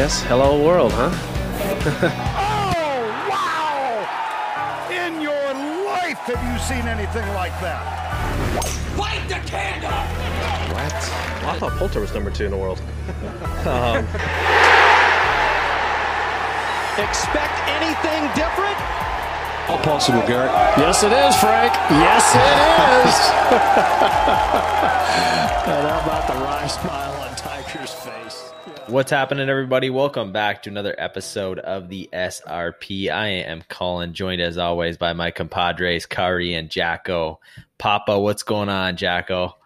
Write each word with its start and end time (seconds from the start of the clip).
guess 0.00 0.22
hello 0.22 0.56
world, 0.64 0.92
huh? 0.94 1.12
oh, 2.72 3.04
wow! 3.28 4.00
In 4.88 5.20
your 5.20 5.52
life 5.84 6.16
have 6.24 6.40
you 6.40 6.56
seen 6.64 6.88
anything 6.88 7.28
like 7.36 7.52
that? 7.60 7.84
Light 8.96 9.20
the 9.28 9.36
candle! 9.44 9.92
What? 10.72 10.96
I 11.44 11.52
thought 11.58 11.76
Poulter 11.76 12.00
was 12.00 12.14
number 12.14 12.30
two 12.30 12.46
in 12.46 12.50
the 12.50 12.56
world. 12.56 12.80
um, 13.68 14.08
Expect 16.96 17.60
anything 17.68 18.24
different? 18.32 18.80
All 19.68 19.84
possible, 19.84 20.24
Garrett. 20.24 20.48
Yes, 20.80 21.04
it 21.04 21.12
is, 21.12 21.36
Frank. 21.36 21.76
Yes, 21.92 22.24
it 22.40 22.56
is. 23.04 23.16
and 25.68 25.84
how 25.92 26.00
about 26.00 26.24
the 26.26 26.40
wry 26.40 26.64
smile 26.66 27.20
on 27.20 27.36
Tiger's 27.36 27.92
face? 27.92 28.49
What's 28.86 29.10
happening, 29.10 29.48
everybody? 29.48 29.88
Welcome 29.90 30.32
back 30.32 30.62
to 30.62 30.70
another 30.70 30.94
episode 30.98 31.58
of 31.60 31.88
the 31.88 32.08
SRP. 32.12 33.10
I 33.10 33.28
am 33.28 33.62
Colin, 33.68 34.14
joined 34.14 34.40
as 34.40 34.58
always 34.58 34.96
by 34.96 35.12
my 35.12 35.30
compadres, 35.30 36.06
Kari 36.06 36.54
and 36.54 36.68
Jacko. 36.68 37.40
Papa, 37.78 38.18
what's 38.18 38.42
going 38.42 38.68
on, 38.68 38.96
Jacko? 38.96 39.56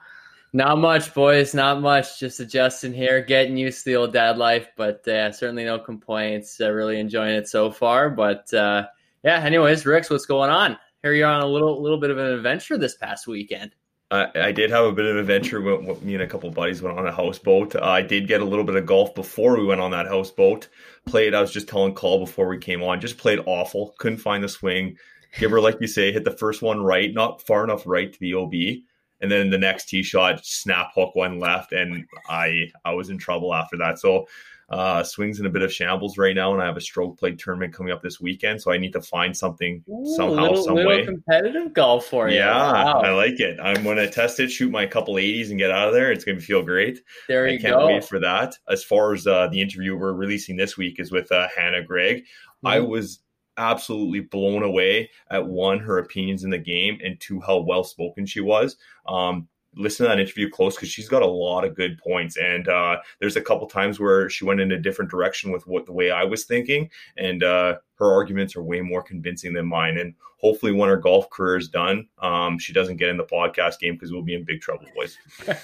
Not 0.53 0.79
much, 0.79 1.15
boys. 1.15 1.55
Not 1.55 1.81
much. 1.81 2.21
Just 2.21 2.41
adjusting 2.41 2.93
here, 2.93 3.23
getting 3.23 3.57
used 3.57 3.85
to 3.85 3.91
the 3.91 3.97
old 3.97 4.13
dad 4.13 4.37
life, 4.37 4.69
but 4.77 5.07
uh, 5.09 5.33
certainly 5.33 5.65
no 5.65 5.79
complaints. 5.79 6.61
Uh, 6.61 6.71
really 6.71 7.01
enjoying 7.01 7.35
it 7.35 7.49
so 7.49 7.71
far. 7.71 8.11
But 8.11 8.53
uh, 8.53 8.87
yeah, 9.23 9.41
anyways, 9.41 9.87
Ricks, 9.87 10.11
what's 10.11 10.27
going 10.27 10.51
on? 10.51 10.79
Here 11.03 11.13
you're 11.13 11.29
on 11.29 11.43
a 11.43 11.47
little 11.47 11.83
little 11.83 11.99
bit 11.99 12.11
of 12.11 12.19
an 12.19 12.27
adventure 12.27 12.79
this 12.79 12.97
past 12.97 13.27
weekend. 13.27 13.75
I, 14.11 14.29
I 14.35 14.53
did 14.53 14.71
have 14.71 14.85
a 14.85 14.93
bit 14.93 15.07
of 15.07 15.17
an 15.17 15.21
adventure. 15.21 15.61
With, 15.61 16.03
me 16.03 16.15
and 16.15 16.23
a 16.23 16.27
couple 16.27 16.51
buddies 16.51 16.83
went 16.83 16.99
on 16.99 17.07
a 17.07 17.13
houseboat. 17.13 17.75
Uh, 17.75 17.81
I 17.83 18.03
did 18.03 18.29
get 18.29 18.41
a 18.41 18.45
little 18.45 18.65
bit 18.65 18.77
of 18.77 18.87
golf 18.87 19.15
before 19.15 19.59
we 19.59 19.65
went 19.65 19.81
on 19.81 19.91
that 19.93 20.07
houseboat. 20.07 20.69
Played. 21.07 21.35
I 21.35 21.41
was 21.41 21.53
just 21.53 21.69
telling 21.69 21.95
Call 21.95 22.21
before 22.21 22.49
we 22.49 22.59
came 22.59 22.83
on. 22.83 23.01
Just 23.01 23.19
played 23.19 23.41
awful. 23.47 23.95
Couldn't 23.99 24.19
find 24.19 24.45
the 24.45 24.49
swing. 24.49 24.97
Give 25.39 25.51
her 25.51 25.61
like 25.61 25.79
you 25.81 25.89
say, 25.89 26.13
hit 26.13 26.25
the 26.25 26.31
first 26.31 26.63
one 26.63 26.81
right, 26.81 27.13
not 27.13 27.43
far 27.43 27.65
enough 27.65 27.83
right 27.87 28.13
to 28.13 28.21
be 28.21 28.35
OB 28.35 28.85
and 29.21 29.33
then 29.33 29.49
the 29.49 29.59
next 29.59 29.89
tee 29.89 30.03
shot 30.03 30.45
snap 30.45 30.91
hook 30.95 31.15
one 31.15 31.39
left 31.39 31.73
and 31.73 32.05
i 32.29 32.71
i 32.85 32.93
was 32.93 33.09
in 33.09 33.19
trouble 33.19 33.55
after 33.55 33.77
that 33.77 33.99
so 33.99 34.27
uh 34.71 35.03
swings 35.03 35.41
in 35.41 35.47
a 35.47 35.51
bit 35.51 35.63
of 35.63 35.73
shambles 35.73 36.17
right 36.17 36.35
now 36.35 36.53
and 36.53 36.63
i 36.63 36.67
have 36.67 36.77
a 36.77 36.81
stroke 36.81 37.19
play 37.19 37.35
tournament 37.35 37.73
coming 37.73 37.93
up 37.93 38.03
this 38.03 38.21
weekend 38.21 38.61
so 38.61 38.73
i 38.73 38.79
need 38.79 38.93
to 38.93 39.01
find 39.01 39.37
something 39.37 39.83
Ooh, 39.91 40.15
somehow 40.17 40.43
little, 40.43 40.65
some 40.65 40.75
little 40.75 40.91
way. 40.91 41.05
competitive 41.05 41.73
golf 41.75 42.07
for 42.07 42.29
you. 42.29 42.37
Yeah 42.37 42.55
wow. 42.55 43.01
i 43.01 43.11
like 43.11 43.41
it. 43.41 43.59
I'm 43.61 43.83
going 43.83 43.97
to 43.97 44.09
test 44.09 44.41
it 44.41 44.51
shoot 44.51 44.71
my 44.71 44.87
couple 44.87 45.15
80s 45.15 45.51
and 45.51 45.59
get 45.59 45.71
out 45.71 45.89
of 45.89 45.95
there. 45.95 46.11
It's 46.13 46.25
going 46.25 46.39
to 46.39 46.45
feel 46.45 46.63
great. 46.63 47.01
There 47.29 47.47
i 47.47 47.51
you 47.51 47.59
can't 47.59 47.77
go. 47.77 47.87
wait 47.87 48.05
for 48.05 48.19
that. 48.21 48.55
As 48.69 48.83
far 48.85 49.13
as 49.13 49.27
uh, 49.27 49.49
the 49.49 49.61
interview 49.61 49.97
we're 49.97 50.13
releasing 50.13 50.57
this 50.57 50.77
week 50.77 50.99
is 50.99 51.13
with 51.13 51.31
uh, 51.33 51.49
hannah 51.55 51.83
gregg. 51.83 52.19
Mm-hmm. 52.19 52.67
i 52.67 52.81
was 52.81 53.21
absolutely 53.57 54.21
blown 54.21 54.63
away 54.63 55.09
at 55.31 55.47
one 55.47 55.79
her 55.79 55.99
opinions 55.99 56.43
in 56.45 56.51
the 56.51 56.59
game 56.59 56.99
and 57.05 57.21
two 57.21 57.41
how 57.41 57.59
well 57.61 57.85
spoken 57.85 58.27
she 58.27 58.41
was. 58.41 58.77
Um 59.07 59.49
listen 59.77 60.05
to 60.05 60.09
that 60.09 60.21
interview 60.21 60.49
close 60.49 60.75
because 60.75 60.89
she's 60.89 61.09
got 61.09 61.23
a 61.23 61.27
lot 61.27 61.65
of 61.65 61.75
good 61.75 61.99
points 61.99 62.37
and 62.37 62.69
uh, 62.69 62.97
there's 63.21 63.37
a 63.37 63.41
couple 63.41 63.67
times 63.67 64.01
where 64.01 64.29
she 64.31 64.45
went 64.45 64.61
in 64.61 64.73
a 64.73 64.79
different 64.79 65.11
direction 65.11 65.53
with 65.53 65.67
what 65.67 65.87
the 65.87 65.93
way 65.93 66.11
i 66.11 66.25
was 66.25 66.45
thinking 66.45 66.89
and 67.17 67.43
uh, 67.43 67.77
her 67.97 68.13
arguments 68.13 68.57
are 68.57 68.63
way 68.63 68.81
more 68.81 69.03
convincing 69.03 69.53
than 69.53 69.67
mine 69.67 69.99
and 69.99 70.15
hopefully 70.39 70.73
when 70.73 70.89
her 70.89 70.97
golf 70.97 71.31
career 71.31 71.57
is 71.57 71.69
done 71.69 72.07
um, 72.19 72.59
she 72.59 72.73
doesn't 72.73 72.97
get 72.97 73.09
in 73.09 73.17
the 73.17 73.25
podcast 73.25 73.79
game 73.79 73.95
because 73.95 74.13
we'll 74.13 74.23
be 74.23 74.35
in 74.35 74.45
big 74.45 74.61
trouble 74.61 74.87
boys. 74.95 75.17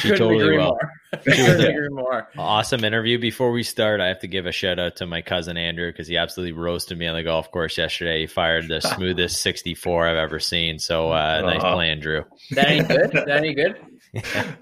She 0.00 0.08
totally 0.08 0.38
will. 0.56 0.78
agree 1.12 1.88
more. 1.90 2.26
awesome 2.38 2.84
interview. 2.84 3.18
Before 3.18 3.52
we 3.52 3.62
start 3.62 4.00
i 4.00 4.08
have 4.08 4.20
to 4.20 4.26
give 4.26 4.46
a 4.46 4.52
shout 4.52 4.78
out 4.78 4.96
to 4.96 5.06
my 5.06 5.20
cousin 5.20 5.58
andrew 5.58 5.92
because 5.92 6.08
he 6.08 6.16
absolutely 6.16 6.52
roasted 6.52 6.98
me 6.98 7.06
on 7.06 7.14
the 7.14 7.22
golf 7.22 7.50
course 7.50 7.76
yesterday. 7.76 8.20
He 8.20 8.26
fired 8.26 8.68
the 8.68 8.80
smoothest 8.94 9.42
64 9.42 10.08
i've 10.08 10.16
ever 10.16 10.40
seen. 10.40 10.78
So 10.78 11.12
uh, 11.12 11.42
nice 11.42 11.62
uh-huh. 11.62 11.74
playing 11.74 12.00
drew 12.00 12.24
that 12.52 12.68
ain't 12.68 12.88
good. 12.88 13.10
That 13.12 13.44
ain't 13.44 13.56
good 13.56 13.76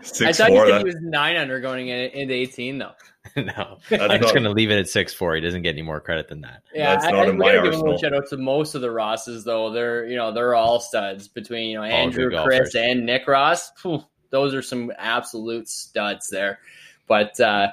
Six, 0.03 0.23
I 0.23 0.33
thought 0.33 0.49
four, 0.49 0.67
you 0.67 0.73
said 0.73 0.75
that... 0.75 0.79
he 0.79 0.85
was 0.85 0.97
nine 1.01 1.37
under 1.37 1.61
going 1.61 1.89
in, 1.89 2.11
into 2.11 2.35
18, 2.35 2.79
though. 2.79 2.93
no, 3.37 3.79
That's 3.89 4.03
I'm 4.03 4.21
just 4.21 4.35
going 4.35 4.45
to 4.45 4.51
leave 4.51 4.71
it 4.71 4.79
at 4.79 4.89
six 4.89 5.15
four. 5.15 5.35
He 5.35 5.41
doesn't 5.41 5.63
get 5.63 5.71
any 5.71 5.83
more 5.83 6.01
credit 6.01 6.29
than 6.29 6.41
that. 6.41 6.63
Yeah, 6.75 6.95
That's 6.95 7.07
I, 7.07 7.13
not 7.13 7.27
I, 7.27 7.31
in 7.31 7.39
my 7.39 7.53
give 7.53 7.65
a 7.67 7.99
shout 7.99 8.15
out 8.15 8.29
to 8.31 8.37
most 8.37 8.75
of 8.75 8.81
the 8.81 8.91
Rosses, 8.91 9.45
though. 9.45 9.71
They're 9.71 10.07
you 10.07 10.17
know 10.17 10.33
they're 10.33 10.55
all 10.55 10.81
studs 10.81 11.29
between 11.29 11.71
you 11.71 11.77
know 11.77 11.85
Andrew, 11.85 12.31
Chris, 12.45 12.75
and 12.75 13.07
Nick 13.07 13.29
Ross. 13.29 13.71
Whew, 13.83 14.05
those 14.31 14.55
are 14.55 14.63
some 14.63 14.93
absolute 14.99 15.69
studs 15.69 16.29
there. 16.29 16.59
But 17.07 17.39
uh, 17.39 17.69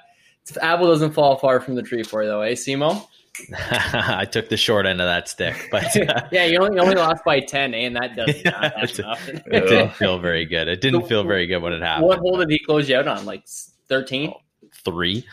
apple 0.61 0.87
doesn't 0.87 1.13
fall 1.13 1.37
far 1.37 1.59
from 1.59 1.75
the 1.75 1.81
tree 1.81 2.03
for 2.03 2.21
you, 2.21 2.29
though, 2.29 2.41
eh, 2.41 2.53
Simo? 2.53 3.07
I 3.71 4.25
took 4.25 4.49
the 4.49 4.57
short 4.57 4.85
end 4.85 5.01
of 5.01 5.07
that 5.07 5.27
stick, 5.27 5.67
but 5.71 5.95
uh, 6.09 6.27
yeah, 6.31 6.45
you 6.45 6.59
only, 6.59 6.75
you 6.75 6.81
only 6.81 6.95
lost 6.95 7.23
by 7.23 7.39
ten, 7.39 7.73
eh? 7.73 7.85
and 7.85 7.95
that 7.95 8.15
doesn't 8.15 8.41
yeah, 8.45 8.71
it, 8.83 8.99
it 9.47 9.67
didn't 9.67 9.93
feel 9.93 10.19
very 10.19 10.45
good. 10.45 10.67
It 10.67 10.81
didn't 10.81 11.07
feel 11.07 11.23
very 11.23 11.47
good 11.47 11.61
when 11.61 11.73
it 11.73 11.81
happened. 11.81 12.07
What 12.07 12.19
hole 12.19 12.37
did 12.37 12.49
he 12.49 12.59
close 12.59 12.89
you 12.89 12.97
out 12.97 13.07
on? 13.07 13.25
Like 13.25 13.45
thirteen? 13.87 14.31
Oh, 14.33 14.41
three. 14.83 15.25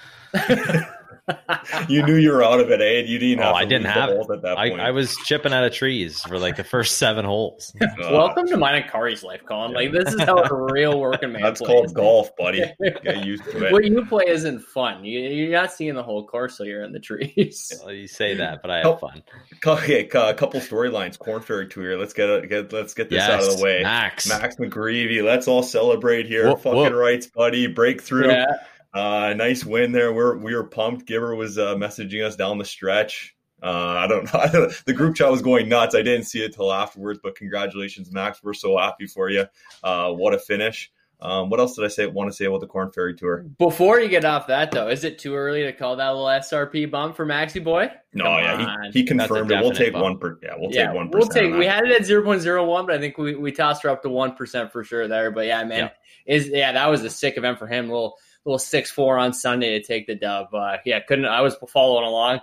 you 1.89 2.03
knew 2.05 2.17
you 2.17 2.31
were 2.33 2.45
out 2.45 2.61
of 2.61 2.71
it, 2.71 2.81
eh? 2.81 3.01
You 3.01 3.19
didn't. 3.19 3.43
Oh, 3.43 3.53
I 3.53 3.65
didn't 3.65 3.87
have 3.87 4.11
it. 4.11 4.19
At 4.19 4.43
that 4.43 4.57
point. 4.57 4.81
I, 4.81 4.89
I, 4.89 4.91
was 4.93 5.17
chipping 5.25 5.53
out 5.53 5.65
of 5.65 5.73
trees 5.73 6.21
for 6.21 6.39
like 6.39 6.57
the 6.57 6.65
first 6.65 6.99
seven 6.99 7.25
holes. 7.25 7.75
Uh, 7.97 8.11
Welcome 8.13 8.47
to 8.47 8.57
mine 8.59 8.75
and 8.83 8.91
Kari's 8.91 9.23
life, 9.23 9.41
Colin. 9.47 9.73
Like 9.73 9.91
this 9.91 10.13
is 10.13 10.21
how 10.21 10.37
a 10.37 10.73
real 10.73 11.01
working 11.01 11.33
man. 11.33 11.41
That's 11.41 11.61
plays. 11.61 11.69
called 11.69 11.95
golf, 11.95 12.37
buddy. 12.37 12.63
Get 13.03 13.25
used 13.25 13.45
to 13.45 13.67
it. 13.67 13.73
What 13.73 13.85
you 13.85 14.05
play 14.05 14.25
isn't 14.27 14.61
fun. 14.61 15.05
You, 15.05 15.49
are 15.49 15.63
not 15.63 15.73
seeing 15.73 15.95
the 15.95 16.03
whole 16.03 16.27
course, 16.27 16.59
so 16.59 16.65
you're 16.65 16.85
in 16.85 16.93
the 16.93 17.01
trees. 17.01 17.73
Well, 17.83 17.95
you 17.95 18.07
say 18.07 18.35
that, 18.35 18.61
but 18.61 18.71
I 18.71 18.83
have 18.83 19.01
fun. 19.01 19.23
Okay, 19.65 20.07
a 20.07 20.35
couple 20.35 20.61
storylines. 20.61 21.19
Korn 21.19 21.41
Ferry 21.41 21.69
Tour. 21.69 21.99
Let's 21.99 22.13
get, 22.13 22.49
get 22.49 22.73
let's 22.73 22.93
get 22.93 23.09
this 23.09 23.19
yes, 23.19 23.31
out 23.31 23.49
of 23.49 23.57
the 23.57 23.65
way. 23.65 23.83
Max, 23.83 24.29
Max 24.29 24.57
McGreevy. 24.57 25.25
Let's 25.25 25.49
all 25.49 25.63
celebrate 25.63 26.27
here. 26.27 26.49
Whoop, 26.49 26.63
Fucking 26.63 26.79
whoop. 26.79 26.93
rights, 26.93 27.27
buddy. 27.29 27.67
Breakthrough. 27.67 28.29
Yeah. 28.29 28.47
Uh, 28.97 29.35
nice 29.35 29.63
win 29.63 29.93
there. 29.93 30.15
We're 30.15 30.39
we 30.39 30.55
were 30.55 30.65
pumped. 30.65 31.07
Giver 31.07 31.35
was 31.35 31.59
uh, 31.59 31.75
messaging 31.75 32.25
us 32.25 32.35
down 32.35 32.57
the 32.57 32.65
stretch. 32.65 33.37
Uh, 33.63 33.69
I 33.69 34.07
don't 34.07 34.25
know. 34.33 34.71
the 34.87 34.95
group 34.95 35.17
chat 35.17 35.31
was 35.31 35.43
going 35.43 35.69
nuts. 35.69 35.95
I 35.95 36.01
didn't 36.01 36.25
see 36.25 36.43
it 36.43 36.55
till 36.55 36.73
afterwards, 36.73 37.21
but 37.23 37.35
congratulations, 37.35 38.11
Max. 38.11 38.43
We're 38.43 38.55
so 38.55 38.79
happy 38.79 39.07
for 39.07 39.29
you. 39.29 39.45
Uh, 39.85 40.13
what 40.13 40.33
a 40.33 40.39
finish. 40.39 40.91
Um, 41.21 41.51
what 41.51 41.61
else 41.61 41.77
did 41.77 41.85
I 41.85 41.89
say? 41.89 42.07
Want 42.07 42.31
to 42.31 42.37
say 42.37 42.47
about 42.47 42.61
the 42.61 42.67
Korn 42.67 42.91
Ferry 42.91 43.15
Tour? 43.15 43.45
Before 43.59 44.01
you 44.01 44.09
get 44.09 44.25
off 44.25 44.47
that, 44.47 44.71
though, 44.71 44.89
is 44.89 45.05
it 45.05 45.19
too 45.19 45.35
early 45.35 45.63
to 45.63 45.73
call 45.73 45.97
that 45.97 46.09
little 46.09 46.27
SRP 46.27 46.91
bump 46.91 47.17
for 47.17 47.27
Maxi 47.27 47.63
Boy? 47.63 47.91
No, 48.15 48.25
Come 48.25 48.35
yeah, 48.35 48.77
he, 48.93 49.01
he, 49.01 49.05
confirmed 49.05 49.51
it. 49.51 49.61
We'll 49.61 49.73
take 49.73 49.93
bump. 49.93 50.03
one 50.05 50.19
per. 50.19 50.39
Yeah, 50.43 50.55
we'll 50.57 50.73
yeah, 50.73 50.87
take 50.87 50.95
one. 50.95 51.11
We'll 51.11 51.29
take. 51.29 51.55
We 51.55 51.67
had 51.67 51.85
it 51.85 52.01
at 52.01 52.07
zero 52.07 52.23
point 52.23 52.41
zero 52.41 52.65
one, 52.65 52.87
but 52.87 52.95
I 52.95 52.99
think 52.99 53.19
we, 53.19 53.35
we 53.35 53.53
tossed 53.53 53.83
her 53.83 53.91
up 53.91 54.03
to 54.03 54.11
one 54.11 54.35
percent 54.35 54.73
for 54.73 54.85
sure 54.85 55.09
there. 55.09 55.31
But 55.31 55.47
yeah, 55.47 55.65
man, 55.65 55.91
yeah. 56.27 56.35
is 56.35 56.49
yeah, 56.49 56.73
that 56.73 56.87
was 56.87 57.03
a 57.03 57.11
sick 57.11 57.39
event 57.39 57.59
for 57.59 57.67
him. 57.67 57.89
Little 57.89 58.17
little 58.47 58.59
six 58.59 58.91
four 58.91 59.19
on 59.19 59.33
Sunday 59.33 59.79
to 59.79 59.85
take 59.85 60.07
the 60.07 60.15
dub. 60.15 60.55
Uh, 60.55 60.79
yeah, 60.87 61.01
couldn't. 61.01 61.27
I 61.27 61.43
was 61.43 61.57
following 61.69 62.07
along. 62.07 62.41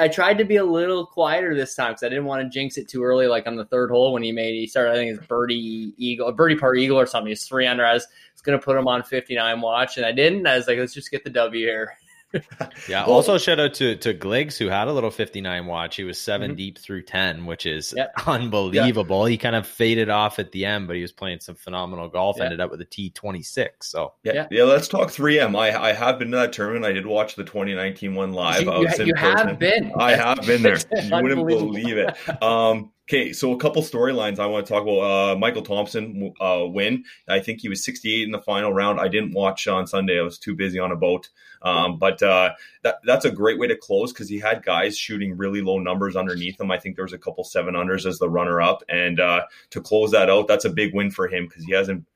I 0.00 0.08
tried 0.08 0.38
to 0.38 0.44
be 0.44 0.56
a 0.56 0.64
little 0.64 1.04
quieter 1.04 1.54
this 1.54 1.74
time 1.74 1.92
because 1.92 2.04
I 2.04 2.08
didn't 2.08 2.24
want 2.24 2.42
to 2.42 2.48
jinx 2.48 2.78
it 2.78 2.88
too 2.88 3.04
early. 3.04 3.26
Like 3.26 3.46
on 3.46 3.56
the 3.56 3.66
third 3.66 3.90
hole 3.90 4.14
when 4.14 4.22
he 4.22 4.32
made, 4.32 4.54
he 4.54 4.66
started. 4.66 4.92
I 4.92 4.94
think 4.94 5.16
it's 5.16 5.26
birdie 5.26 5.92
eagle, 5.98 6.32
birdie 6.32 6.56
par 6.56 6.74
eagle 6.74 6.98
or 6.98 7.06
something. 7.06 7.28
He's 7.28 7.44
three 7.44 7.66
under. 7.66 7.84
I 7.84 7.94
was, 7.94 8.06
was 8.32 8.40
going 8.42 8.58
to 8.58 8.64
put 8.64 8.76
him 8.76 8.88
on 8.88 9.02
fifty 9.02 9.34
nine 9.36 9.60
watch, 9.60 9.96
and 9.96 10.06
I 10.06 10.12
didn't. 10.12 10.46
I 10.46 10.56
was 10.56 10.66
like, 10.66 10.78
let's 10.78 10.94
just 10.94 11.10
get 11.10 11.22
the 11.22 11.30
W 11.30 11.66
here. 11.66 11.96
yeah. 12.88 13.04
Also, 13.04 13.38
shout 13.38 13.60
out 13.60 13.74
to 13.74 13.96
to 13.96 14.14
Gligs 14.14 14.56
who 14.56 14.68
had 14.68 14.88
a 14.88 14.92
little 14.92 15.10
59 15.10 15.66
watch. 15.66 15.96
He 15.96 16.04
was 16.04 16.18
7 16.18 16.50
mm-hmm. 16.50 16.56
deep 16.56 16.78
through 16.78 17.02
10, 17.02 17.46
which 17.46 17.66
is 17.66 17.94
yep. 17.96 18.12
unbelievable. 18.26 19.28
Yep. 19.28 19.30
He 19.30 19.38
kind 19.38 19.56
of 19.56 19.66
faded 19.66 20.08
off 20.08 20.38
at 20.38 20.52
the 20.52 20.64
end, 20.64 20.86
but 20.86 20.96
he 20.96 21.02
was 21.02 21.12
playing 21.12 21.40
some 21.40 21.54
phenomenal 21.54 22.08
golf. 22.08 22.36
Yep. 22.36 22.44
Ended 22.44 22.60
up 22.60 22.70
with 22.70 22.80
a 22.80 22.86
T26. 22.86 23.68
So 23.80 24.14
yeah, 24.22 24.46
yeah. 24.50 24.64
Let's 24.64 24.88
talk 24.88 25.08
3M. 25.08 25.58
I 25.58 25.90
I 25.90 25.92
have 25.92 26.18
been 26.18 26.30
to 26.30 26.36
that 26.38 26.52
tournament. 26.52 26.84
I 26.84 26.92
did 26.92 27.06
watch 27.06 27.36
the 27.36 27.44
2019 27.44 28.14
one 28.14 28.32
live. 28.32 28.62
You, 28.64 28.88
you, 28.98 29.04
you 29.06 29.14
have 29.14 29.58
been. 29.58 29.92
I 29.98 30.16
have 30.16 30.46
been 30.46 30.62
there. 30.62 30.78
you 31.02 31.22
wouldn't 31.22 31.46
believe 31.46 31.98
it. 31.98 32.42
Um, 32.42 32.90
Okay, 33.06 33.34
so 33.34 33.52
a 33.52 33.58
couple 33.58 33.82
storylines 33.82 34.38
I 34.38 34.46
want 34.46 34.64
to 34.64 34.72
talk 34.72 34.82
about. 34.82 35.00
Uh, 35.00 35.36
Michael 35.36 35.60
Thompson 35.60 36.32
uh, 36.40 36.62
win. 36.64 37.04
I 37.28 37.38
think 37.38 37.60
he 37.60 37.68
was 37.68 37.84
68 37.84 38.22
in 38.22 38.30
the 38.30 38.40
final 38.40 38.72
round. 38.72 38.98
I 38.98 39.08
didn't 39.08 39.32
watch 39.32 39.68
on 39.68 39.86
Sunday. 39.86 40.18
I 40.18 40.22
was 40.22 40.38
too 40.38 40.54
busy 40.54 40.78
on 40.78 40.90
a 40.90 40.96
boat. 40.96 41.28
Um, 41.60 41.98
but 41.98 42.22
uh, 42.22 42.54
that, 42.82 43.00
that's 43.04 43.26
a 43.26 43.30
great 43.30 43.58
way 43.58 43.66
to 43.66 43.76
close 43.76 44.10
because 44.10 44.30
he 44.30 44.38
had 44.38 44.64
guys 44.64 44.96
shooting 44.96 45.36
really 45.36 45.60
low 45.60 45.78
numbers 45.78 46.16
underneath 46.16 46.58
him. 46.58 46.70
I 46.70 46.78
think 46.78 46.96
there 46.96 47.04
was 47.04 47.12
a 47.12 47.18
couple 47.18 47.44
seven 47.44 47.74
unders 47.74 48.06
as 48.06 48.18
the 48.18 48.30
runner 48.30 48.62
up. 48.62 48.82
And 48.88 49.20
uh, 49.20 49.42
to 49.70 49.82
close 49.82 50.10
that 50.12 50.30
out, 50.30 50.48
that's 50.48 50.64
a 50.64 50.70
big 50.70 50.94
win 50.94 51.10
for 51.10 51.28
him 51.28 51.46
because 51.46 51.64
he 51.64 51.72
hasn't. 51.72 52.06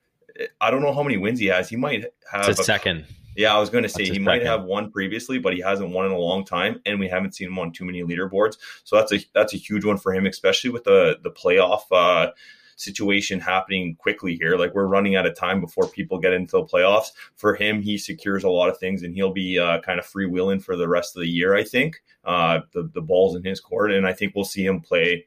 I 0.59 0.71
don't 0.71 0.81
know 0.81 0.95
how 0.95 1.03
many 1.03 1.19
wins 1.19 1.39
he 1.39 1.47
has. 1.47 1.69
He 1.69 1.77
might 1.77 2.07
have 2.33 2.49
a, 2.49 2.53
a 2.53 2.55
second. 2.55 3.05
Yeah, 3.39 3.55
I 3.55 3.61
was 3.61 3.71
going 3.71 3.85
to 3.85 3.89
say 3.89 4.05
he 4.05 4.19
might 4.19 4.45
have 4.45 4.65
won 4.65 4.91
previously, 4.91 5.39
but 5.39 5.55
he 5.55 5.61
hasn't 5.61 5.91
won 5.91 6.07
in 6.07 6.11
a 6.11 6.19
long 6.19 6.45
time, 6.45 6.81
and 6.85 6.99
we 6.99 7.07
haven't 7.07 7.37
seen 7.37 7.47
him 7.47 7.59
on 7.61 7.71
too 7.71 7.85
many 7.85 8.03
leaderboards. 8.03 8.57
So 8.83 8.97
that's 8.97 9.13
a 9.13 9.25
that's 9.33 9.55
a 9.55 9.57
huge 9.57 9.85
one 9.85 9.97
for 9.97 10.13
him, 10.13 10.27
especially 10.27 10.71
with 10.71 10.83
the 10.83 11.21
the 11.23 11.31
playoff 11.31 11.83
uh, 11.93 12.33
situation 12.75 13.39
happening 13.39 13.95
quickly 13.95 14.35
here. 14.35 14.57
Like 14.57 14.75
we're 14.75 14.89
running 14.89 15.15
out 15.15 15.25
of 15.25 15.37
time 15.37 15.61
before 15.61 15.87
people 15.87 16.19
get 16.19 16.33
into 16.33 16.57
the 16.57 16.65
playoffs. 16.65 17.13
For 17.37 17.55
him, 17.55 17.81
he 17.81 17.97
secures 17.97 18.43
a 18.43 18.51
lot 18.51 18.71
of 18.71 18.79
things, 18.79 19.05
and 19.05 19.15
he'll 19.15 19.33
be 19.33 19.57
uh, 19.57 19.83
kind 19.83 20.01
of 20.01 20.05
freewheeling 20.05 20.61
for 20.61 20.75
the 20.75 20.89
rest 20.89 21.15
of 21.15 21.21
the 21.21 21.29
year. 21.29 21.55
I 21.55 21.63
think 21.63 22.03
uh, 22.25 22.63
the 22.73 22.91
the 22.93 23.03
ball's 23.03 23.37
in 23.37 23.45
his 23.45 23.61
court, 23.61 23.93
and 23.93 24.05
I 24.05 24.15
think 24.15 24.35
we'll 24.35 24.47
see 24.47 24.67
him 24.67 24.81
play 24.81 25.27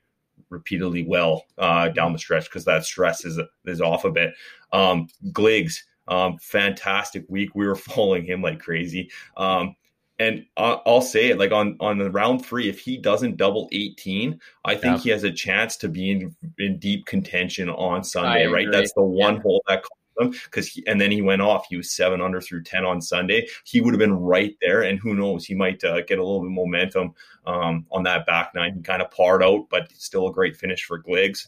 repeatedly 0.50 1.04
well 1.04 1.46
uh, 1.58 1.88
down 1.88 2.12
the 2.12 2.20
stretch 2.20 2.44
because 2.50 2.66
that 2.66 2.84
stress 2.84 3.24
is 3.24 3.40
is 3.66 3.80
off 3.80 4.04
a 4.04 4.12
bit. 4.12 4.34
Um, 4.74 5.08
Gligs, 5.32 5.84
um, 6.12 6.38
fantastic 6.40 7.26
week. 7.28 7.56
We 7.56 7.66
were 7.66 7.76
following 7.96 8.26
him 8.26 8.42
like 8.42 8.60
crazy. 8.60 9.10
Um, 9.38 9.76
and 10.20 10.46
I'll 10.56 11.02
say 11.02 11.30
it 11.30 11.40
like 11.40 11.52
on 11.52 11.78
on 11.80 11.98
the 11.98 12.12
round 12.12 12.46
three, 12.46 12.70
if 12.70 12.80
he 12.80 12.96
doesn't 12.96 13.38
double 13.38 13.68
eighteen, 13.72 14.40
I 14.64 14.76
think 14.76 14.98
yeah. 14.98 15.02
he 15.02 15.10
has 15.10 15.24
a 15.24 15.32
chance 15.32 15.78
to 15.78 15.90
be 15.90 16.12
in 16.12 16.36
in 16.60 16.78
deep 16.78 17.08
contention 17.08 17.70
on 17.70 18.04
Sunday. 18.04 18.46
Right, 18.46 18.68
that's 18.72 18.94
the 18.94 19.02
one 19.02 19.38
yeah. 19.38 19.42
hole 19.42 19.64
that 19.68 19.84
him 20.20 20.32
because 20.32 20.80
and 20.88 21.00
then 21.00 21.12
he 21.12 21.22
went 21.22 21.42
off. 21.42 21.66
He 21.70 21.78
was 21.78 21.92
seven 21.92 22.22
under 22.22 22.40
through 22.40 22.64
ten 22.64 22.86
on 22.86 23.02
Sunday. 23.02 23.48
He 23.64 23.82
would 23.82 23.94
have 23.94 24.00
been 24.00 24.14
right 24.14 24.56
there, 24.62 24.84
and 24.84 25.00
who 25.00 25.16
knows, 25.16 25.46
he 25.46 25.56
might 25.56 25.84
uh, 25.84 26.02
get 26.02 26.20
a 26.20 26.24
little 26.24 26.42
bit 26.42 26.52
momentum 26.52 27.14
um, 27.46 27.86
on 27.92 28.04
that 28.04 28.26
back 28.26 28.52
nine. 28.54 28.76
He 28.76 28.82
kind 28.82 29.02
of 29.02 29.12
parred 29.12 29.44
out, 29.44 29.68
but 29.70 29.92
still 29.94 30.28
a 30.28 30.32
great 30.32 30.56
finish 30.56 30.84
for 30.86 31.02
Gligs. 31.02 31.48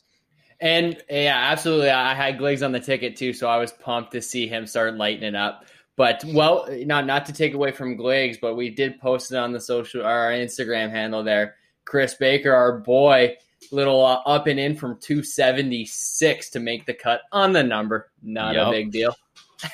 And 0.60 1.02
yeah, 1.10 1.50
absolutely. 1.52 1.90
I 1.90 2.14
had 2.14 2.38
Gligs 2.38 2.64
on 2.64 2.72
the 2.72 2.80
ticket 2.80 3.16
too, 3.16 3.34
so 3.34 3.48
I 3.48 3.58
was 3.58 3.72
pumped 3.72 4.12
to 4.14 4.22
see 4.22 4.48
him 4.48 4.66
start 4.66 4.96
lightening 4.96 5.36
up. 5.36 5.66
But 5.96 6.24
well, 6.26 6.68
not 6.70 7.06
not 7.06 7.28
to 7.28 7.34
take 7.34 7.54
away 7.54 7.72
from 7.72 7.98
Gligs, 7.98 8.38
but 8.42 8.56
we 8.56 8.70
did 8.70 9.00
post 9.00 9.32
it 9.32 9.38
on 9.38 9.52
the 9.52 9.62
social 9.62 10.04
our 10.04 10.32
Instagram 10.32 10.90
handle 10.90 11.24
there. 11.24 11.56
Chris 11.86 12.16
Baker, 12.16 12.54
our 12.54 12.80
boy, 12.80 13.36
little 13.72 14.04
uh, 14.04 14.22
up 14.26 14.48
and 14.48 14.60
in 14.60 14.76
from 14.76 14.98
276 15.00 16.50
to 16.52 16.60
make 16.60 16.86
the 16.86 16.94
cut 16.94 17.22
on 17.32 17.52
the 17.52 17.64
number. 17.64 18.12
Not 18.22 18.56
yep. 18.56 18.68
a 18.68 18.72
big 18.72 18.92
deal. 18.92 19.16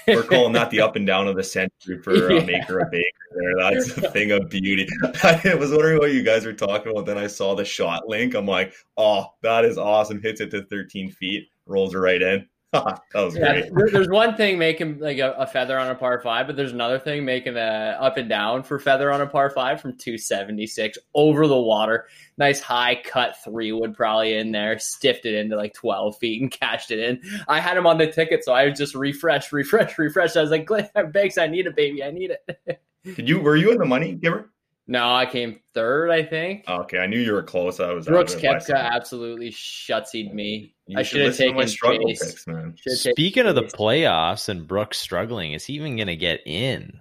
We're 0.07 0.23
calling 0.23 0.53
that 0.53 0.69
the 0.69 0.81
up 0.81 0.95
and 0.95 1.05
down 1.05 1.27
of 1.27 1.35
the 1.35 1.43
century 1.43 2.01
for 2.01 2.11
uh, 2.11 2.33
yeah. 2.35 2.45
Maker 2.45 2.79
of 2.79 2.91
Baker. 2.91 3.03
There, 3.35 3.55
that's 3.57 3.97
a 3.97 4.11
thing 4.11 4.31
of 4.31 4.49
beauty. 4.49 4.87
I 5.23 5.55
was 5.55 5.71
wondering 5.71 5.99
what 5.99 6.13
you 6.13 6.23
guys 6.23 6.45
were 6.45 6.53
talking 6.53 6.91
about. 6.91 7.05
Then 7.05 7.17
I 7.17 7.27
saw 7.27 7.55
the 7.55 7.65
shot 7.65 8.07
link. 8.07 8.33
I'm 8.33 8.47
like, 8.47 8.73
oh, 8.97 9.27
that 9.41 9.65
is 9.65 9.77
awesome. 9.77 10.21
Hits 10.21 10.41
it 10.41 10.51
to 10.51 10.63
13 10.65 11.11
feet, 11.11 11.47
rolls 11.65 11.93
it 11.93 11.99
right 11.99 12.21
in. 12.21 12.47
Oh, 12.73 12.85
that 12.85 13.25
was 13.25 13.35
yeah, 13.35 13.67
great. 13.71 13.91
There's 13.91 14.09
one 14.09 14.35
thing 14.35 14.59
making 14.59 14.99
like 14.99 15.17
a, 15.17 15.31
a, 15.31 15.47
feather 15.47 15.79
on 15.79 15.89
a 15.89 15.95
par 15.95 16.21
five, 16.21 16.45
but 16.45 16.55
there's 16.55 16.71
another 16.71 16.99
thing 16.99 17.25
making 17.25 17.57
a 17.57 17.97
up 17.99 18.17
and 18.17 18.29
down 18.29 18.61
for 18.61 18.77
feather 18.77 19.11
on 19.11 19.21
a 19.21 19.25
par 19.25 19.49
five 19.49 19.81
from 19.81 19.97
276 19.97 20.99
over 21.15 21.47
the 21.47 21.59
water. 21.59 22.05
Nice 22.37 22.59
high 22.59 23.01
cut 23.03 23.37
three 23.43 23.71
wood 23.71 23.95
probably 23.95 24.35
in 24.35 24.51
there, 24.51 24.77
stiffed 24.77 25.25
it 25.25 25.33
into 25.33 25.55
like 25.55 25.73
12 25.73 26.19
feet 26.19 26.43
and 26.43 26.51
cashed 26.59 26.91
it 26.91 26.99
in. 26.99 27.19
I 27.47 27.59
had 27.59 27.75
him 27.75 27.87
on 27.87 27.97
the 27.97 28.05
ticket, 28.05 28.43
so 28.43 28.53
I 28.53 28.69
was 28.69 28.77
just 28.77 28.93
refresh, 28.93 29.51
refresh, 29.51 29.97
refresh. 29.97 30.35
I 30.35 30.41
was 30.41 30.51
like, 30.51 30.67
Glenn 30.67 30.87
Banks, 31.11 31.39
I 31.39 31.47
need 31.47 31.65
it, 31.65 31.75
baby, 31.75 32.03
I 32.03 32.11
need 32.11 32.29
it. 32.29 32.81
Did 33.03 33.27
you 33.27 33.39
were 33.39 33.55
you 33.55 33.71
in 33.71 33.79
the 33.79 33.85
money 33.85 34.13
giver? 34.13 34.51
No, 34.89 35.13
I 35.13 35.27
came 35.27 35.59
third, 35.75 36.09
I 36.09 36.23
think. 36.23 36.65
Oh, 36.67 36.81
okay, 36.81 36.97
I 36.97 37.05
knew 37.05 37.19
you 37.19 37.33
were 37.33 37.43
close. 37.43 37.79
I 37.79 37.93
was 37.93 38.07
Brooks 38.07 38.33
Koepka 38.33 38.75
absolutely 38.75 39.51
shutsied 39.51 40.33
me. 40.33 40.73
You 40.89 40.97
I 40.97 41.03
should 41.03 41.21
have 41.21 41.37
taken 41.37 41.55
my 41.55 41.65
struggle 41.65 42.07
Chase. 42.07 42.23
picks, 42.23 42.47
man. 42.47 42.75
Speaking 42.87 43.45
of 43.45 43.53
the 43.53 43.61
playoffs 43.61 44.49
and 44.49 44.67
Brooks 44.67 44.97
struggling, 44.97 45.53
is 45.53 45.63
he 45.63 45.73
even 45.73 45.97
going 45.97 46.07
to 46.07 46.15
get 46.15 46.41
in? 46.47 46.99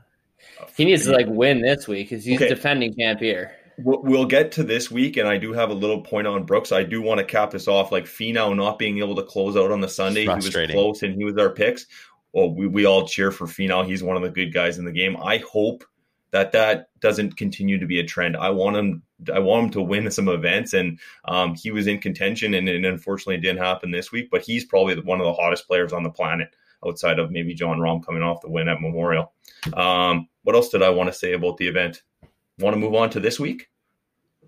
Oh, 0.60 0.66
he 0.76 0.84
needs 0.84 1.06
to 1.06 1.12
like 1.12 1.26
win 1.26 1.62
this 1.62 1.88
week 1.88 2.10
because 2.10 2.22
he's 2.22 2.36
okay. 2.36 2.50
defending 2.50 2.92
camp 2.94 3.20
here. 3.20 3.52
We'll 3.78 4.26
get 4.26 4.52
to 4.52 4.62
this 4.62 4.90
week, 4.90 5.16
and 5.16 5.26
I 5.26 5.38
do 5.38 5.54
have 5.54 5.70
a 5.70 5.74
little 5.74 6.02
point 6.02 6.26
on 6.26 6.44
Brooks. 6.44 6.70
I 6.70 6.82
do 6.82 7.00
want 7.00 7.20
to 7.20 7.24
cap 7.24 7.52
this 7.52 7.66
off. 7.66 7.90
Like 7.90 8.04
Finau 8.04 8.54
not 8.54 8.78
being 8.78 8.98
able 8.98 9.16
to 9.16 9.22
close 9.22 9.56
out 9.56 9.70
on 9.70 9.80
the 9.80 9.88
Sunday, 9.88 10.24
he 10.24 10.28
was 10.28 10.50
close 10.50 11.02
and 11.02 11.14
he 11.14 11.24
was 11.24 11.38
our 11.38 11.48
picks. 11.48 11.86
Well, 12.34 12.54
we, 12.54 12.66
we 12.66 12.84
all 12.84 13.08
cheer 13.08 13.30
for 13.30 13.46
Finau. 13.46 13.86
He's 13.86 14.02
one 14.02 14.16
of 14.16 14.22
the 14.22 14.28
good 14.28 14.52
guys 14.52 14.76
in 14.76 14.84
the 14.84 14.92
game. 14.92 15.16
I 15.16 15.38
hope– 15.38 15.84
that 16.30 16.52
that 16.52 16.88
doesn't 17.00 17.36
continue 17.36 17.78
to 17.78 17.86
be 17.86 17.98
a 17.98 18.04
trend. 18.04 18.36
I 18.36 18.50
want 18.50 18.76
him. 18.76 19.02
I 19.32 19.38
want 19.38 19.64
him 19.64 19.70
to 19.70 19.82
win 19.82 20.10
some 20.10 20.28
events, 20.28 20.74
and 20.74 20.98
um, 21.24 21.54
he 21.54 21.70
was 21.70 21.86
in 21.86 21.98
contention, 21.98 22.54
and 22.54 22.68
it 22.68 22.84
unfortunately 22.84 23.38
didn't 23.38 23.64
happen 23.64 23.90
this 23.90 24.12
week. 24.12 24.28
But 24.30 24.42
he's 24.42 24.64
probably 24.64 25.00
one 25.00 25.20
of 25.20 25.26
the 25.26 25.32
hottest 25.32 25.66
players 25.66 25.92
on 25.92 26.02
the 26.02 26.10
planet, 26.10 26.54
outside 26.86 27.18
of 27.18 27.30
maybe 27.30 27.54
Jon 27.54 27.78
Rahm 27.78 28.04
coming 28.04 28.22
off 28.22 28.40
the 28.40 28.50
win 28.50 28.68
at 28.68 28.80
Memorial. 28.80 29.32
Um, 29.74 30.28
what 30.42 30.54
else 30.54 30.68
did 30.68 30.82
I 30.82 30.90
want 30.90 31.08
to 31.08 31.18
say 31.18 31.32
about 31.32 31.56
the 31.56 31.68
event? 31.68 32.02
Want 32.58 32.74
to 32.74 32.80
move 32.80 32.94
on 32.94 33.10
to 33.10 33.20
this 33.20 33.40
week? 33.40 33.68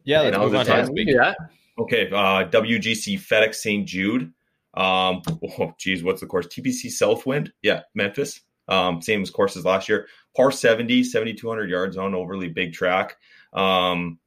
Yeah, 0.04 0.22
let's 0.22 0.38
move 0.38 0.54
on 0.54 0.66
to 0.66 0.72
this 0.72 0.90
week. 0.90 1.08
Yeah. 1.10 1.34
Okay, 1.78 2.08
uh, 2.10 2.48
WGC 2.48 3.20
FedEx 3.20 3.54
St. 3.56 3.86
Jude. 3.86 4.32
Um, 4.74 5.22
oh, 5.58 5.74
geez, 5.78 6.02
what's 6.02 6.20
the 6.20 6.26
course? 6.26 6.46
TPC 6.46 6.90
Southwind. 6.90 7.52
Yeah, 7.62 7.82
Memphis. 7.94 8.40
Um, 8.70 9.02
same 9.02 9.20
as 9.22 9.30
courses 9.30 9.64
last 9.64 9.88
year. 9.88 10.06
Par 10.36 10.50
70, 10.50 11.04
7,200 11.04 11.68
yards 11.68 11.96
on 11.96 12.14
overly 12.14 12.48
big 12.48 12.72
track. 12.72 13.16
Um, 13.52 14.18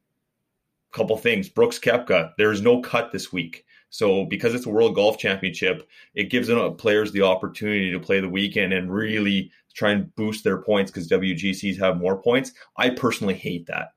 couple 0.92 1.18
things. 1.18 1.50
Brooks 1.50 1.80
Koepka, 1.80 2.34
there 2.38 2.52
is 2.52 2.62
no 2.62 2.82
cut 2.82 3.12
this 3.12 3.34
week. 3.34 3.66
So 3.90 4.26
because 4.26 4.54
it's 4.54 4.66
a 4.66 4.70
World 4.70 4.96
Golf 4.96 5.18
Championship, 5.18 5.88
it 6.16 6.30
gives 6.30 6.50
players 6.78 7.12
the 7.12 7.22
opportunity 7.24 7.92
to 7.92 8.00
play 8.00 8.20
the 8.20 8.30
weekend 8.30 8.74
and 8.74 8.92
really 8.92 9.52
try 9.74 9.92
and 9.92 10.14
boost 10.16 10.44
their 10.44 10.62
points 10.62 10.92
because 10.92 11.10
WGCs 11.10 11.80
have 11.80 11.98
more 11.98 12.22
points. 12.22 12.54
I 12.78 12.92
personally 12.92 13.34
hate 13.34 13.68
that. 13.68 13.90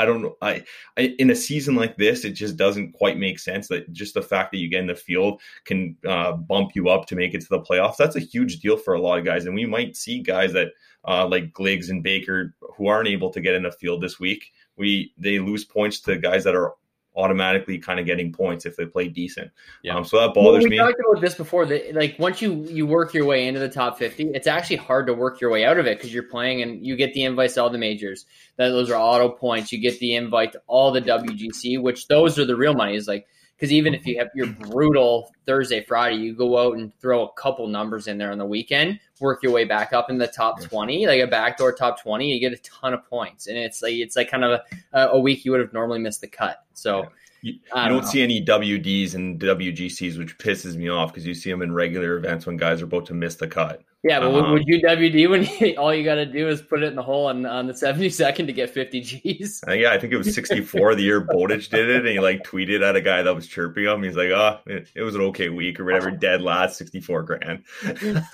I 0.00 0.06
don't 0.06 0.22
know. 0.22 0.36
I, 0.40 0.64
I, 0.96 1.14
in 1.18 1.28
a 1.28 1.34
season 1.34 1.76
like 1.76 1.98
this, 1.98 2.24
it 2.24 2.30
just 2.30 2.56
doesn't 2.56 2.92
quite 2.92 3.18
make 3.18 3.38
sense 3.38 3.68
that 3.68 3.92
just 3.92 4.14
the 4.14 4.22
fact 4.22 4.50
that 4.50 4.56
you 4.56 4.66
get 4.66 4.80
in 4.80 4.86
the 4.86 4.94
field 4.94 5.42
can 5.66 5.94
uh, 6.08 6.32
bump 6.32 6.70
you 6.74 6.88
up 6.88 7.04
to 7.08 7.16
make 7.16 7.34
it 7.34 7.42
to 7.42 7.48
the 7.50 7.60
playoffs. 7.60 7.98
That's 7.98 8.16
a 8.16 8.20
huge 8.20 8.60
deal 8.60 8.78
for 8.78 8.94
a 8.94 9.00
lot 9.00 9.18
of 9.18 9.26
guys, 9.26 9.44
and 9.44 9.54
we 9.54 9.66
might 9.66 9.96
see 9.96 10.20
guys 10.20 10.54
that 10.54 10.68
uh, 11.06 11.26
like 11.26 11.52
Gligs 11.52 11.90
and 11.90 12.02
Baker 12.02 12.54
who 12.78 12.86
aren't 12.86 13.08
able 13.08 13.28
to 13.30 13.42
get 13.42 13.54
in 13.54 13.64
the 13.64 13.72
field 13.72 14.02
this 14.02 14.18
week. 14.18 14.52
We 14.78 15.12
they 15.18 15.38
lose 15.38 15.66
points 15.66 16.00
to 16.00 16.16
guys 16.16 16.44
that 16.44 16.54
are 16.54 16.72
automatically 17.16 17.78
kind 17.78 17.98
of 17.98 18.06
getting 18.06 18.32
points 18.32 18.66
if 18.66 18.76
they 18.76 18.86
play 18.86 19.08
decent. 19.08 19.50
Yeah. 19.82 19.96
Um, 19.96 20.04
so 20.04 20.20
that 20.20 20.34
bothers 20.34 20.44
well, 20.44 20.58
we 20.62 20.64
me. 20.64 20.70
We 20.70 20.78
talked 20.78 21.00
about 21.00 21.20
this 21.20 21.34
before. 21.34 21.66
That 21.66 21.94
like 21.94 22.16
once 22.18 22.40
you 22.40 22.64
you 22.64 22.86
work 22.86 23.14
your 23.14 23.24
way 23.24 23.46
into 23.46 23.60
the 23.60 23.68
top 23.68 23.98
fifty, 23.98 24.28
it's 24.28 24.46
actually 24.46 24.76
hard 24.76 25.06
to 25.08 25.14
work 25.14 25.40
your 25.40 25.50
way 25.50 25.64
out 25.64 25.78
of 25.78 25.86
it 25.86 25.98
because 25.98 26.12
you're 26.12 26.22
playing 26.22 26.62
and 26.62 26.84
you 26.84 26.96
get 26.96 27.12
the 27.14 27.24
invites 27.24 27.54
to 27.54 27.62
all 27.62 27.70
the 27.70 27.78
majors. 27.78 28.26
That 28.56 28.68
those 28.68 28.90
are 28.90 29.00
auto 29.00 29.28
points. 29.28 29.72
You 29.72 29.80
get 29.80 29.98
the 29.98 30.14
invite 30.14 30.52
to 30.52 30.62
all 30.66 30.92
the 30.92 31.02
WGC, 31.02 31.80
which 31.82 32.06
those 32.08 32.38
are 32.38 32.44
the 32.44 32.56
real 32.56 32.74
money. 32.74 32.96
Is 32.96 33.08
like 33.08 33.26
because 33.60 33.72
even 33.72 33.92
if 33.92 34.00
mm-hmm. 34.00 34.08
you 34.08 34.18
have 34.18 34.30
your 34.34 34.46
brutal 34.46 35.30
Thursday, 35.44 35.84
Friday, 35.84 36.16
you 36.16 36.34
go 36.34 36.58
out 36.58 36.78
and 36.78 36.98
throw 36.98 37.26
a 37.26 37.32
couple 37.34 37.66
numbers 37.66 38.06
in 38.06 38.16
there 38.16 38.32
on 38.32 38.38
the 38.38 38.46
weekend, 38.46 38.98
work 39.20 39.42
your 39.42 39.52
way 39.52 39.64
back 39.64 39.92
up 39.92 40.08
in 40.08 40.16
the 40.16 40.26
top 40.26 40.62
twenty, 40.62 41.06
like 41.06 41.20
a 41.20 41.26
backdoor 41.26 41.74
top 41.74 42.00
twenty, 42.00 42.32
you 42.32 42.40
get 42.40 42.58
a 42.58 42.62
ton 42.62 42.94
of 42.94 43.04
points, 43.04 43.48
and 43.48 43.58
it's 43.58 43.82
like 43.82 43.94
it's 43.94 44.16
like 44.16 44.30
kind 44.30 44.44
of 44.44 44.60
a, 44.94 45.08
a 45.08 45.20
week 45.20 45.44
you 45.44 45.50
would 45.50 45.60
have 45.60 45.74
normally 45.74 45.98
missed 45.98 46.22
the 46.22 46.28
cut. 46.28 46.64
So. 46.72 47.02
Yeah. 47.02 47.08
You, 47.42 47.54
you 47.54 47.60
don't, 47.74 47.88
don't 47.88 48.06
see 48.06 48.22
any 48.22 48.44
WDs 48.44 49.14
and 49.14 49.40
WGCs, 49.40 50.18
which 50.18 50.36
pisses 50.36 50.76
me 50.76 50.90
off 50.90 51.10
because 51.10 51.24
you 51.24 51.32
see 51.32 51.50
them 51.50 51.62
in 51.62 51.72
regular 51.72 52.18
events 52.18 52.44
when 52.44 52.58
guys 52.58 52.82
are 52.82 52.84
about 52.84 53.06
to 53.06 53.14
miss 53.14 53.36
the 53.36 53.48
cut. 53.48 53.82
Yeah, 54.02 54.20
but 54.20 54.34
um, 54.34 54.52
would 54.52 54.66
you 54.66 54.80
WD 54.80 55.28
when 55.28 55.44
you, 55.44 55.74
all 55.78 55.94
you 55.94 56.02
got 56.04 56.14
to 56.14 56.24
do 56.24 56.48
is 56.48 56.62
put 56.62 56.82
it 56.82 56.86
in 56.86 56.96
the 56.96 57.02
hole 57.02 57.26
on, 57.26 57.44
on 57.44 57.66
the 57.66 57.74
72nd 57.74 58.46
to 58.46 58.52
get 58.52 58.70
50 58.70 59.00
Gs? 59.02 59.62
Uh, 59.68 59.72
yeah, 59.72 59.92
I 59.92 59.98
think 59.98 60.14
it 60.14 60.16
was 60.16 60.34
64 60.34 60.94
the 60.94 61.02
year 61.02 61.20
Bowditch 61.20 61.68
did 61.68 61.90
it, 61.90 61.96
and 61.96 62.08
he 62.08 62.18
like 62.18 62.42
tweeted 62.42 62.82
at 62.82 62.96
a 62.96 63.02
guy 63.02 63.20
that 63.20 63.34
was 63.34 63.46
chirping 63.46 63.84
him. 63.84 64.02
He's 64.02 64.16
like, 64.16 64.30
oh, 64.30 64.58
it, 64.66 64.88
it 64.94 65.02
was 65.02 65.14
an 65.14 65.20
okay 65.22 65.50
week 65.50 65.78
or 65.78 65.84
whatever, 65.84 66.10
dead 66.18 66.40
last 66.40 66.78
64 66.78 67.22
grand. 67.24 67.62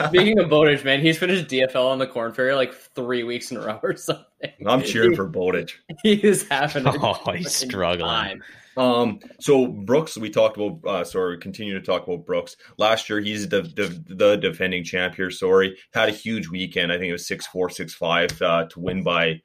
Speaking 0.06 0.38
of 0.38 0.48
Bowditch, 0.50 0.84
man, 0.84 1.00
he's 1.00 1.18
finished 1.18 1.48
DFL 1.48 1.90
on 1.90 1.98
the 1.98 2.06
Korn 2.06 2.32
Ferry 2.32 2.54
like 2.54 2.72
three 2.72 3.24
weeks 3.24 3.50
in 3.50 3.56
a 3.56 3.60
row 3.60 3.80
or 3.82 3.96
something. 3.96 4.24
I'm 4.64 4.82
cheering 4.82 5.16
for 5.16 5.26
Bowditch. 5.26 5.80
He 6.04 6.12
is 6.14 6.46
having 6.48 6.86
a 6.86 6.92
Oh, 6.96 7.32
he's 7.32 7.54
struggling. 7.54 8.08
Time. 8.08 8.42
Um, 8.76 9.20
so 9.40 9.66
Brooks, 9.66 10.16
we 10.18 10.30
talked 10.30 10.56
about. 10.56 10.80
Uh, 10.84 11.04
sorry, 11.04 11.38
continue 11.38 11.74
to 11.74 11.80
talk 11.80 12.06
about 12.06 12.26
Brooks. 12.26 12.56
Last 12.76 13.08
year, 13.08 13.20
he's 13.20 13.48
the 13.48 13.62
the, 13.62 14.02
the 14.06 14.36
defending 14.36 14.84
champ 14.84 15.14
here. 15.14 15.30
Sorry, 15.30 15.76
had 15.92 16.08
a 16.08 16.12
huge 16.12 16.48
weekend. 16.48 16.92
I 16.92 16.98
think 16.98 17.08
it 17.08 17.12
was 17.12 17.26
six 17.26 17.46
four, 17.46 17.70
six 17.70 17.94
five 17.94 18.40
uh, 18.42 18.66
to 18.66 18.80
win 18.80 19.02
by 19.02 19.42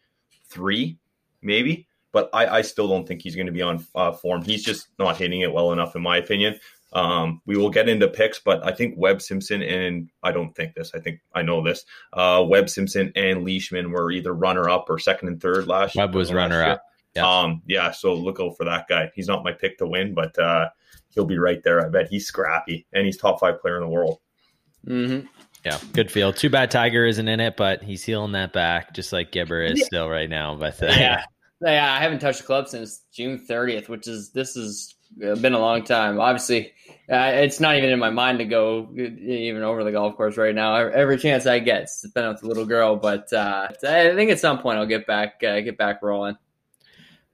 three, 0.49 0.97
maybe. 1.41 1.87
But 2.11 2.29
I, 2.33 2.57
I 2.57 2.61
still 2.61 2.89
don't 2.89 3.07
think 3.07 3.21
he's 3.21 3.35
going 3.35 3.45
to 3.45 3.53
be 3.53 3.61
on 3.61 3.85
uh, 3.95 4.11
form. 4.11 4.43
He's 4.43 4.63
just 4.63 4.87
not 4.99 5.15
hitting 5.15 5.41
it 5.41 5.53
well 5.53 5.71
enough, 5.71 5.95
in 5.95 6.01
my 6.01 6.17
opinion. 6.17 6.59
Um, 6.93 7.41
we 7.45 7.55
will 7.55 7.69
get 7.69 7.87
into 7.87 8.09
picks, 8.09 8.39
but 8.39 8.65
I 8.65 8.73
think 8.73 8.95
Webb 8.97 9.21
Simpson 9.21 9.61
and 9.61 10.09
I 10.21 10.33
don't 10.33 10.53
think 10.53 10.73
this. 10.75 10.91
I 10.93 10.99
think 10.99 11.21
I 11.33 11.41
know 11.41 11.63
this. 11.63 11.85
Uh, 12.11 12.43
Webb 12.45 12.69
Simpson 12.69 13.13
and 13.15 13.45
Leishman 13.45 13.91
were 13.91 14.11
either 14.11 14.33
runner 14.33 14.69
up 14.69 14.89
or 14.89 14.99
second 14.99 15.29
and 15.29 15.41
third 15.41 15.67
last. 15.67 15.95
Year. 15.95 16.05
Webb 16.05 16.15
was 16.15 16.33
runner 16.33 16.63
up. 16.63 16.83
Yeah. 17.15 17.27
Um, 17.27 17.61
yeah, 17.67 17.91
so 17.91 18.13
look 18.13 18.39
out 18.39 18.55
for 18.57 18.65
that 18.65 18.87
guy. 18.87 19.11
He's 19.15 19.27
not 19.27 19.43
my 19.43 19.51
pick 19.51 19.77
to 19.79 19.87
win, 19.87 20.13
but 20.13 20.37
uh, 20.39 20.69
he'll 21.09 21.25
be 21.25 21.37
right 21.37 21.61
there. 21.63 21.85
I 21.85 21.89
bet 21.89 22.07
he's 22.07 22.25
scrappy 22.25 22.87
and 22.93 23.05
he's 23.05 23.17
top 23.17 23.39
five 23.39 23.61
player 23.61 23.75
in 23.75 23.81
the 23.81 23.89
world. 23.89 24.19
Mm-hmm. 24.87 25.27
Yeah, 25.65 25.77
good 25.93 26.09
feel. 26.09 26.33
Too 26.33 26.49
bad 26.49 26.71
Tiger 26.71 27.05
isn't 27.05 27.27
in 27.27 27.39
it, 27.39 27.55
but 27.55 27.83
he's 27.83 28.03
healing 28.03 28.31
that 28.31 28.51
back 28.53 28.93
just 28.93 29.13
like 29.13 29.31
Gibber 29.31 29.61
is 29.61 29.79
yeah. 29.79 29.85
still 29.85 30.09
right 30.09 30.29
now. 30.29 30.55
But 30.55 30.81
uh, 30.81 30.87
yeah, 30.87 31.25
yeah, 31.61 31.93
I 31.93 31.99
haven't 31.99 32.19
touched 32.19 32.39
the 32.39 32.45
club 32.45 32.67
since 32.67 33.03
June 33.13 33.45
30th, 33.47 33.87
which 33.87 34.07
is 34.07 34.31
this 34.31 34.55
is 34.55 34.95
been 35.17 35.53
a 35.53 35.59
long 35.59 35.83
time. 35.83 36.19
Obviously, 36.19 36.73
uh, 37.11 37.31
it's 37.33 37.59
not 37.59 37.75
even 37.75 37.89
in 37.89 37.99
my 37.99 38.09
mind 38.09 38.39
to 38.39 38.45
go 38.45 38.89
even 38.95 39.61
over 39.61 39.83
the 39.83 39.91
golf 39.91 40.15
course 40.15 40.37
right 40.37 40.55
now. 40.55 40.75
Every 40.75 41.17
chance 41.17 41.45
I 41.45 41.59
get, 41.59 41.89
spend 41.89 42.27
with 42.29 42.41
the 42.41 42.47
little 42.47 42.65
girl. 42.65 42.95
But 42.95 43.31
uh, 43.33 43.67
I 43.83 44.15
think 44.15 44.31
at 44.31 44.39
some 44.39 44.59
point 44.59 44.79
I'll 44.79 44.85
get 44.85 45.05
back 45.05 45.43
uh, 45.47 45.59
get 45.61 45.77
back 45.77 46.01
rolling. 46.01 46.37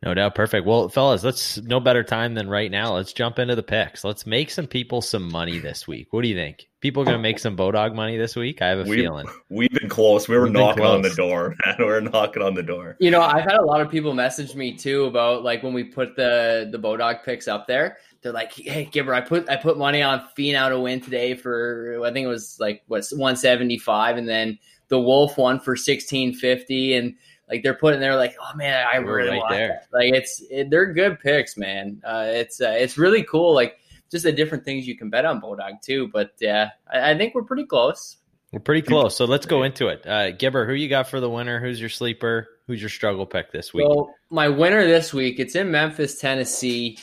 No 0.04 0.13
doubt. 0.13 0.36
Perfect. 0.36 0.68
Well, 0.68 0.89
fellas, 0.89 1.24
let's 1.24 1.58
no 1.58 1.80
better 1.80 2.04
time 2.04 2.36
than 2.36 2.48
right 2.48 2.70
now. 2.70 2.94
Let's 2.94 3.13
jump 3.13 3.39
into 3.39 3.56
the 3.56 3.63
picks. 3.63 4.04
Let's 4.04 4.27
make 4.27 4.51
some 4.51 4.68
people 4.68 5.01
some 5.01 5.32
money 5.32 5.58
this 5.58 5.88
week. 5.88 6.13
What 6.13 6.22
do 6.22 6.27
you 6.27 6.36
think? 6.36 6.68
People 6.82 7.04
going 7.04 7.18
to 7.18 7.22
make 7.22 7.39
some 7.39 7.58
Bodog 7.58 7.96
money 7.96 8.16
this 8.16 8.36
week? 8.36 8.62
I 8.62 8.68
have 8.68 8.80
a 8.80 8.84
we, 8.84 8.98
feeling. 8.98 9.27
We've 9.50 9.72
been 9.72 9.89
close. 9.89 10.27
We 10.27 10.38
were 10.38 10.44
we've 10.44 10.54
knocking 10.54 10.86
on 10.86 11.01
the 11.01 11.10
door, 11.10 11.56
man. 11.66 11.75
We 11.80 11.86
are 11.86 12.01
knocking 12.01 12.44
on 12.44 12.54
the 12.54 12.62
door. 12.62 12.96
You 13.00 13.10
know, 13.10 13.22
I've 13.22 13.44
had 13.44 13.56
a 13.56 13.66
lot 13.66 13.82
of 13.82 13.89
people 13.89 14.13
message 14.13 14.54
me 14.54 14.77
too 14.77 15.06
about 15.06 15.44
like 15.44 15.63
when 15.63 15.74
we 15.74 15.84
put 15.84 16.16
the 16.16 16.70
the 16.72 16.77
Bodog 16.77 17.24
picks 17.24 17.48
up 17.48 17.66
there. 17.66 17.98
They're 18.22 18.32
like, 18.32 18.54
"Hey, 18.54 18.86
Gibber, 18.86 19.16
I 19.16 19.22
put 19.22 19.50
I 19.50 19.56
put 19.56 19.80
money 19.80 20.04
on 20.04 20.27
Finau 20.38 20.70
to 20.70 20.80
win 20.80 21.01
today 21.01 21.34
for 21.34 22.00
I 22.06 22.13
think 22.13 22.25
it 22.25 22.30
was 22.30 22.60
like 22.60 22.84
what 22.86 23.04
175, 23.10 24.18
and 24.18 24.30
then 24.30 24.60
the 24.89 25.00
Wolf 25.00 25.39
won 25.39 25.60
for 25.60 25.72
1650, 25.72 26.94
and 26.94 27.16
like 27.50 27.63
they're 27.63 27.74
putting 27.74 28.00
there 28.00 28.16
like 28.16 28.36
oh 28.42 28.56
man 28.56 28.86
i 28.92 28.98
really 28.98 29.30
right 29.30 29.38
want 29.38 29.51
there. 29.51 29.82
That. 29.92 29.98
like 29.98 30.13
it's 30.13 30.44
it, 30.50 30.70
they're 30.70 30.94
good 30.94 31.20
picks 31.20 31.58
man. 31.58 32.01
Uh, 32.06 32.25
it's 32.27 32.62
uh, 32.62 32.75
it's 32.77 32.98
really 32.98 33.24
cool 33.24 33.54
like 33.54 33.77
just 34.12 34.24
the 34.24 34.32
different 34.32 34.63
things 34.63 34.88
you 34.88 34.98
can 34.98 35.10
bet 35.10 35.25
on 35.25 35.42
Bodog 35.42 35.82
too 35.82 36.10
but 36.12 36.32
yeah 36.39 36.72
I, 36.92 37.12
I, 37.12 37.18
think 37.18 37.36
we're 37.36 37.44
pretty 37.44 37.66
close. 37.66 38.18
We're 38.51 38.60
pretty 38.60 38.82
close 38.82 39.16
so 39.16 39.25
let's 39.25 39.46
go 39.46 39.63
into 39.63 39.88
it. 39.88 40.06
Uh 40.06 40.32
gibber 40.32 40.66
who 40.66 40.74
you 40.74 40.89
got 40.89 41.08
for 41.08 41.20
the 41.20 41.30
winner? 41.30 41.60
Who's 41.60 41.80
your 41.80 41.89
sleeper? 41.89 42.48
Who's 42.68 42.82
your 42.82 42.89
struggle 42.89 43.25
pick 43.25 43.51
this 43.51 43.74
week? 43.74 43.88
So 43.88 44.13
my 44.30 44.48
winner 44.50 44.86
this 44.86 45.13
week 45.13 45.39
it's 45.39 45.56
in 45.56 45.72
memphis 45.72 46.20
tennessee. 46.20 46.98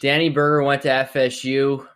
Danny 0.00 0.30
berger 0.30 0.62
went 0.62 0.82
to 0.82 0.88
fsu 0.88 1.86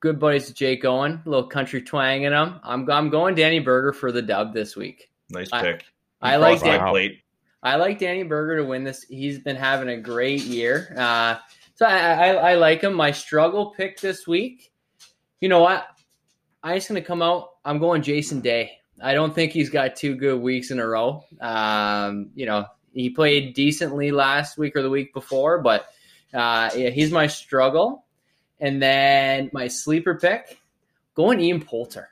good 0.00 0.20
buddies 0.20 0.46
with 0.46 0.56
jake 0.56 0.84
owen 0.84 1.22
a 1.24 1.28
little 1.28 1.48
country 1.48 1.80
twang 1.82 2.22
in 2.22 2.32
him 2.32 2.60
i'm, 2.62 2.88
I'm 2.90 3.08
going 3.10 3.34
danny 3.34 3.60
berger 3.60 3.92
for 3.92 4.12
the 4.12 4.22
dub 4.22 4.54
this 4.54 4.76
week. 4.76 5.10
Nice 5.30 5.50
pick 5.50 5.86
I 6.20 6.36
like 6.36 6.60
Dan- 6.60 6.80
I 7.62 7.76
like 7.76 7.98
Danny 7.98 8.22
Berger 8.22 8.58
to 8.58 8.64
win 8.64 8.84
this. 8.84 9.02
He's 9.02 9.40
been 9.40 9.56
having 9.56 9.88
a 9.88 9.96
great 9.96 10.42
year. 10.42 10.94
Uh, 10.96 11.36
so 11.74 11.84
I, 11.84 11.98
I, 11.98 12.28
I, 12.34 12.54
like 12.54 12.82
him. 12.82 12.94
My 12.94 13.10
struggle 13.10 13.74
pick 13.76 14.00
this 14.00 14.26
week. 14.26 14.72
You 15.40 15.48
know 15.48 15.60
what? 15.60 15.86
I'm 16.62 16.76
just 16.76 16.88
going 16.88 17.00
to 17.00 17.06
come 17.06 17.22
out. 17.22 17.50
I'm 17.64 17.78
going 17.78 18.02
Jason 18.02 18.40
Day. 18.40 18.78
I 19.02 19.14
don't 19.14 19.34
think 19.34 19.52
he's 19.52 19.68
got 19.68 19.96
two 19.96 20.14
good 20.14 20.40
weeks 20.40 20.70
in 20.70 20.78
a 20.78 20.86
row. 20.86 21.24
Um, 21.40 22.30
you 22.34 22.46
know, 22.46 22.66
he 22.92 23.10
played 23.10 23.54
decently 23.54 24.10
last 24.10 24.56
week 24.58 24.76
or 24.76 24.82
the 24.82 24.90
week 24.90 25.12
before, 25.12 25.60
but 25.60 25.86
uh, 26.32 26.70
yeah, 26.74 26.90
he's 26.90 27.10
my 27.10 27.26
struggle. 27.26 28.04
And 28.58 28.80
then 28.80 29.50
my 29.52 29.68
sleeper 29.68 30.14
pick, 30.14 30.58
going 31.14 31.40
Ian 31.40 31.60
Poulter. 31.60 32.08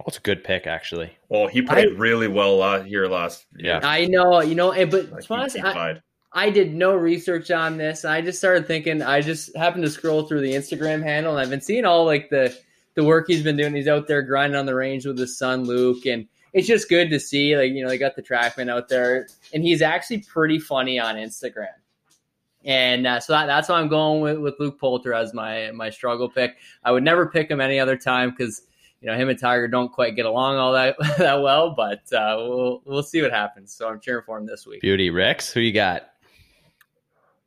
Oh, 0.00 0.04
it's 0.06 0.16
a 0.16 0.22
good 0.22 0.42
pick, 0.42 0.66
actually. 0.66 1.12
Well, 1.28 1.46
he 1.46 1.60
played 1.60 1.90
I, 1.90 1.98
really 1.98 2.26
well 2.26 2.62
uh, 2.62 2.82
here 2.82 3.06
last. 3.06 3.44
Yeah, 3.58 3.80
I 3.82 4.06
know. 4.06 4.40
You 4.40 4.54
know, 4.54 4.72
but 4.86 5.10
like 5.10 5.30
honestly, 5.30 5.60
I, 5.60 6.00
I, 6.32 6.48
did 6.48 6.72
no 6.72 6.94
research 6.94 7.50
on 7.50 7.76
this. 7.76 8.06
I 8.06 8.22
just 8.22 8.38
started 8.38 8.66
thinking. 8.66 9.02
I 9.02 9.20
just 9.20 9.54
happened 9.54 9.84
to 9.84 9.90
scroll 9.90 10.26
through 10.26 10.40
the 10.40 10.54
Instagram 10.54 11.02
handle, 11.02 11.32
and 11.32 11.40
I've 11.42 11.50
been 11.50 11.60
seeing 11.60 11.84
all 11.84 12.06
like 12.06 12.30
the 12.30 12.56
the 12.94 13.04
work 13.04 13.26
he's 13.28 13.42
been 13.42 13.58
doing. 13.58 13.74
He's 13.74 13.88
out 13.88 14.06
there 14.06 14.22
grinding 14.22 14.58
on 14.58 14.64
the 14.64 14.74
range 14.74 15.04
with 15.04 15.18
his 15.18 15.36
son 15.36 15.64
Luke, 15.64 16.06
and 16.06 16.26
it's 16.54 16.66
just 16.66 16.88
good 16.88 17.10
to 17.10 17.20
see. 17.20 17.54
Like 17.54 17.72
you 17.72 17.82
know, 17.82 17.90
they 17.90 17.98
got 17.98 18.16
the 18.16 18.22
TrackMan 18.22 18.70
out 18.70 18.88
there, 18.88 19.28
and 19.52 19.62
he's 19.62 19.82
actually 19.82 20.20
pretty 20.22 20.58
funny 20.58 20.98
on 20.98 21.16
Instagram. 21.16 21.68
And 22.64 23.06
uh, 23.06 23.20
so 23.20 23.34
that, 23.34 23.46
that's 23.46 23.68
why 23.68 23.80
I'm 23.80 23.88
going 23.88 24.20
with, 24.20 24.38
with 24.38 24.54
Luke 24.58 24.78
Poulter 24.80 25.12
as 25.12 25.34
my 25.34 25.70
my 25.72 25.90
struggle 25.90 26.30
pick. 26.30 26.56
I 26.84 26.90
would 26.90 27.04
never 27.04 27.26
pick 27.26 27.50
him 27.50 27.60
any 27.60 27.78
other 27.78 27.98
time 27.98 28.30
because 28.30 28.62
you 29.00 29.10
know 29.10 29.16
him 29.16 29.28
and 29.28 29.38
Tiger 29.38 29.68
don't 29.68 29.92
quite 29.92 30.16
get 30.16 30.26
along 30.26 30.56
all 30.56 30.72
that 30.72 30.96
that 31.18 31.42
well, 31.42 31.74
but 31.74 32.00
uh, 32.12 32.36
we'll 32.38 32.82
we'll 32.84 33.02
see 33.02 33.22
what 33.22 33.32
happens. 33.32 33.72
So 33.72 33.88
I'm 33.88 34.00
cheering 34.00 34.24
for 34.24 34.38
him 34.38 34.46
this 34.46 34.66
week. 34.66 34.80
Beauty, 34.80 35.10
Rex, 35.10 35.52
who 35.52 35.60
you 35.60 35.72
got? 35.72 36.10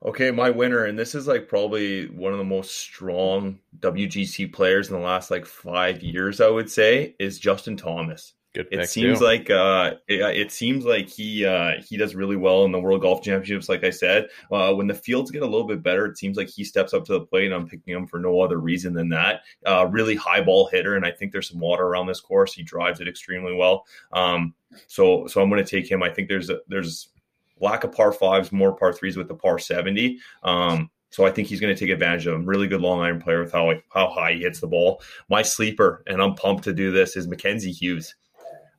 Okay, 0.05 0.31
my 0.31 0.49
winner, 0.49 0.83
and 0.83 0.99
this 0.99 1.15
is 1.15 1.27
like 1.27 1.47
probably 1.47 2.07
one 2.07 2.33
of 2.33 2.37
the 2.37 2.43
most 2.43 2.77
strong 2.77 3.59
WGC 3.79 4.51
players 4.51 4.89
in 4.89 4.95
the 4.95 5.01
last 5.01 5.31
like 5.31 5.45
five 5.45 6.03
years, 6.03 6.41
I 6.41 6.49
would 6.49 6.69
say, 6.69 7.15
is 7.19 7.39
Justin 7.39 7.77
Thomas. 7.77 8.33
Good 8.53 8.67
it 8.69 8.87
seems 8.87 9.17
too. 9.17 9.25
like 9.25 9.49
uh, 9.49 9.95
it, 10.07 10.21
it, 10.21 10.51
seems 10.51 10.85
like 10.85 11.09
he 11.09 11.43
uh, 11.43 11.81
he 11.81 11.97
does 11.97 12.13
really 12.13 12.35
well 12.35 12.65
in 12.65 12.71
the 12.71 12.79
World 12.79 13.01
Golf 13.01 13.23
Championships. 13.23 13.67
Like 13.67 13.83
I 13.83 13.89
said, 13.89 14.27
uh, 14.51 14.71
when 14.73 14.85
the 14.85 14.93
fields 14.93 15.31
get 15.31 15.41
a 15.41 15.47
little 15.47 15.65
bit 15.65 15.81
better, 15.81 16.05
it 16.05 16.19
seems 16.19 16.37
like 16.37 16.49
he 16.49 16.63
steps 16.63 16.93
up 16.93 17.03
to 17.05 17.13
the 17.13 17.21
plate. 17.21 17.45
and 17.45 17.53
I'm 17.55 17.67
picking 17.67 17.95
him 17.95 18.05
for 18.05 18.19
no 18.19 18.41
other 18.41 18.59
reason 18.59 18.93
than 18.93 19.09
that. 19.09 19.41
Uh, 19.65 19.87
really 19.87 20.15
high 20.15 20.41
ball 20.41 20.67
hitter, 20.67 20.95
and 20.95 21.03
I 21.03 21.09
think 21.09 21.31
there's 21.31 21.49
some 21.49 21.59
water 21.59 21.83
around 21.83 22.05
this 22.05 22.21
course. 22.21 22.53
He 22.53 22.61
drives 22.61 22.99
it 22.99 23.07
extremely 23.07 23.55
well. 23.55 23.85
Um, 24.11 24.53
so 24.85 25.25
so 25.25 25.41
I'm 25.41 25.49
going 25.49 25.63
to 25.63 25.69
take 25.69 25.89
him. 25.89 26.03
I 26.03 26.09
think 26.09 26.29
there's 26.29 26.51
a, 26.51 26.59
there's 26.67 27.09
lack 27.59 27.83
of 27.83 27.91
par 27.91 28.11
fives, 28.11 28.51
more 28.51 28.75
par 28.75 28.93
threes 28.93 29.17
with 29.17 29.29
the 29.29 29.35
par 29.35 29.57
seventy. 29.57 30.19
Um, 30.43 30.91
so 31.09 31.25
I 31.25 31.31
think 31.31 31.47
he's 31.47 31.59
going 31.59 31.73
to 31.73 31.79
take 31.79 31.91
advantage 31.91 32.27
of 32.27 32.35
him. 32.35 32.45
Really 32.45 32.67
good 32.67 32.81
long 32.81 33.01
iron 33.01 33.19
player 33.19 33.41
with 33.41 33.51
how 33.51 33.73
how 33.89 34.09
high 34.09 34.33
he 34.33 34.41
hits 34.41 34.59
the 34.59 34.67
ball. 34.67 35.01
My 35.27 35.41
sleeper, 35.41 36.03
and 36.05 36.21
I'm 36.21 36.35
pumped 36.35 36.65
to 36.65 36.73
do 36.73 36.91
this, 36.91 37.15
is 37.15 37.27
Mackenzie 37.27 37.71
Hughes. 37.71 38.13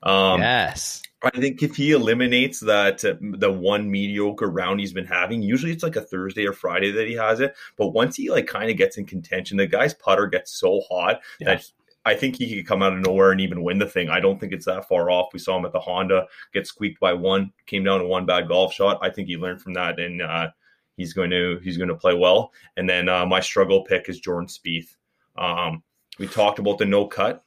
Um, 0.05 0.41
yes. 0.41 1.01
I 1.23 1.31
think 1.31 1.63
if 1.63 1.75
he 1.75 1.91
eliminates 1.91 2.59
that 2.59 3.03
uh, 3.03 3.15
the 3.19 3.51
one 3.51 3.89
mediocre 3.89 4.49
round 4.49 4.79
he's 4.79 4.93
been 4.93 5.05
having, 5.05 5.41
usually 5.41 5.71
it's 5.71 5.81
like 5.81 5.95
a 5.95 6.01
Thursday 6.01 6.45
or 6.45 6.53
Friday 6.53 6.91
that 6.91 7.07
he 7.07 7.15
has 7.15 7.39
it. 7.39 7.55
But 7.77 7.89
once 7.89 8.15
he 8.15 8.29
like 8.29 8.45
kind 8.45 8.69
of 8.69 8.77
gets 8.77 8.97
in 8.97 9.05
contention, 9.05 9.57
the 9.57 9.65
guy's 9.65 9.95
putter 9.95 10.27
gets 10.27 10.51
so 10.51 10.81
hot 10.87 11.21
yeah. 11.39 11.55
that 11.55 11.65
I 12.05 12.13
think 12.13 12.35
he 12.35 12.55
could 12.55 12.67
come 12.67 12.83
out 12.83 12.93
of 12.93 12.99
nowhere 12.99 13.31
and 13.31 13.41
even 13.41 13.63
win 13.63 13.79
the 13.79 13.87
thing. 13.87 14.09
I 14.09 14.19
don't 14.19 14.39
think 14.39 14.53
it's 14.53 14.67
that 14.67 14.87
far 14.87 15.09
off. 15.09 15.33
We 15.33 15.39
saw 15.39 15.57
him 15.57 15.65
at 15.65 15.71
the 15.71 15.79
Honda 15.79 16.27
get 16.53 16.67
squeaked 16.67 16.99
by 16.99 17.13
one, 17.13 17.51
came 17.65 17.83
down 17.83 18.01
to 18.01 18.05
one 18.05 18.27
bad 18.27 18.47
golf 18.47 18.73
shot. 18.73 18.99
I 19.01 19.09
think 19.09 19.27
he 19.27 19.37
learned 19.37 19.61
from 19.61 19.73
that 19.73 19.99
and 19.99 20.21
uh, 20.21 20.49
he's 20.95 21.13
going 21.13 21.31
to 21.31 21.59
he's 21.63 21.77
going 21.77 21.89
to 21.89 21.95
play 21.95 22.13
well. 22.13 22.51
And 22.77 22.87
then 22.87 23.09
uh, 23.09 23.25
my 23.25 23.39
struggle 23.39 23.83
pick 23.83 24.09
is 24.09 24.19
Jordan 24.19 24.47
Spieth. 24.47 24.95
Um, 25.35 25.81
we 26.19 26.27
talked 26.27 26.59
about 26.59 26.77
the 26.77 26.85
no 26.85 27.07
cut. 27.07 27.43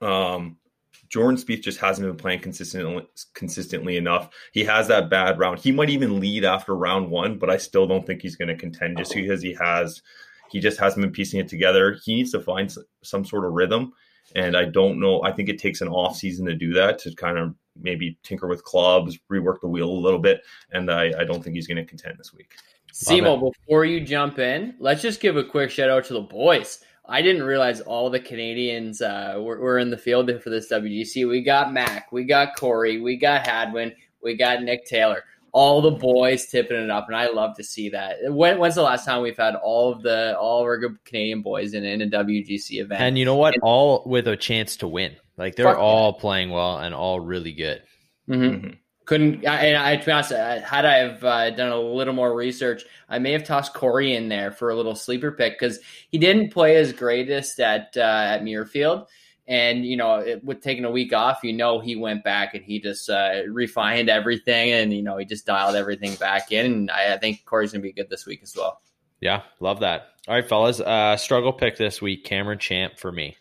Um, 0.00 0.58
Jordan 1.08 1.40
Spieth 1.40 1.62
just 1.62 1.78
hasn't 1.78 2.06
been 2.06 2.16
playing 2.16 2.40
consistently 2.40 3.06
consistently 3.34 3.96
enough. 3.96 4.30
He 4.52 4.64
has 4.64 4.88
that 4.88 5.10
bad 5.10 5.38
round. 5.38 5.58
He 5.58 5.72
might 5.72 5.90
even 5.90 6.20
lead 6.20 6.44
after 6.44 6.74
round 6.74 7.10
one, 7.10 7.38
but 7.38 7.50
I 7.50 7.56
still 7.56 7.86
don't 7.86 8.06
think 8.06 8.22
he's 8.22 8.36
going 8.36 8.48
to 8.48 8.56
contend 8.56 8.98
just 8.98 9.14
because 9.14 9.42
he 9.42 9.54
has 9.54 10.02
he 10.50 10.60
just 10.60 10.78
hasn't 10.78 11.02
been 11.02 11.12
piecing 11.12 11.40
it 11.40 11.48
together. 11.48 11.98
He 12.04 12.14
needs 12.14 12.32
to 12.32 12.40
find 12.40 12.72
some 13.02 13.24
sort 13.24 13.44
of 13.44 13.52
rhythm, 13.52 13.92
and 14.34 14.56
I 14.56 14.66
don't 14.66 15.00
know. 15.00 15.22
I 15.22 15.32
think 15.32 15.48
it 15.48 15.58
takes 15.58 15.80
an 15.80 15.88
off 15.88 16.16
season 16.16 16.46
to 16.46 16.54
do 16.54 16.72
that 16.74 16.98
to 17.00 17.14
kind 17.14 17.38
of 17.38 17.54
maybe 17.80 18.18
tinker 18.22 18.46
with 18.46 18.64
clubs, 18.64 19.18
rework 19.30 19.60
the 19.60 19.68
wheel 19.68 19.90
a 19.90 19.92
little 19.92 20.18
bit, 20.18 20.42
and 20.72 20.90
I, 20.90 21.12
I 21.18 21.24
don't 21.24 21.42
think 21.42 21.56
he's 21.56 21.66
going 21.66 21.76
to 21.76 21.84
contend 21.84 22.18
this 22.18 22.32
week. 22.32 22.52
Simo, 22.92 23.52
before 23.52 23.84
you 23.84 24.00
jump 24.00 24.38
in, 24.38 24.76
let's 24.78 25.02
just 25.02 25.20
give 25.20 25.36
a 25.36 25.42
quick 25.42 25.70
shout 25.70 25.90
out 25.90 26.04
to 26.04 26.12
the 26.14 26.20
boys. 26.20 26.78
I 27.06 27.22
didn't 27.22 27.42
realize 27.42 27.80
all 27.80 28.08
the 28.08 28.20
Canadians 28.20 29.02
uh, 29.02 29.34
were, 29.38 29.58
were, 29.58 29.78
in 29.78 29.90
the 29.90 29.98
field 29.98 30.30
for 30.42 30.50
this 30.50 30.70
WGC. 30.70 31.28
We 31.28 31.42
got 31.42 31.72
Mac, 31.72 32.10
we 32.12 32.24
got 32.24 32.56
Corey, 32.56 33.00
we 33.00 33.16
got 33.16 33.46
Hadwin, 33.46 33.92
we 34.22 34.36
got 34.36 34.62
Nick 34.62 34.86
Taylor. 34.86 35.24
All 35.52 35.80
the 35.80 35.92
boys 35.92 36.46
tipping 36.46 36.78
it 36.78 36.90
up, 36.90 37.06
and 37.06 37.14
I 37.14 37.28
love 37.28 37.54
to 37.56 37.62
see 37.62 37.88
that. 37.90 38.16
When, 38.24 38.58
when's 38.58 38.74
the 38.74 38.82
last 38.82 39.04
time 39.04 39.22
we've 39.22 39.36
had 39.36 39.54
all 39.54 39.92
of 39.92 40.02
the 40.02 40.36
all 40.36 40.60
of 40.60 40.64
our 40.64 40.78
good 40.78 40.96
Canadian 41.04 41.42
boys 41.42 41.74
in, 41.74 41.84
in 41.84 42.02
a 42.02 42.06
WGC 42.06 42.80
event? 42.80 43.00
And 43.00 43.16
you 43.16 43.24
know 43.24 43.36
what? 43.36 43.54
And, 43.54 43.62
all 43.62 44.02
with 44.04 44.26
a 44.26 44.36
chance 44.36 44.76
to 44.78 44.88
win. 44.88 45.14
Like 45.36 45.54
they're 45.54 45.78
all 45.78 46.14
playing 46.14 46.50
well 46.50 46.78
and 46.78 46.92
all 46.92 47.20
really 47.20 47.52
good. 47.52 47.82
Mm-hmm. 48.28 48.42
Mm-hmm 48.42 48.70
couldn't 49.04 49.44
and 49.44 49.76
I 49.76 49.96
to 49.96 50.04
be 50.04 50.12
honest, 50.12 50.30
had 50.30 50.84
I 50.84 50.96
have 50.98 51.24
uh, 51.24 51.50
done 51.50 51.70
a 51.70 51.78
little 51.78 52.14
more 52.14 52.34
research, 52.34 52.84
I 53.08 53.18
may 53.18 53.32
have 53.32 53.44
tossed 53.44 53.74
Corey 53.74 54.14
in 54.14 54.28
there 54.28 54.50
for 54.50 54.70
a 54.70 54.76
little 54.76 54.94
sleeper 54.94 55.32
pick 55.32 55.58
because 55.58 55.78
he 56.10 56.18
didn't 56.18 56.50
play 56.50 56.74
his 56.74 56.92
greatest 56.92 57.60
at 57.60 57.96
uh, 57.96 58.00
at 58.00 58.42
Muirfield, 58.42 59.06
and 59.46 59.84
you 59.84 59.96
know, 59.96 60.16
it, 60.16 60.42
with 60.42 60.62
taking 60.62 60.86
a 60.86 60.90
week 60.90 61.12
off, 61.12 61.40
you 61.42 61.52
know, 61.52 61.80
he 61.80 61.96
went 61.96 62.24
back 62.24 62.54
and 62.54 62.64
he 62.64 62.80
just 62.80 63.10
uh, 63.10 63.42
refined 63.48 64.08
everything, 64.08 64.72
and 64.72 64.92
you 64.92 65.02
know, 65.02 65.18
he 65.18 65.26
just 65.26 65.44
dialed 65.44 65.76
everything 65.76 66.14
back 66.14 66.50
in. 66.50 66.66
And 66.66 66.90
I, 66.90 67.14
I 67.14 67.18
think 67.18 67.44
Corey's 67.44 67.72
gonna 67.72 67.82
be 67.82 67.92
good 67.92 68.08
this 68.08 68.24
week 68.24 68.40
as 68.42 68.56
well. 68.56 68.80
Yeah, 69.20 69.42
love 69.60 69.80
that. 69.80 70.08
All 70.26 70.34
right, 70.34 70.48
fellas, 70.48 70.80
uh, 70.80 71.18
struggle 71.18 71.52
pick 71.52 71.76
this 71.76 72.00
week: 72.00 72.24
Cameron 72.24 72.58
Champ 72.58 72.98
for 72.98 73.12
me. 73.12 73.36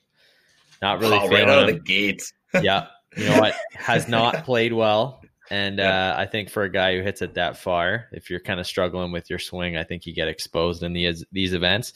Not 0.82 1.00
really 1.00 1.18
oh, 1.18 1.30
right 1.30 1.48
out 1.48 1.70
of 1.70 1.74
the 1.74 1.80
gates. 1.80 2.34
yeah, 2.62 2.88
you 3.16 3.30
know 3.30 3.40
what? 3.40 3.56
Has 3.72 4.10
not 4.10 4.44
played 4.44 4.74
well 4.74 5.23
and 5.50 5.80
uh, 5.80 6.16
I 6.18 6.26
think 6.26 6.50
for 6.50 6.64
a 6.64 6.70
guy 6.70 6.96
who 6.96 7.02
hits 7.04 7.22
it 7.22 7.34
that 7.36 7.58
far, 7.58 8.08
if 8.12 8.30
you're 8.30 8.40
kind 8.40 8.60
of 8.60 8.66
struggling 8.68 9.12
with 9.12 9.30
your 9.30 9.40
swing, 9.40 9.78
I 9.78 9.84
think 9.84 10.06
you 10.06 10.14
get 10.14 10.28
exposed 10.28 10.84
in 10.84 10.94
these 10.94 11.24
these 11.32 11.54
events. 11.54 11.94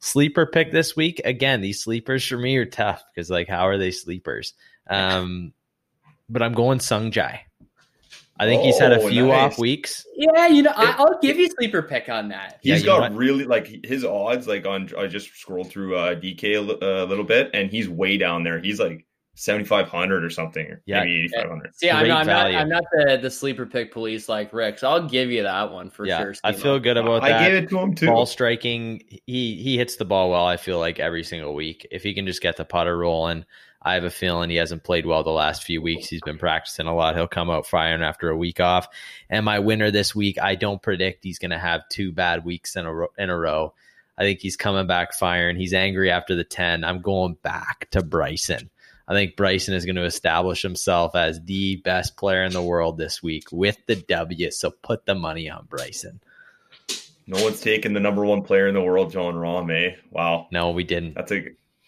Sleeper 0.00 0.46
pick 0.46 0.72
this 0.72 0.96
week. 0.96 1.20
Again, 1.24 1.60
these 1.60 1.82
sleepers 1.82 2.26
for 2.26 2.36
me 2.36 2.56
are 2.56 2.64
tough 2.66 3.02
because 3.14 3.30
like 3.30 3.48
how 3.48 3.66
are 3.68 3.78
they 3.78 3.90
sleepers? 3.92 4.54
Um, 4.88 5.52
but 6.28 6.42
I'm 6.42 6.52
going 6.54 6.80
Sung 6.80 7.10
Jae. 7.12 7.38
I 8.38 8.46
think 8.46 8.62
he's 8.62 8.78
had 8.78 8.92
a 8.92 9.00
Oh, 9.00 9.08
few 9.08 9.28
nice. 9.28 9.52
off 9.52 9.58
weeks. 9.58 10.04
Yeah, 10.16 10.48
you 10.48 10.62
know, 10.62 10.72
I, 10.74 10.96
I'll 10.98 11.20
give 11.20 11.36
you 11.36 11.48
sleeper 11.50 11.82
pick 11.82 12.08
on 12.08 12.30
that. 12.30 12.58
Yeah, 12.62 12.74
He's 12.74 12.82
you 12.82 12.86
got 12.88 13.12
know 13.12 13.16
really 13.16 13.44
like 13.44 13.84
his 13.84 14.04
odds. 14.04 14.48
Like 14.48 14.66
on, 14.66 14.88
I 14.98 15.06
just 15.06 15.32
scrolled 15.36 15.70
through 15.70 15.96
uh, 15.96 16.14
DK 16.16 16.56
a 16.56 17.04
a 17.04 17.06
little 17.06 17.24
bit, 17.24 17.50
and 17.54 17.70
he's 17.70 17.88
way 17.88 18.16
down 18.16 18.42
there. 18.42 18.58
He's 18.58 18.80
like 18.80 19.06
seventy 19.34 19.64
five 19.64 19.88
hundred 19.88 20.24
or 20.24 20.30
something, 20.30 20.66
or 20.66 20.82
Yeah. 20.86 21.00
maybe 21.00 21.20
eighty 21.20 21.28
five 21.28 21.48
hundred. 21.48 21.74
See, 21.74 21.90
I'm, 21.90 22.06
not, 22.06 22.20
I'm 22.20 22.26
not, 22.26 22.42
value. 22.42 22.56
I'm 22.58 22.68
not 22.68 22.84
the, 22.92 23.18
the 23.22 23.30
sleeper 23.30 23.66
pick 23.66 23.92
police 23.92 24.28
like 24.28 24.52
Rick, 24.52 24.78
so 24.78 24.90
I'll 24.90 25.08
give 25.08 25.30
you 25.30 25.42
that 25.44 25.72
one 25.72 25.90
for 25.90 26.06
yeah, 26.06 26.18
sure. 26.18 26.34
I 26.44 26.52
Steve-O. 26.52 26.62
feel 26.62 26.78
good 26.80 26.96
about 26.96 27.22
that 27.22 27.32
I 27.42 27.48
gave 27.48 27.64
it 27.64 27.68
to 27.70 27.78
him 27.78 27.94
too. 27.94 28.06
ball 28.06 28.26
striking. 28.26 29.02
He 29.26 29.56
he 29.56 29.76
hits 29.76 29.96
the 29.96 30.04
ball 30.04 30.30
well. 30.30 30.44
I 30.46 30.56
feel 30.56 30.78
like 30.78 31.00
every 31.00 31.24
single 31.24 31.54
week. 31.54 31.86
If 31.90 32.02
he 32.02 32.14
can 32.14 32.26
just 32.26 32.42
get 32.42 32.56
the 32.56 32.64
putter 32.64 32.96
rolling, 32.96 33.44
I 33.80 33.94
have 33.94 34.04
a 34.04 34.10
feeling 34.10 34.50
he 34.50 34.56
hasn't 34.56 34.84
played 34.84 35.06
well 35.06 35.24
the 35.24 35.30
last 35.30 35.64
few 35.64 35.80
weeks. 35.82 36.08
He's 36.08 36.20
been 36.20 36.38
practicing 36.38 36.86
a 36.86 36.94
lot. 36.94 37.16
He'll 37.16 37.26
come 37.26 37.50
out 37.50 37.66
firing 37.66 38.02
after 38.02 38.28
a 38.28 38.36
week 38.36 38.60
off. 38.60 38.86
And 39.30 39.44
my 39.44 39.58
winner 39.58 39.90
this 39.90 40.14
week, 40.14 40.38
I 40.40 40.54
don't 40.54 40.80
predict 40.82 41.24
he's 41.24 41.38
going 41.38 41.50
to 41.50 41.58
have 41.58 41.88
two 41.88 42.12
bad 42.12 42.44
weeks 42.44 42.76
in 42.76 42.86
a 42.86 42.94
ro- 42.94 43.12
in 43.18 43.30
a 43.30 43.36
row. 43.36 43.72
I 44.18 44.22
think 44.24 44.40
he's 44.40 44.56
coming 44.58 44.86
back 44.86 45.14
firing. 45.14 45.56
He's 45.56 45.72
angry 45.72 46.10
after 46.10 46.34
the 46.34 46.44
ten. 46.44 46.84
I'm 46.84 47.00
going 47.00 47.38
back 47.42 47.88
to 47.92 48.02
Bryson. 48.02 48.68
I 49.08 49.14
think 49.14 49.36
Bryson 49.36 49.74
is 49.74 49.84
going 49.84 49.96
to 49.96 50.04
establish 50.04 50.62
himself 50.62 51.14
as 51.14 51.40
the 51.44 51.76
best 51.76 52.16
player 52.16 52.44
in 52.44 52.52
the 52.52 52.62
world 52.62 52.98
this 52.98 53.22
week 53.22 53.44
with 53.52 53.78
the 53.86 53.96
W. 53.96 54.50
So 54.50 54.70
put 54.70 55.06
the 55.06 55.14
money 55.14 55.50
on 55.50 55.66
Bryson. 55.68 56.20
No 57.26 57.42
one's 57.42 57.60
taken 57.60 57.92
the 57.92 58.00
number 58.00 58.24
one 58.24 58.42
player 58.42 58.66
in 58.68 58.74
the 58.74 58.82
world, 58.82 59.12
Jon 59.12 59.34
Rahm. 59.34 59.70
Eh? 59.72 59.96
Wow, 60.10 60.48
No, 60.50 60.70
we 60.70 60.84
didn't. 60.84 61.14
that's 61.14 61.32
a 61.32 61.44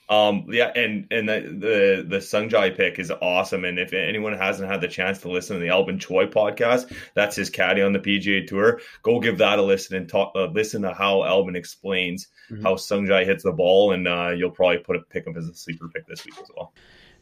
um 0.06 0.48
yeah, 0.50 0.70
and 0.76 1.06
and 1.10 1.26
the 1.26 1.40
the 1.40 2.06
the 2.06 2.16
Sungjae 2.18 2.76
pick 2.76 2.98
is 2.98 3.10
awesome. 3.10 3.64
And 3.64 3.78
if 3.78 3.94
anyone 3.94 4.34
hasn't 4.34 4.70
had 4.70 4.82
the 4.82 4.86
chance 4.88 5.20
to 5.22 5.30
listen 5.30 5.56
to 5.56 5.60
the 5.62 5.70
Albin 5.70 5.98
Choi 5.98 6.26
podcast, 6.26 6.94
that's 7.14 7.34
his 7.36 7.48
caddy 7.48 7.80
on 7.80 7.94
the 7.94 7.98
PGA 7.98 8.46
Tour. 8.46 8.80
Go 9.02 9.18
give 9.18 9.38
that 9.38 9.58
a 9.58 9.62
listen 9.62 9.96
and 9.96 10.06
talk. 10.06 10.32
Uh, 10.36 10.44
listen 10.48 10.82
to 10.82 10.92
how 10.92 11.24
Albin 11.24 11.56
explains 11.56 12.28
Mhm. 12.52 12.62
how 12.62 12.74
Sungjae 12.74 13.24
hits 13.24 13.44
the 13.44 13.52
ball, 13.52 13.92
and 13.92 14.06
uh, 14.06 14.32
you'll 14.36 14.50
probably 14.50 14.76
put 14.78 14.96
a 14.96 15.00
pick 15.00 15.26
him 15.26 15.38
as 15.38 15.48
a 15.48 15.54
sleeper 15.54 15.88
pick 15.88 16.06
this 16.06 16.22
week 16.26 16.34
as 16.38 16.50
well. 16.54 16.74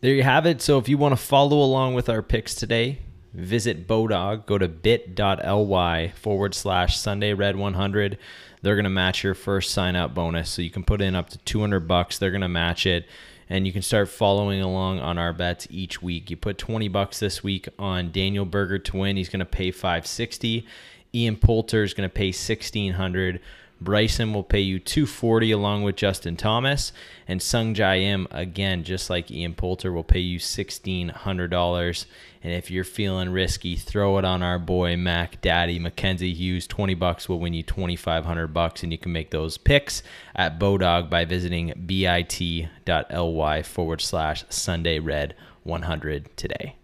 There 0.03 0.15
you 0.15 0.25
have 0.25 0.47
it. 0.47 0.61
So 0.61 0.79
if 0.79 0.89
you 0.89 0.99
want 0.99 1.13
to 1.13 1.17
follow 1.17 1.63
along 1.63 1.95
with 1.95 2.09
our 2.09 2.23
picks 2.23 2.57
today, 2.57 2.99
visit 3.33 3.87
Bodog. 3.87 4.47
Go 4.47 4.59
to 4.59 4.67
bit.ly 4.67 6.09
forward 6.17 6.57
slash 6.57 6.99
Sunday 6.99 7.35
Red 7.35 7.55
100. 7.55 8.19
They're 8.63 8.75
going 8.75 8.83
to 8.83 8.91
match 8.91 9.23
your 9.23 9.35
first 9.35 9.71
sign 9.71 9.95
up 9.95 10.13
bonus. 10.13 10.51
So 10.51 10.61
you 10.61 10.71
can 10.71 10.83
put 10.83 11.01
in 11.01 11.15
up 11.15 11.31
to 11.31 11.39
200 11.39 11.87
bucks. 11.87 12.19
They're 12.19 12.33
going 12.33 12.41
to 12.41 12.49
match 12.49 12.85
it. 12.85 13.07
And 13.49 13.65
you 13.65 13.73
can 13.73 13.83
start 13.83 14.09
following 14.09 14.61
along 14.61 14.99
on 14.99 15.19
our 15.19 15.33
bets 15.33 15.69
each 15.71 16.03
week. 16.03 16.31
You 16.31 16.37
put 16.37 16.59
20 16.59 16.89
bucks 16.89 17.21
this 17.21 17.45
week 17.45 17.69
on 17.79 18.11
Daniel 18.11 18.45
Berger 18.45 18.81
to 18.81 18.97
win. 18.97 19.17
He's 19.17 19.29
going 19.29 19.39
to 19.39 19.47
pay 19.47 19.71
560. 19.71 20.67
Ian 21.15 21.37
Poulter 21.37 21.85
is 21.85 21.95
going 21.95 22.09
to 22.09 22.13
pay 22.13 22.31
1600. 22.31 23.41
Bryson 23.83 24.33
will 24.33 24.43
pay 24.43 24.61
you 24.61 24.79
240 24.79 25.51
along 25.53 25.83
with 25.83 25.97
Justin 25.97 26.37
Thomas 26.37 26.93
and 27.29 27.41
Sungjae 27.41 28.03
Im 28.03 28.27
again 28.31 28.85
just 28.85 29.11
like 29.11 29.31
Ian 29.31 29.55
Poulter 29.55 29.93
will 29.93 30.05
pay 30.05 30.21
you 30.21 30.39
$1600 30.39 32.07
and 32.43 32.53
if 32.53 32.71
you're 32.71 32.85
feeling 32.85 33.31
risky 33.31 33.77
throw 33.77 34.19
it 34.19 34.25
on 34.25 34.43
our 34.43 34.59
boy 34.59 34.97
Mac 34.97 35.41
Daddy 35.41 35.79
Mackenzie 35.79 36.35
Hughes 36.35 36.67
20 36.67 36.95
bucks 36.95 37.29
will 37.29 37.41
win 37.41 37.55
you 37.55 37.63
2500 37.63 38.49
bucks 38.49 38.83
and 38.83 38.93
you 38.93 38.99
can 38.99 39.13
make 39.13 39.31
those 39.31 39.59
picks 39.59 40.03
at 40.35 40.59
Bodog 40.59 41.11
by 41.11 41.25
visiting 41.25 41.73
bit.ly 41.87 43.63
forward 43.63 44.01
slash 44.01 44.45
Sunday 44.49 44.99
Red 44.99 45.35
100 45.65 46.37
today. 46.37 46.77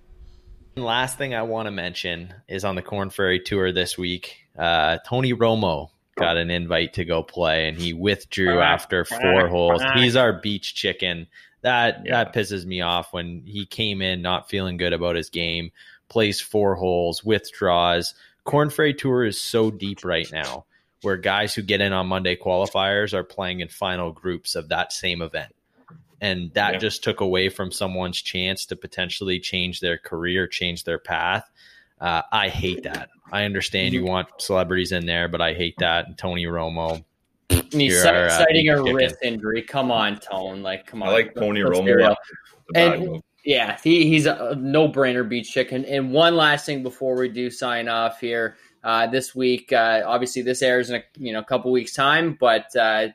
And 0.76 0.85
Last 0.85 1.19
thing 1.19 1.35
I 1.35 1.43
want 1.43 1.67
to 1.67 1.73
mention 1.73 2.35
is 2.47 2.64
on 2.64 2.76
the 2.76 2.83
Korn 2.83 3.11
Ferry 3.11 3.40
Tour 3.40 3.73
this 3.73 3.99
week. 3.99 4.37
Uh, 4.57 4.99
Tony 5.05 5.33
Romo 5.33 5.90
got 6.18 6.37
an 6.37 6.50
invite 6.50 6.94
to 6.94 7.04
go 7.04 7.22
play, 7.22 7.68
and 7.68 7.78
he 7.78 7.92
withdrew 7.92 8.60
after 8.60 9.04
four 9.04 9.48
holes. 9.48 9.82
He's 9.94 10.16
our 10.16 10.32
beach 10.32 10.75
chicken. 10.75 11.26
That 11.62 12.02
Yeah. 12.04 12.25
that 12.25 12.34
pisses 12.34 12.64
me 12.64 12.80
off 12.80 13.12
when 13.12 13.43
he 13.45 13.66
came 13.66 14.00
in 14.02 14.23
not 14.23 14.49
feeling 14.49 14.76
good 14.76 14.93
about 14.93 15.16
his 15.16 15.30
game, 15.30 15.73
plays 16.08 16.40
four 16.40 16.75
holes, 16.76 17.25
withdraws. 17.25 18.14
Korn 18.45 18.71
Ferry 18.71 18.95
Tour 18.95 19.25
is 19.25 19.40
so 19.40 19.71
deep 19.71 20.04
right 20.04 20.30
now, 20.32 20.64
where 21.02 21.16
guys 21.16 21.54
who 21.54 21.62
get 21.62 21.80
in 21.80 21.93
on 21.93 22.06
Monday 22.06 22.36
qualifiers 22.36 23.12
are 23.12 23.25
playing 23.25 23.60
in 23.60 23.69
final 23.69 24.12
groups 24.12 24.54
of 24.54 24.69
that 24.69 24.93
same 24.93 25.21
event 25.23 25.54
and 26.21 26.52
that 26.54 26.75
Yeah. 26.75 26.78
just 26.78 27.04
took 27.04 27.21
away 27.21 27.49
from 27.49 27.71
someone's 27.71 28.21
chance 28.21 28.66
to 28.66 28.75
potentially 28.76 29.38
change 29.38 29.80
their 29.80 29.99
career, 29.99 30.47
change 30.49 30.84
their 30.84 30.99
path. 30.99 31.49
Uh, 32.00 32.23
I 32.32 32.49
hate 32.49 32.82
that. 32.84 33.08
I 33.32 33.45
understand 33.45 33.93
Mm-hmm. 33.95 34.04
you 34.04 34.11
want 34.11 34.28
celebrities 34.39 34.93
in 34.93 35.06
there, 35.06 35.28
but 35.28 35.41
I 35.41 35.52
hate 35.54 35.75
that. 35.78 36.06
And 36.06 36.17
Tony 36.19 36.45
Romo, 36.47 37.04
he's 37.50 37.65
You're 37.73 38.02
cit- 38.02 38.15
uh, 38.15 38.28
citing 38.30 38.69
a 38.69 38.76
chicken. 38.76 38.95
wrist 38.95 39.17
injury. 39.23 39.63
Come 39.63 39.91
on, 39.91 40.19
Tone. 40.19 40.63
Like, 40.63 40.87
come 40.87 41.02
on. 41.02 41.08
I 41.08 41.13
like 41.13 41.34
Tony 41.34 41.63
Let's 41.63 41.78
Romo. 41.78 41.95
real. 41.97 42.17
The 42.69 42.73
bad 42.73 42.93
And- 43.00 43.23
Yeah, 43.45 43.78
he, 43.82 44.06
he's 44.08 44.26
a 44.26 44.54
no 44.58 44.89
brainer 44.89 45.26
beach 45.28 45.50
chicken. 45.52 45.84
And 45.87 46.13
one 46.13 46.37
last 46.37 46.67
thing 46.67 46.82
before 46.82 47.17
we 47.17 47.28
do 47.28 47.50
sign 47.50 47.89
off 47.89 48.21
here. 48.21 48.56
Uh, 48.84 49.06
this 49.08 49.34
week, 49.34 49.73
uh, 49.73 50.02
obviously, 50.06 50.41
this 50.43 50.63
airs 50.63 50.89
in 50.91 50.97
a 50.97 51.02
you 51.19 51.32
know 51.32 51.43
couple 51.43 51.71
weeks 51.73 51.93
time, 51.95 52.37
but 52.39 52.65
uh, 52.76 53.08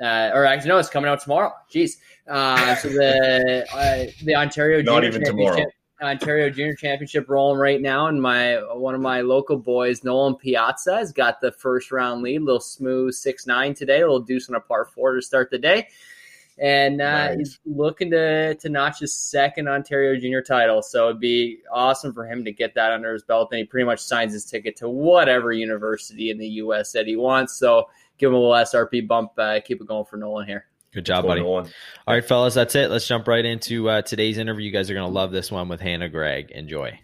uh, 0.00 0.30
or 0.34 0.44
actually, 0.44 0.68
no, 0.68 0.78
it's 0.78 0.90
coming 0.90 1.08
out 1.08 1.20
tomorrow. 1.22 1.52
Jeez. 1.72 1.92
Uh, 2.28 2.74
so 2.76 2.88
the 2.90 3.66
uh, 3.74 4.12
the 4.24 4.34
Ontario 4.34 4.82
Not 4.82 5.02
Junior 5.02 5.08
even 5.08 5.24
tomorrow. 5.24 5.64
Ontario 6.02 6.50
Junior 6.50 6.74
Championship 6.74 7.28
rolling 7.28 7.58
right 7.58 7.80
now, 7.80 8.06
and 8.08 8.20
my 8.20 8.56
one 8.74 8.94
of 8.94 9.00
my 9.00 9.22
local 9.22 9.56
boys, 9.56 10.04
Nolan 10.04 10.36
Piazza, 10.36 10.96
has 10.96 11.12
got 11.12 11.40
the 11.40 11.52
first 11.52 11.90
round 11.90 12.22
lead. 12.22 12.40
A 12.40 12.44
little 12.44 12.60
smooth 12.60 13.14
six 13.14 13.46
nine 13.46 13.74
today. 13.74 14.00
A 14.00 14.06
little 14.06 14.20
deuce 14.20 14.48
on 14.48 14.56
a 14.56 14.60
par 14.60 14.84
four 14.84 15.14
to 15.14 15.22
start 15.22 15.50
the 15.50 15.58
day 15.58 15.88
and 16.58 17.02
uh, 17.02 17.28
Nice. 17.28 17.38
he's 17.38 17.58
looking 17.66 18.10
to 18.12 18.54
to 18.54 18.68
notch 18.68 19.00
his 19.00 19.12
second 19.12 19.68
Ontario 19.68 20.18
Junior 20.18 20.42
title. 20.42 20.82
So 20.82 21.08
it'd 21.08 21.20
be 21.20 21.58
awesome 21.70 22.12
for 22.14 22.26
him 22.26 22.44
to 22.44 22.52
get 22.52 22.74
that 22.74 22.92
under 22.92 23.12
his 23.12 23.22
belt, 23.22 23.48
and 23.52 23.58
he 23.58 23.64
pretty 23.64 23.84
much 23.84 24.00
signs 24.00 24.32
his 24.32 24.44
ticket 24.44 24.76
to 24.76 24.88
whatever 24.88 25.52
university 25.52 26.30
in 26.30 26.38
the 26.38 26.48
U.S. 26.48 26.92
that 26.92 27.06
he 27.06 27.16
wants. 27.16 27.54
So 27.56 27.88
give 28.18 28.30
him 28.30 28.34
a 28.34 28.38
little 28.38 28.54
SRP 28.54 29.06
bump. 29.06 29.32
Uh, 29.38 29.60
keep 29.64 29.80
it 29.80 29.86
going 29.86 30.06
for 30.06 30.16
Nolan 30.16 30.46
here. 30.46 30.66
Good 30.96 31.04
job, 31.06 31.26
buddy. 31.26 31.42
on. 31.42 31.68
All 32.06 32.14
right, 32.14 32.24
fellas, 32.24 32.54
that's 32.54 32.74
it. 32.74 32.90
Let's 32.90 33.06
jump 33.06 33.28
right 33.28 33.44
into 33.44 33.88
uh, 33.88 34.02
today's 34.02 34.38
interview. 34.38 34.64
You 34.64 34.72
guys 34.72 34.90
are 34.90 34.94
going 34.94 35.06
to 35.06 35.12
love 35.12 35.30
this 35.30 35.52
one 35.52 35.68
with 35.68 35.80
Hannah 35.80 36.08
Gregg. 36.08 36.50
Enjoy. 36.50 36.98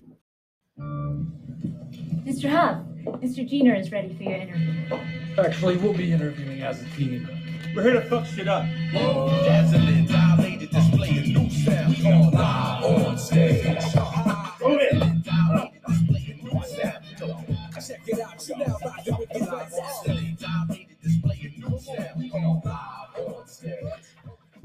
Mr. 0.78 2.48
Huff, 2.48 2.78
Mr. 3.20 3.46
Jenner 3.46 3.74
is 3.74 3.92
ready 3.92 4.14
for 4.14 4.22
your 4.22 4.32
interview. 4.32 4.98
Actually, 5.38 5.76
we'll 5.76 5.92
be 5.92 6.10
interviewing 6.10 6.62
as 6.62 6.82
a 6.82 6.86
team. 6.96 7.28
We're 7.76 7.82
here 7.82 7.92
to 7.92 8.02
fuck 8.02 8.26
shit 8.26 8.48
up. 8.48 8.64
Dazzling, 8.92 10.06
dilated 10.06 10.70
display 10.70 11.10
a 11.10 11.26
new 11.26 11.50
sound. 11.50 11.96
All 12.06 12.30
live 12.30 13.06
on 13.06 13.18
stage. 13.18 13.64
Move 14.60 14.78
it. 14.80 15.11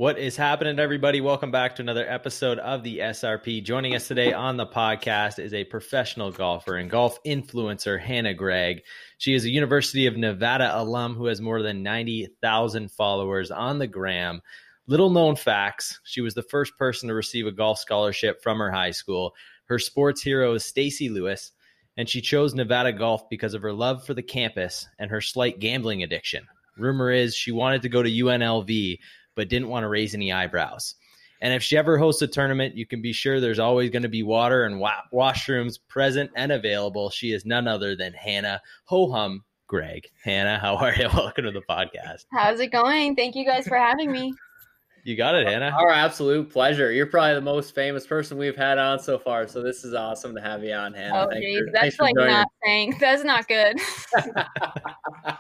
What 0.08 0.18
is 0.18 0.38
happening, 0.38 0.80
everybody? 0.80 1.20
Welcome 1.20 1.52
back 1.52 1.76
to 1.76 1.82
another 1.82 2.10
episode 2.10 2.60
of 2.60 2.82
the 2.82 3.00
SRP. 3.00 3.62
Joining 3.62 3.94
us 3.94 4.08
today 4.08 4.32
on 4.32 4.56
the 4.56 4.66
podcast 4.66 5.38
is 5.38 5.54
a 5.54 5.66
professional 5.66 6.32
golfer 6.32 6.78
and 6.78 6.90
golf 6.90 7.22
influencer, 7.26 8.00
Hannah 8.00 8.34
Gregg. 8.34 8.84
She 9.18 9.34
is 9.34 9.44
a 9.44 9.50
University 9.50 10.08
of 10.08 10.16
Nevada 10.16 10.72
alum 10.80 11.14
who 11.16 11.26
has 11.26 11.42
more 11.42 11.62
than 11.62 11.84
90,000 11.84 12.90
followers 12.90 13.52
on 13.52 13.80
the 13.80 13.88
gram. 13.88 14.42
Little 14.88 15.10
known 15.10 15.36
facts 15.36 16.00
she 16.06 16.22
was 16.22 16.34
the 16.34 16.42
first 16.42 16.78
person 16.78 17.10
to 17.10 17.14
receive 17.14 17.46
a 17.46 17.52
golf 17.52 17.78
scholarship 17.78 18.42
from 18.42 18.60
her 18.60 18.72
high 18.72 18.92
school. 18.92 19.34
Her 19.66 19.78
sports 19.78 20.22
hero 20.22 20.54
is 20.54 20.64
Stacy 20.64 21.10
Lewis, 21.10 21.52
and 21.98 22.08
she 22.08 22.22
chose 22.22 22.56
Nevada 22.56 22.94
golf 22.94 23.30
because 23.30 23.54
of 23.54 23.62
her 23.62 23.74
love 23.74 24.06
for 24.06 24.14
the 24.14 24.24
campus 24.24 24.88
and 25.00 25.12
her 25.12 25.20
slight 25.20 25.60
gambling 25.60 26.02
addiction. 26.02 26.48
Rumor 26.78 27.12
is 27.12 27.36
she 27.36 27.52
wanted 27.52 27.82
to 27.82 27.90
go 27.90 28.02
to 28.02 28.10
UNLV, 28.10 29.00
but 29.38 29.48
didn't 29.48 29.70
want 29.70 29.84
to 29.86 29.88
raise 29.88 30.14
any 30.14 30.34
eyebrows. 30.34 30.96
And 31.40 31.54
if 31.54 31.62
she 31.62 31.78
ever 31.78 32.00
hosts 32.00 32.22
a 32.24 32.28
tournament, 32.28 32.76
you 32.76 32.88
can 32.88 33.02
be 33.02 33.14
sure 33.14 33.40
there's 33.40 33.60
always 33.60 33.92
going 33.92 34.02
to 34.02 34.10
be 34.10 34.24
water 34.24 34.64
and 34.66 34.80
wa- 34.80 35.04
washrooms 35.14 35.78
present 35.88 36.32
and 36.36 36.52
available. 36.52 37.12
She 37.12 37.32
is 37.32 37.46
none 37.46 37.68
other 37.68 37.96
than 37.96 38.12
Hannah 38.14 38.60
Ho 38.86 39.12
Hum 39.12 39.44
Gregg. 39.68 40.08
Hannah, 40.24 40.58
how 40.58 40.76
are 40.78 40.94
you? 40.96 41.08
Welcome 41.14 41.46
to 41.46 41.52
the 41.52 41.62
podcast. 41.70 42.26
How's 42.34 42.60
it 42.60 42.72
going? 42.72 43.16
Thank 43.16 43.36
you 43.36 43.46
guys 43.46 43.68
for 43.68 43.78
having 43.78 44.12
me. 44.12 44.34
You 45.04 45.16
got 45.16 45.36
it, 45.36 45.48
Hannah. 45.48 45.70
Our 45.78 45.92
absolute 45.92 46.50
pleasure. 46.50 46.92
You're 46.92 47.06
probably 47.06 47.36
the 47.36 47.42
most 47.42 47.76
famous 47.76 48.06
person 48.08 48.38
we've 48.40 48.58
had 48.58 48.80
on 48.80 49.00
so 49.00 49.20
far. 49.20 49.48
So 49.48 49.62
this 49.62 49.86
is 49.86 49.94
awesome 49.94 50.34
to 50.36 50.42
have 50.42 50.64
you 50.64 50.74
on, 50.74 50.94
Hannah. 50.96 51.28
Oh, 51.28 51.30
Thanks 51.30 51.46
geez, 51.46 51.60
for- 51.60 51.72
that's 51.72 52.00
like 52.00 52.16
joining. 52.16 52.34
not 52.34 52.48
saying. 52.66 52.98
That's 53.00 53.24
not 53.24 53.48
good. 53.48 53.78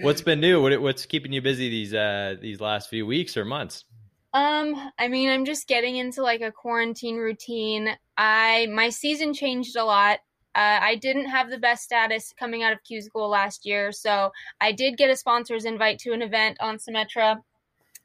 What's 0.00 0.22
been 0.22 0.40
new? 0.40 0.62
What, 0.62 0.80
what's 0.80 1.06
keeping 1.06 1.32
you 1.32 1.42
busy 1.42 1.68
these 1.68 1.94
uh, 1.94 2.36
these 2.40 2.60
last 2.60 2.88
few 2.90 3.06
weeks 3.06 3.36
or 3.36 3.44
months? 3.44 3.84
Um, 4.32 4.90
I 4.98 5.08
mean, 5.08 5.30
I'm 5.30 5.44
just 5.44 5.66
getting 5.66 5.96
into 5.96 6.22
like 6.22 6.42
a 6.42 6.52
quarantine 6.52 7.16
routine. 7.16 7.96
I 8.16 8.66
my 8.72 8.90
season 8.90 9.32
changed 9.32 9.76
a 9.76 9.84
lot 9.84 10.18
Uh, 10.56 10.80
I 10.80 10.94
didn't 10.96 11.26
have 11.26 11.50
the 11.50 11.58
best 11.58 11.84
status 11.84 12.32
coming 12.38 12.62
out 12.62 12.72
of 12.72 12.82
Q 12.82 13.02
school 13.02 13.28
last 13.28 13.66
year, 13.66 13.92
so 13.92 14.32
I 14.58 14.72
did 14.72 14.96
get 14.96 15.10
a 15.10 15.16
sponsor's 15.16 15.66
invite 15.66 15.98
to 16.00 16.12
an 16.12 16.22
event 16.22 16.56
on 16.60 16.78
Symetra, 16.78 17.42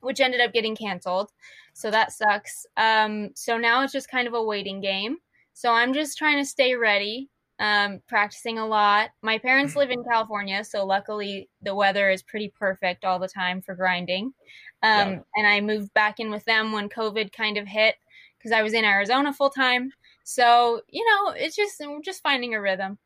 which 0.02 0.20
ended 0.20 0.42
up 0.42 0.52
getting 0.52 0.76
canceled. 0.76 1.30
So 1.74 1.90
that 1.92 2.12
sucks. 2.12 2.66
Um, 2.76 3.30
so 3.36 3.58
now 3.58 3.84
it's 3.84 3.94
just 3.94 4.12
kind 4.12 4.28
of 4.28 4.34
a 4.34 4.44
waiting 4.44 4.82
game. 4.82 5.20
So 5.54 5.72
I'm 5.72 5.94
just 5.94 6.18
trying 6.18 6.40
to 6.40 6.46
stay 6.46 6.76
ready, 6.76 7.30
um, 7.62 8.02
practicing 8.08 8.58
a 8.58 8.66
lot. 8.66 9.12
My 9.22 9.38
parents 9.38 9.76
live 9.76 9.92
in 9.92 10.04
California, 10.04 10.64
so 10.64 10.84
luckily 10.84 11.48
the 11.62 11.76
weather 11.76 12.10
is 12.10 12.24
pretty 12.24 12.52
perfect 12.58 13.06
all 13.06 13.20
the 13.20 13.28
time 13.28 13.62
for 13.62 13.76
grinding. 13.76 14.34
Um, 14.82 15.12
yeah. 15.12 15.20
And 15.36 15.48
I 15.48 15.62
moved 15.62 15.94
back 15.94 16.20
in 16.20 16.32
with 16.32 16.44
them 16.46 16.72
when 16.72 16.90
COVID 16.90 17.32
kind 17.32 17.58
of 17.58 17.68
hit 17.68 17.96
because 18.38 18.52
I 18.52 18.64
was 18.64 18.74
in 18.74 18.84
Arizona 18.84 19.32
full 19.32 19.52
time. 19.52 19.92
So 20.24 20.82
you 20.90 21.06
know, 21.06 21.34
it's 21.38 21.56
just 21.56 21.80
we're 21.80 22.02
just 22.02 22.24
finding 22.24 22.56
a 22.56 22.62
rhythm. 22.62 22.98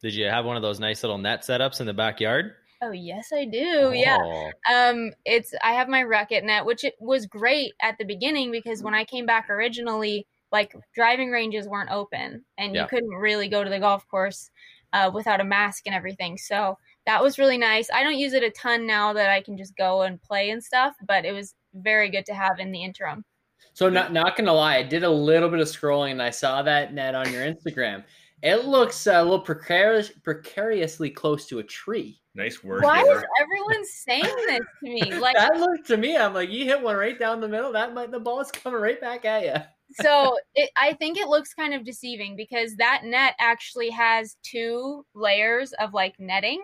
Did 0.00 0.14
you 0.14 0.26
have 0.28 0.46
one 0.46 0.56
of 0.56 0.62
those 0.62 0.80
nice 0.80 1.02
little 1.02 1.18
net 1.18 1.42
setups 1.42 1.80
in 1.80 1.86
the 1.86 1.92
backyard? 1.92 2.54
Oh 2.80 2.92
yes, 2.92 3.32
I 3.34 3.44
do. 3.44 3.80
Oh. 3.82 3.90
Yeah. 3.90 4.50
Um, 4.72 5.12
it's 5.26 5.52
I 5.62 5.72
have 5.72 5.88
my 5.88 6.04
Rukket 6.04 6.42
net, 6.42 6.64
which 6.64 6.84
it 6.84 6.94
was 7.00 7.26
great 7.26 7.74
at 7.82 7.98
the 7.98 8.06
beginning 8.06 8.50
because 8.50 8.82
when 8.82 8.94
I 8.94 9.04
came 9.04 9.26
back 9.26 9.50
originally, 9.50 10.26
like 10.52 10.74
driving 10.94 11.30
ranges 11.30 11.68
weren't 11.68 11.90
open 11.90 12.44
and 12.58 12.74
yeah. 12.74 12.82
you 12.82 12.88
couldn't 12.88 13.10
really 13.10 13.48
go 13.48 13.62
to 13.62 13.70
the 13.70 13.78
golf 13.78 14.06
course 14.08 14.50
uh, 14.92 15.10
without 15.12 15.40
a 15.40 15.44
mask 15.44 15.84
and 15.86 15.94
everything. 15.94 16.36
So 16.36 16.76
that 17.06 17.22
was 17.22 17.38
really 17.38 17.58
nice. 17.58 17.88
I 17.92 18.02
don't 18.02 18.18
use 18.18 18.32
it 18.32 18.42
a 18.42 18.50
ton 18.50 18.86
now 18.86 19.12
that 19.12 19.30
I 19.30 19.42
can 19.42 19.56
just 19.56 19.76
go 19.76 20.02
and 20.02 20.20
play 20.20 20.50
and 20.50 20.62
stuff, 20.62 20.94
but 21.06 21.24
it 21.24 21.32
was 21.32 21.54
very 21.74 22.10
good 22.10 22.26
to 22.26 22.34
have 22.34 22.58
in 22.58 22.72
the 22.72 22.82
interim. 22.82 23.24
So 23.72 23.88
not 23.88 24.12
not 24.12 24.36
gonna 24.36 24.52
lie, 24.52 24.76
I 24.76 24.82
did 24.82 25.04
a 25.04 25.10
little 25.10 25.48
bit 25.48 25.60
of 25.60 25.68
scrolling 25.68 26.12
and 26.12 26.22
I 26.22 26.30
saw 26.30 26.62
that 26.62 26.92
net 26.92 27.14
on 27.14 27.32
your 27.32 27.44
Instagram. 27.44 28.04
It 28.42 28.64
looks 28.64 29.06
a 29.06 29.22
little 29.22 29.40
precarious, 29.40 30.10
precariously 30.24 31.10
close 31.10 31.46
to 31.46 31.58
a 31.58 31.62
tree. 31.62 32.20
Nice 32.34 32.64
work. 32.64 32.82
Why 32.82 33.02
is 33.02 33.22
everyone 33.40 33.84
saying 33.86 34.22
this 34.22 34.60
to 34.82 34.90
me? 34.90 35.12
Like 35.20 35.36
that 35.36 35.56
looked 35.56 35.86
to 35.88 35.96
me, 35.96 36.16
I'm 36.16 36.32
like, 36.32 36.50
you 36.50 36.64
hit 36.64 36.80
one 36.80 36.96
right 36.96 37.18
down 37.18 37.40
the 37.40 37.48
middle. 37.48 37.72
That 37.72 37.92
might 37.92 38.10
the 38.10 38.20
ball 38.20 38.40
is 38.40 38.50
coming 38.50 38.80
right 38.80 39.00
back 39.00 39.24
at 39.24 39.44
you. 39.44 39.62
So 39.92 40.38
it, 40.54 40.70
I 40.76 40.94
think 40.94 41.18
it 41.18 41.28
looks 41.28 41.54
kind 41.54 41.74
of 41.74 41.84
deceiving 41.84 42.36
because 42.36 42.76
that 42.76 43.02
net 43.04 43.34
actually 43.38 43.90
has 43.90 44.36
two 44.42 45.04
layers 45.14 45.72
of 45.74 45.94
like 45.94 46.14
netting. 46.18 46.62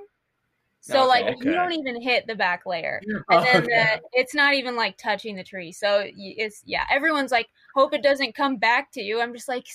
So 0.81 1.01
okay, 1.01 1.09
like 1.09 1.25
okay. 1.25 1.49
you 1.49 1.53
don't 1.53 1.73
even 1.73 2.01
hit 2.01 2.29
the 2.29 2.37
back 2.37 2.63
layer, 2.65 3.03
and 3.29 3.45
then 3.45 3.63
okay. 3.63 3.99
the, 4.01 4.01
it's 4.13 4.35
not 4.35 4.55
even 4.55 4.77
like 4.77 4.97
touching 4.99 5.35
the 5.35 5.43
tree. 5.43 5.73
So 5.73 6.05
it's 6.15 6.63
yeah, 6.65 6.85
everyone's 6.91 7.33
like, 7.33 7.49
hope 7.75 7.93
it 7.93 8.05
doesn't 8.05 8.37
come 8.37 8.57
back 8.57 8.93
to 8.93 9.03
you. 9.03 9.21
I'm 9.21 9.35
just 9.35 9.49
like, 9.49 9.67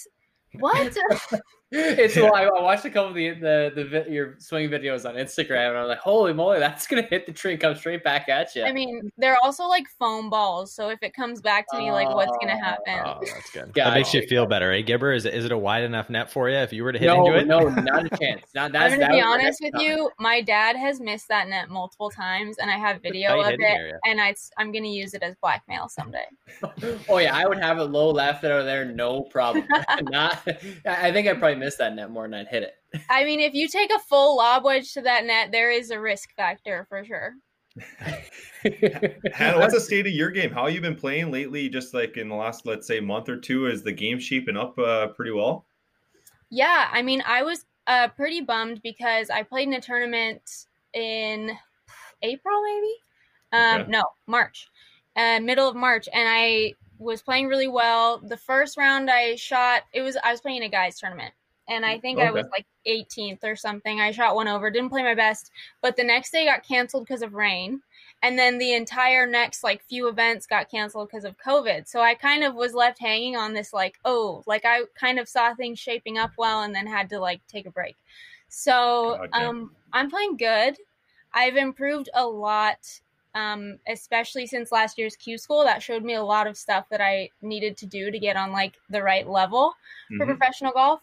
what? 0.60 0.96
it's 1.74 2.18
yeah. 2.18 2.26
I 2.26 2.50
watched 2.62 2.84
a 2.84 2.90
couple 2.90 3.12
of 3.12 3.16
the 3.16 3.30
the, 3.30 3.84
the 3.84 4.12
your 4.12 4.36
swing 4.40 4.70
videos 4.70 5.08
on 5.08 5.16
Instagram, 5.16 5.70
and 5.70 5.78
I 5.78 5.82
was 5.82 5.88
like, 5.88 6.00
"Holy 6.00 6.34
moly, 6.34 6.60
that's 6.60 6.86
gonna 6.86 7.02
hit 7.02 7.26
the 7.26 7.32
tree 7.32 7.54
and 7.54 7.62
come 7.62 7.76
straight 7.76 8.04
back 8.04 8.28
at 8.28 8.54
you." 8.58 8.64
I 8.66 8.74
mean, 8.74 9.10
they're 9.18 9.38
also 9.42 9.64
like 9.68 9.88
foam 9.98 10.30
balls, 10.30 10.74
so 10.74 10.90
if 10.90 11.00
it 11.02 11.14
comes 11.14 11.40
back 11.40 11.66
to 11.72 11.78
me, 11.78 11.94
like, 11.94 12.14
what's 12.14 12.38
gonna 12.42 12.60
oh, 12.60 12.66
happen? 12.66 13.00
Oh, 13.06 13.20
that's 13.22 13.50
good. 13.54 13.74
that 13.76 13.94
makes 13.94 14.14
you 14.14 14.22
feel 14.28 14.46
better, 14.46 14.74
eh, 14.74 14.82
Gibber? 14.82 15.14
Is 15.14 15.24
it 15.24 15.34
is 15.34 15.46
it 15.46 15.54
a 15.54 15.58
wide 15.58 15.84
enough 15.84 16.10
net 16.10 16.30
for 16.30 16.50
you 16.50 16.58
if 16.58 16.74
you 16.74 16.84
were 16.84 16.92
to 16.92 17.00
hit 17.00 17.06
no, 17.06 17.26
into 17.26 17.40
it? 17.40 17.48
No, 17.48 17.60
not 17.70 18.06
a 18.06 18.18
chance. 18.18 18.48
Not 18.54 18.72
that's, 18.74 18.94
I'm 18.94 19.00
gonna 19.00 19.14
be 19.14 19.22
honest 19.22 19.62
with 19.62 19.72
time. 19.72 19.82
you. 19.82 20.12
My 20.20 20.42
dad 20.42 20.76
has 20.76 21.00
missed 21.00 21.30
that 21.30 21.48
net 21.48 21.70
multiple 21.70 22.10
times, 22.10 22.58
and 22.58 22.70
I 22.70 22.78
have 22.78 23.02
video 23.02 23.40
of 23.40 23.48
it, 23.48 23.62
area. 23.62 23.98
and 24.06 24.20
I 24.20 24.36
I'm 24.58 24.74
gonna 24.74 24.88
use 24.88 25.14
it 25.14 25.24
as 25.24 25.36
blackmail 25.42 25.88
someday. 25.88 26.26
oh 27.08 27.20
yeah, 27.20 27.34
I 27.34 27.48
would 27.48 27.60
have 27.60 27.78
it 27.78 27.86
low 27.86 28.12
left 28.12 28.44
over 28.44 28.66
there, 28.66 28.84
no 28.84 29.22
problem. 29.22 29.66
not, 30.02 30.46
I 30.86 31.14
think 31.14 31.30
I 31.30 31.34
probably 31.36 31.61
missed 31.62 31.78
that 31.78 31.96
net 31.96 32.12
more 32.12 32.28
than 32.28 32.34
I'd 32.34 32.48
hit 32.48 32.64
it. 32.64 32.76
I 33.10 33.24
mean, 33.24 33.40
if 33.40 33.54
you 33.54 33.68
take 33.68 33.92
a 33.94 34.00
full 34.00 34.38
lob 34.38 34.66
wedge 34.66 34.94
to 34.94 35.02
that 35.02 35.26
net, 35.26 35.52
there 35.52 35.72
is 35.72 35.92
a 35.92 36.00
risk 36.00 36.36
factor 36.36 36.86
for 36.90 37.06
sure. 37.06 37.36
Hannah, 39.34 39.60
what's 39.60 39.74
the 39.74 39.80
state 39.80 40.06
of 40.06 40.12
your 40.12 40.30
game? 40.30 40.52
How 40.52 40.68
you 40.68 40.82
been 40.82 40.96
playing 40.96 41.32
lately? 41.32 41.70
Just 41.70 41.94
like 41.94 42.18
in 42.18 42.28
the 42.28 42.36
last, 42.36 42.66
let's 42.66 42.86
say, 42.86 43.00
month 43.00 43.30
or 43.30 43.38
two, 43.38 43.68
is 43.68 43.82
the 43.82 43.94
game 43.94 44.20
shaping 44.20 44.58
up 44.58 44.78
uh, 44.78 45.08
pretty 45.08 45.32
well? 45.32 45.66
Yeah, 46.50 46.90
I 46.92 47.02
mean, 47.02 47.24
I 47.26 47.44
was 47.44 47.66
uh, 47.88 48.10
pretty 48.10 48.42
bummed 48.42 48.82
because 48.84 49.30
I 49.30 49.44
played 49.44 49.70
in 49.70 49.74
a 49.74 49.82
tournament 49.82 50.42
in 50.94 51.52
April, 52.22 52.62
maybe. 52.62 52.94
Um, 53.54 53.82
okay. 53.82 53.92
No, 53.92 54.04
March, 54.28 54.68
uh, 55.16 55.40
middle 55.40 55.68
of 55.68 55.76
March, 55.76 56.10
and 56.14 56.28
I 56.28 56.74
was 57.00 57.22
playing 57.22 57.48
really 57.48 57.68
well. 57.68 58.20
The 58.20 58.38
first 58.38 58.78
round 58.78 59.10
I 59.10 59.36
shot, 59.36 59.84
it 59.94 60.02
was 60.02 60.18
I 60.24 60.32
was 60.32 60.42
playing 60.42 60.64
a 60.64 60.70
guys 60.70 61.00
tournament, 61.00 61.34
and 61.72 61.86
I 61.86 61.98
think 62.00 62.20
okay. 62.20 62.28
I 62.28 62.32
was 62.32 62.46
like 62.52 62.66
18th 62.86 63.44
or 63.44 63.56
something. 63.56 64.02
I 64.02 64.12
shot 64.12 64.36
one 64.36 64.50
over, 64.50 64.70
didn't 64.70 64.90
play 64.90 65.04
my 65.04 65.16
best, 65.16 65.52
but 65.82 65.96
the 65.96 66.04
next 66.04 66.32
day 66.32 66.46
got 66.46 66.68
canceled 66.68 67.06
because 67.06 67.22
of 67.22 67.34
rain. 67.34 67.82
And 68.22 68.38
then 68.38 68.58
the 68.58 68.74
entire 68.74 69.26
next 69.26 69.64
like 69.64 69.82
few 69.82 70.10
events 70.10 70.46
got 70.46 70.70
canceled 70.70 71.08
because 71.10 71.24
of 71.24 71.38
COVID. 71.38 71.88
So 71.88 72.02
I 72.02 72.14
kind 72.14 72.44
of 72.44 72.56
was 72.56 72.74
left 72.74 73.00
hanging 73.00 73.38
on 73.38 73.54
this 73.54 73.72
like, 73.72 74.00
oh, 74.04 74.44
like 74.46 74.66
I 74.66 74.82
kind 75.00 75.18
of 75.18 75.30
saw 75.30 75.56
things 75.56 75.80
shaping 75.80 76.18
up 76.18 76.32
well 76.38 76.64
and 76.64 76.76
then 76.76 76.86
had 76.86 77.10
to 77.10 77.20
like 77.20 77.40
take 77.48 77.66
a 77.66 77.72
break. 77.72 77.96
So 78.50 79.22
okay. 79.24 79.46
um 79.46 79.72
I'm 79.94 80.10
playing 80.10 80.36
good. 80.36 80.76
I've 81.34 81.56
improved 81.56 82.10
a 82.14 82.26
lot 82.26 82.80
um, 83.34 83.80
especially 83.88 84.46
since 84.46 84.74
last 84.74 84.98
year's 84.98 85.16
Q 85.16 85.38
school. 85.38 85.64
That 85.64 85.82
showed 85.82 86.04
me 86.04 86.16
a 86.16 86.24
lot 86.24 86.48
of 86.48 86.58
stuff 86.58 86.88
that 86.90 87.00
I 87.00 87.30
needed 87.42 87.78
to 87.78 87.86
do 87.86 88.12
to 88.12 88.20
get 88.20 88.36
on 88.36 88.52
like 88.52 88.74
the 88.90 89.02
right 89.02 89.26
level 89.26 89.74
mm-hmm. 90.12 90.18
for 90.18 90.26
professional 90.26 90.74
golf. 90.74 91.02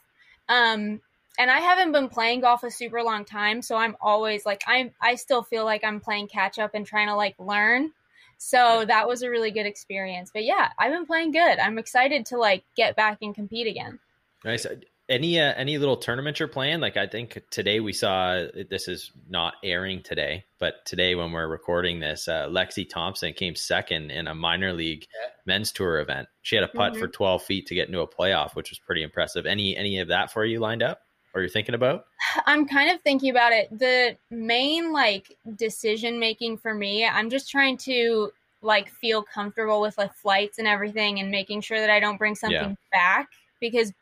Um, 0.48 1.00
and 1.38 1.50
I 1.50 1.60
haven't 1.60 1.92
been 1.92 2.08
playing 2.08 2.40
golf 2.40 2.64
a 2.64 2.70
super 2.70 3.02
long 3.02 3.24
time, 3.24 3.62
so 3.62 3.76
I'm 3.76 3.96
always 4.00 4.44
like 4.44 4.62
I'm 4.66 4.90
I 5.00 5.14
still 5.14 5.42
feel 5.42 5.64
like 5.64 5.84
I'm 5.84 6.00
playing 6.00 6.28
catch 6.28 6.58
up 6.58 6.72
and 6.74 6.84
trying 6.84 7.08
to 7.08 7.14
like 7.14 7.36
learn. 7.38 7.92
So 8.38 8.84
that 8.86 9.06
was 9.06 9.22
a 9.22 9.30
really 9.30 9.50
good 9.50 9.66
experience. 9.66 10.30
But 10.32 10.44
yeah, 10.44 10.70
I've 10.78 10.92
been 10.92 11.06
playing 11.06 11.32
good. 11.32 11.58
I'm 11.58 11.78
excited 11.78 12.26
to 12.26 12.38
like 12.38 12.64
get 12.76 12.96
back 12.96 13.18
and 13.22 13.34
compete 13.34 13.66
again. 13.66 13.98
Nice. 14.44 14.66
Any 15.08 15.40
uh, 15.40 15.54
any 15.56 15.78
little 15.78 15.96
tournament 15.96 16.38
you're 16.38 16.48
playing? 16.48 16.80
Like 16.80 16.98
I 16.98 17.06
think 17.06 17.40
today 17.50 17.80
we 17.80 17.94
saw 17.94 18.44
this 18.68 18.88
is 18.88 19.10
not 19.28 19.54
airing 19.64 20.02
today, 20.02 20.44
but 20.58 20.84
today 20.84 21.14
when 21.14 21.32
we're 21.32 21.48
recording 21.48 21.98
this, 21.98 22.28
uh, 22.28 22.46
Lexi 22.48 22.86
Thompson 22.86 23.32
came 23.32 23.54
second 23.54 24.10
in 24.10 24.26
a 24.26 24.34
minor 24.34 24.74
league 24.74 25.06
yeah. 25.18 25.30
men's 25.46 25.72
tour 25.72 25.98
event. 25.98 26.28
She 26.42 26.56
had 26.56 26.64
a 26.64 26.68
putt 26.68 26.92
mm-hmm. 26.92 27.00
for 27.00 27.08
12 27.08 27.42
feet 27.42 27.66
to 27.68 27.74
get 27.74 27.88
into 27.88 28.00
a 28.00 28.06
playoff, 28.06 28.54
which 28.54 28.70
was 28.70 28.78
pretty 28.78 29.02
impressive. 29.02 29.46
Any 29.46 29.74
any 29.76 29.98
of 30.00 30.08
that 30.08 30.30
for 30.30 30.44
you 30.44 30.60
lined 30.60 30.82
up? 30.82 31.00
Or 31.34 31.40
you're 31.42 31.50
thinking 31.50 31.74
about? 31.74 32.04
I'm 32.46 32.66
kind 32.66 32.90
of 32.90 33.00
thinking 33.02 33.30
about 33.30 33.52
it. 33.52 33.68
The 33.70 34.16
main 34.30 34.92
like 34.92 35.36
decision 35.56 36.18
making 36.18 36.58
for 36.58 36.74
me, 36.74 37.06
I'm 37.06 37.30
just 37.30 37.50
trying 37.50 37.78
to 37.78 38.30
like 38.60 38.90
feel 38.90 39.22
comfortable 39.22 39.80
with 39.80 39.96
like 39.98 40.12
flights 40.14 40.58
and 40.58 40.66
everything 40.66 41.20
and 41.20 41.30
making 41.30 41.60
sure 41.60 41.80
that 41.80 41.90
I 41.90 42.00
don't 42.00 42.16
bring 42.18 42.34
something 42.34 42.56
yeah. 42.70 42.74
back 42.92 43.28
because 43.60 43.92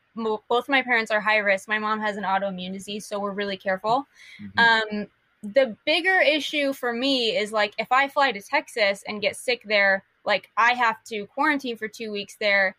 both 0.49 0.69
my 0.69 0.81
parents 0.81 1.11
are 1.11 1.19
high 1.19 1.37
risk. 1.37 1.67
My 1.67 1.79
mom 1.79 1.99
has 1.99 2.17
an 2.17 2.23
autoimmune 2.23 2.73
disease, 2.73 3.05
so 3.05 3.19
we're 3.19 3.31
really 3.31 3.57
careful. 3.57 4.07
Mm-hmm. 4.41 4.99
Um, 4.99 5.07
the 5.43 5.75
bigger 5.85 6.19
issue 6.19 6.73
for 6.73 6.93
me 6.93 7.37
is 7.37 7.51
like 7.51 7.73
if 7.77 7.91
I 7.91 8.07
fly 8.07 8.31
to 8.31 8.41
Texas 8.41 9.03
and 9.07 9.21
get 9.21 9.35
sick 9.35 9.63
there, 9.65 10.03
like 10.25 10.49
I 10.57 10.73
have 10.73 11.03
to 11.05 11.25
quarantine 11.27 11.77
for 11.77 11.87
two 11.87 12.11
weeks 12.11 12.35
there. 12.39 12.75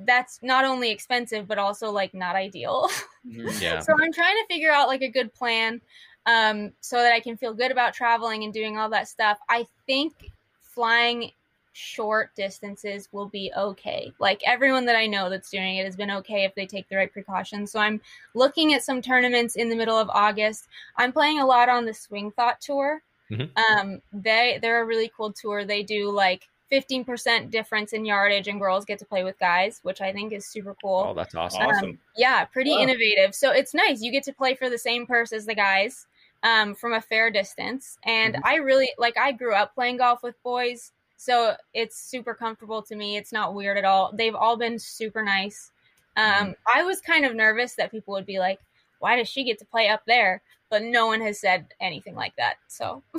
That's 0.00 0.40
not 0.42 0.64
only 0.64 0.90
expensive, 0.90 1.46
but 1.46 1.58
also 1.58 1.90
like 1.90 2.14
not 2.14 2.36
ideal. 2.36 2.88
Mm-hmm. 3.26 3.48
Yeah. 3.62 3.78
so 3.78 3.92
I'm 3.92 4.12
trying 4.12 4.36
to 4.36 4.44
figure 4.48 4.70
out 4.70 4.88
like 4.88 5.00
a 5.00 5.08
good 5.08 5.32
plan 5.32 5.80
um, 6.26 6.72
so 6.80 6.96
that 6.96 7.12
I 7.12 7.20
can 7.20 7.36
feel 7.36 7.54
good 7.54 7.70
about 7.70 7.94
traveling 7.94 8.44
and 8.44 8.52
doing 8.52 8.76
all 8.76 8.90
that 8.90 9.08
stuff. 9.08 9.38
I 9.48 9.66
think 9.86 10.12
flying 10.60 11.30
short 11.74 12.34
distances 12.36 13.08
will 13.10 13.26
be 13.26 13.52
okay. 13.56 14.12
Like 14.20 14.40
everyone 14.46 14.86
that 14.86 14.96
I 14.96 15.06
know 15.06 15.28
that's 15.28 15.50
doing 15.50 15.76
it 15.76 15.84
has 15.84 15.96
been 15.96 16.10
okay 16.10 16.44
if 16.44 16.54
they 16.54 16.66
take 16.66 16.88
the 16.88 16.96
right 16.96 17.12
precautions. 17.12 17.72
So 17.72 17.80
I'm 17.80 18.00
looking 18.34 18.74
at 18.74 18.84
some 18.84 19.02
tournaments 19.02 19.56
in 19.56 19.68
the 19.68 19.76
middle 19.76 19.98
of 19.98 20.08
August. 20.10 20.68
I'm 20.96 21.12
playing 21.12 21.40
a 21.40 21.46
lot 21.46 21.68
on 21.68 21.84
the 21.84 21.92
Swing 21.92 22.30
Thought 22.30 22.60
tour. 22.60 23.02
Mm-hmm. 23.30 23.78
Um, 23.78 24.00
they 24.12 24.60
they're 24.62 24.82
a 24.82 24.86
really 24.86 25.10
cool 25.16 25.32
tour. 25.32 25.64
They 25.64 25.82
do 25.82 26.10
like 26.10 26.48
15% 26.70 27.50
difference 27.50 27.92
in 27.92 28.04
yardage 28.04 28.46
and 28.46 28.60
girls 28.60 28.84
get 28.84 29.00
to 29.00 29.04
play 29.04 29.24
with 29.24 29.38
guys, 29.40 29.80
which 29.82 30.00
I 30.00 30.12
think 30.12 30.32
is 30.32 30.46
super 30.46 30.76
cool. 30.80 31.08
Oh, 31.08 31.14
that's 31.14 31.34
awesome. 31.34 31.62
Um, 31.62 31.98
yeah, 32.16 32.44
pretty 32.44 32.70
wow. 32.70 32.78
innovative. 32.78 33.34
So 33.34 33.50
it's 33.50 33.74
nice. 33.74 34.00
You 34.00 34.12
get 34.12 34.22
to 34.24 34.32
play 34.32 34.54
for 34.54 34.70
the 34.70 34.78
same 34.78 35.06
purse 35.06 35.32
as 35.32 35.44
the 35.44 35.54
guys 35.56 36.06
um, 36.44 36.74
from 36.76 36.92
a 36.92 37.00
fair 37.00 37.30
distance. 37.32 37.98
And 38.04 38.34
mm-hmm. 38.34 38.46
I 38.46 38.56
really 38.56 38.92
like 38.96 39.18
I 39.18 39.32
grew 39.32 39.54
up 39.54 39.74
playing 39.74 39.96
golf 39.96 40.22
with 40.22 40.40
boys 40.44 40.92
so 41.24 41.54
it's 41.72 41.96
super 41.96 42.34
comfortable 42.34 42.82
to 42.82 42.94
me. 42.94 43.16
It's 43.16 43.32
not 43.32 43.54
weird 43.54 43.78
at 43.78 43.86
all. 43.86 44.12
They've 44.14 44.34
all 44.34 44.58
been 44.58 44.78
super 44.78 45.22
nice. 45.22 45.70
Um, 46.16 46.24
mm-hmm. 46.24 46.50
I 46.66 46.82
was 46.82 47.00
kind 47.00 47.24
of 47.24 47.34
nervous 47.34 47.76
that 47.76 47.90
people 47.90 48.12
would 48.12 48.26
be 48.26 48.38
like, 48.38 48.60
why 48.98 49.16
does 49.16 49.26
she 49.26 49.42
get 49.42 49.58
to 49.60 49.64
play 49.64 49.88
up 49.88 50.02
there? 50.06 50.42
But 50.68 50.82
no 50.82 51.06
one 51.06 51.22
has 51.22 51.40
said 51.40 51.68
anything 51.80 52.14
like 52.14 52.36
that. 52.36 52.56
So 52.68 53.02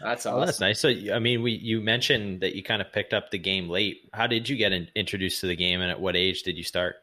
that's 0.00 0.24
awesome. 0.24 0.36
Well, 0.36 0.46
that's 0.46 0.60
nice. 0.60 0.80
So, 0.80 0.88
I 0.88 1.18
mean, 1.18 1.42
we 1.42 1.52
you 1.52 1.82
mentioned 1.82 2.40
that 2.40 2.54
you 2.54 2.62
kind 2.62 2.80
of 2.80 2.90
picked 2.92 3.12
up 3.12 3.30
the 3.30 3.38
game 3.38 3.68
late. 3.68 4.08
How 4.14 4.26
did 4.26 4.48
you 4.48 4.56
get 4.56 4.72
in, 4.72 4.88
introduced 4.94 5.42
to 5.42 5.46
the 5.46 5.56
game, 5.56 5.82
and 5.82 5.90
at 5.90 6.00
what 6.00 6.16
age 6.16 6.42
did 6.44 6.56
you 6.56 6.64
start? 6.64 6.96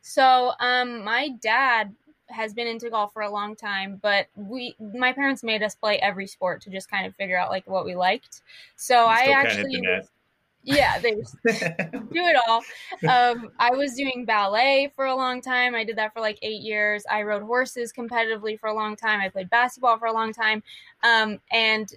So, 0.00 0.52
um, 0.58 1.04
my 1.04 1.28
dad 1.42 1.94
has 2.32 2.54
been 2.54 2.66
into 2.66 2.90
golf 2.90 3.12
for 3.12 3.22
a 3.22 3.30
long 3.30 3.54
time, 3.54 3.98
but 4.02 4.26
we 4.34 4.74
my 4.94 5.12
parents 5.12 5.42
made 5.42 5.62
us 5.62 5.74
play 5.74 5.98
every 5.98 6.26
sport 6.26 6.62
to 6.62 6.70
just 6.70 6.90
kind 6.90 7.06
of 7.06 7.14
figure 7.16 7.38
out 7.38 7.50
like 7.50 7.66
what 7.66 7.84
we 7.84 7.94
liked. 7.94 8.42
So 8.76 9.06
I 9.06 9.32
actually 9.34 9.82
yeah, 10.64 10.98
they 10.98 11.14
do 11.14 11.22
it 11.50 12.36
all. 12.46 12.62
Um, 13.08 13.50
I 13.58 13.72
was 13.72 13.94
doing 13.94 14.24
ballet 14.24 14.92
for 14.94 15.06
a 15.06 15.16
long 15.16 15.40
time. 15.40 15.74
I 15.74 15.84
did 15.84 15.96
that 15.96 16.12
for 16.12 16.20
like 16.20 16.38
eight 16.42 16.62
years. 16.62 17.04
I 17.10 17.22
rode 17.22 17.42
horses 17.42 17.92
competitively 17.92 18.58
for 18.58 18.68
a 18.68 18.74
long 18.74 18.96
time. 18.96 19.20
I 19.20 19.28
played 19.28 19.50
basketball 19.50 19.98
for 19.98 20.06
a 20.06 20.12
long 20.12 20.32
time. 20.32 20.62
Um, 21.02 21.40
and 21.50 21.92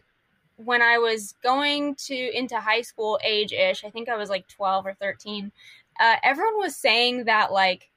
when 0.57 0.81
I 0.81 0.97
was 0.97 1.35
going 1.43 1.95
to 1.95 2.37
into 2.37 2.59
high 2.59 2.81
school 2.81 3.19
age 3.23 3.51
ish, 3.51 3.83
I 3.83 3.89
think 3.89 4.09
I 4.09 4.17
was 4.17 4.29
like 4.29 4.47
12 4.47 4.87
or 4.87 4.93
13, 4.93 5.51
uh, 5.99 6.15
everyone 6.23 6.57
was 6.57 6.75
saying 6.75 7.25
that 7.25 7.51
like, 7.51 7.89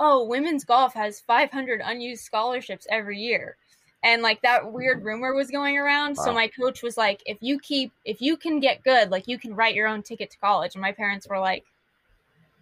oh, 0.00 0.24
women's 0.24 0.64
golf 0.64 0.94
has 0.94 1.20
500 1.20 1.80
unused 1.84 2.24
scholarships 2.24 2.86
every 2.90 3.18
year. 3.18 3.56
And 4.02 4.22
like 4.22 4.40
that 4.42 4.72
weird 4.72 5.04
rumor 5.04 5.34
was 5.34 5.50
going 5.50 5.76
around. 5.76 6.16
Wow. 6.16 6.24
So 6.24 6.32
my 6.32 6.48
coach 6.48 6.82
was 6.82 6.96
like, 6.96 7.22
if 7.26 7.36
you 7.40 7.60
keep, 7.60 7.92
if 8.06 8.22
you 8.22 8.36
can 8.36 8.58
get 8.58 8.82
good, 8.82 9.10
like 9.10 9.28
you 9.28 9.38
can 9.38 9.54
write 9.54 9.74
your 9.74 9.86
own 9.86 10.02
ticket 10.02 10.30
to 10.30 10.38
college. 10.38 10.74
And 10.74 10.80
my 10.80 10.92
parents 10.92 11.28
were 11.28 11.38
like, 11.38 11.64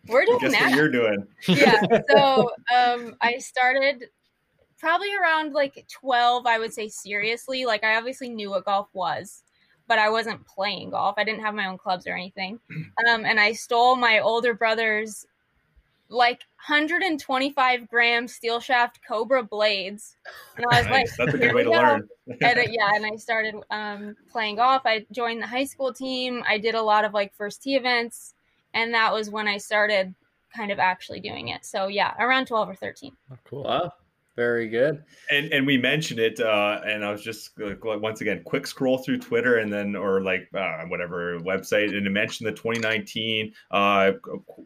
we're 0.08 0.24
doing 0.24 0.40
Guess 0.40 0.52
that. 0.52 0.70
What 0.70 0.74
you're 0.74 0.90
doing. 0.90 1.26
yeah. 1.46 1.80
So 2.10 2.50
um, 2.74 3.16
I 3.20 3.38
started 3.38 4.08
probably 4.78 5.08
around 5.14 5.52
like 5.52 5.84
12 5.88 6.46
i 6.46 6.58
would 6.58 6.72
say 6.72 6.88
seriously 6.88 7.66
like 7.66 7.82
i 7.84 7.96
obviously 7.96 8.28
knew 8.28 8.50
what 8.50 8.64
golf 8.64 8.88
was 8.92 9.42
but 9.88 9.98
i 9.98 10.08
wasn't 10.08 10.46
playing 10.46 10.90
golf 10.90 11.16
i 11.18 11.24
didn't 11.24 11.40
have 11.40 11.54
my 11.54 11.66
own 11.66 11.76
clubs 11.76 12.06
or 12.06 12.12
anything 12.12 12.58
um, 13.10 13.24
and 13.24 13.40
i 13.40 13.52
stole 13.52 13.96
my 13.96 14.20
older 14.20 14.54
brother's 14.54 15.26
like 16.10 16.40
125 16.66 17.88
gram 17.88 18.26
steel 18.26 18.60
shaft 18.60 19.00
cobra 19.06 19.42
blades 19.42 20.16
and 20.56 20.64
i 20.72 20.78
was 20.78 20.86
Nice. 20.86 20.92
like 20.92 21.16
That's 21.18 21.34
a 21.34 21.38
good 21.38 21.54
way 21.54 21.64
to 21.64 21.70
go." 21.70 21.76
learn. 21.76 22.08
and 22.40 22.58
uh, 22.58 22.62
yeah 22.70 22.90
and 22.94 23.06
i 23.06 23.16
started 23.16 23.54
um, 23.70 24.16
playing 24.30 24.56
golf 24.56 24.82
i 24.86 25.04
joined 25.12 25.42
the 25.42 25.46
high 25.46 25.64
school 25.64 25.92
team 25.92 26.42
i 26.48 26.56
did 26.58 26.74
a 26.74 26.82
lot 26.82 27.04
of 27.04 27.12
like 27.14 27.34
first 27.34 27.62
tee 27.62 27.76
events 27.76 28.34
and 28.74 28.92
that 28.94 29.12
was 29.12 29.30
when 29.30 29.46
i 29.46 29.56
started 29.58 30.14
kind 30.54 30.70
of 30.72 30.78
actually 30.78 31.20
doing 31.20 31.48
it 31.48 31.64
so 31.64 31.88
yeah 31.88 32.14
around 32.18 32.46
12 32.46 32.70
or 32.70 32.74
13 32.74 33.12
cool. 33.44 33.64
Wow. 33.64 33.92
Very 34.36 34.68
good. 34.68 35.02
and 35.32 35.52
and 35.52 35.66
we 35.66 35.76
mentioned 35.76 36.20
it 36.20 36.38
uh 36.38 36.80
and 36.86 37.04
i 37.04 37.10
was 37.10 37.22
just 37.24 37.50
like 37.58 37.82
once 37.84 38.20
again 38.20 38.40
quick 38.44 38.68
scroll 38.68 38.98
through 38.98 39.18
twitter 39.18 39.56
and 39.56 39.72
then 39.72 39.96
or 39.96 40.20
like 40.22 40.48
uh, 40.54 40.84
whatever 40.86 41.40
website 41.40 41.88
and 41.96 42.06
it 42.06 42.10
mentioned 42.10 42.46
the 42.46 42.52
2019 42.52 43.52
uh 43.72 44.12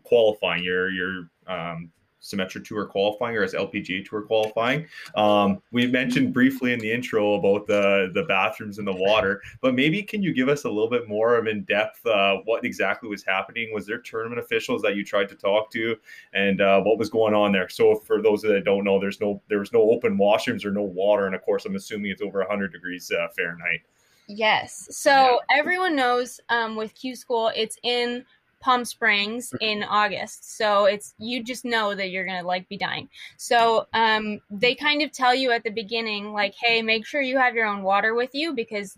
qualifying 0.04 0.62
your 0.62 0.90
your 0.90 1.30
um 1.46 1.90
Symetra 2.22 2.64
Tour 2.64 2.86
qualifying 2.86 3.36
or 3.36 3.42
as 3.42 3.52
LPGA 3.52 4.08
Tour 4.08 4.22
qualifying. 4.22 4.86
Um, 5.16 5.60
we 5.72 5.86
mentioned 5.86 6.32
briefly 6.32 6.72
in 6.72 6.78
the 6.78 6.90
intro 6.90 7.34
about 7.34 7.66
the 7.66 8.10
the 8.14 8.22
bathrooms 8.22 8.78
and 8.78 8.86
the 8.86 8.92
water, 8.92 9.42
but 9.60 9.74
maybe 9.74 10.02
can 10.02 10.22
you 10.22 10.32
give 10.32 10.48
us 10.48 10.64
a 10.64 10.68
little 10.68 10.88
bit 10.88 11.08
more 11.08 11.36
of 11.36 11.46
in 11.46 11.64
depth 11.64 12.04
uh, 12.06 12.36
what 12.44 12.64
exactly 12.64 13.08
was 13.08 13.24
happening? 13.24 13.70
Was 13.74 13.86
there 13.86 13.98
tournament 13.98 14.40
officials 14.40 14.82
that 14.82 14.94
you 14.94 15.04
tried 15.04 15.28
to 15.30 15.34
talk 15.34 15.70
to, 15.72 15.96
and 16.32 16.60
uh, 16.60 16.80
what 16.82 16.98
was 16.98 17.10
going 17.10 17.34
on 17.34 17.52
there? 17.52 17.68
So 17.68 17.96
for 17.96 18.22
those 18.22 18.42
that 18.42 18.64
don't 18.64 18.84
know, 18.84 19.00
there's 19.00 19.20
no 19.20 19.42
there 19.48 19.58
was 19.58 19.72
no 19.72 19.82
open 19.90 20.16
washrooms 20.16 20.64
or 20.64 20.70
no 20.70 20.82
water, 20.82 21.26
and 21.26 21.34
of 21.34 21.42
course 21.42 21.64
I'm 21.66 21.76
assuming 21.76 22.12
it's 22.12 22.22
over 22.22 22.38
100 22.38 22.72
degrees 22.72 23.10
uh, 23.10 23.26
Fahrenheit. 23.36 23.80
Yes. 24.28 24.86
So 24.92 25.40
everyone 25.50 25.96
knows 25.96 26.40
um, 26.48 26.76
with 26.76 26.94
Q 26.94 27.16
School, 27.16 27.50
it's 27.56 27.76
in 27.82 28.24
Palm 28.62 28.84
Springs 28.84 29.52
in 29.60 29.82
August. 29.82 30.56
So 30.56 30.86
it's 30.86 31.14
you 31.18 31.42
just 31.42 31.64
know 31.64 31.94
that 31.94 32.10
you're 32.10 32.24
gonna 32.24 32.46
like 32.46 32.68
be 32.68 32.78
dying. 32.78 33.08
So 33.36 33.86
um, 33.92 34.40
they 34.50 34.74
kind 34.74 35.02
of 35.02 35.12
tell 35.12 35.34
you 35.34 35.50
at 35.50 35.64
the 35.64 35.70
beginning, 35.70 36.32
like, 36.32 36.54
hey, 36.62 36.80
make 36.80 37.04
sure 37.04 37.20
you 37.20 37.38
have 37.38 37.54
your 37.54 37.66
own 37.66 37.82
water 37.82 38.14
with 38.14 38.30
you 38.34 38.54
because 38.54 38.96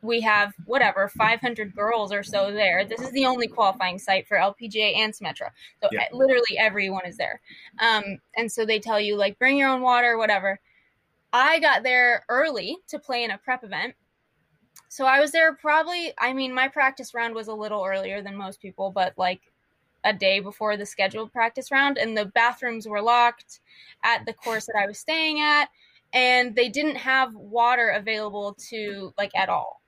we 0.00 0.20
have 0.22 0.52
whatever 0.64 1.08
500 1.08 1.76
girls 1.76 2.12
or 2.12 2.24
so 2.24 2.50
there. 2.50 2.84
This 2.84 3.00
is 3.00 3.12
the 3.12 3.26
only 3.26 3.46
qualifying 3.46 4.00
site 4.00 4.26
for 4.26 4.36
LPGA 4.36 4.96
and 4.96 5.12
Symetra. 5.12 5.50
So 5.80 5.88
Yeah. 5.92 6.06
literally 6.12 6.58
everyone 6.58 7.06
is 7.06 7.16
there. 7.16 7.40
Um, 7.78 8.18
and 8.36 8.50
so 8.50 8.66
they 8.66 8.80
tell 8.80 8.98
you 8.98 9.16
like 9.16 9.38
bring 9.38 9.56
your 9.56 9.68
own 9.68 9.82
water, 9.82 10.18
whatever. 10.18 10.58
I 11.32 11.60
got 11.60 11.82
there 11.82 12.24
early 12.28 12.78
to 12.88 12.98
play 12.98 13.24
in 13.24 13.30
a 13.30 13.38
prep 13.38 13.62
event. 13.62 13.94
So 14.92 15.06
I 15.06 15.20
was 15.20 15.32
there 15.32 15.54
probably, 15.54 16.12
I 16.18 16.34
mean, 16.34 16.52
my 16.52 16.68
practice 16.68 17.14
round 17.14 17.34
was 17.34 17.48
a 17.48 17.54
little 17.54 17.82
earlier 17.82 18.20
than 18.20 18.36
most 18.36 18.60
people, 18.60 18.90
but 18.90 19.14
like 19.16 19.40
a 20.04 20.12
day 20.12 20.38
before 20.38 20.76
the 20.76 20.84
scheduled 20.84 21.32
practice 21.32 21.70
round. 21.70 21.96
And 21.96 22.14
the 22.14 22.26
bathrooms 22.26 22.86
were 22.86 23.00
locked 23.00 23.60
at 24.04 24.26
the 24.26 24.34
course 24.34 24.66
that 24.66 24.76
I 24.78 24.86
was 24.86 24.98
staying 24.98 25.40
at. 25.40 25.70
And 26.12 26.54
they 26.54 26.68
didn't 26.68 26.96
have 26.96 27.34
water 27.34 27.88
available 27.88 28.54
to 28.68 29.14
like 29.16 29.34
at 29.34 29.48
all. 29.48 29.80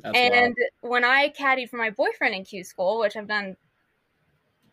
That's 0.00 0.16
and 0.16 0.56
when 0.80 1.04
I 1.04 1.28
caddied 1.38 1.68
for 1.68 1.76
my 1.76 1.90
boyfriend 1.90 2.34
in 2.34 2.44
Q 2.44 2.64
school, 2.64 2.98
which 2.98 3.16
I've 3.16 3.28
done 3.28 3.58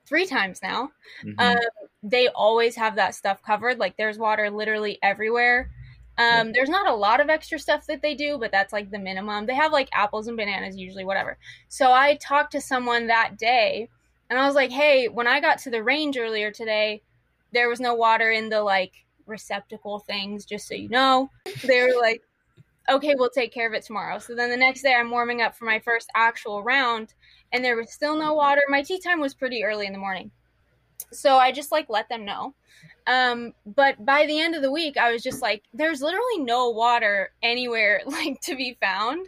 three 0.06 0.28
times 0.28 0.62
now, 0.64 0.92
Mm-hmm. 1.26 1.40
um, 1.40 1.58
they 2.04 2.30
always 2.30 2.78
have 2.78 2.96
that 2.96 3.16
stuff 3.16 3.44
covered. 3.44 3.80
Like 3.80 3.98
there's 3.98 4.18
water 4.18 4.50
literally 4.50 4.98
everywhere. 5.04 5.72
Um, 6.18 6.52
There's 6.52 6.70
not 6.70 6.88
a 6.88 6.96
lot 6.96 7.20
of 7.20 7.30
extra 7.30 7.60
stuff 7.60 7.86
that 7.88 8.02
they 8.02 8.16
do, 8.16 8.38
but 8.40 8.52
that's 8.52 8.74
like 8.74 8.90
the 8.90 8.98
minimum. 8.98 9.46
They 9.46 9.56
have 9.56 9.72
like 9.72 9.90
apples 9.94 10.28
and 10.28 10.36
bananas, 10.36 10.76
usually, 10.76 11.06
whatever. 11.06 11.38
So 11.68 11.92
I 11.92 12.16
talked 12.16 12.54
to 12.54 12.62
someone 12.62 13.08
that 13.08 13.38
day 13.38 13.90
and 14.30 14.40
I 14.40 14.46
was 14.46 14.56
like, 14.56 14.72
hey, 14.72 15.08
when 15.08 15.28
I 15.28 15.40
got 15.40 15.60
to 15.60 15.70
the 15.70 15.84
range 15.84 16.18
earlier 16.18 16.52
today, 16.52 17.02
there 17.54 17.70
was 17.70 17.80
no 17.80 17.94
water 17.94 18.32
in 18.32 18.50
the 18.50 18.62
like 18.62 18.94
receptacle 19.26 20.00
things, 20.00 20.46
just 20.46 20.68
so 20.68 20.76
you 20.76 20.90
know. 20.90 21.30
They 21.64 21.82
were 21.82 22.00
like, 22.00 22.22
okay, 22.90 23.16
we'll 23.16 23.30
take 23.30 23.54
care 23.54 23.68
of 23.68 23.74
it 23.74 23.84
tomorrow. 23.84 24.20
So 24.20 24.36
then 24.36 24.50
the 24.50 24.58
next 24.58 24.82
day, 24.82 24.94
I'm 24.94 25.12
warming 25.12 25.42
up 25.42 25.56
for 25.56 25.66
my 25.66 25.80
first 25.80 26.10
actual 26.16 26.64
round, 26.64 27.14
and 27.54 27.64
there 27.64 27.78
was 27.78 27.92
still 27.92 28.18
no 28.18 28.34
water. 28.34 28.62
My 28.70 28.82
tee 28.82 29.00
time 29.00 29.20
was 29.20 29.34
pretty 29.34 29.64
early 29.64 29.86
in 29.86 29.94
the 29.94 30.00
morning. 30.00 30.32
So 31.12 31.38
I 31.38 31.52
just 31.52 31.72
like 31.72 31.90
let 31.90 32.10
them 32.10 32.26
know. 32.26 32.54
Um, 33.08 33.54
but 33.66 34.04
by 34.06 34.26
the 34.26 34.40
end 34.40 34.54
of 34.56 34.62
the 34.62 34.72
week, 34.72 34.98
I 34.98 35.12
was 35.12 35.24
just 35.24 35.42
like, 35.42 35.64
there's 35.74 36.02
literally 36.02 36.40
no 36.40 36.70
water 36.70 37.32
anywhere 37.42 38.02
like 38.06 38.42
to 38.42 38.56
be 38.56 38.78
found. 38.82 39.28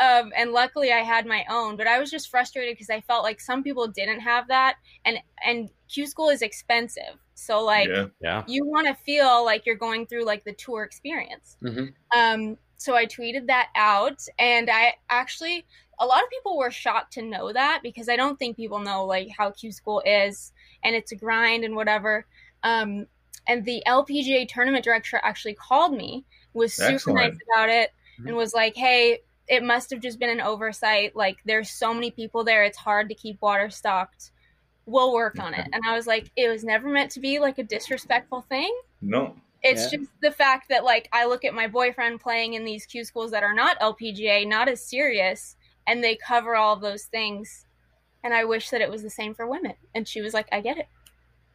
Um, 0.00 0.32
and 0.36 0.52
luckily 0.52 0.92
I 0.92 1.00
had 1.00 1.26
my 1.26 1.44
own, 1.50 1.76
but 1.76 1.86
I 1.86 1.98
was 1.98 2.10
just 2.10 2.30
frustrated 2.30 2.74
because 2.74 2.90
I 2.90 3.00
felt 3.02 3.22
like 3.22 3.40
some 3.40 3.62
people 3.62 3.86
didn't 3.86 4.20
have 4.20 4.48
that 4.48 4.76
and, 5.04 5.18
and 5.44 5.68
Q 5.88 6.06
school 6.06 6.30
is 6.30 6.42
expensive. 6.42 7.18
So 7.34 7.62
like 7.62 7.88
Yeah. 7.88 8.06
Yeah. 8.20 8.42
you 8.46 8.66
want 8.66 8.88
to 8.88 8.94
feel 9.04 9.44
like 9.44 9.64
you're 9.64 9.76
going 9.76 10.06
through 10.06 10.24
like 10.24 10.44
the 10.44 10.54
tour 10.54 10.82
experience. 10.82 11.56
Mm-hmm. 11.62 12.18
Um, 12.18 12.58
so 12.78 12.94
I 12.94 13.06
tweeted 13.06 13.48
that 13.48 13.68
out, 13.74 14.22
and 14.38 14.70
I 14.70 14.94
actually 15.10 15.66
a 16.00 16.06
lot 16.06 16.22
of 16.22 16.30
people 16.30 16.56
were 16.56 16.70
shocked 16.70 17.12
to 17.14 17.22
know 17.22 17.52
that 17.52 17.80
because 17.82 18.08
I 18.08 18.14
don't 18.14 18.38
think 18.38 18.56
people 18.56 18.78
know 18.78 19.04
like 19.04 19.28
how 19.36 19.50
Q 19.50 19.72
School 19.72 20.02
is, 20.06 20.52
and 20.84 20.94
it's 20.94 21.12
a 21.12 21.16
grind 21.16 21.64
and 21.64 21.74
whatever. 21.74 22.24
Um, 22.62 23.06
and 23.48 23.64
the 23.64 23.82
LPGA 23.86 24.46
tournament 24.48 24.84
director 24.84 25.20
actually 25.24 25.54
called 25.54 25.94
me, 25.96 26.24
was 26.52 26.74
super 26.74 26.92
Excellent. 26.92 27.18
nice 27.32 27.38
about 27.52 27.68
it, 27.70 27.90
mm-hmm. 28.18 28.28
and 28.28 28.36
was 28.36 28.54
like, 28.54 28.76
"Hey, 28.76 29.20
it 29.48 29.62
must 29.64 29.90
have 29.90 30.00
just 30.00 30.18
been 30.18 30.30
an 30.30 30.40
oversight. 30.40 31.16
Like, 31.16 31.38
there's 31.44 31.70
so 31.70 31.92
many 31.92 32.10
people 32.10 32.44
there; 32.44 32.62
it's 32.64 32.78
hard 32.78 33.08
to 33.08 33.14
keep 33.14 33.40
water 33.42 33.70
stocked. 33.70 34.30
We'll 34.86 35.12
work 35.12 35.38
on 35.40 35.54
it." 35.54 35.66
And 35.72 35.82
I 35.88 35.94
was 35.96 36.06
like, 36.06 36.30
"It 36.36 36.48
was 36.48 36.62
never 36.62 36.88
meant 36.88 37.10
to 37.12 37.20
be 37.20 37.38
like 37.40 37.58
a 37.58 37.64
disrespectful 37.64 38.42
thing." 38.42 38.72
No. 39.00 39.34
It's 39.62 39.92
Yeah. 39.92 39.98
just 39.98 40.10
the 40.20 40.30
fact 40.30 40.68
that 40.68 40.84
like 40.84 41.08
I 41.12 41.24
look 41.26 41.44
at 41.44 41.52
my 41.52 41.66
boyfriend 41.66 42.20
playing 42.20 42.54
in 42.54 42.64
these 42.64 42.86
Q 42.86 43.02
schools 43.04 43.32
that 43.32 43.42
are 43.42 43.54
not 43.54 43.78
LPGA, 43.80 44.46
not 44.46 44.68
as 44.68 44.84
serious, 44.84 45.56
and 45.86 46.04
they 46.04 46.14
cover 46.16 46.54
all 46.54 46.74
of 46.74 46.80
those 46.80 47.04
things. 47.06 47.64
And 48.22 48.34
I 48.34 48.44
wish 48.44 48.70
that 48.70 48.80
it 48.80 48.90
was 48.90 49.02
the 49.02 49.10
same 49.10 49.34
for 49.34 49.46
women. 49.48 49.74
And 49.94 50.06
she 50.06 50.20
was 50.20 50.34
like, 50.34 50.48
I 50.52 50.60
get 50.60 50.76
it. 50.76 50.86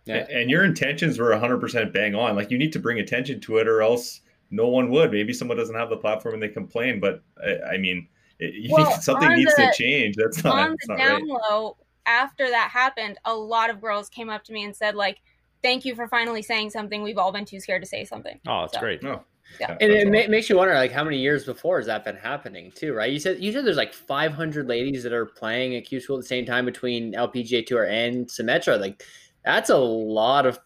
And, 0.07 0.29
and 0.29 0.49
your 0.49 0.65
intentions 0.65 1.17
were 1.19 1.29
100% 1.31 1.93
bang 1.93 2.15
on. 2.15 2.35
Like 2.35 2.51
you 2.51 2.57
need 2.57 2.73
to 2.73 2.79
bring 2.79 2.99
attention 2.99 3.39
to 3.41 3.57
it, 3.57 3.67
or 3.67 3.81
else 3.81 4.21
no 4.51 4.67
one 4.67 4.89
would. 4.89 5.11
Maybe 5.11 5.33
someone 5.33 5.57
doesn't 5.57 5.75
have 5.75 5.89
the 5.89 5.97
platform 5.97 6.33
and 6.35 6.43
they 6.43 6.49
complain. 6.49 6.99
But 6.99 7.23
I, 7.43 7.75
I 7.75 7.77
mean, 7.77 8.07
it, 8.39 8.53
you 8.53 8.73
Well, 8.73 8.89
need, 8.89 8.95
something 9.01 9.29
needs 9.33 9.55
the- 9.55 9.63
to 9.67 9.73
change. 9.73 10.15
That's 10.15 10.43
not, 10.43 10.55
On 10.59 10.69
that's 10.71 10.87
the 10.87 10.95
not 10.95 11.21
right. 11.21 11.23
low, 11.51 11.77
after 12.05 12.49
that 12.49 12.69
happened, 12.69 13.17
a 13.25 13.33
lot 13.33 13.69
of 13.69 13.79
girls 13.79 14.09
came 14.09 14.29
up 14.29 14.43
to 14.45 14.53
me 14.53 14.63
and 14.65 14.75
said, 14.75 14.95
like, 14.95 15.19
thank 15.61 15.85
you 15.85 15.95
for 15.95 16.07
finally 16.09 16.41
saying 16.41 16.69
something. 16.69 17.01
We've 17.01 17.17
all 17.17 17.31
been 17.31 17.45
too 17.45 17.61
scared 17.61 17.81
to 17.81 17.87
say 17.87 18.03
something. 18.03 18.37
Oh, 18.45 18.61
that's 18.61 18.73
So, 18.73 18.79
great. 18.81 19.01
No. 19.01 19.23
Yeah. 19.59 19.77
And 19.79 19.91
it 19.91 20.05
ma- 20.07 20.29
makes 20.29 20.49
you 20.49 20.57
wonder, 20.57 20.73
like, 20.73 20.91
how 20.91 21.03
many 21.03 21.17
years 21.17 21.45
before 21.45 21.77
has 21.77 21.85
that 21.85 22.03
been 22.03 22.15
happening, 22.15 22.71
too, 22.75 22.93
right? 22.93 23.11
You 23.11 23.19
said 23.19 23.39
you 23.41 23.51
said 23.53 23.65
there's 23.65 23.77
like 23.77 23.93
500 23.93 24.67
ladies 24.67 25.03
that 25.03 25.13
are 25.13 25.25
playing 25.25 25.75
at 25.75 25.85
Q 25.85 25.99
School 25.99 26.17
at 26.17 26.23
the 26.23 26.27
same 26.27 26.45
time 26.45 26.65
between 26.65 27.13
LPGA 27.13 27.65
Tour 27.65 27.85
and 27.85 28.25
Symetra. 28.27 28.79
Like, 28.79 29.03
that's 29.45 29.69
a 29.69 29.77
lot 29.77 30.45
of 30.45 30.59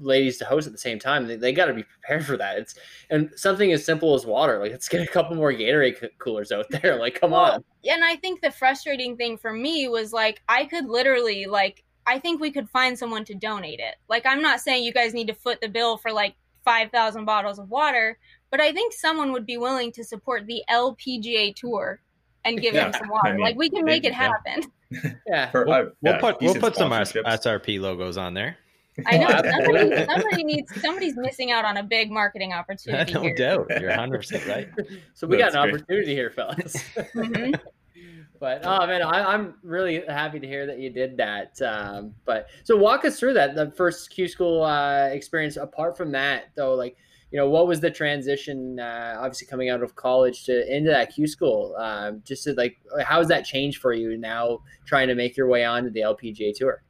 ladies 0.00 0.38
to 0.38 0.44
host 0.44 0.66
at 0.66 0.72
the 0.72 0.78
same 0.78 0.98
time. 0.98 1.26
They, 1.26 1.36
they 1.36 1.52
got 1.52 1.66
to 1.66 1.74
be 1.74 1.84
prepared 1.84 2.26
for 2.26 2.36
that. 2.36 2.58
It's 2.58 2.74
and 3.10 3.30
something 3.36 3.70
as 3.72 3.84
simple 3.84 4.14
as 4.14 4.26
water. 4.26 4.58
Like, 4.58 4.72
let's 4.72 4.88
get 4.88 5.00
a 5.02 5.10
couple 5.10 5.36
more 5.36 5.52
Gatorade 5.52 6.00
c- 6.00 6.08
coolers 6.18 6.50
out 6.52 6.66
there. 6.70 6.98
Like, 6.98 7.20
come 7.20 7.30
Well, 7.30 7.52
on. 7.52 7.64
and 7.84 8.04
I 8.04 8.16
think 8.16 8.40
the 8.40 8.50
frustrating 8.50 9.16
thing 9.16 9.38
for 9.38 9.52
me 9.52 9.88
was 9.88 10.12
like 10.12 10.42
I 10.48 10.64
could 10.64 10.86
literally 10.86 11.46
like 11.46 11.84
I 12.06 12.18
think 12.18 12.40
we 12.40 12.50
could 12.50 12.68
find 12.70 12.98
someone 12.98 13.24
to 13.26 13.34
donate 13.34 13.80
it. 13.80 13.94
Like 14.08 14.26
I'm 14.26 14.42
not 14.42 14.60
saying 14.60 14.84
you 14.84 14.92
guys 14.92 15.14
need 15.14 15.28
to 15.28 15.34
foot 15.34 15.60
the 15.60 15.68
bill 15.68 15.96
for 15.96 16.12
like 16.12 16.34
5,000 16.64 17.24
bottles 17.24 17.58
of 17.58 17.70
water, 17.70 18.18
but 18.50 18.60
I 18.60 18.72
think 18.72 18.92
someone 18.92 19.32
would 19.32 19.46
be 19.46 19.58
willing 19.58 19.92
to 19.92 20.02
support 20.04 20.46
the 20.46 20.62
LPGA 20.70 21.54
tour 21.54 22.00
and 22.44 22.60
give 22.60 22.74
Yeah, 22.74 22.86
him 22.86 22.92
some 22.94 23.08
water. 23.08 23.28
I 23.28 23.32
mean, 23.32 23.40
like 23.42 23.56
we 23.56 23.70
can 23.70 23.84
make 23.84 24.04
it 24.04 24.12
yeah. 24.12 24.30
happen. 24.44 24.72
Yeah, 25.26 25.50
For- 25.50 25.64
We'll, 25.64 25.74
uh, 25.74 25.84
we'll 26.02 26.14
yeah, 26.14 26.20
put 26.20 26.40
we'll 26.40 26.54
put 26.54 26.76
some. 26.76 26.90
SRP 26.90 27.80
logos 27.80 28.16
on 28.16 28.34
there. 28.34 28.56
I 29.06 29.16
know 29.18 29.26
somebody, 29.50 30.06
somebody 30.06 30.44
needs 30.44 30.80
somebody's 30.80 31.16
missing 31.16 31.50
out 31.50 31.64
on 31.64 31.76
a 31.78 31.82
big 31.82 32.10
marketing 32.12 32.52
opportunity 32.52 33.12
no 33.14 33.22
here. 33.22 33.34
doubt, 33.34 33.66
you're 33.80 33.88
100 33.90 34.18
percent 34.18 34.46
right. 34.46 34.68
So 35.14 35.26
we 35.26 35.36
got 35.36 35.54
an 35.54 35.62
great. 35.62 35.74
opportunity 35.82 36.14
here, 36.14 36.30
fellas. 36.30 36.76
Mhm. 37.14 37.58
but 38.38 38.60
oh 38.64 38.86
man, 38.86 39.02
I, 39.02 39.32
I'm 39.32 39.54
really 39.64 40.04
happy 40.06 40.38
to 40.38 40.46
hear 40.46 40.66
that 40.66 40.78
you 40.78 40.90
did 40.90 41.16
that. 41.16 41.60
Um, 41.62 42.14
but 42.24 42.48
so 42.62 42.76
walk 42.76 43.04
us 43.04 43.18
through 43.18 43.34
that 43.34 43.54
the 43.56 43.72
first 43.72 44.10
Q 44.10 44.28
school 44.28 44.62
uh, 44.62 45.06
experience. 45.08 45.56
Apart 45.56 45.96
from 45.96 46.12
that, 46.12 46.44
though, 46.54 46.74
like 46.74 46.96
you 47.30 47.38
know, 47.38 47.48
what 47.48 47.66
was 47.66 47.80
the 47.80 47.90
transition? 47.90 48.78
Uh, 48.78 49.16
obviously, 49.18 49.46
coming 49.46 49.68
out 49.70 49.82
of 49.82 49.96
college 49.96 50.44
to 50.44 50.76
into 50.76 50.90
that 50.90 51.14
Q 51.14 51.26
school. 51.26 51.74
Um, 51.78 52.22
just 52.24 52.44
to, 52.44 52.52
like, 52.52 52.76
how 53.04 53.18
has 53.18 53.28
that 53.28 53.44
changed 53.44 53.80
for 53.80 53.92
you 53.92 54.16
now? 54.16 54.60
Trying 54.86 55.08
to 55.08 55.14
make 55.14 55.36
your 55.36 55.48
way 55.48 55.64
onto 55.64 55.90
the 55.90 56.00
LPGA 56.00 56.54
tour. 56.54 56.82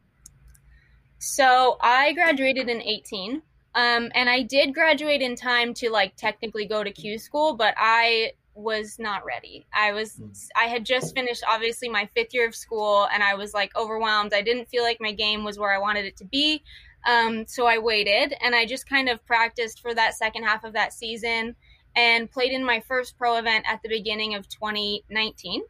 So 1.19 1.79
I 1.81 2.13
graduated 2.13 2.69
in 2.69 2.83
18. 2.83 3.41
Um, 3.75 4.11
and 4.15 4.29
I 4.29 4.43
did 4.43 4.73
graduate 4.73 5.21
in 5.21 5.35
time 5.35 5.75
to 5.75 5.91
like 5.91 6.15
technically 6.17 6.67
go 6.67 6.85
to 6.85 6.93
Q 6.93 7.19
school, 7.19 7.57
but 7.57 7.75
I 7.77 8.33
was 8.55 8.99
not 9.01 9.25
ready. 9.25 9.67
I 9.73 9.93
was 9.93 10.21
I 10.57 10.65
had 10.65 10.85
just 10.85 11.15
finished 11.15 11.43
obviously 11.49 11.89
my 11.89 12.09
fifth 12.15 12.33
year 12.33 12.47
of 12.47 12.55
school 12.55 13.09
and 13.13 13.23
I 13.23 13.35
was 13.35 13.53
like 13.53 13.77
overwhelmed. 13.77 14.33
I 14.33 14.43
didn't 14.43 14.69
feel 14.69 14.85
like 14.85 14.99
my 15.01 15.13
game 15.13 15.43
was 15.43 15.59
where 15.59 15.75
I 15.75 15.79
wanted 15.79 16.05
it 16.05 16.17
to 16.19 16.25
be. 16.25 16.63
Um, 17.07 17.47
so 17.47 17.67
I 17.67 17.79
waited 17.79 18.35
and 18.41 18.55
I 18.55 18.65
just 18.65 18.89
kind 18.89 19.09
of 19.09 19.25
practiced 19.27 19.81
for 19.81 19.95
that 19.95 20.15
second 20.15 20.45
half 20.45 20.65
of 20.65 20.73
that 20.73 20.93
season 20.93 21.55
and 21.97 22.31
played 22.31 22.53
in 22.53 22.65
my 22.65 22.81
first 22.81 23.17
pro 23.19 23.37
event 23.37 23.65
at 23.69 23.83
the 23.83 23.89
beginning 23.89 24.35
of 24.35 24.49
2019. 24.49 25.63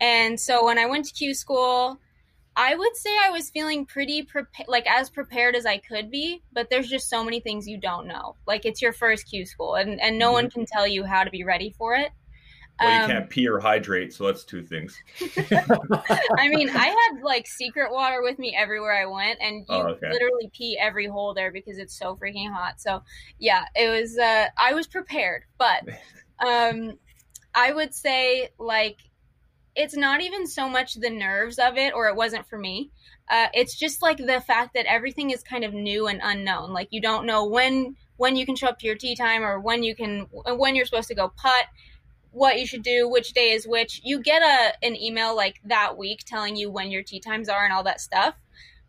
And 0.00 0.40
so 0.40 0.64
when 0.64 0.78
I 0.78 0.86
went 0.86 1.06
to 1.06 1.12
Q 1.12 1.34
school, 1.34 2.00
I 2.56 2.74
would 2.74 2.96
say 2.96 3.10
I 3.22 3.30
was 3.30 3.50
feeling 3.50 3.86
pretty 3.86 4.22
prepared, 4.22 4.68
like 4.68 4.86
as 4.86 5.08
prepared 5.08 5.54
as 5.54 5.66
I 5.66 5.78
could 5.78 6.10
be, 6.10 6.42
but 6.52 6.68
there's 6.68 6.88
just 6.88 7.08
so 7.08 7.22
many 7.22 7.40
things 7.40 7.68
you 7.68 7.78
don't 7.78 8.06
know. 8.06 8.36
Like 8.46 8.64
it's 8.64 8.82
your 8.82 8.92
first 8.92 9.28
Q 9.28 9.46
school, 9.46 9.76
and, 9.76 10.00
and 10.00 10.18
no 10.18 10.32
one 10.32 10.50
can 10.50 10.66
tell 10.66 10.86
you 10.86 11.04
how 11.04 11.24
to 11.24 11.30
be 11.30 11.44
ready 11.44 11.74
for 11.78 11.94
it. 11.94 12.10
Well, 12.80 12.92
you 12.92 13.02
Um, 13.02 13.02
can't 13.02 13.28
pee 13.28 13.46
or 13.48 13.60
hydrate, 13.60 14.12
so 14.12 14.26
that's 14.26 14.44
two 14.44 14.62
things. 14.62 15.02
I 16.38 16.48
mean, 16.48 16.70
I 16.70 16.86
had 16.86 17.22
like 17.22 17.46
secret 17.46 17.92
water 17.92 18.22
with 18.22 18.38
me 18.38 18.56
everywhere 18.56 18.92
I 18.92 19.06
went, 19.06 19.38
and 19.40 19.64
you 19.68 19.84
Oh, 19.84 19.88
okay. 19.94 20.12
literally 20.12 20.50
pee 20.56 20.78
every 20.80 21.06
hole 21.06 21.34
there 21.34 21.52
because 21.52 21.78
it's 21.78 21.98
so 21.98 22.16
freaking 22.16 22.52
hot. 22.52 22.80
So, 22.80 23.02
yeah, 23.38 23.64
it 23.74 23.88
was. 23.88 24.18
Uh, 24.18 24.46
I 24.56 24.72
was 24.74 24.86
prepared, 24.86 25.42
but 25.58 25.82
um, 26.46 26.98
I 27.54 27.72
would 27.72 27.94
say 27.94 28.50
like 28.58 28.98
it's 29.76 29.96
not 29.96 30.20
even 30.20 30.46
so 30.46 30.68
much 30.68 30.94
the 30.94 31.10
nerves 31.10 31.58
of 31.58 31.76
it, 31.76 31.94
or 31.94 32.08
it 32.08 32.16
wasn't 32.16 32.48
for 32.48 32.58
me. 32.58 32.90
Uh, 33.30 33.46
it's 33.54 33.78
just 33.78 34.02
like 34.02 34.18
the 34.18 34.40
fact 34.40 34.74
that 34.74 34.86
everything 34.86 35.30
is 35.30 35.42
kind 35.42 35.64
of 35.64 35.72
new 35.72 36.08
and 36.08 36.20
unknown. 36.22 36.72
Like 36.72 36.88
you 36.90 37.00
don't 37.00 37.26
know 37.26 37.46
when 37.46 37.96
when 38.16 38.36
you 38.36 38.44
can 38.46 38.56
show 38.56 38.68
up 38.68 38.78
to 38.80 38.86
your 38.86 38.96
tee 38.96 39.16
time, 39.16 39.42
or 39.44 39.60
when 39.60 39.82
you 39.82 39.94
can 39.94 40.26
when 40.46 40.74
you're 40.74 40.86
supposed 40.86 41.08
to 41.08 41.14
go 41.14 41.32
putt 41.36 41.66
what 42.32 42.58
you 42.58 42.66
should 42.66 42.82
do, 42.82 43.08
which 43.08 43.32
day 43.32 43.50
is 43.50 43.66
which. 43.66 44.00
You 44.04 44.20
get 44.20 44.42
a 44.42 44.86
an 44.86 44.96
email 44.96 45.34
like 45.34 45.60
that 45.64 45.96
week 45.96 46.24
telling 46.26 46.56
you 46.56 46.70
when 46.70 46.90
your 46.90 47.02
tee 47.02 47.20
times 47.20 47.48
are 47.48 47.64
and 47.64 47.72
all 47.72 47.82
that 47.84 48.00
stuff. 48.00 48.34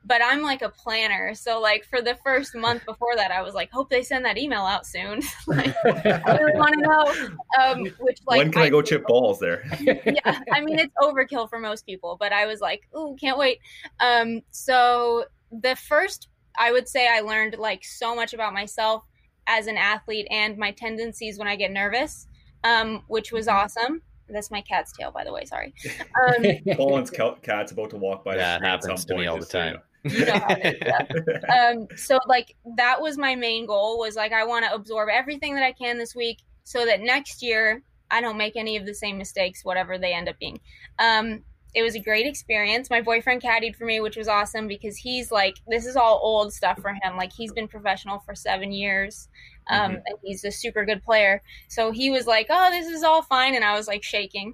But 0.04 0.20
I'm 0.24 0.42
like 0.42 0.64
a 0.64 0.70
planner, 0.70 1.36
so 1.36 1.62
like 1.62 1.86
for 1.86 2.02
the 2.02 2.16
first 2.24 2.56
month 2.56 2.84
before 2.88 3.16
that, 3.18 3.30
I 3.30 3.44
was 3.44 3.54
like, 3.54 3.70
hope 3.72 3.92
they 3.92 4.02
send 4.02 4.26
that 4.26 4.36
email 4.36 4.62
out 4.62 4.88
soon. 4.88 5.22
like, 5.48 5.76
I 5.86 6.38
really 6.40 6.58
want 6.58 6.74
to 6.74 6.82
know. 6.82 7.64
Um, 7.64 7.86
which 8.00 8.18
like 8.26 8.40
when 8.40 8.52
can 8.52 8.64
I, 8.64 8.70
go 8.70 8.82
chip 8.82 9.06
balls 9.06 9.40
there? 9.40 9.64
yeah, 9.82 10.40
I 10.52 10.62
mean 10.62 10.80
it's 10.80 10.94
overkill 11.00 11.48
for 11.50 11.60
most 11.60 11.86
people, 11.86 12.18
but 12.20 12.34
I 12.34 12.48
was 12.48 12.62
like, 12.62 12.88
"Ooh, 12.98 13.16
can't 13.20 13.38
wait." 13.38 13.60
Um, 14.00 14.42
so 14.50 15.26
the 15.52 15.76
first, 15.76 16.30
I 16.58 16.72
would 16.72 16.88
say, 16.88 17.08
I 17.08 17.20
learned 17.22 17.58
like 17.58 17.84
so 17.84 18.16
much 18.16 18.34
about 18.34 18.54
myself 18.54 19.04
as 19.48 19.68
an 19.68 19.78
athlete 19.78 20.28
and 20.32 20.58
my 20.58 20.72
tendencies 20.72 21.38
when 21.38 21.48
I 21.48 21.56
get 21.56 21.72
nervous, 21.72 22.28
um, 22.64 23.04
which 23.08 23.32
was 23.32 23.48
awesome. 23.48 24.02
That's 24.30 24.52
my 24.52 24.62
cat's 24.62 24.94
tail, 24.94 25.12
by 25.12 25.24
the 25.24 25.34
way. 25.34 25.46
Sorry. 25.46 25.74
Um, 26.22 26.76
Colin's 26.76 27.10
cat's 27.10 27.72
about 27.72 27.90
to 27.90 27.98
walk 27.98 28.24
by. 28.24 28.36
Yeah, 28.36 28.58
it 28.58 28.62
the 28.62 28.68
happens 28.68 29.02
some 29.02 29.08
to 29.08 29.18
me 29.18 29.28
all 29.28 29.38
the 29.38 29.42
just 29.42 29.54
you 29.54 29.60
time. 29.60 29.78
you 30.04 30.26
know 30.26 30.34
how 30.34 30.48
it 30.50 30.76
is, 30.76 31.40
yeah. 31.48 31.70
um, 31.70 31.88
so 31.96 32.20
like 32.28 32.56
that 32.76 33.02
was 33.02 33.18
my 33.18 33.36
main 33.36 33.66
goal 33.66 34.00
was 34.00 34.16
like 34.16 34.34
I 34.34 34.44
want 34.44 34.66
to 34.66 34.74
absorb 34.74 35.10
everything 35.10 35.54
that 35.56 35.64
I 35.64 35.72
can 35.72 35.98
this 35.98 36.16
week 36.16 36.40
so 36.64 36.86
that 36.86 37.02
next 37.02 37.44
year 37.44 37.84
I 38.10 38.20
don't 38.20 38.38
make 38.38 38.56
any 38.56 38.78
of 38.78 38.86
the 38.86 38.94
same 38.94 39.18
mistakes, 39.18 39.64
whatever 39.64 39.98
they 39.98 40.14
end 40.14 40.28
up 40.28 40.38
being. 40.40 40.60
Um, 41.00 41.44
it 41.74 41.84
was 41.84 41.96
a 41.96 42.00
great 42.00 42.26
experience. 42.26 42.90
My 42.90 43.02
boyfriend 43.02 43.42
caddied 43.42 43.76
for 43.76 43.86
me, 43.86 44.02
which 44.02 44.18
was 44.18 44.28
awesome 44.28 44.68
because 44.68 44.98
he's 44.98 45.32
like, 45.32 45.56
this 45.68 45.86
is 45.86 45.96
all 45.96 46.20
old 46.22 46.54
stuff 46.54 46.80
for 46.80 46.92
him. 46.92 47.16
Like 47.16 47.32
he's 47.32 47.54
been 47.54 47.68
professional 47.68 48.20
for 48.20 48.36
seven 48.36 48.72
years, 48.72 49.30
um, 49.70 49.92
Mhm. 49.92 50.02
and 50.06 50.18
he's 50.24 50.44
a 50.44 50.52
super 50.52 50.86
good 50.86 51.04
player. 51.04 51.42
So 51.70 51.92
he 51.92 52.10
was 52.10 52.28
like, 52.28 52.48
oh, 52.50 52.70
this 52.72 52.88
is 52.88 53.04
all 53.04 53.22
fine, 53.22 53.56
and 53.56 53.64
I 53.64 53.76
was 53.76 53.88
like 53.88 54.04
shaking. 54.04 54.54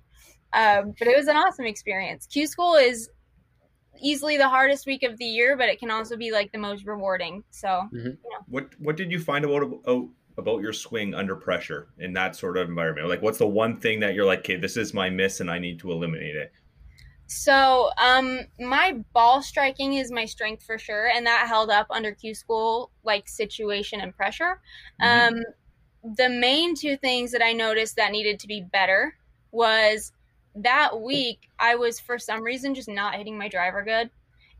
Um, 0.54 0.94
but 0.98 1.08
it 1.08 1.18
was 1.18 1.28
an 1.28 1.36
awesome 1.38 1.66
experience. 1.66 2.26
Q 2.28 2.48
school 2.48 2.76
is 2.76 3.10
easily 4.02 4.38
the 4.38 4.48
hardest 4.48 4.86
week 4.86 5.04
of 5.04 5.18
the 5.18 5.26
year, 5.26 5.58
but 5.58 5.70
it 5.70 5.80
can 5.80 5.92
also 5.92 6.16
be 6.16 6.32
like 6.32 6.52
the 6.52 6.58
most 6.58 6.86
rewarding. 6.86 7.44
So 7.50 7.88
you 7.92 8.04
know. 8.04 8.38
What 8.48 8.70
What 8.80 8.96
did 8.96 9.12
you 9.12 9.20
find 9.20 9.44
about 9.44 9.64
about 9.64 10.10
about 10.38 10.62
your 10.62 10.72
swing 10.74 11.16
under 11.16 11.36
pressure 11.36 11.88
in 11.98 12.14
that 12.14 12.36
sort 12.36 12.58
of 12.58 12.70
environment? 12.70 13.10
Like, 13.10 13.24
what's 13.24 13.40
the 13.40 13.48
one 13.48 13.80
thing 13.80 14.00
that 14.02 14.14
you're 14.14 14.26
like, 14.26 14.40
okay, 14.40 14.56
this 14.56 14.78
is 14.78 14.94
my 14.94 15.10
miss, 15.10 15.40
and 15.40 15.50
I 15.50 15.58
need 15.58 15.80
to 15.80 15.92
eliminate 15.92 16.36
it? 16.36 16.52
So, 17.30 17.90
um, 17.98 18.40
my 18.58 18.94
ball 19.14 19.42
striking 19.42 19.94
is 19.96 20.12
my 20.12 20.24
strength 20.24 20.64
for 20.64 20.78
sure, 20.78 21.08
and 21.10 21.26
that 21.26 21.48
held 21.48 21.70
up 21.70 21.88
under 21.90 22.14
Q 22.14 22.34
school 22.34 22.90
like 23.04 23.28
situation 23.28 24.00
and 24.00 24.16
pressure. 24.16 24.62
Um, 25.02 25.36
the 26.04 26.30
main 26.30 26.76
two 26.76 26.96
things 26.98 27.32
that 27.34 27.44
I 27.44 27.54
noticed 27.54 27.98
that 27.98 28.12
needed 28.14 28.40
to 28.42 28.48
be 28.48 28.62
better 28.62 29.16
was 29.52 30.14
that 30.56 31.02
week 31.02 31.50
I 31.60 31.76
was 31.76 32.00
for 32.00 32.18
some 32.18 32.44
reason 32.44 32.74
just 32.76 32.90
not 32.90 33.16
hitting 33.16 33.38
my 33.38 33.50
driver 33.50 33.84
good. 33.84 34.10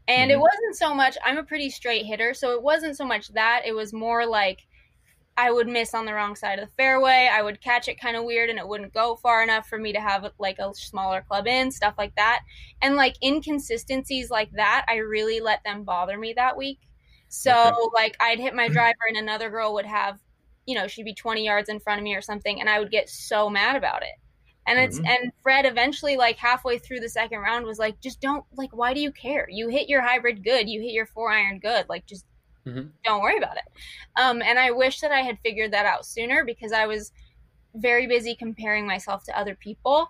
And 0.08 0.32
it 0.32 0.38
Mhm. 0.38 0.42
wasn't 0.42 0.78
so 0.78 0.94
much 0.96 1.18
I'm 1.26 1.38
a 1.38 1.44
pretty 1.44 1.70
straight 1.70 2.06
hitter, 2.06 2.34
so 2.34 2.52
it 2.54 2.64
wasn't 2.64 2.98
so 2.98 3.06
much 3.06 3.30
that, 3.30 3.64
it 3.66 3.74
was 3.74 3.94
more 3.94 4.26
like 4.26 4.68
I 5.38 5.52
would 5.52 5.68
miss 5.68 5.94
on 5.94 6.06
the 6.06 6.14
wrong 6.14 6.36
side 6.36 6.60
of 6.60 6.68
the 6.68 6.74
fairway. 6.76 7.30
I 7.32 7.42
would 7.44 7.62
catch 7.62 7.88
it 7.88 8.00
kind 8.02 8.18
of 8.18 8.24
weird 8.26 8.50
and 8.50 8.58
it 8.58 8.68
wouldn't 8.68 8.94
go 8.94 9.16
far 9.18 9.44
enough 9.44 9.68
for 9.68 9.78
me 9.78 9.94
to 9.94 10.02
have 10.02 10.26
like 10.40 10.58
a 10.60 10.74
smaller 10.74 11.22
club 11.22 11.46
in, 11.48 11.72
stuff 11.72 11.94
like 11.98 12.16
that. 12.16 12.42
And 12.82 12.96
like 12.96 13.16
inconsistencies 13.24 14.32
like 14.32 14.52
that, 14.54 14.86
I 14.88 14.96
really 14.98 15.40
let 15.40 15.64
them 15.64 15.84
bother 15.84 16.18
me 16.18 16.34
that 16.34 16.58
week. 16.58 16.80
So 17.30 17.52
Okay. 17.66 17.72
like 17.94 18.16
I'd 18.20 18.40
hit 18.40 18.56
my 18.56 18.70
driver 18.70 18.98
and 19.08 19.18
another 19.18 19.50
girl 19.52 19.76
would 19.76 19.86
have, 19.86 20.20
you 20.66 20.76
know, 20.76 20.88
she'd 20.88 21.04
be 21.06 21.14
20 21.14 21.46
yards 21.46 21.70
in 21.70 21.80
front 21.80 22.00
of 22.00 22.04
me 22.04 22.16
or 22.16 22.22
something 22.22 22.60
and 22.60 22.70
I 22.70 22.80
would 22.80 22.92
get 22.92 23.10
so 23.10 23.50
mad 23.50 23.76
about 23.76 24.04
it. 24.04 24.16
And 24.66 24.80
it's 24.80 25.00
Mhm. 25.00 25.06
and 25.06 25.32
Fred 25.44 25.66
eventually 25.66 26.18
like 26.18 26.38
halfway 26.38 26.80
through 26.80 27.00
the 27.02 27.10
second 27.10 27.40
round 27.40 27.66
was 27.66 27.80
like 27.80 28.00
just 28.02 28.20
don't 28.22 28.46
like 28.56 28.72
why 28.76 28.94
do 28.94 29.02
you 29.02 29.12
care? 29.12 29.48
You 29.50 29.70
hit 29.70 29.88
your 29.88 30.02
hybrid 30.02 30.44
good, 30.44 30.68
you 30.68 30.82
hit 30.82 30.94
your 30.94 31.06
four 31.06 31.32
iron 31.32 31.60
good, 31.60 31.88
like 31.90 32.06
just 32.08 32.26
don't 33.04 33.22
worry 33.22 33.38
about 33.38 33.58
it. 33.58 33.64
Um, 34.16 34.42
and 34.42 34.58
I 34.60 34.72
wish 34.72 35.00
that 35.02 35.12
I 35.12 35.22
had 35.22 35.38
figured 35.40 35.72
that 35.72 35.86
out 35.86 36.06
sooner 36.06 36.44
because 36.46 36.72
I 36.72 36.86
was 36.86 37.12
very 37.76 38.08
busy 38.08 38.36
comparing 38.36 38.86
myself 38.88 39.24
to 39.26 39.38
other 39.38 39.56
people. 39.56 40.10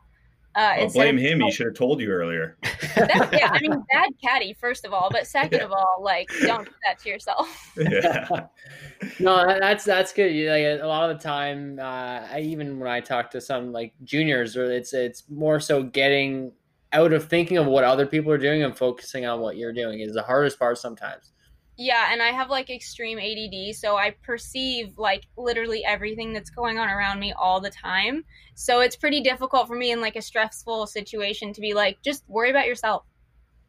Uh, 0.56 0.74
Well, 0.80 0.90
blame 0.90 1.18
of- 1.18 1.22
him. 1.22 1.42
He 1.42 1.52
should 1.52 1.68
have 1.68 1.76
told 1.76 2.02
you 2.02 2.10
earlier. 2.10 2.58
That's, 2.96 3.32
yeah, 3.32 3.50
I 3.52 3.60
mean, 3.60 3.84
bad 3.92 4.10
caddy, 4.24 4.54
first 4.54 4.86
of 4.86 4.94
all, 4.94 5.10
but 5.12 5.28
second 5.28 5.62
of 5.62 5.72
all, 5.72 6.00
like, 6.02 6.28
don't 6.42 6.66
do 6.66 6.72
that 6.84 6.98
to 7.00 7.10
yourself. 7.10 7.74
yeah. 7.78 8.28
no, 9.20 9.60
that's 9.60 9.84
that's 9.86 10.12
good. 10.14 10.32
Like 10.32 10.82
a 10.82 10.88
lot 10.88 11.12
of 11.12 11.18
the 11.20 11.24
time, 11.24 11.78
uh, 11.80 12.26
I, 12.32 12.40
even 12.44 12.80
when 12.80 12.90
I 12.90 13.02
talk 13.02 13.30
to 13.32 13.42
some 13.42 13.72
like 13.72 13.94
juniors, 14.04 14.58
or 14.58 14.66
it's 14.72 14.94
it's 14.94 15.24
more 15.30 15.60
so 15.60 15.84
getting 15.84 16.52
out 16.94 17.14
of 17.14 17.28
thinking 17.28 17.58
of 17.58 17.68
what 17.68 17.84
other 17.84 18.08
people 18.08 18.32
are 18.32 18.38
doing 18.40 18.64
and 18.64 18.76
focusing 18.76 19.28
on 19.28 19.42
what 19.42 19.58
you're 19.58 19.74
doing 19.74 20.00
is 20.00 20.14
the 20.14 20.24
hardest 20.24 20.58
part 20.58 20.80
sometimes. 20.80 21.34
Yeah, 21.80 22.12
and 22.12 22.24
I 22.24 22.30
have 22.30 22.50
like 22.50 22.72
extreme 22.72 23.20
ADD, 23.20 23.76
so 23.76 23.98
I 23.98 24.16
perceive 24.24 24.98
like 24.98 25.28
literally 25.38 25.86
everything 25.86 26.34
that's 26.34 26.50
going 26.50 26.80
on 26.80 26.90
around 26.90 27.20
me 27.20 27.34
all 27.34 27.62
the 27.62 27.70
time. 27.70 28.26
So 28.56 28.80
it's 28.80 28.96
pretty 28.96 29.22
difficult 29.22 29.68
for 29.68 29.76
me 29.76 29.92
in 29.92 30.02
like 30.02 30.16
a 30.16 30.22
stressful 30.22 30.88
situation 30.88 31.54
to 31.54 31.62
be 31.62 31.76
like, 31.76 32.02
just 32.02 32.24
worry 32.28 32.50
about 32.50 32.66
yourself. 32.66 33.04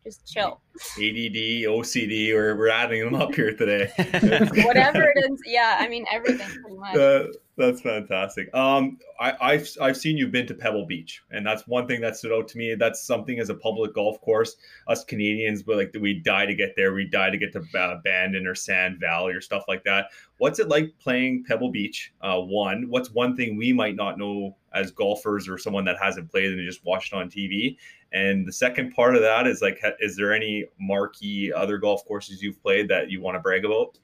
Just 0.04 0.26
chill. 0.26 0.60
ADD, 0.96 1.66
OCD, 1.66 2.32
or 2.32 2.56
we're 2.56 2.68
adding 2.68 3.04
them 3.04 3.14
up 3.14 3.34
here 3.34 3.54
today. 3.54 3.90
Whatever 4.64 5.12
it 5.14 5.30
is, 5.30 5.40
yeah. 5.46 5.76
I 5.78 5.88
mean 5.88 6.06
everything 6.10 6.48
pretty 6.62 6.76
much. 6.76 6.96
Uh, 6.96 7.24
that's 7.58 7.80
fantastic. 7.80 8.54
Um, 8.54 8.98
I, 9.18 9.56
have 9.56 9.68
I've 9.80 9.96
seen 9.96 10.16
you've 10.16 10.30
been 10.30 10.46
to 10.46 10.54
Pebble 10.54 10.86
Beach, 10.86 11.22
and 11.32 11.44
that's 11.44 11.66
one 11.66 11.88
thing 11.88 12.00
that 12.02 12.16
stood 12.16 12.32
out 12.32 12.46
to 12.48 12.58
me. 12.58 12.76
That's 12.76 13.02
something 13.02 13.40
as 13.40 13.50
a 13.50 13.54
public 13.54 13.94
golf 13.94 14.20
course, 14.20 14.56
us 14.86 15.02
Canadians, 15.02 15.64
but 15.64 15.76
like 15.76 15.94
we 16.00 16.14
die 16.14 16.46
to 16.46 16.54
get 16.54 16.74
there. 16.76 16.94
We 16.94 17.06
die 17.06 17.30
to 17.30 17.36
get 17.36 17.52
to 17.54 17.64
uh, 17.76 17.96
Bandon 18.04 18.46
or 18.46 18.54
Sand 18.54 18.98
Valley 19.00 19.34
or 19.34 19.40
stuff 19.40 19.64
like 19.66 19.82
that. 19.84 20.06
What's 20.38 20.60
it 20.60 20.68
like 20.68 20.94
playing 21.00 21.44
Pebble 21.48 21.72
Beach? 21.72 22.12
Uh, 22.22 22.38
one, 22.40 22.88
what's 22.88 23.10
one 23.10 23.34
thing 23.34 23.56
we 23.56 23.72
might 23.72 23.96
not 23.96 24.18
know 24.18 24.56
as 24.74 24.90
golfers 24.90 25.48
or 25.48 25.58
someone 25.58 25.84
that 25.84 25.96
hasn't 26.00 26.30
played 26.30 26.52
and 26.52 26.66
just 26.66 26.84
watched 26.84 27.12
on 27.12 27.30
TV? 27.30 27.76
And 28.12 28.46
the 28.46 28.52
second 28.52 28.94
part 28.94 29.16
of 29.16 29.22
that 29.22 29.46
is 29.46 29.60
like, 29.62 29.80
is 30.00 30.16
there 30.16 30.32
any 30.32 30.66
marquee 30.80 31.52
other 31.52 31.78
golf 31.78 32.04
courses 32.06 32.42
you've 32.42 32.62
played 32.62 32.88
that 32.88 33.10
you 33.10 33.20
want 33.20 33.36
to 33.36 33.40
brag 33.40 33.64
about? 33.64 33.98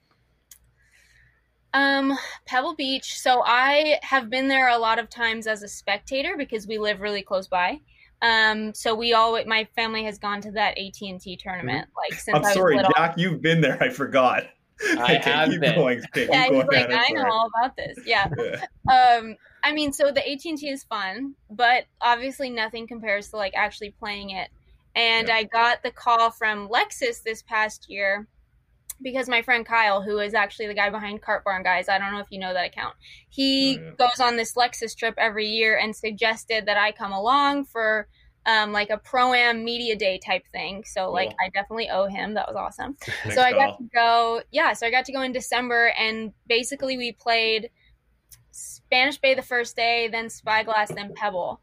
Um, 1.73 2.17
Pebble 2.47 2.75
Beach. 2.75 3.19
So 3.19 3.43
I 3.45 3.99
have 4.03 4.31
been 4.31 4.47
there 4.47 4.69
a 4.69 4.79
lot 4.79 4.99
of 4.99 5.11
times 5.11 5.47
as 5.47 5.63
a 5.63 5.69
spectator 5.69 6.37
because 6.37 6.67
we 6.69 6.79
live 6.79 7.01
really 7.01 7.23
close 7.23 7.49
by. 7.49 7.81
Um, 8.23 8.73
so 8.73 8.95
we 8.95 9.13
all, 9.13 9.45
my 9.45 9.67
family 9.75 10.05
has 10.05 10.19
gone 10.19 10.41
to 10.43 10.53
that 10.53 10.79
AT 10.79 11.01
and 11.03 11.21
T 11.21 11.37
tournament. 11.37 11.89
Like 11.97 12.19
since 12.19 12.37
I'm 12.37 12.55
sorry, 12.55 12.79
Jack, 12.95 13.15
you've 13.19 13.43
been 13.43 13.61
there. 13.61 13.77
I 13.83 13.91
forgot. 13.91 14.45
I 14.99 15.17
okay, 15.19 15.31
have 15.31 15.61
been. 15.61 15.75
Going, 15.75 16.03
yeah, 16.15 16.47
he's 16.47 16.65
like, 16.65 16.91
I 16.91 17.09
know 17.11 17.29
all 17.31 17.51
about 17.59 17.77
this. 17.77 17.99
Yeah. 18.07 18.29
yeah. 18.39 19.19
Um, 19.19 19.37
I 19.65 19.73
mean, 19.73 19.95
so 19.95 20.13
the 20.13 20.21
AT 20.21 20.45
and 20.45 20.59
T 20.59 20.69
is 20.69 20.85
fun, 20.85 21.35
but 21.51 21.87
obviously 22.01 22.51
nothing 22.51 22.87
compares 22.87 23.31
to 23.31 23.37
like 23.37 23.55
actually 23.57 23.93
playing 23.99 24.31
it. 24.31 24.51
And 24.95 25.29
yeah. 25.29 25.37
I 25.37 25.45
got 25.45 25.83
the 25.83 25.91
call 25.91 26.31
from 26.31 26.69
Lexus 26.69 27.23
this 27.25 27.43
past 27.43 27.87
year 27.89 28.29
because 29.03 29.29
my 29.29 29.41
friend 29.41 29.65
Kyle, 29.65 30.03
who 30.03 30.19
is 30.19 30.35
actually 30.35 30.67
the 30.67 30.75
guy 30.75 30.91
behind 30.91 31.23
Cart 31.23 31.45
Barn 31.45 31.63
Guys, 31.63 31.89
I 31.89 31.99
don't 31.99 32.13
know 32.13 32.21
if 32.21 32.31
you 32.31 32.39
know 32.39 32.53
that 32.53 32.67
account, 32.67 32.95
he 33.31 33.79
oh, 33.79 33.83
yeah. 33.83 33.91
goes 33.99 34.21
on 34.21 34.37
this 34.37 34.55
Lexus 34.55 34.95
trip 34.95 35.15
every 35.17 35.47
year 35.47 35.79
and 35.79 35.97
suggested 35.97 36.67
that 36.67 36.77
I 36.77 36.93
come 36.93 37.13
along 37.13 37.65
for 37.65 38.07
um, 38.47 38.73
like 38.73 38.91
a 38.91 38.99
pro 38.99 39.33
am 39.33 39.65
media 39.65 39.97
day 39.97 40.19
type 40.19 40.47
thing. 40.53 40.85
So 40.85 41.11
like 41.11 41.31
I 41.43 41.49
definitely 41.49 41.89
owe 41.89 42.07
him. 42.07 42.35
That 42.35 42.47
was 42.47 42.57
awesome. 42.57 42.97
Thanks, 43.01 43.35
so 43.35 43.43
I 43.43 43.53
got 43.53 43.79
to 43.79 43.85
go. 43.95 44.43
Yeah, 44.53 44.75
so 44.75 44.87
I 44.87 44.91
got 44.91 45.07
to 45.07 45.13
go 45.13 45.23
in 45.23 45.33
December, 45.33 45.93
and 45.99 46.33
basically 46.47 46.99
we 46.99 47.13
played 47.13 47.71
Spanish 48.95 49.19
Bay 49.19 49.35
the 49.35 49.43
first 49.43 49.75
day, 49.75 50.09
then 50.09 50.31
Spyglass, 50.31 50.89
then 50.93 51.13
Pebble, 51.15 51.61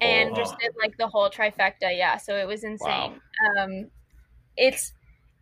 and 0.00 0.30
oh, 0.30 0.34
just 0.36 0.56
did 0.60 0.72
like 0.80 0.96
the 0.96 1.08
whole 1.08 1.28
trifecta. 1.28 1.96
Yeah, 1.96 2.18
so 2.18 2.36
it 2.36 2.46
was 2.46 2.62
insane. 2.62 3.20
Wow. 3.56 3.64
Um, 3.64 3.86
it's 4.56 4.92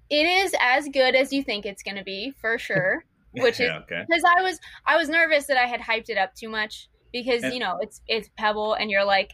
it 0.08 0.26
is 0.26 0.54
as 0.60 0.88
good 0.88 1.14
as 1.14 1.34
you 1.34 1.42
think 1.42 1.66
it's 1.66 1.82
going 1.82 1.96
to 1.96 2.04
be 2.04 2.32
for 2.40 2.58
sure. 2.58 3.04
Which 3.32 3.60
is 3.60 3.70
because 3.86 4.24
okay. 4.24 4.34
I 4.38 4.42
was 4.42 4.58
I 4.86 4.96
was 4.96 5.10
nervous 5.10 5.44
that 5.46 5.58
I 5.58 5.66
had 5.66 5.80
hyped 5.80 6.08
it 6.08 6.16
up 6.16 6.34
too 6.34 6.48
much 6.48 6.88
because 7.12 7.42
and, 7.42 7.52
you 7.52 7.60
know 7.60 7.76
it's 7.82 8.00
it's 8.08 8.30
Pebble 8.38 8.72
and 8.72 8.90
you're 8.90 9.04
like 9.04 9.32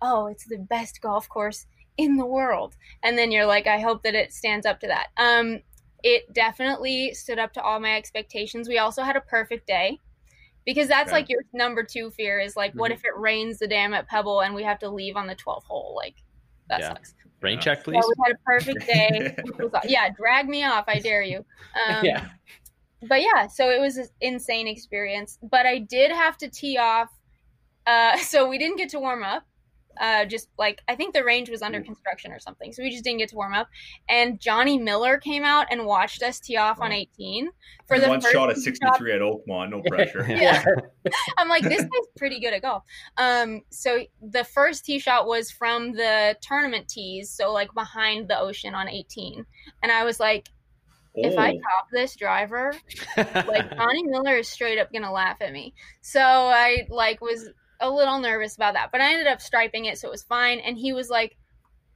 oh, 0.00 0.26
it's 0.26 0.46
the 0.46 0.58
best 0.58 1.00
golf 1.00 1.28
course 1.28 1.66
in 1.96 2.16
the 2.16 2.26
world. 2.26 2.74
And 3.02 3.16
then 3.16 3.30
you're 3.30 3.46
like, 3.46 3.66
I 3.66 3.78
hope 3.78 4.02
that 4.02 4.14
it 4.14 4.32
stands 4.32 4.66
up 4.66 4.80
to 4.80 4.88
that. 4.88 5.08
Um, 5.16 5.60
it 6.02 6.32
definitely 6.32 7.14
stood 7.14 7.38
up 7.38 7.52
to 7.52 7.62
all 7.62 7.78
my 7.78 7.96
expectations. 7.96 8.68
We 8.68 8.78
also 8.78 9.02
had 9.02 9.14
a 9.14 9.20
perfect 9.20 9.68
day 9.68 10.00
because 10.64 10.88
that's 10.88 11.08
okay. 11.08 11.20
like 11.20 11.28
your 11.28 11.42
number 11.52 11.82
two 11.82 12.10
fear 12.10 12.38
is 12.38 12.56
like, 12.56 12.70
mm-hmm. 12.70 12.80
what 12.80 12.90
if 12.92 13.04
it 13.04 13.16
rains 13.16 13.58
the 13.58 13.66
damn 13.66 13.94
at 13.94 14.08
Pebble 14.08 14.42
and 14.42 14.54
we 14.54 14.62
have 14.62 14.78
to 14.80 14.88
leave 14.88 15.16
on 15.16 15.26
the 15.26 15.34
12th 15.34 15.64
hole? 15.64 15.94
Like, 15.96 16.16
that 16.68 16.80
yeah. 16.80 16.88
sucks. 16.88 17.14
Rain 17.40 17.60
check, 17.60 17.82
please. 17.82 18.02
So 18.02 18.08
we 18.08 18.24
had 18.24 18.36
a 18.36 18.38
perfect 18.44 18.86
day. 18.86 19.36
yeah, 19.88 20.08
drag 20.10 20.48
me 20.48 20.64
off. 20.64 20.84
I 20.86 21.00
dare 21.00 21.22
you. 21.22 21.38
Um, 21.88 22.04
yeah. 22.04 22.28
But 23.08 23.22
yeah, 23.22 23.48
so 23.48 23.70
it 23.70 23.80
was 23.80 23.96
an 23.96 24.06
insane 24.20 24.68
experience. 24.68 25.38
But 25.42 25.66
I 25.66 25.78
did 25.78 26.12
have 26.12 26.36
to 26.38 26.48
tee 26.48 26.78
off. 26.78 27.10
Uh, 27.86 28.16
so 28.18 28.48
we 28.48 28.58
didn't 28.58 28.76
get 28.76 28.88
to 28.90 29.00
warm 29.00 29.24
up 29.24 29.44
uh, 30.00 30.24
just 30.24 30.48
like 30.58 30.80
I 30.88 30.94
think 30.94 31.14
the 31.14 31.24
range 31.24 31.50
was 31.50 31.62
under 31.62 31.80
construction 31.80 32.32
or 32.32 32.38
something, 32.38 32.72
so 32.72 32.82
we 32.82 32.90
just 32.90 33.04
didn't 33.04 33.18
get 33.18 33.28
to 33.30 33.36
warm 33.36 33.54
up. 33.54 33.68
And 34.08 34.40
Johnny 34.40 34.78
Miller 34.78 35.18
came 35.18 35.44
out 35.44 35.66
and 35.70 35.86
watched 35.86 36.22
us 36.22 36.40
tee 36.40 36.56
off 36.56 36.80
on 36.80 36.92
18 36.92 37.50
for 37.86 37.98
the 37.98 38.08
one 38.08 38.20
shot 38.20 38.50
at 38.50 38.56
63 38.56 39.10
shot. 39.10 39.16
at 39.16 39.20
Oakmont, 39.20 39.70
no 39.70 39.82
pressure. 39.86 40.26
yeah, 40.28 40.64
I'm 41.38 41.48
like 41.48 41.62
this 41.62 41.82
guy's 41.82 42.08
pretty 42.16 42.40
good 42.40 42.54
at 42.54 42.62
golf. 42.62 42.84
Um, 43.16 43.62
so 43.70 44.00
the 44.20 44.44
first 44.44 44.84
tee 44.84 44.98
shot 44.98 45.26
was 45.26 45.50
from 45.50 45.92
the 45.92 46.36
tournament 46.40 46.88
tees, 46.88 47.30
so 47.30 47.52
like 47.52 47.72
behind 47.74 48.28
the 48.28 48.38
ocean 48.38 48.74
on 48.74 48.88
18, 48.88 49.44
and 49.82 49.92
I 49.92 50.04
was 50.04 50.20
like. 50.20 50.48
If 51.14 51.36
I 51.36 51.50
oh. 51.50 51.52
top 51.52 51.88
this 51.92 52.16
driver, 52.16 52.72
like 53.18 53.70
Johnny 53.76 54.02
Miller 54.04 54.36
is 54.36 54.48
straight 54.48 54.78
up 54.78 54.90
gonna 54.90 55.12
laugh 55.12 55.42
at 55.42 55.52
me. 55.52 55.74
So 56.00 56.22
I 56.22 56.86
like 56.88 57.20
was 57.20 57.50
a 57.82 57.90
little 57.90 58.18
nervous 58.20 58.54
about 58.56 58.74
that, 58.74 58.90
but 58.92 59.00
I 59.00 59.12
ended 59.12 59.26
up 59.26 59.42
striping 59.42 59.84
it, 59.86 59.98
so 59.98 60.08
it 60.08 60.10
was 60.10 60.22
fine. 60.22 60.60
And 60.60 60.78
he 60.78 60.92
was 60.92 61.10
like, 61.10 61.36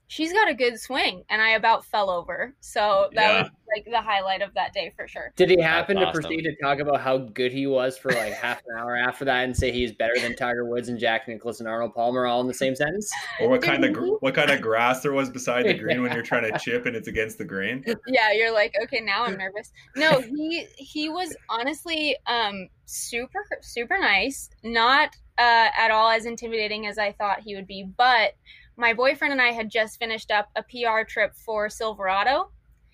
"She's 0.09 0.33
got 0.33 0.51
a 0.51 0.55
good 0.55 0.79
swing," 0.79 1.23
and 1.31 1.41
I 1.41 1.51
about 1.51 1.87
fell 1.87 2.11
over. 2.11 2.55
So 2.61 3.09
that 3.15 3.33
yeah. 3.33 3.43
was 3.43 3.51
like 3.75 3.85
the 3.85 4.01
highlight 4.01 4.43
of 4.43 4.55
that 4.55 4.73
day 4.73 4.93
for 4.97 5.09
sure. 5.09 5.33
Did 5.37 5.51
he 5.51 5.61
happen 5.61 5.97
That's 5.97 6.07
to 6.07 6.09
awesome. 6.11 6.23
proceed 6.23 6.43
to 6.43 6.57
talk 6.63 6.79
about 6.79 7.01
how 7.01 7.19
good 7.19 7.53
he 7.53 7.67
was 7.67 7.97
for 7.97 8.13
like 8.13 8.33
half 8.33 8.59
an 8.67 8.79
hour 8.79 8.97
after 8.97 9.25
that, 9.25 9.45
and 9.45 9.57
say 9.57 9.73
he's 9.73 9.93
better 9.93 10.19
than 10.21 10.35
Tiger 10.37 10.65
Woods 10.65 10.89
and 10.89 10.99
Jack 10.99 11.29
Nicklaus 11.29 11.61
and 11.61 11.69
Arnold 11.69 11.95
Palmer 11.95 12.27
all 12.27 12.41
in 12.41 12.47
the 12.47 12.55
same 12.55 12.75
sentence? 12.75 13.11
Or 13.41 13.49
what 13.49 13.63
kind 13.63 13.85
of 13.85 13.97
what 14.21 14.35
kind 14.35 14.51
of 14.51 14.61
grass 14.61 15.03
there 15.03 15.13
was 15.13 15.31
beside 15.31 15.67
the 15.67 15.75
green 15.75 16.03
when 16.03 16.13
you're 16.13 16.23
trying 16.23 16.51
to 16.51 16.59
chip 16.65 16.87
and 16.87 16.97
it's 16.97 17.09
against 17.09 17.39
the 17.39 17.45
green? 17.45 17.85
Yeah, 18.09 18.33
you're 18.33 18.53
like, 18.53 18.75
okay, 18.85 19.01
now 19.01 19.25
I'm 19.25 19.37
nervous. 19.37 19.73
No, 19.95 20.21
he 20.21 20.67
he 20.77 21.09
was 21.09 21.37
honestly 21.49 22.17
um 22.27 22.69
super 22.87 23.47
super 23.63 23.99
nice. 23.99 24.51
Not 24.63 25.17
uh, 25.39 25.69
at 25.77 25.91
all 25.91 26.11
as 26.11 26.27
intimidating 26.27 26.87
as 26.87 26.99
I 26.99 27.13
thought 27.13 27.41
he 27.41 27.55
would 27.55 27.67
be. 27.67 27.85
But 27.97 28.35
my 28.77 28.93
boyfriend 28.93 29.33
and 29.33 29.43
I 29.43 29.53
had 29.53 29.71
just 29.71 29.99
finished 29.99 30.31
up 30.31 30.49
a 30.57 30.63
PR 30.63 31.03
trip 31.07 31.35
for 31.35 31.69
Silverado. 31.69 32.51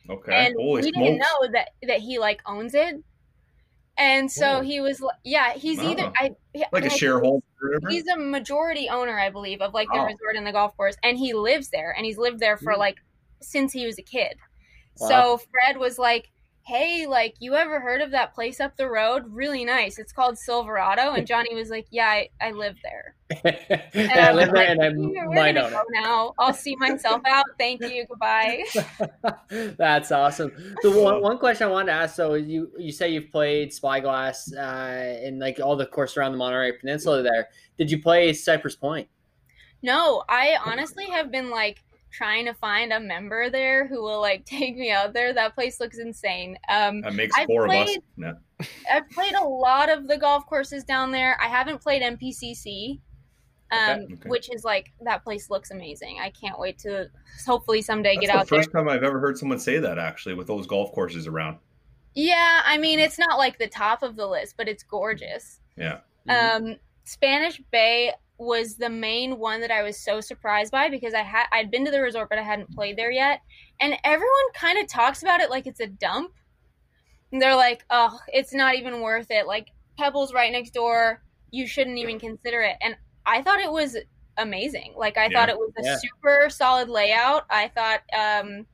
Okay. 0.09 0.47
And 0.47 0.55
Holy 0.59 0.83
we 0.83 0.93
smokes. 0.93 0.99
didn't 0.99 1.19
know 1.19 1.53
that 1.53 1.71
that 1.87 2.01
he 2.01 2.19
like 2.19 2.41
owns 2.47 2.75
it. 2.75 3.03
And 3.99 4.31
so 4.31 4.63
he 4.63 4.81
was 4.81 5.05
yeah, 5.23 5.53
he's 5.53 5.79
wow. 5.79 5.91
either 5.91 6.13
I 6.17 6.35
like 6.73 6.87
a 6.87 6.91
shareholder. 6.91 7.45
He's 7.89 8.07
a 8.09 8.17
majority 8.17 8.89
owner, 8.89 9.19
I 9.19 9.31
believe, 9.31 9.61
of 9.61 9.75
like 9.75 9.89
the 9.93 10.01
oh. 10.01 10.05
resort 10.05 10.37
and 10.37 10.47
the 10.47 10.53
golf 10.53 10.77
course, 10.77 10.97
and 11.03 11.19
he 11.19 11.35
lives 11.35 11.69
there, 11.69 11.95
and 11.97 12.05
he's 12.05 12.19
lived 12.19 12.41
there 12.41 12.57
for 12.57 12.77
like 12.77 12.97
since 13.41 13.73
he 13.73 13.85
was 13.87 13.99
a 13.99 14.03
kid. 14.03 14.35
Wow. 14.99 15.09
So 15.09 15.41
Fred 15.51 15.77
was 15.77 15.99
like, 15.99 16.31
hey, 16.65 17.07
like, 17.07 17.35
you 17.41 17.55
ever 17.55 17.81
heard 17.81 18.01
of 18.01 18.13
that 18.13 18.35
place 18.35 18.61
up 18.61 18.77
the 18.77 18.89
road? 18.89 19.25
Really 19.29 19.65
nice. 19.65 19.99
It's 19.99 20.13
called 20.13 20.39
Silverado. 20.39 21.13
And 21.13 21.27
Johnny 21.27 21.55
was 21.55 21.71
like, 21.71 21.87
yeah, 21.91 22.07
I, 22.07 22.29
I 22.41 22.53
live 22.53 22.77
there. 22.83 23.15
And 23.95 24.11
I, 24.11 24.29
I 24.29 24.33
live 24.33 24.53
there 24.53 24.71
and 24.71 24.83
I 24.83 24.91
might 25.27 25.57
own 25.57 25.73
it. 25.73 25.87
Now 25.91 26.35
I'll 26.39 26.53
see 26.53 26.77
myself 26.77 27.23
out. 27.27 27.45
Thank 27.59 27.83
you. 27.83 28.07
Goodbye. 28.07 28.65
That's 29.49 30.13
awesome. 30.13 30.53
The 30.83 30.91
one, 30.91 31.23
one 31.23 31.39
question 31.39 31.67
I 31.67 31.71
wanted 31.71 31.87
to 31.87 31.93
ask, 31.93 32.17
though, 32.17 32.35
you, 32.35 32.71
you 32.79 32.93
say 32.93 33.11
you've 33.11 33.31
played 33.31 33.73
Spyglass 33.73 34.53
uh, 34.55 35.21
and 35.25 35.39
like 35.39 35.61
all 35.61 35.77
the 35.77 35.87
course 35.87 36.17
around 36.17 36.33
the 36.33 36.39
Monterey 36.39 36.73
Peninsula 36.73 37.23
there. 37.23 37.49
Did 37.79 37.91
you 37.91 38.03
play 38.03 38.33
Cypress 38.35 38.77
Point? 38.77 39.09
No, 39.83 40.25
I 40.29 40.59
honestly 40.65 41.07
have 41.07 41.31
been 41.33 41.51
like, 41.51 41.83
trying 42.13 42.45
to 42.45 42.55
find 42.55 42.93
a 42.93 43.01
member 43.01 43.51
there 43.51 43.87
who 43.87 44.03
will 44.03 44.21
like 44.21 44.45
take 44.47 44.77
me 44.77 44.91
out 44.91 45.13
there. 45.13 45.33
That 45.33 45.55
place 45.55 45.81
looks 45.81 45.99
insane. 45.99 46.57
Um, 46.69 47.01
that 47.01 47.15
makes 47.15 47.37
I've 47.37 47.47
four 47.47 47.67
played, 47.67 47.89
of 47.89 47.89
us. 47.89 48.03
No. 48.17 48.37
I've 48.91 49.09
played 49.11 49.35
a 49.35 49.45
lot 49.45 49.91
of 49.91 50.07
the 50.07 50.17
golf 50.17 50.47
courses 50.47 50.85
down 50.85 51.11
there. 51.11 51.37
I 51.41 51.49
haven't 51.49 51.81
played 51.81 52.03
MPCC, 52.03 53.01
um, 53.73 53.91
okay, 53.91 54.15
okay. 54.15 54.29
which 54.29 54.55
is 54.55 54.65
like 54.65 54.93
that 55.01 55.25
place 55.25 55.51
looks 55.51 55.71
amazing. 55.71 56.19
I 56.23 56.31
can't 56.31 56.59
wait 56.59 56.79
to 56.81 57.11
hopefully 57.45 57.83
someday 57.83 58.15
That's 58.15 58.27
get 58.27 58.37
out 58.37 58.49
the 58.49 58.57
first 58.57 58.71
time 58.71 58.89
I've 58.89 59.03
ever 59.03 59.19
heard 59.19 59.37
someone 59.37 59.59
say 59.59 59.79
that 59.79 59.99
actually 59.99 60.35
with 60.35 60.47
those 60.47 60.67
golf 60.67 60.93
courses 60.93 61.27
around. 61.27 61.59
Yeah, 62.15 62.61
I 62.65 62.79
mean 62.79 62.99
it's 62.99 63.19
not 63.19 63.39
like 63.39 63.59
the 63.59 63.69
top 63.69 64.03
of 64.03 64.17
the 64.17 64.27
list, 64.27 64.55
but 64.57 64.69
it's 64.69 64.83
gorgeous. 64.83 65.61
Yeah. 65.77 66.01
Mm-hmm. 66.29 66.67
Um, 66.67 66.77
Spanish 67.05 67.61
Bay, 67.73 68.13
was 68.39 68.77
the 68.77 68.91
main 68.91 69.39
one 69.39 69.61
that 69.61 69.71
I 69.71 69.83
was 69.83 69.99
so 69.99 70.21
surprised 70.21 70.73
by 70.73 70.89
because 70.89 71.15
I 71.15 71.23
had 71.23 71.47
I'd 71.53 71.71
been 71.71 71.85
to 71.85 71.91
the 71.91 72.01
resort 72.01 72.29
but 72.29 72.39
I 72.39 72.43
hadn't 72.43 72.75
played 72.75 72.97
there 72.97 73.11
yet, 73.11 73.41
and 73.81 73.97
everyone 74.05 74.53
kind 74.55 74.79
of 74.79 74.89
talks 74.89 75.23
about 75.23 75.41
it 75.41 75.51
like 75.51 75.67
it's 75.67 75.81
a 75.81 75.87
dump. 75.87 76.33
And 77.31 77.41
they're 77.41 77.57
like, 77.57 77.85
"Oh, 77.91 78.19
it's 78.29 78.53
not 78.53 78.75
even 78.75 79.01
worth 79.01 79.31
it. 79.31 79.47
Like 79.47 79.69
Pebble's 79.99 80.35
right 80.35 80.53
next 80.53 80.75
door. 80.75 81.23
You 81.51 81.67
shouldn't 81.67 81.99
even 81.99 82.19
consider 82.19 82.61
it." 82.63 82.77
And 82.83 82.97
I 83.25 83.43
thought 83.43 83.61
it 83.61 83.73
was 83.73 83.97
amazing. 84.37 84.95
Like 84.97 85.17
I 85.17 85.27
yeah. 85.27 85.39
thought 85.39 85.49
it 85.49 85.59
was 85.59 85.73
a 85.79 85.85
yeah. 85.85 85.97
super 85.97 86.49
solid 86.51 86.89
layout. 86.89 87.45
I 87.49 87.69
thought 87.69 88.03
um 88.13 88.67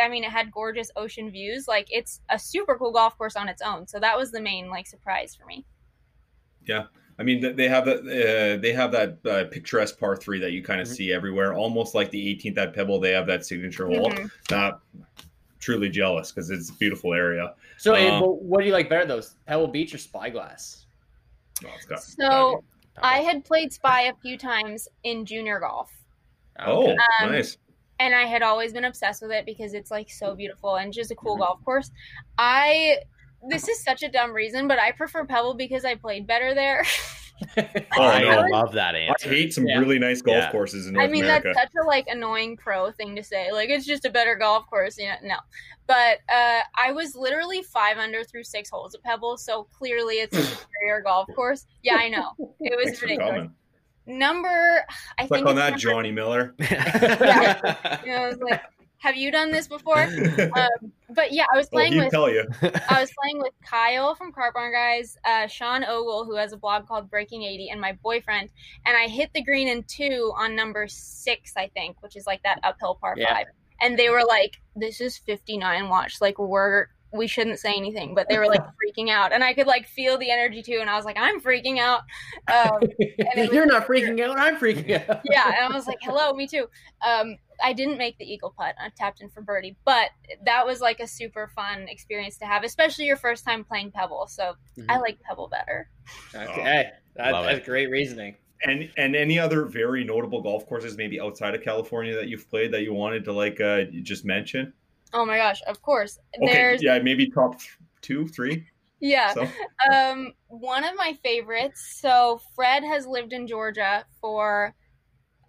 I 0.00 0.08
mean, 0.08 0.24
it 0.24 0.30
had 0.30 0.52
gorgeous 0.52 0.90
ocean 0.96 1.30
views. 1.30 1.66
Like, 1.66 1.86
it's 1.90 2.20
a 2.28 2.38
super 2.38 2.76
cool 2.76 2.92
golf 2.92 3.16
course 3.16 3.36
on 3.36 3.48
its 3.48 3.62
own. 3.62 3.86
So 3.86 3.98
that 4.00 4.18
was 4.18 4.30
the 4.30 4.40
main 4.40 4.68
like 4.68 4.86
surprise 4.86 5.34
for 5.34 5.46
me. 5.46 5.64
Yeah, 6.66 6.86
I 7.18 7.22
mean, 7.22 7.56
they 7.56 7.68
have 7.68 7.84
that 7.84 7.98
uh, 8.00 8.60
they 8.60 8.72
have 8.72 8.92
that 8.92 9.18
uh, 9.26 9.44
picturesque 9.50 9.98
par 9.98 10.16
three 10.16 10.40
that 10.40 10.52
you 10.52 10.62
kind 10.62 10.80
of 10.80 10.86
mm-hmm. 10.86 10.94
see 10.94 11.12
everywhere, 11.12 11.54
almost 11.54 11.94
like 11.94 12.10
the 12.10 12.36
18th 12.36 12.58
at 12.58 12.74
Pebble. 12.74 13.00
They 13.00 13.12
have 13.12 13.26
that 13.26 13.44
signature 13.46 13.86
hole. 13.86 14.10
Mm-hmm. 14.10 14.54
Uh, 14.54 14.72
truly 15.62 15.88
jealous 15.88 16.32
because 16.32 16.50
it's 16.50 16.70
a 16.70 16.74
beautiful 16.74 17.14
area. 17.14 17.54
So, 17.78 17.94
um, 17.94 18.22
what 18.22 18.60
do 18.60 18.66
you 18.66 18.72
like 18.72 18.90
better, 18.90 19.06
those 19.06 19.36
Pebble 19.46 19.68
Beach 19.68 19.94
or 19.94 19.98
Spyglass? 19.98 20.86
Oh, 21.64 21.96
so, 21.96 22.64
I 23.00 23.18
had 23.18 23.44
played 23.44 23.72
Spy 23.72 24.02
a 24.02 24.14
few 24.14 24.36
times 24.36 24.88
in 25.04 25.24
junior 25.24 25.60
golf. 25.60 25.90
Oh, 26.58 26.90
um, 26.90 26.96
nice. 27.32 27.56
And 28.00 28.14
I 28.14 28.24
had 28.24 28.42
always 28.42 28.72
been 28.72 28.84
obsessed 28.84 29.22
with 29.22 29.30
it 29.30 29.46
because 29.46 29.74
it's 29.74 29.90
like 29.90 30.10
so 30.10 30.34
beautiful 30.34 30.76
and 30.76 30.92
just 30.92 31.10
a 31.12 31.14
cool 31.14 31.34
mm-hmm. 31.34 31.42
golf 31.42 31.64
course. 31.64 31.90
I 32.36 32.96
this 33.48 33.68
is 33.68 33.82
such 33.82 34.02
a 34.02 34.08
dumb 34.08 34.32
reason, 34.32 34.68
but 34.68 34.78
I 34.78 34.92
prefer 34.92 35.24
Pebble 35.24 35.54
because 35.54 35.84
I 35.84 35.94
played 35.94 36.26
better 36.26 36.54
there. 36.54 36.84
oh, 37.58 38.02
I 38.02 38.46
love 38.48 38.72
that 38.72 38.94
answer. 38.94 39.28
I 39.28 39.32
hate 39.32 39.54
some 39.54 39.66
yeah. 39.66 39.78
really 39.78 39.98
nice 39.98 40.22
golf 40.22 40.36
yeah. 40.36 40.52
courses 40.52 40.86
in 40.86 40.94
North 40.94 41.08
I 41.08 41.10
mean, 41.10 41.24
America. 41.24 41.52
that's 41.54 41.72
such 41.72 41.82
a 41.82 41.86
like 41.86 42.06
annoying 42.08 42.56
pro 42.56 42.90
thing 42.92 43.16
to 43.16 43.22
say. 43.22 43.50
Like 43.52 43.68
it's 43.68 43.86
just 43.86 44.04
a 44.04 44.10
better 44.10 44.36
golf 44.36 44.66
course, 44.66 44.98
you 44.98 45.06
know? 45.06 45.14
No, 45.22 45.36
but 45.86 46.18
uh, 46.32 46.60
I 46.76 46.92
was 46.92 47.14
literally 47.14 47.62
five 47.62 47.98
under 47.98 48.24
through 48.24 48.44
six 48.44 48.70
holes 48.70 48.94
at 48.94 49.02
Pebble, 49.02 49.36
so 49.36 49.64
clearly 49.64 50.16
it's 50.16 50.36
a 50.36 50.42
superior 50.42 51.02
golf 51.02 51.28
course. 51.34 51.66
Yeah, 51.82 51.96
I 51.96 52.08
know 52.08 52.32
it 52.60 52.76
was 52.76 52.86
Thanks 52.86 53.02
ridiculous. 53.02 53.48
Number, 54.04 54.84
I 55.18 55.26
Click 55.26 55.38
think 55.38 55.48
on 55.48 55.56
that, 55.56 55.70
number, 55.70 55.78
Johnny 55.78 56.10
Miller. 56.10 56.54
yeah, 56.58 58.00
you 58.04 58.12
know, 58.12 58.18
I 58.18 58.28
was 58.28 58.38
like, 58.38 58.62
have 59.02 59.16
you 59.16 59.32
done 59.32 59.50
this 59.50 59.66
before? 59.66 59.98
um, 60.56 60.92
but 61.10 61.32
yeah, 61.32 61.44
I 61.52 61.56
was 61.56 61.68
playing 61.68 61.96
well, 61.96 62.04
with. 62.04 62.12
Tell 62.12 62.30
you. 62.30 62.44
I 62.88 63.00
was 63.00 63.10
playing 63.20 63.40
with 63.40 63.52
Kyle 63.66 64.14
from 64.14 64.30
Cart 64.30 64.54
Barn 64.54 64.72
Guys, 64.72 65.18
uh, 65.24 65.48
Sean 65.48 65.84
Ogle, 65.84 66.24
who 66.24 66.36
has 66.36 66.52
a 66.52 66.56
blog 66.56 66.86
called 66.86 67.10
Breaking 67.10 67.42
Eighty, 67.42 67.68
and 67.70 67.80
my 67.80 67.94
boyfriend. 68.04 68.50
And 68.86 68.96
I 68.96 69.08
hit 69.08 69.30
the 69.34 69.42
green 69.42 69.66
in 69.66 69.82
two 69.82 70.32
on 70.36 70.54
number 70.54 70.86
six, 70.86 71.54
I 71.56 71.66
think, 71.74 72.00
which 72.00 72.14
is 72.14 72.28
like 72.28 72.44
that 72.44 72.60
uphill 72.62 72.94
par 72.94 73.14
yeah. 73.16 73.34
five. 73.34 73.46
And 73.80 73.98
they 73.98 74.08
were 74.08 74.22
like, 74.24 74.60
"This 74.76 75.00
is 75.00 75.18
fifty 75.18 75.58
nine. 75.58 75.88
Watch, 75.88 76.20
like 76.20 76.38
we're 76.38 76.86
we 77.12 77.26
shouldn't 77.26 77.58
say 77.58 77.74
anything, 77.74 78.14
but 78.14 78.28
they 78.28 78.38
were 78.38 78.46
like 78.46 78.62
freaking 78.96 79.10
out, 79.10 79.32
and 79.32 79.42
I 79.42 79.52
could 79.52 79.66
like 79.66 79.88
feel 79.88 80.16
the 80.16 80.30
energy 80.30 80.62
too. 80.62 80.78
And 80.80 80.88
I 80.88 80.94
was 80.94 81.04
like, 81.04 81.16
I'm 81.18 81.40
freaking 81.40 81.78
out. 81.78 82.02
Um, 82.52 82.80
You're 83.52 83.66
not 83.66 83.86
freaking 83.86 84.20
out. 84.20 84.38
I'm 84.38 84.56
freaking 84.56 85.08
out. 85.08 85.20
yeah, 85.24 85.48
and 85.48 85.72
I 85.72 85.76
was 85.76 85.88
like, 85.88 85.98
hello, 86.02 86.32
me 86.32 86.46
too. 86.46 86.66
Um, 87.04 87.36
I 87.62 87.72
didn't 87.72 87.98
make 87.98 88.18
the 88.18 88.24
eagle 88.24 88.54
putt. 88.56 88.74
I 88.78 88.90
tapped 88.96 89.20
in 89.20 89.28
for 89.30 89.40
birdie, 89.40 89.76
but 89.84 90.10
that 90.44 90.66
was 90.66 90.80
like 90.80 91.00
a 91.00 91.06
super 91.06 91.50
fun 91.54 91.86
experience 91.88 92.36
to 92.38 92.46
have, 92.46 92.64
especially 92.64 93.06
your 93.06 93.16
first 93.16 93.44
time 93.44 93.64
playing 93.64 93.92
Pebble. 93.92 94.26
So 94.28 94.54
mm-hmm. 94.76 94.90
I 94.90 94.98
like 94.98 95.20
Pebble 95.20 95.48
better. 95.48 95.88
Okay, 96.34 96.90
that, 97.16 97.32
that's 97.32 97.58
it. 97.58 97.64
great 97.64 97.90
reasoning. 97.90 98.36
And 98.64 98.90
and 98.96 99.16
any 99.16 99.38
other 99.38 99.64
very 99.64 100.04
notable 100.04 100.40
golf 100.40 100.66
courses, 100.66 100.96
maybe 100.96 101.20
outside 101.20 101.54
of 101.54 101.62
California, 101.62 102.14
that 102.14 102.28
you've 102.28 102.48
played 102.48 102.72
that 102.72 102.82
you 102.82 102.94
wanted 102.94 103.24
to 103.24 103.32
like 103.32 103.60
uh, 103.60 103.84
just 104.02 104.24
mention? 104.24 104.72
Oh 105.12 105.24
my 105.24 105.36
gosh, 105.36 105.60
of 105.66 105.82
course. 105.82 106.18
Okay, 106.36 106.52
There's 106.52 106.82
yeah, 106.82 106.98
maybe 107.00 107.28
top 107.28 107.60
two, 108.02 108.28
three. 108.28 108.66
Yeah. 109.00 109.34
So. 109.34 109.48
Um, 109.92 110.32
one 110.46 110.84
of 110.84 110.94
my 110.96 111.18
favorites. 111.24 111.98
So 112.00 112.40
Fred 112.54 112.84
has 112.84 113.04
lived 113.04 113.32
in 113.32 113.48
Georgia 113.48 114.04
for 114.20 114.74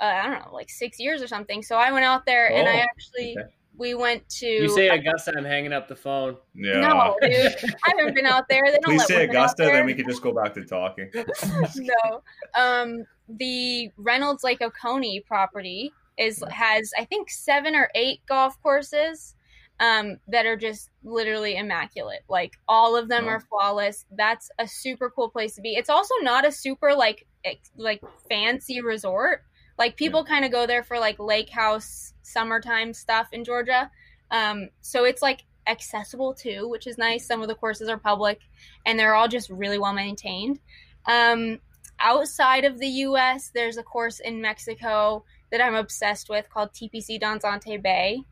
uh, 0.03 0.19
I 0.21 0.23
don't 0.23 0.45
know, 0.45 0.53
like 0.53 0.69
six 0.69 0.99
years 0.99 1.21
or 1.21 1.27
something. 1.27 1.63
So 1.63 1.77
I 1.77 1.91
went 1.91 2.03
out 2.03 2.25
there 2.25 2.49
oh, 2.51 2.55
and 2.55 2.67
I 2.67 2.79
oh, 2.79 2.83
actually 2.83 3.37
okay. 3.37 3.49
we 3.77 3.95
went 3.95 4.27
to. 4.39 4.45
You 4.45 4.69
say 4.69 4.89
Augusta, 4.89 5.33
I'm 5.37 5.45
hanging 5.45 5.71
up 5.71 5.87
the 5.87 5.95
phone. 5.95 6.35
Yeah. 6.53 6.81
No, 6.81 7.17
dude, 7.21 7.55
I 7.85 7.93
haven't 7.97 8.13
been 8.13 8.25
out 8.25 8.43
there. 8.49 8.63
They 8.65 8.79
don't 8.79 8.83
Please 8.83 9.05
say 9.05 9.23
Augusta, 9.23 9.63
then 9.63 9.85
we 9.85 9.93
can 9.93 10.07
just 10.07 10.21
go 10.21 10.33
back 10.33 10.53
to 10.55 10.65
talking. 10.65 11.09
no, 11.77 12.21
um, 12.53 13.05
the 13.29 13.89
Reynolds 13.95 14.43
Lake 14.43 14.61
Oconee 14.61 15.21
property 15.21 15.93
is 16.17 16.43
has 16.49 16.91
I 16.97 17.05
think 17.05 17.29
seven 17.29 17.73
or 17.73 17.89
eight 17.95 18.19
golf 18.27 18.61
courses 18.61 19.35
um, 19.79 20.17
that 20.27 20.45
are 20.45 20.57
just 20.57 20.89
literally 21.05 21.55
immaculate. 21.55 22.23
Like 22.27 22.53
all 22.67 22.97
of 22.97 23.07
them 23.07 23.25
oh. 23.25 23.29
are 23.29 23.39
flawless. 23.39 24.05
That's 24.11 24.51
a 24.59 24.67
super 24.67 25.09
cool 25.09 25.29
place 25.29 25.55
to 25.55 25.61
be. 25.61 25.75
It's 25.75 25.89
also 25.89 26.13
not 26.21 26.45
a 26.45 26.51
super 26.51 26.93
like 26.93 27.25
ex- 27.45 27.71
like 27.77 28.01
fancy 28.29 28.81
resort. 28.81 29.43
Like 29.77 29.95
people 29.97 30.23
yeah. 30.27 30.33
kind 30.33 30.45
of 30.45 30.51
go 30.51 30.65
there 30.67 30.83
for 30.83 30.99
like 30.99 31.19
lake 31.19 31.49
house 31.49 32.13
summertime 32.21 32.93
stuff 32.93 33.29
in 33.31 33.43
Georgia. 33.43 33.89
Um, 34.31 34.69
so 34.81 35.05
it's 35.05 35.21
like 35.21 35.43
accessible 35.67 36.33
too, 36.33 36.67
which 36.67 36.87
is 36.87 36.97
nice. 36.97 37.25
Some 37.25 37.41
of 37.41 37.47
the 37.47 37.55
courses 37.55 37.89
are 37.89 37.97
public 37.97 38.39
and 38.85 38.97
they're 38.97 39.15
all 39.15 39.27
just 39.27 39.49
really 39.49 39.77
well 39.77 39.93
maintained. 39.93 40.59
Um, 41.05 41.59
outside 41.99 42.65
of 42.65 42.79
the 42.79 42.87
US, 42.87 43.51
there's 43.53 43.77
a 43.77 43.83
course 43.83 44.19
in 44.19 44.41
Mexico 44.41 45.23
that 45.51 45.61
I'm 45.61 45.75
obsessed 45.75 46.29
with 46.29 46.49
called 46.49 46.73
TPC 46.73 47.21
Danzante 47.21 47.81
Bay. 47.81 48.23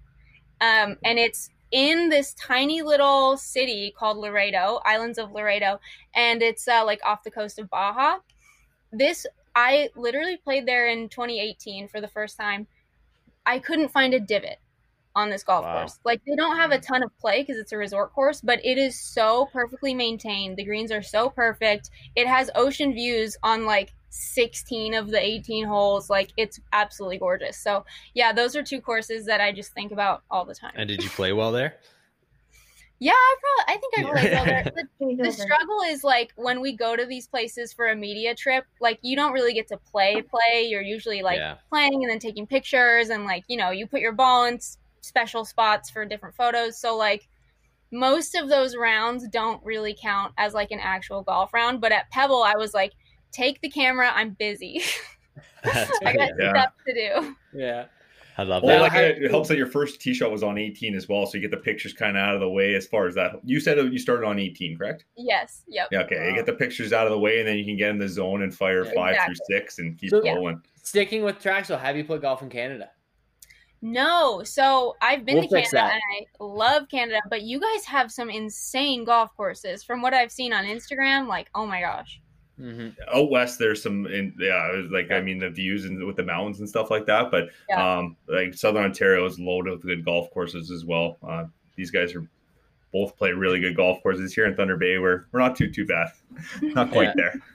Um, 0.60 0.98
and 1.04 1.18
it's 1.18 1.50
in 1.72 2.10
this 2.10 2.34
tiny 2.34 2.82
little 2.82 3.38
city 3.38 3.94
called 3.98 4.18
Loreto, 4.18 4.82
Islands 4.86 5.18
of 5.18 5.32
Loreto, 5.32 5.80
and 6.14 6.42
it's 6.42 6.68
uh, 6.68 6.84
like 6.86 7.00
off 7.06 7.24
the 7.24 7.32
coast 7.32 7.60
of 7.60 7.70
Baja. 7.70 8.18
This 8.92 9.26
I 9.56 9.90
literally 9.96 10.38
played 10.38 10.66
there 10.66 10.88
in 10.88 11.10
2018 11.10 11.88
for 11.88 12.02
the 12.02 12.08
first 12.08 12.38
time. 12.38 12.68
I 13.46 13.60
couldn't 13.60 13.90
find 13.90 14.14
a 14.14 14.20
divot 14.20 14.60
on 15.16 15.30
this 15.30 15.44
golf 15.44 15.66
wow. 15.66 15.80
course. 15.80 16.00
Like 16.06 16.22
they 16.26 16.36
don't 16.36 16.58
have 16.58 16.72
a 16.72 16.78
hmm. 16.78 16.82
ton 16.82 17.04
of 17.04 17.18
play 17.20 17.42
because 17.42 17.58
it's 17.58 17.72
a 17.72 17.78
resort 17.78 18.14
course, 18.14 18.42
but 18.42 18.64
it 18.64 18.78
is 18.78 19.00
so 19.00 19.50
perfectly 19.52 19.94
maintained. 19.94 20.58
The 20.58 20.64
greens 20.64 20.92
are 20.92 21.02
so 21.02 21.30
perfect. 21.30 21.90
It 22.16 22.28
has 22.28 22.50
ocean 22.56 22.94
views 22.94 23.38
on 23.44 23.66
like 23.66 23.94
16 24.10 24.94
of 24.94 25.10
the 25.10 25.20
18 25.20 25.66
holes. 25.66 26.10
Like 26.10 26.32
it's 26.38 26.60
absolutely 26.72 27.18
gorgeous. 27.18 27.58
So 27.58 27.86
yeah, 28.14 28.34
those 28.34 28.56
are 28.56 28.64
two 28.64 28.82
courses 28.82 29.26
that 29.26 29.42
I 29.42 29.52
just 29.52 29.74
think 29.74 29.92
about 29.92 30.24
all 30.30 30.46
the 30.46 30.56
time. 30.56 30.74
And 30.76 30.88
did 30.88 31.04
you 31.04 31.10
play 31.10 31.34
well 31.34 31.52
there? 31.52 31.76
Yeah, 33.02 33.14
I 33.14 33.36
probably 33.42 33.74
I 33.74 33.80
think 33.80 33.94
I 33.98 34.12
played 34.12 34.32
well 34.32 34.46
there. 34.46 34.64
The, 35.00 35.24
the 35.24 35.32
struggle 35.32 35.82
is 35.88 36.04
like 36.04 36.32
when 36.36 36.62
we 36.62 36.74
go 36.74 36.96
to 36.96 37.04
these 37.04 37.26
places 37.26 37.74
for 37.74 37.90
a 37.90 37.96
media 37.96 38.36
trip, 38.36 38.64
like 38.80 39.00
you 39.02 39.16
don't 39.16 39.34
really 39.34 39.54
get 39.54 39.68
to 39.70 39.78
play 39.78 40.22
play. 40.22 40.68
You're 40.70 40.84
usually 40.84 41.24
like 41.24 41.40
yeah. 41.40 41.56
playing 41.72 42.04
and 42.04 42.12
then 42.12 42.20
taking 42.20 42.46
pictures 42.46 43.10
and 43.10 43.26
like, 43.26 43.44
you 43.48 43.58
know, 43.58 43.72
you 43.72 43.88
put 43.88 44.02
your 44.02 44.12
ball 44.12 44.46
in 44.46 44.60
special 45.02 45.46
spots 45.46 45.90
for 45.90 46.06
different 46.06 46.36
photos. 46.36 46.78
So 46.78 46.96
like 46.96 47.28
most 47.92 48.36
of 48.36 48.50
those 48.50 48.76
rounds 48.76 49.28
don't 49.30 49.66
really 49.66 49.98
count 50.00 50.34
as 50.38 50.54
like 50.54 50.70
an 50.70 50.80
actual 50.80 51.24
golf 51.24 51.56
round, 51.56 51.82
but 51.82 51.92
at 51.92 52.12
Pebble 52.12 52.44
I 52.44 52.54
was 52.56 52.76
like 52.76 52.94
take 53.32 53.62
the 53.62 53.70
camera. 53.70 54.12
I'm 54.14 54.36
busy. 54.38 54.84
I 55.64 56.14
got 56.16 56.34
yeah. 56.40 56.52
stuff 56.52 56.74
to 56.88 56.94
do. 56.94 57.36
Yeah. 57.52 57.86
I 58.42 58.44
love 58.44 58.64
well, 58.64 58.82
that. 58.82 58.94
Like 58.94 59.00
it, 59.00 59.24
it 59.24 59.30
helps 59.30 59.50
that 59.50 59.58
your 59.58 59.68
first 59.68 60.02
tee 60.02 60.16
shot 60.16 60.32
was 60.32 60.42
on 60.42 60.58
18 60.58 60.96
as 60.96 61.08
well, 61.08 61.28
so 61.28 61.38
you 61.38 61.42
get 61.42 61.52
the 61.52 61.58
pictures 61.58 61.94
kind 61.94 62.18
of 62.18 62.22
out 62.24 62.34
of 62.34 62.42
the 62.42 62.50
way 62.50 62.74
as 62.74 62.88
far 62.88 63.06
as 63.06 63.14
that. 63.14 63.34
You 63.44 63.60
said 63.60 63.78
you 63.78 64.00
started 64.00 64.26
on 64.26 64.40
18, 64.40 64.80
correct? 64.80 65.06
Yes. 65.16 65.64
Yep. 65.68 65.90
Yeah, 65.92 66.02
okay, 66.02 66.18
wow. 66.18 66.28
you 66.28 66.34
get 66.34 66.48
the 66.48 66.54
pictures 66.54 66.92
out 66.92 67.06
of 67.06 67.12
the 67.12 67.20
way, 67.20 67.38
and 67.38 67.48
then 67.48 67.58
you 67.58 67.66
can 67.66 67.78
get 67.78 67.92
in 67.92 68.00
the 68.00 68.10
zone 68.10 68.42
and 68.42 68.54
fire 68.54 68.84
yeah, 68.84 68.94
five 68.96 69.14
exactly. 69.14 69.36
through 69.36 69.58
six 69.58 69.78
and 69.78 69.98
keep 70.00 70.10
so, 70.10 70.22
going. 70.22 70.60
Sticking 70.82 71.24
with 71.24 71.40
tracks, 71.40 71.68
so 71.68 71.78
have 71.78 71.96
you 71.96 72.04
played 72.04 72.22
golf 72.22 72.42
in 72.42 72.50
Canada? 72.50 72.90
No, 73.84 74.42
so 74.44 74.96
I've 75.02 75.24
been 75.24 75.36
we'll 75.36 75.48
to 75.48 75.62
Canada 75.62 75.94
and 75.94 76.02
I 76.18 76.26
love 76.44 76.88
Canada, 76.90 77.20
but 77.30 77.44
you 77.44 77.60
guys 77.60 77.86
have 77.86 78.12
some 78.12 78.30
insane 78.30 79.04
golf 79.04 79.36
courses 79.38 79.84
from 79.84 80.02
what 80.02 80.14
I've 80.14 80.32
seen 80.32 80.52
on 80.52 80.66
Instagram. 80.66 81.28
Like, 81.28 81.50
oh 81.54 81.68
my 81.68 81.82
gosh. 81.82 82.22
Mm-hmm. 82.62 83.18
Out 83.18 83.30
west, 83.30 83.60
there's 83.60 83.82
some, 83.82 84.06
in, 84.08 84.34
yeah, 84.40 84.82
like 84.92 85.10
yeah. 85.10 85.18
I 85.18 85.22
mean, 85.22 85.40
the 85.40 85.50
views 85.50 85.86
and 85.86 86.04
with 86.06 86.16
the 86.16 86.24
mountains 86.24 86.60
and 86.60 86.70
stuff 86.70 86.92
like 86.92 87.06
that. 87.08 87.32
But 87.32 87.50
yeah. 87.70 87.98
um, 87.98 88.16
like 88.28 88.54
Southern 88.54 88.84
Ontario 88.84 89.26
is 89.26 89.40
loaded 89.40 89.72
with 89.72 89.84
good 89.84 90.06
golf 90.06 90.32
courses 90.32 90.72
as 90.72 90.86
well. 90.86 91.18
Uh, 91.28 91.46
these 91.76 91.92
guys 91.92 92.14
are 92.16 92.28
both 92.94 93.16
play 93.18 93.32
really 93.32 93.60
good 93.60 93.76
golf 93.76 94.02
courses 94.04 94.34
here 94.34 94.46
in 94.46 94.56
Thunder 94.56 94.78
Bay. 94.78 94.98
We're 94.98 95.26
we're 95.32 95.40
not 95.40 95.56
too 95.56 95.72
too 95.72 95.86
bad, 95.86 96.10
not 96.62 96.92
quite 96.92 97.10
yeah. 97.10 97.14
there. 97.16 97.34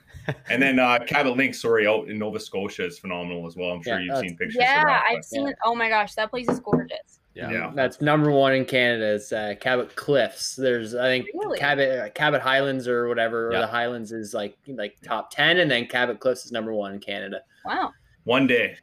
And 0.49 0.61
then 0.61 0.77
uh, 0.77 0.99
Cabot 1.07 1.37
Links, 1.37 1.61
sorry, 1.61 1.87
out 1.87 2.09
in 2.09 2.19
Nova 2.19 2.37
Scotia 2.37 2.85
is 2.85 2.99
phenomenal 2.99 3.47
as 3.47 3.55
well. 3.55 3.69
I'm 3.69 3.81
sure 3.81 4.01
you've 4.01 4.17
seen 4.17 4.35
pictures. 4.35 4.57
Yeah, 4.59 4.83
that, 4.83 5.05
I've 5.09 5.23
seen. 5.23 5.53
Oh 5.63 5.73
my 5.73 5.87
gosh, 5.87 6.15
that 6.15 6.31
place 6.31 6.49
is 6.49 6.59
gorgeous. 6.59 7.16
Yeah. 7.37 7.51
yeah. 7.51 7.71
that's 7.75 8.01
number 8.01 8.31
one 8.31 8.53
in 8.53 8.65
Canada. 8.65 9.13
Is 9.13 9.31
uh, 9.31 9.53
Cabot 9.59 9.95
Cliffs. 9.95 10.55
There's 10.55 10.95
I 10.95 11.05
think 11.05 11.27
really? 11.35 11.59
Cabot 11.59 11.99
uh, 11.99 12.09
Cabot 12.09 12.41
Highlands 12.41 12.87
or 12.87 13.07
whatever, 13.07 13.49
yeah. 13.51 13.57
or 13.57 13.61
the 13.61 13.67
Highlands 13.67 14.11
is 14.11 14.33
like 14.33 14.57
like 14.67 14.97
top 15.03 15.29
ten, 15.29 15.59
and 15.59 15.69
then 15.69 15.85
Cabot 15.85 16.19
Cliffs 16.19 16.45
is 16.45 16.51
number 16.51 16.73
one 16.73 16.93
in 16.93 16.99
Canada. 16.99 17.41
Wow. 17.63 17.93
One 18.23 18.47
day. 18.47 18.77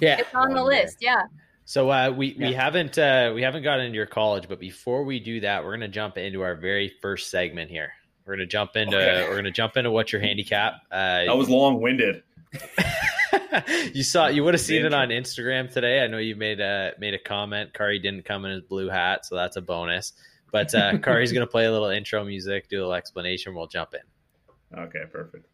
Yeah, 0.00 0.20
it's 0.20 0.34
on 0.34 0.48
one 0.48 0.54
the 0.54 0.64
list. 0.64 0.98
Yeah. 1.00 1.24
So 1.66 1.90
uh, 1.90 2.10
we 2.10 2.28
yeah. 2.28 2.48
we 2.48 2.54
haven't 2.54 2.96
uh, 2.96 3.32
we 3.34 3.42
haven't 3.42 3.62
gotten 3.62 3.84
into 3.84 3.96
your 3.96 4.06
college, 4.06 4.48
but 4.48 4.58
before 4.58 5.04
we 5.04 5.20
do 5.20 5.40
that, 5.40 5.62
we're 5.62 5.72
gonna 5.72 5.88
jump 5.88 6.16
into 6.16 6.42
our 6.42 6.56
very 6.56 6.92
first 7.02 7.30
segment 7.30 7.70
here. 7.70 7.92
We're 8.24 8.34
gonna 8.34 8.46
jump 8.46 8.76
into 8.76 8.96
okay. 8.96 9.28
we're 9.28 9.36
gonna 9.36 9.50
jump 9.50 9.76
into 9.76 9.90
what's 9.90 10.10
your 10.10 10.22
handicap. 10.22 10.74
Uh, 10.90 11.26
that 11.26 11.36
was 11.36 11.50
long 11.50 11.80
winded. 11.80 12.22
you 13.94 14.02
saw 14.02 14.28
you 14.28 14.44
would 14.44 14.54
have 14.54 14.60
seen 14.60 14.84
it 14.84 14.94
on 14.94 15.08
Instagram 15.08 15.72
today. 15.72 16.02
I 16.02 16.06
know 16.06 16.18
you 16.18 16.36
made 16.36 16.60
a 16.60 16.92
made 16.98 17.14
a 17.14 17.18
comment. 17.18 17.74
Kari 17.74 17.98
didn't 17.98 18.24
come 18.24 18.44
in 18.44 18.52
his 18.52 18.62
blue 18.62 18.88
hat, 18.88 19.26
so 19.26 19.36
that's 19.36 19.56
a 19.56 19.60
bonus. 19.60 20.12
But 20.52 20.74
uh, 20.74 20.98
Kari's 21.02 21.32
gonna 21.32 21.46
play 21.46 21.66
a 21.66 21.72
little 21.72 21.88
intro 21.88 22.24
music, 22.24 22.68
do 22.68 22.78
a 22.78 22.80
little 22.80 22.94
explanation. 22.94 23.54
We'll 23.54 23.66
jump 23.66 23.94
in. 23.94 24.78
Okay, 24.78 25.04
perfect. 25.10 25.46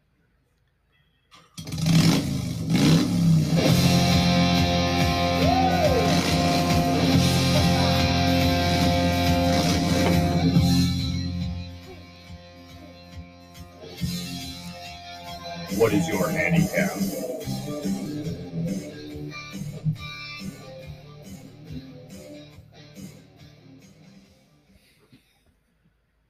What 15.76 15.92
is 15.92 16.08
your 16.08 16.30
handicap? 16.30 17.15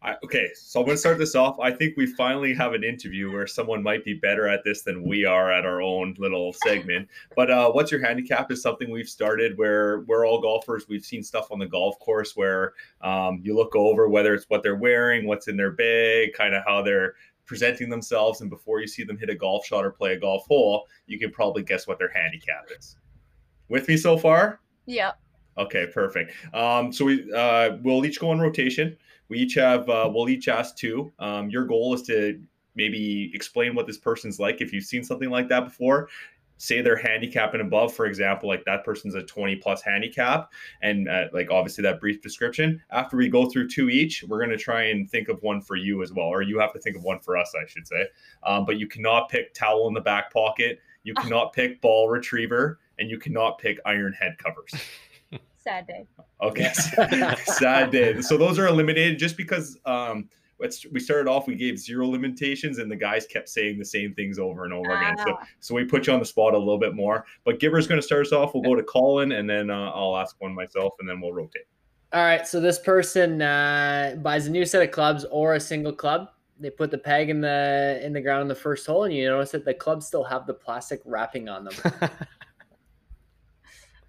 I, 0.07 0.15
okay, 0.23 0.51
so 0.55 0.79
I'm 0.79 0.87
going 0.87 0.95
to 0.95 1.01
start 1.01 1.19
this 1.19 1.35
off. 1.35 1.59
I 1.59 1.73
think 1.73 1.97
we 1.97 2.07
finally 2.07 2.55
have 2.55 2.75
an 2.75 2.85
interview 2.85 3.33
where 3.33 3.47
someone 3.47 3.83
might 3.83 4.05
be 4.05 4.15
better 4.15 4.47
at 4.47 4.63
this 4.63 4.83
than 4.83 5.03
we 5.03 5.25
are 5.25 5.51
at 5.51 5.67
our 5.67 5.83
own 5.83 6.15
little 6.19 6.53
segment. 6.53 7.09
But 7.35 7.51
uh, 7.51 7.73
what's 7.73 7.91
your 7.91 8.01
handicap 8.01 8.53
is 8.53 8.63
something 8.63 8.89
we've 8.91 9.09
started 9.09 9.59
where 9.59 10.01
we're 10.03 10.25
all 10.25 10.41
golfers. 10.41 10.87
We've 10.89 11.05
seen 11.05 11.25
stuff 11.25 11.49
on 11.51 11.59
the 11.59 11.67
golf 11.67 11.99
course 11.99 12.37
where 12.37 12.75
um, 13.01 13.41
you 13.43 13.57
look 13.57 13.75
over 13.75 14.09
whether 14.09 14.33
it's 14.33 14.47
what 14.49 14.63
they're 14.63 14.77
wearing, 14.77 15.27
what's 15.27 15.49
in 15.49 15.57
their 15.57 15.73
bag, 15.73 16.35
kind 16.35 16.55
of 16.55 16.63
how 16.65 16.83
they're 16.83 17.15
presenting 17.45 17.89
themselves, 17.89 18.41
and 18.41 18.51
before 18.51 18.81
you 18.81 18.87
see 18.87 19.05
them 19.05 19.17
hit 19.17 19.31
a 19.31 19.35
golf 19.35 19.65
shot 19.65 19.85
or 19.85 19.91
play 19.91 20.13
a 20.13 20.19
golf 20.19 20.47
hole, 20.47 20.87
you 21.07 21.19
can 21.19 21.31
probably 21.31 21.63
guess 21.63 21.87
what 21.87 21.99
their 21.99 22.11
handicap 22.13 22.67
is. 22.77 22.97
With 23.69 23.89
me 23.89 23.97
so 23.97 24.17
far? 24.17 24.61
Yep. 24.87 25.19
Okay, 25.59 25.87
perfect. 25.93 26.33
Um, 26.55 26.93
so 26.93 27.07
we 27.07 27.33
uh, 27.33 27.79
we'll 27.83 28.05
each 28.05 28.21
go 28.21 28.31
on 28.31 28.39
rotation. 28.39 28.97
We 29.29 29.39
each 29.39 29.55
have 29.55 29.89
uh, 29.89 30.11
we'll 30.13 30.29
each 30.29 30.49
ask 30.49 30.77
two. 30.77 31.13
Um, 31.19 31.51
your 31.51 31.65
goal 31.65 31.95
is 31.95 32.03
to 32.03 32.41
maybe 32.75 33.31
explain 33.35 33.75
what 33.75 33.87
this 33.87 33.99
person's 33.99 34.39
like. 34.39 34.61
If 34.61 34.73
you've 34.73 34.85
seen 34.85 35.03
something 35.03 35.31
like 35.31 35.49
that 35.49 35.65
before, 35.65 36.09
say 36.59 36.81
their 36.81 36.97
handicap 36.97 37.53
and 37.53 37.63
above. 37.63 37.93
For 37.93 38.07
example, 38.07 38.49
like 38.49 38.65
that 38.65 38.85
person's 38.85 39.15
a 39.15 39.23
twenty 39.23 39.57
plus 39.57 39.83
handicap, 39.83 40.53
and 40.83 41.09
uh, 41.09 41.25
like 41.33 41.51
obviously 41.51 41.83
that 41.83 42.01
brief 42.01 42.23
description. 42.23 42.81
After 42.91 43.17
we 43.17 43.29
go 43.29 43.49
through 43.49 43.69
two 43.69 43.89
each, 43.89 44.25
we're 44.29 44.39
going 44.39 44.51
to 44.51 44.57
try 44.57 44.85
and 44.85 45.11
think 45.11 45.29
of 45.29 45.43
one 45.43 45.61
for 45.61 45.77
you 45.77 46.03
as 46.03 46.13
well, 46.13 46.27
or 46.27 46.43
you 46.43 46.59
have 46.59 46.73
to 46.73 46.79
think 46.79 46.97
of 46.97 47.03
one 47.03 47.21
for 47.21 47.37
us, 47.37 47.53
I 47.61 47.67
should 47.67 47.87
say. 47.87 48.07
Um, 48.45 48.65
but 48.65 48.79
you 48.79 48.87
cannot 48.87 49.29
pick 49.29 49.55
towel 49.55 49.89
in 49.89 49.95
the 49.95 50.01
back 50.01 50.33
pocket. 50.33 50.81
You 51.03 51.15
cannot 51.15 51.53
pick 51.53 51.81
ball 51.81 52.09
retriever, 52.09 52.81
and 52.99 53.09
you 53.09 53.19
cannot 53.19 53.59
pick 53.59 53.79
iron 53.85 54.13
head 54.13 54.39
covers. 54.39 54.73
Sad 55.67 55.89
day. 55.89 56.07
Okay, 56.41 56.73
sad 57.45 57.91
day. 57.91 58.21
So 58.21 58.37
those 58.37 58.57
are 58.57 58.69
eliminated 58.69 59.19
just 59.19 59.37
because 59.37 59.77
um, 59.85 60.29
we 60.93 61.01
started 61.01 61.29
off. 61.29 61.49
We 61.49 61.57
gave 61.57 61.77
zero 61.77 62.07
limitations, 62.07 62.79
and 62.79 62.89
the 62.89 62.95
guys 62.95 63.27
kept 63.27 63.49
saying 63.49 63.77
the 63.77 63.85
same 63.85 64.15
things 64.15 64.39
over 64.39 64.63
and 64.63 64.73
over 64.73 64.97
again. 64.97 65.17
So, 65.19 65.37
so 65.59 65.75
we 65.75 65.85
put 65.85 66.07
you 66.07 66.13
on 66.13 66.21
the 66.21 66.25
spot 66.25 66.55
a 66.55 66.59
little 66.59 66.79
bit 66.79 66.95
more. 66.95 67.27
But 67.45 67.59
Gibber's 67.59 67.89
going 67.89 68.01
to 68.01 68.07
start 68.07 68.27
us 68.27 68.33
off. 68.33 68.55
We'll 68.55 68.63
go 68.63 68.77
to 68.77 68.83
Colin, 68.85 69.33
and 69.33 69.51
then 69.51 69.69
uh, 69.69 69.91
I'll 69.91 70.17
ask 70.17 70.37
one 70.39 70.55
myself, 70.55 70.95
and 71.01 71.09
then 71.09 71.21
we'll 71.21 71.33
rotate. 71.33 71.67
All 72.13 72.23
right. 72.23 72.47
So 72.47 72.61
this 72.61 72.79
person 72.79 73.43
uh, 73.43 74.15
buys 74.23 74.47
a 74.47 74.51
new 74.51 74.65
set 74.65 74.83
of 74.83 74.93
clubs 74.93 75.25
or 75.33 75.55
a 75.55 75.61
single 75.61 75.93
club. 75.93 76.29
They 76.61 76.71
put 76.71 76.93
the 76.93 76.99
peg 76.99 77.29
in 77.29 77.41
the 77.41 78.01
in 78.05 78.13
the 78.13 78.21
ground 78.21 78.43
in 78.43 78.49
the 78.49 78.55
first 78.55 78.87
hole, 78.87 79.03
and 79.03 79.13
you 79.13 79.29
notice 79.29 79.51
that 79.51 79.65
the 79.65 79.75
clubs 79.75 80.07
still 80.07 80.23
have 80.23 80.47
the 80.47 80.55
plastic 80.55 81.01
wrapping 81.05 81.49
on 81.49 81.65
them. 81.65 81.75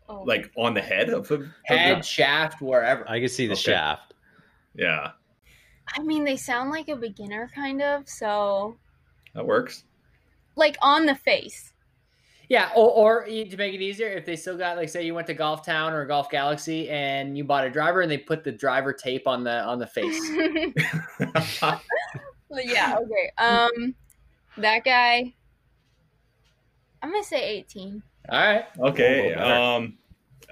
Oh. 0.09 0.23
Like 0.23 0.51
on 0.55 0.73
the 0.73 0.81
head 0.81 1.09
of 1.09 1.27
the 1.27 1.49
Head, 1.65 2.05
shaft, 2.05 2.61
wherever. 2.61 3.09
I 3.09 3.19
can 3.19 3.27
see 3.29 3.45
the 3.47 3.53
Okay. 3.53 3.61
shaft. 3.61 4.13
Yeah, 4.73 5.11
I 5.95 6.01
mean, 6.01 6.23
they 6.23 6.37
sound 6.37 6.69
like 6.69 6.87
a 6.87 6.95
beginner 6.95 7.49
kind 7.53 7.81
of, 7.81 8.07
so 8.07 8.77
that 9.33 9.45
works. 9.45 9.83
like 10.55 10.77
on 10.81 11.05
the 11.05 11.15
face. 11.15 11.73
Yeah, 12.49 12.69
or, 12.77 12.89
or 12.91 13.25
to 13.25 13.57
make 13.57 13.73
it 13.73 13.81
easier, 13.81 14.07
if 14.07 14.25
they 14.25 14.37
still 14.37 14.57
got 14.57 14.77
like 14.77 14.87
say 14.87 15.05
you 15.05 15.13
went 15.13 15.27
to 15.27 15.33
Golf 15.33 15.65
Town 15.65 15.91
or 15.91 16.05
Golf 16.05 16.29
Galaxy 16.29 16.89
and 16.89 17.37
you 17.37 17.43
bought 17.43 17.65
a 17.65 17.69
driver 17.69 17.99
and 18.01 18.09
they 18.09 18.17
put 18.17 18.45
the 18.45 18.51
driver 18.53 18.93
tape 18.93 19.27
on 19.27 19.43
the 19.43 19.61
on 19.63 19.79
the 19.79 19.87
face. 19.87 20.17
yeah, 22.53 22.97
okay. 23.01 23.31
Um 23.37 23.93
that 24.57 24.85
guy 24.85 25.33
I'm 27.03 27.11
gonna 27.11 27.23
say 27.23 27.57
18. 27.57 28.01
All 28.29 28.39
right. 28.39 28.65
Okay. 28.79 29.33
Um, 29.33 29.97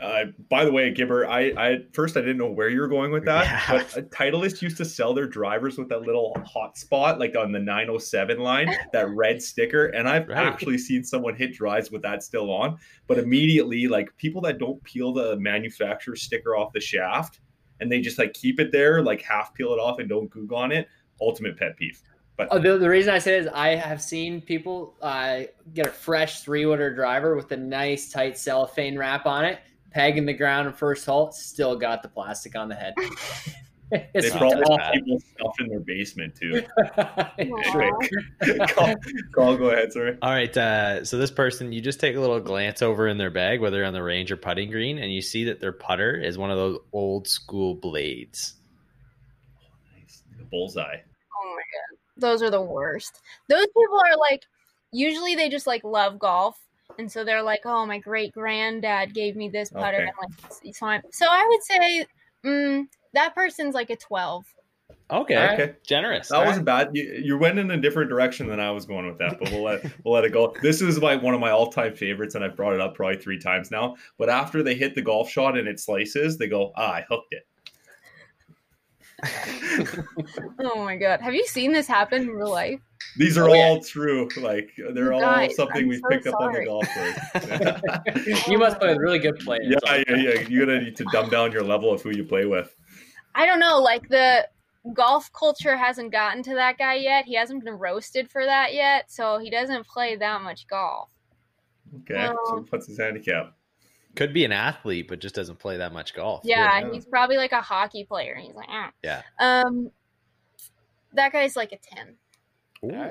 uh, 0.02 0.26
by 0.50 0.66
the 0.66 0.72
way, 0.72 0.92
Gibber, 0.92 1.26
I, 1.26 1.52
I 1.52 1.72
at 1.74 1.94
first 1.96 2.18
I 2.18 2.20
didn't 2.22 2.38
know 2.38 2.50
where 2.52 2.68
you 2.70 2.82
were 2.82 2.88
going 2.88 3.12
with 3.12 3.24
that, 3.26 3.46
Yeah. 3.46 3.78
but 3.78 3.98
uh, 3.98 4.02
Titleist 4.08 4.62
used 4.62 4.76
to 4.78 4.86
sell 4.86 5.14
their 5.14 5.26
drivers 5.28 5.78
with 5.78 5.88
that 5.90 6.02
little 6.02 6.36
hot 6.46 6.78
spot, 6.78 7.18
like 7.18 7.36
on 7.38 7.54
the 7.54 7.60
907 7.60 8.40
line, 8.40 8.70
that 8.92 9.10
red 9.10 9.42
sticker, 9.42 9.86
and 9.88 10.08
I've 10.08 10.28
Right. 10.28 10.38
actually 10.46 10.78
seen 10.80 11.04
someone 11.04 11.34
hit 11.36 11.54
drives 11.54 11.92
with 11.92 12.02
that 12.02 12.24
still 12.24 12.52
on. 12.52 12.78
But 13.08 13.20
immediately, 13.20 13.88
like 13.88 14.16
people 14.18 14.42
that 14.42 14.58
don't 14.58 14.84
peel 14.84 15.14
the 15.14 15.38
manufacturer 15.38 16.18
sticker 16.18 16.58
off 16.58 16.74
the 16.74 16.82
shaft, 16.82 17.40
and 17.80 17.90
they 17.90 18.02
just 18.02 18.20
like 18.20 18.34
keep 18.34 18.60
it 18.60 18.72
there, 18.74 19.02
like 19.02 19.22
half 19.22 19.54
peel 19.54 19.72
it 19.74 19.80
off 19.80 20.00
and 20.00 20.10
don't 20.10 20.30
goog 20.30 20.52
on 20.52 20.72
it. 20.74 20.88
Ultimate 21.22 21.58
pet 21.58 21.78
peeve. 21.78 22.02
But 22.38 22.50
Oh, 22.52 22.60
the, 22.60 22.78
the 22.78 22.90
reason 22.90 23.14
I 23.14 23.20
say 23.20 23.38
is 23.38 23.48
I 23.48 23.70
have 23.70 24.02
seen 24.02 24.42
people 24.42 24.96
uh, 25.02 25.44
get 25.74 25.88
a 25.88 25.92
fresh 25.92 26.42
three 26.42 26.66
wooder 26.66 26.94
driver 26.94 27.36
with 27.36 27.52
a 27.52 27.58
nice 27.58 28.12
tight 28.12 28.38
cellophane 28.38 28.98
wrap 28.98 29.26
on 29.26 29.46
it, 29.46 29.60
peg 29.92 30.18
in 30.18 30.26
the 30.26 30.34
ground 30.34 30.68
and 30.68 30.78
first 30.78 31.06
hole, 31.06 31.32
still 31.32 31.78
got 31.78 32.04
the 32.04 32.10
plastic 32.10 32.56
on 32.58 32.68
the 32.68 32.76
head. 32.76 32.94
they 33.92 34.10
it's 34.14 34.36
probably 34.36 34.64
have 34.78 34.94
people 34.94 35.20
stuff 35.20 35.54
in 35.60 35.70
their 35.70 35.80
basement 35.80 36.36
too. 36.36 36.62
Call, 38.68 38.96
call, 39.34 39.58
go 39.58 39.70
ahead, 39.70 39.94
sorry. 39.94 40.18
All 40.22 40.32
right. 40.32 40.56
Uh, 40.56 41.06
so 41.06 41.18
this 41.18 41.32
person, 41.32 41.72
you 41.72 41.80
just 41.82 42.00
take 42.00 42.16
a 42.16 42.20
little 42.20 42.40
glance 42.40 42.82
over 42.82 43.08
in 43.08 43.18
their 43.18 43.30
bag, 43.30 43.62
whether 43.62 43.86
on 43.86 43.94
the 43.94 44.04
range 44.04 44.32
or 44.32 44.38
putting 44.38 44.72
green, 44.72 44.98
and 44.98 45.14
you 45.14 45.22
see 45.22 45.46
that 45.46 45.62
their 45.62 45.72
putter 45.72 46.16
is 46.20 46.38
one 46.38 46.52
of 46.52 46.58
those 46.58 46.80
old 46.92 47.28
school 47.28 47.76
blades. 47.76 48.56
Oh, 49.62 49.98
Nice. 49.98 50.24
Bullseye. 50.50 50.82
Oh 50.82 51.56
my 51.56 51.62
god. 51.62 52.05
Those 52.18 52.42
are 52.42 52.50
the 52.50 52.62
worst. 52.62 53.22
Those 53.50 53.68
people 53.68 54.00
are 54.00 54.18
like 54.18 54.44
usually 54.92 55.36
they 55.36 55.50
just 55.50 55.68
like 55.68 55.84
love 55.84 56.20
golf. 56.20 56.58
And 56.98 57.12
so 57.12 57.24
they're 57.24 57.42
like, 57.42 57.62
"Oh, 57.66 57.86
my 57.86 57.98
great 57.98 58.32
granddad 58.32 59.14
gave 59.14 59.36
me 59.36 59.50
this 59.50 59.70
putter." 59.70 59.98
Okay. 59.98 60.04
And 60.04 60.12
like, 60.64 60.76
so, 60.76 60.86
I'm, 60.86 61.02
so 61.12 61.26
I 61.30 61.46
would 61.48 61.64
say 61.64 62.06
mm, 62.46 62.88
that 63.14 63.36
person's 63.36 63.74
like 63.74 63.90
a 63.90 63.96
twelve. 63.96 64.46
Okay. 65.12 65.54
Okay. 65.54 65.76
Generous. 65.86 66.30
That 66.30 66.46
wasn't 66.46 66.66
bad. 66.66 66.90
You, 66.94 67.22
you 67.24 67.38
went 67.38 67.60
in 67.60 67.70
a 67.72 67.78
different 67.78 68.10
direction 68.10 68.48
than 68.48 68.60
I 68.60 68.72
was 68.72 68.86
going 68.86 69.08
with 69.08 69.18
that, 69.20 69.40
but 69.40 69.52
we'll 69.52 69.64
let 69.64 69.84
we'll 70.04 70.14
let 70.14 70.26
it 70.26 70.32
go. 70.32 70.56
This 70.62 70.82
is 70.82 71.00
my 71.00 71.16
one 71.16 71.34
of 71.34 71.40
my 71.40 71.52
all 71.52 71.72
time 71.72 71.96
favorites, 71.96 72.36
and 72.36 72.44
I've 72.44 72.56
brought 72.56 72.74
it 72.74 72.82
up 72.82 72.96
probably 72.96 73.18
three 73.18 73.40
times 73.40 73.72
now. 73.72 73.96
But 74.18 74.30
after 74.30 74.64
they 74.64 74.76
hit 74.76 74.96
the 74.96 75.02
golf 75.02 75.30
shot 75.30 75.58
and 75.58 75.68
it 75.68 75.80
slices, 75.80 76.38
they 76.38 76.48
go, 76.48 76.72
"Ah, 76.76 76.94
I 76.94 77.06
hooked 77.08 77.34
it." 77.34 77.48
Oh 80.60 80.84
my 80.84 80.96
god, 80.98 81.22
have 81.22 81.34
you 81.34 81.46
seen 81.46 81.72
this 81.72 81.88
happen 81.88 82.24
in 82.24 82.30
real 82.30 82.50
life? 82.52 82.80
These 83.18 83.38
are 83.38 83.50
Oh, 83.50 83.54
yeah. 83.54 83.64
all 83.66 83.82
true. 83.82 84.28
Like 84.38 84.72
they're 84.94 85.14
all 85.14 85.22
Guys, 85.22 85.56
something 85.56 85.84
I'm 85.84 85.88
we've 85.90 86.00
so 86.00 86.10
picked 86.10 86.28
up 86.28 86.36
on 86.40 86.54
the 86.54 86.66
golf 86.66 86.88
course. 86.94 88.48
you 88.48 88.58
must 88.58 88.80
play 88.80 88.90
with 88.90 88.98
really 88.98 89.20
good 89.20 89.38
players. 89.40 89.66
yeah, 89.86 90.04
yeah, 90.08 90.16
yeah. 90.16 90.40
You're 90.48 90.66
gonna 90.66 90.82
need 90.82 90.96
to 90.98 91.06
dumb 91.12 91.30
down 91.30 91.52
your 91.52 91.64
level 91.64 91.92
of 91.94 92.02
who 92.02 92.10
you 92.12 92.24
play 92.24 92.46
with. 92.46 92.76
I 93.36 93.46
don't 93.46 93.60
know, 93.60 93.80
like 93.80 94.08
the 94.10 94.48
golf 94.94 95.32
culture 95.34 95.76
hasn't 95.78 96.12
gotten 96.12 96.44
to 96.44 96.54
that 96.56 96.78
guy 96.78 96.96
yet. 96.96 97.26
He 97.26 97.36
hasn't 97.36 97.64
been 97.64 97.74
roasted 97.76 98.30
for 98.30 98.46
that 98.46 98.74
yet, 98.74 99.12
so 99.12 99.40
he 99.40 99.50
doesn't 99.50 99.86
play 99.88 100.16
that 100.16 100.42
much 100.42 100.68
golf. 100.68 101.10
Okay, 102.02 102.28
so 102.28 102.56
No. 102.56 102.66
what's 102.70 102.88
his 102.88 102.98
handicap? 102.98 103.54
Could 104.16 104.34
be 104.34 104.46
an 104.46 104.52
athlete, 104.52 105.08
but 105.08 105.20
just 105.20 105.36
doesn't 105.36 105.60
play 105.60 105.78
that 105.78 105.92
much 105.94 106.14
golf. 106.14 106.42
Yeah, 106.44 106.80
Yeah. 106.80 106.92
he's 106.92 107.06
probably 107.06 107.38
like 107.38 107.52
a 107.52 107.62
hockey 107.62 108.04
player. 108.06 108.34
And 108.34 108.46
He's 108.46 108.56
like, 108.56 108.70
ah. 108.70 108.92
Yeah. 109.04 109.22
Um, 109.40 109.92
that 111.14 111.32
guy's 111.32 111.56
like 111.56 111.72
a 111.72 111.78
ten. 111.78 112.16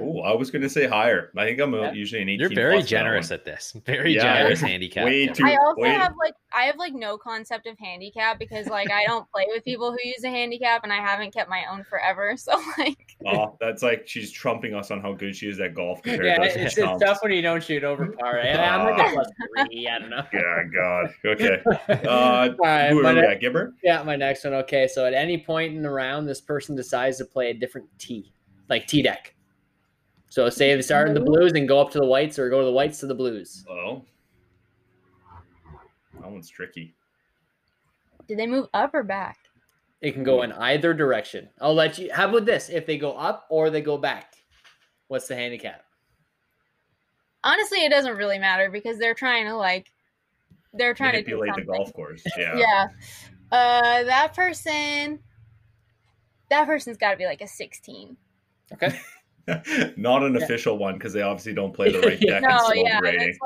Oh, 0.00 0.20
I 0.20 0.34
was 0.34 0.50
gonna 0.50 0.68
say 0.68 0.86
higher. 0.86 1.30
I 1.36 1.44
think 1.44 1.60
I'm 1.60 1.72
Yeah. 1.74 1.92
usually 1.92 2.22
an 2.22 2.28
18. 2.28 2.40
You're 2.40 2.54
very 2.54 2.76
plus 2.76 2.88
generous 2.88 3.30
at 3.30 3.44
this. 3.44 3.72
Very 3.86 4.14
Yeah, 4.14 4.22
generous 4.38 4.60
handicap. 4.60 5.04
way 5.04 5.26
too- 5.26 5.44
I 5.46 5.56
also 5.56 5.80
wait. 5.82 5.92
have 5.92 6.14
like 6.22 6.34
I 6.52 6.64
have 6.64 6.76
like 6.76 6.92
no 6.94 7.18
concept 7.18 7.66
of 7.66 7.78
handicap 7.78 8.38
because 8.38 8.66
like 8.68 8.90
I 8.90 9.04
don't 9.04 9.28
play 9.32 9.44
with 9.48 9.64
people 9.64 9.90
who 9.92 9.98
use 10.02 10.22
a 10.24 10.28
handicap 10.30 10.84
and 10.84 10.92
I 10.92 10.96
haven't 10.96 11.32
kept 11.32 11.48
my 11.50 11.64
own 11.70 11.84
forever. 11.84 12.34
So 12.44 12.60
like 12.78 13.16
Oh, 13.26 13.56
that's 13.60 13.82
like 13.82 14.06
she's 14.06 14.30
trumping 14.30 14.74
us 14.74 14.90
on 14.90 15.00
how 15.00 15.12
good 15.14 15.34
she 15.34 15.48
is 15.48 15.58
at 15.60 15.74
golf 15.74 16.02
compared 16.02 16.26
Yeah, 16.26 16.36
to 16.36 16.44
it's, 16.44 16.56
in 16.76 16.84
it's 16.88 17.02
tough 17.02 17.18
when 17.22 17.32
you 17.32 17.42
don't 17.42 17.62
shoot 17.62 17.82
over 17.84 18.06
par. 18.08 18.34
right? 18.36 18.56
I'm 18.56 18.84
like 18.90 19.08
a 19.08 19.12
plus 19.14 19.26
three. 19.68 19.88
I 19.88 19.98
don't 19.98 20.10
know. 20.10 20.24
Yeah, 20.32 20.62
God. 20.74 21.14
Okay. 21.24 21.62
Uh, 22.06 22.50
right, 22.58 22.88
who 22.90 23.02
my 23.02 23.10
are 23.12 23.14
we 23.14 23.20
at? 23.20 23.40
Gibber? 23.40 23.74
Yeah, 23.82 24.02
my 24.02 24.16
next 24.16 24.44
one. 24.44 24.54
Okay, 24.54 24.86
so 24.88 25.06
at 25.06 25.14
any 25.14 25.38
point 25.38 25.74
in 25.74 25.82
the 25.82 25.90
round, 25.90 26.28
this 26.28 26.40
person 26.40 26.76
decides 26.76 27.18
to 27.18 27.24
play 27.24 27.50
a 27.50 27.54
different 27.54 27.86
tee, 27.98 28.32
like 28.68 28.86
tee 28.86 29.02
deck. 29.02 29.33
So 30.34 30.50
say 30.50 30.74
they 30.74 30.82
start 30.82 31.06
in 31.06 31.14
the 31.14 31.20
blues 31.20 31.52
and 31.54 31.68
go 31.68 31.80
up 31.80 31.92
to 31.92 32.00
the 32.00 32.04
whites, 32.04 32.40
or 32.40 32.50
go 32.50 32.58
to 32.58 32.64
the 32.64 32.72
whites 32.72 32.98
to 32.98 33.06
the 33.06 33.14
blues. 33.14 33.64
Oh, 33.70 34.04
that 36.20 36.28
one's 36.28 36.50
tricky. 36.50 36.96
did 38.26 38.36
they 38.36 38.48
move 38.48 38.66
up 38.74 38.92
or 38.94 39.04
back? 39.04 39.38
It 40.00 40.10
can 40.10 40.24
go 40.24 40.42
in 40.42 40.50
either 40.50 40.92
direction. 40.92 41.50
I'll 41.60 41.72
let 41.72 41.98
you. 41.98 42.12
How 42.12 42.28
about 42.28 42.46
this? 42.46 42.68
If 42.68 42.84
they 42.84 42.98
go 42.98 43.12
up 43.12 43.46
or 43.48 43.70
they 43.70 43.80
go 43.80 43.96
back, 43.96 44.34
what's 45.06 45.28
the 45.28 45.36
handicap? 45.36 45.84
Honestly, 47.44 47.84
it 47.84 47.90
doesn't 47.90 48.16
really 48.16 48.40
matter 48.40 48.72
because 48.72 48.98
they're 48.98 49.14
trying 49.14 49.46
to 49.46 49.54
like 49.56 49.92
they're 50.72 50.94
trying 50.94 51.12
to 51.12 51.18
Manipulate 51.18 51.54
the 51.54 51.62
golf 51.62 51.92
course. 51.92 52.24
Yeah. 52.36 52.56
Yeah. 52.58 52.86
Uh, 53.52 54.02
that 54.02 54.34
person. 54.34 55.20
That 56.50 56.66
person's 56.66 56.96
got 56.96 57.12
to 57.12 57.16
be 57.16 57.24
like 57.24 57.40
a 57.40 57.46
sixteen. 57.46 58.16
Okay. 58.72 58.98
Not 59.96 60.22
an 60.22 60.36
official 60.36 60.78
one 60.78 60.94
because 60.94 61.12
they 61.12 61.22
obviously 61.22 61.52
don't 61.52 61.72
play 61.72 61.92
the 61.92 62.00
right 62.00 62.20
deck 62.20 62.42
and 62.42 62.46
no, 62.48 62.58
slope 62.58 62.74
yeah, 62.76 62.98
rating. 63.00 63.34
it's 63.34 63.38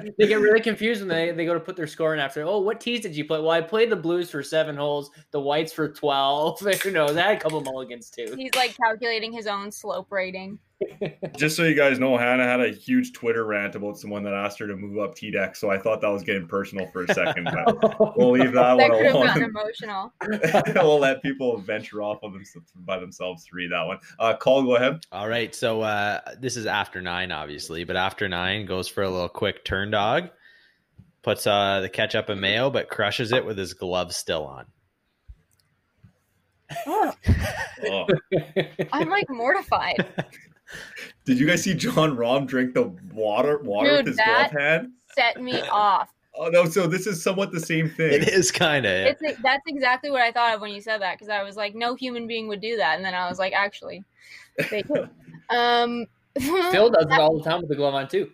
like 0.00 0.14
they 0.18 0.26
get 0.26 0.40
really 0.40 0.60
confused 0.60 1.00
when 1.00 1.08
they, 1.08 1.32
they 1.32 1.44
go 1.44 1.54
to 1.54 1.60
put 1.60 1.76
their 1.76 1.86
score 1.86 2.14
in 2.14 2.20
after. 2.20 2.42
Oh, 2.42 2.60
what 2.60 2.80
tees 2.80 3.00
did 3.00 3.14
you 3.14 3.24
play? 3.24 3.38
Well, 3.38 3.50
I 3.50 3.60
played 3.60 3.90
the 3.90 3.96
blues 3.96 4.30
for 4.30 4.42
seven 4.42 4.76
holes, 4.76 5.10
the 5.30 5.40
whites 5.40 5.72
for 5.72 5.88
twelve. 5.88 6.60
Who 6.60 6.90
knows? 6.90 7.16
I 7.16 7.22
had 7.22 7.36
a 7.36 7.40
couple 7.40 7.60
mulligans 7.60 8.10
too. 8.10 8.34
he's 8.36 8.54
like 8.54 8.76
calculating 8.76 9.32
his 9.32 9.46
own 9.46 9.70
slope 9.70 10.10
rating. 10.10 10.58
Just 11.36 11.56
so 11.56 11.64
you 11.64 11.74
guys 11.74 11.98
know, 11.98 12.16
Hannah 12.16 12.44
had 12.44 12.60
a 12.60 12.68
huge 12.70 13.12
Twitter 13.12 13.44
rant 13.44 13.74
about 13.74 13.98
someone 13.98 14.22
that 14.24 14.32
asked 14.34 14.58
her 14.58 14.66
to 14.66 14.76
move 14.76 14.98
up 14.98 15.14
tee 15.14 15.30
deck. 15.30 15.56
So 15.56 15.70
I 15.70 15.78
thought 15.78 16.00
that 16.00 16.08
was 16.08 16.22
getting 16.22 16.46
personal 16.46 16.86
for 16.92 17.04
a 17.04 17.14
second, 17.14 17.44
but 17.52 18.16
we'll 18.16 18.30
leave 18.32 18.52
that 18.52 18.76
That 18.76 18.90
one 18.90 18.90
could 18.90 19.06
have 19.06 19.14
alone. 19.14 19.42
emotional. 19.42 20.12
we'll 20.76 20.98
let 21.00 21.22
people 21.22 21.58
venture 21.58 22.02
off 22.02 22.18
of 22.22 22.32
them 22.32 22.42
by 22.76 22.98
themselves 22.98 23.44
to 23.46 23.50
read 23.54 23.70
that 23.72 23.82
one. 23.84 23.98
Uh, 24.18 24.34
call, 24.36 24.62
go 24.62 24.76
ahead. 24.76 25.00
All 25.12 25.28
right. 25.28 25.54
So 25.54 25.82
uh, 25.82 26.20
this 26.40 26.56
is 26.56 26.66
after 26.66 27.00
nine, 27.02 27.32
obviously, 27.32 27.84
but 27.84 27.96
after 27.96 28.28
nine 28.28 28.66
goes 28.66 28.88
for 28.88 29.02
a 29.02 29.10
little 29.10 29.28
quick 29.28 29.64
turn 29.64 29.90
dog, 29.90 30.30
puts 31.22 31.46
uh, 31.46 31.80
the 31.80 31.88
ketchup 31.88 32.28
and 32.28 32.40
mayo, 32.40 32.70
but 32.70 32.88
crushes 32.88 33.32
it 33.32 33.44
with 33.46 33.56
his 33.58 33.74
gloves 33.74 34.16
still 34.16 34.44
on. 34.46 34.66
Oh, 36.86 37.12
Oh. 37.86 38.06
I'm 38.92 39.10
like 39.10 39.28
mortified. 39.28 40.06
Did 41.24 41.38
you 41.38 41.46
guys 41.46 41.62
see 41.62 41.74
Jon 41.74 42.16
Rahm 42.16 42.46
drink 42.46 42.74
the 42.74 42.92
water 43.12 43.58
water 43.58 43.90
Dude, 43.90 43.96
with 43.98 44.06
his 44.08 44.16
that- 44.16 44.50
glove 44.50 44.62
hand? 44.62 44.92
Set 45.14 45.40
me 45.40 45.60
off. 45.62 46.10
Oh 46.36 46.48
no! 46.48 46.64
So 46.64 46.88
this 46.88 47.06
is 47.06 47.22
somewhat 47.22 47.52
the 47.52 47.60
same 47.60 47.88
thing. 47.88 48.12
It 48.12 48.26
is 48.26 48.50
kind 48.50 48.84
of. 48.84 48.90
It's 48.92 49.22
that's 49.40 49.62
exactly 49.68 50.10
what 50.10 50.20
I 50.20 50.32
thought 50.32 50.52
of 50.52 50.60
when 50.60 50.72
you 50.72 50.80
said 50.80 51.00
that 51.00 51.14
because 51.14 51.28
I 51.28 51.44
was 51.44 51.54
like, 51.54 51.76
no 51.76 51.94
human 51.94 52.26
being 52.26 52.48
would 52.48 52.60
do 52.60 52.76
that, 52.76 52.96
and 52.96 53.04
then 53.04 53.14
I 53.14 53.28
was 53.28 53.38
like, 53.38 53.52
actually, 53.52 54.02
they 54.68 54.82
do. 54.82 55.08
Um, 55.50 56.06
Phil 56.40 56.90
does 56.90 57.06
it 57.06 57.20
all 57.20 57.38
the 57.38 57.44
time 57.48 57.60
with 57.60 57.68
the 57.68 57.76
glove 57.76 57.94
on 57.94 58.08
too. 58.08 58.32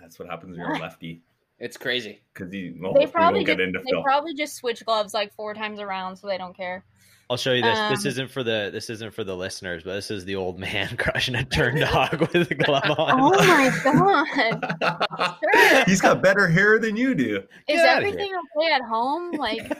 That's 0.00 0.16
what 0.16 0.28
happens 0.28 0.56
when 0.56 0.60
you're 0.64 0.76
a 0.76 0.78
lefty. 0.78 1.22
It's 1.58 1.76
crazy 1.76 2.20
Because 2.32 2.54
well, 2.80 2.92
They 2.94 3.06
probably 3.06 3.42
get 3.42 3.56
just, 3.58 3.66
into 3.66 3.80
they 3.80 3.90
Phil. 3.90 4.02
probably 4.04 4.34
just 4.34 4.54
switch 4.54 4.84
gloves 4.84 5.12
like 5.12 5.34
four 5.34 5.54
times 5.54 5.80
around, 5.80 6.14
so 6.16 6.28
they 6.28 6.38
don't 6.38 6.56
care. 6.56 6.84
I'll 7.30 7.36
show 7.38 7.52
you 7.52 7.62
this. 7.62 7.78
this 7.90 8.04
Um, 8.04 8.08
isn't 8.10 8.30
for 8.30 8.42
the 8.42 8.68
this 8.72 8.90
isn't 8.90 9.14
for 9.14 9.24
the 9.24 9.34
listeners, 9.34 9.82
but 9.82 9.94
this 9.94 10.10
is 10.10 10.24
the 10.24 10.36
old 10.36 10.58
man 10.58 10.96
crushing 10.98 11.34
a 11.34 11.44
turn 11.44 11.80
dog 11.80 12.20
with 12.20 12.50
a 12.50 12.54
glove 12.54 12.84
on. 12.98 13.20
Oh 13.20 13.30
my 13.38 14.60
god! 14.80 15.36
Sir, 15.54 15.84
He's 15.86 16.00
got 16.00 16.22
better 16.22 16.46
hair 16.48 16.78
than 16.78 16.96
you 16.96 17.14
do. 17.14 17.36
is 17.68 17.76
Get 17.80 17.96
everything 17.98 18.32
okay 18.58 18.72
at 18.72 18.82
home? 18.82 19.32
Like, 19.32 19.72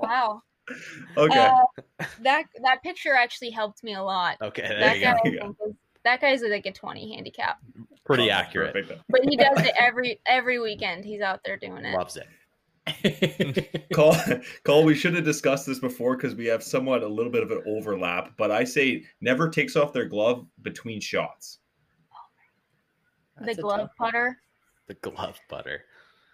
wow. 0.00 0.42
Okay. 1.16 1.38
Uh, 1.46 2.04
that 2.22 2.44
that 2.62 2.82
picture 2.82 3.14
actually 3.14 3.50
helped 3.50 3.82
me 3.84 3.94
a 3.94 4.02
lot. 4.02 4.36
Okay, 4.42 4.62
there 4.68 4.80
That 4.80 4.96
you 4.98 5.04
guy, 5.04 5.12
go. 5.12 5.18
I 5.18 5.22
think, 5.22 5.56
is- 5.68 5.74
that 6.04 6.20
guy's 6.20 6.42
like 6.42 6.64
a 6.66 6.72
twenty 6.72 7.14
handicap, 7.14 7.58
Pretty 8.04 8.30
Oh, 8.30 8.34
accurate. 8.34 8.72
perfect. 8.72 9.02
but 9.10 9.20
he 9.24 9.36
does 9.36 9.60
it 9.60 9.74
every 9.78 10.20
every 10.26 10.58
weekend. 10.58 11.04
He's 11.04 11.20
out 11.20 11.40
there 11.44 11.56
doing 11.58 11.84
it. 11.84 11.94
Loves 11.94 12.16
it. 12.16 12.26
Cole, 13.94 14.16
Cole, 14.64 14.84
we 14.84 14.94
should 14.94 15.14
have 15.14 15.24
discussed 15.24 15.66
this 15.66 15.78
before 15.78 16.16
because 16.16 16.34
we 16.34 16.46
have 16.46 16.62
somewhat 16.62 17.02
a 17.02 17.08
little 17.08 17.32
bit 17.32 17.42
of 17.42 17.50
an 17.50 17.62
overlap. 17.66 18.32
But 18.36 18.50
I 18.50 18.64
say 18.64 19.04
never 19.20 19.48
takes 19.48 19.76
off 19.76 19.92
their 19.92 20.06
glove 20.06 20.46
between 20.62 21.00
shots. 21.00 21.58
the 23.38 23.46
That's 23.46 23.58
a 23.58 23.62
glove 23.62 23.80
tough 23.80 23.90
putter. 23.98 24.38
The 24.86 24.94
glove 24.94 25.38
butter. 25.48 25.84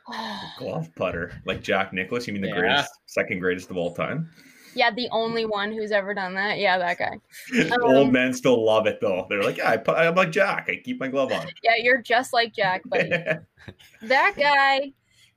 Glove 0.58 0.94
putter, 0.96 1.32
like 1.46 1.62
Jack 1.62 1.94
Nicklaus. 1.94 2.26
You 2.26 2.34
mean 2.34 2.42
the 2.42 2.48
Yeah. 2.48 2.58
greatest, 2.60 2.90
second 3.06 3.38
greatest 3.40 3.70
of 3.70 3.78
all 3.78 3.94
time? 3.94 4.30
yeah, 4.76 4.90
the 4.90 5.08
only 5.12 5.46
one 5.46 5.72
who's 5.72 5.92
ever 5.92 6.12
done 6.12 6.34
that. 6.34 6.58
Yeah, 6.58 6.76
that 6.78 6.98
guy. 6.98 7.12
Old 7.82 8.08
Um, 8.08 8.12
men 8.12 8.34
still 8.34 8.62
love 8.64 8.86
it 8.86 8.98
though. 9.00 9.24
They're 9.30 9.42
like, 9.42 9.56
yeah, 9.56 9.70
I 9.70 9.76
put, 9.78 9.96
I'm 9.96 10.14
like 10.14 10.30
Jack. 10.30 10.66
I 10.68 10.76
keep 10.84 11.00
my 11.00 11.08
glove 11.08 11.32
on. 11.32 11.46
Yeah, 11.62 11.76
you're 11.78 12.02
just 12.02 12.32
like 12.34 12.52
Jack, 12.52 12.82
buddy. 12.86 13.08
that 14.02 14.34
guy 14.36 14.92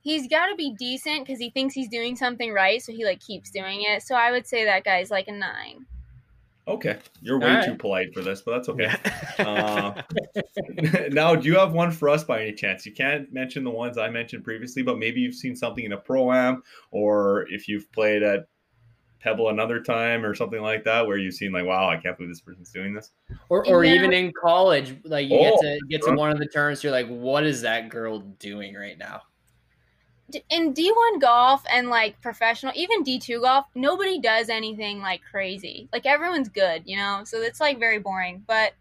he's 0.07 0.27
got 0.27 0.47
to 0.47 0.55
be 0.55 0.73
decent 0.77 1.25
because 1.25 1.39
he 1.39 1.49
thinks 1.49 1.73
he's 1.73 1.89
doing 1.89 2.15
something 2.15 2.53
right 2.53 2.81
so 2.81 2.91
he 2.91 3.03
like 3.05 3.19
keeps 3.19 3.51
doing 3.51 3.81
it 3.81 4.01
so 4.01 4.15
i 4.15 4.31
would 4.31 4.47
say 4.47 4.65
that 4.65 4.83
guy's 4.83 5.11
like 5.11 5.27
a 5.27 5.31
nine 5.31 5.85
okay, 6.67 6.97
you're 7.21 7.39
way 7.39 7.49
All 7.51 7.55
right. 7.55 7.65
too 7.65 7.75
polite 7.75 8.13
for 8.13 8.21
this, 8.21 8.41
but 8.41 8.51
that's 8.51 8.69
okay. 8.69 8.93
Uh, 9.39 9.93
now, 11.11 11.35
do 11.35 11.47
you 11.47 11.57
have 11.57 11.73
one 11.73 11.91
for 11.91 12.09
us 12.09 12.23
by 12.23 12.41
any 12.41 12.53
chance? 12.53 12.85
You 12.85 12.91
can't 12.91 13.31
mention 13.31 13.63
the 13.63 13.69
ones 13.69 13.97
I 13.97 14.09
mentioned 14.09 14.43
previously, 14.43 14.83
but 14.83 14.97
maybe 14.97 15.21
you've 15.21 15.35
seen 15.35 15.55
something 15.55 15.83
in 15.85 15.93
a 15.93 15.97
pro 15.97 16.31
am, 16.31 16.63
or 16.91 17.47
if 17.49 17.67
you've 17.67 17.91
played 17.91 18.23
at 18.23 18.47
Pebble 19.21 19.49
another 19.49 19.81
time 19.81 20.25
or 20.25 20.35
something 20.35 20.61
like 20.61 20.83
that, 20.83 21.07
where 21.07 21.17
you've 21.17 21.33
seen 21.35 21.51
like, 21.51 21.65
wow, 21.65 21.89
I 21.89 21.97
can't 21.97 22.17
believe 22.17 22.31
this 22.31 22.41
person's 22.41 22.71
doing 22.71 22.93
this. 22.93 23.11
or 23.49 23.65
or 23.65 23.83
Yeah. 23.83 23.95
even 23.95 24.13
in 24.13 24.33
college, 24.33 24.95
like 25.05 25.27
you 25.27 25.37
Oh, 25.37 25.43
get 25.43 25.57
to 25.59 25.79
get 25.89 26.01
to 26.03 26.15
one 26.15 26.31
of 26.31 26.39
the 26.39 26.47
turns, 26.47 26.83
you're 26.83 26.91
like, 26.91 27.07
what 27.07 27.45
is 27.45 27.61
that 27.61 27.89
girl 27.89 28.19
doing 28.19 28.75
right 28.75 28.97
now? 28.97 29.21
In 30.49 30.73
d1 30.73 31.21
golf 31.21 31.63
and 31.71 31.89
like 31.89 32.21
professional 32.21 32.73
even 32.75 33.03
d2 33.03 33.41
golf 33.41 33.65
nobody 33.75 34.19
does 34.19 34.49
anything 34.49 34.99
like 34.99 35.21
crazy. 35.29 35.87
Like 35.93 36.05
everyone's 36.05 36.49
good 36.49 36.83
you 36.85 36.97
know? 36.97 37.21
So 37.25 37.41
it's 37.41 37.61
like 37.61 37.79
very 37.79 37.99
boring. 37.99 38.43
But 38.45 38.73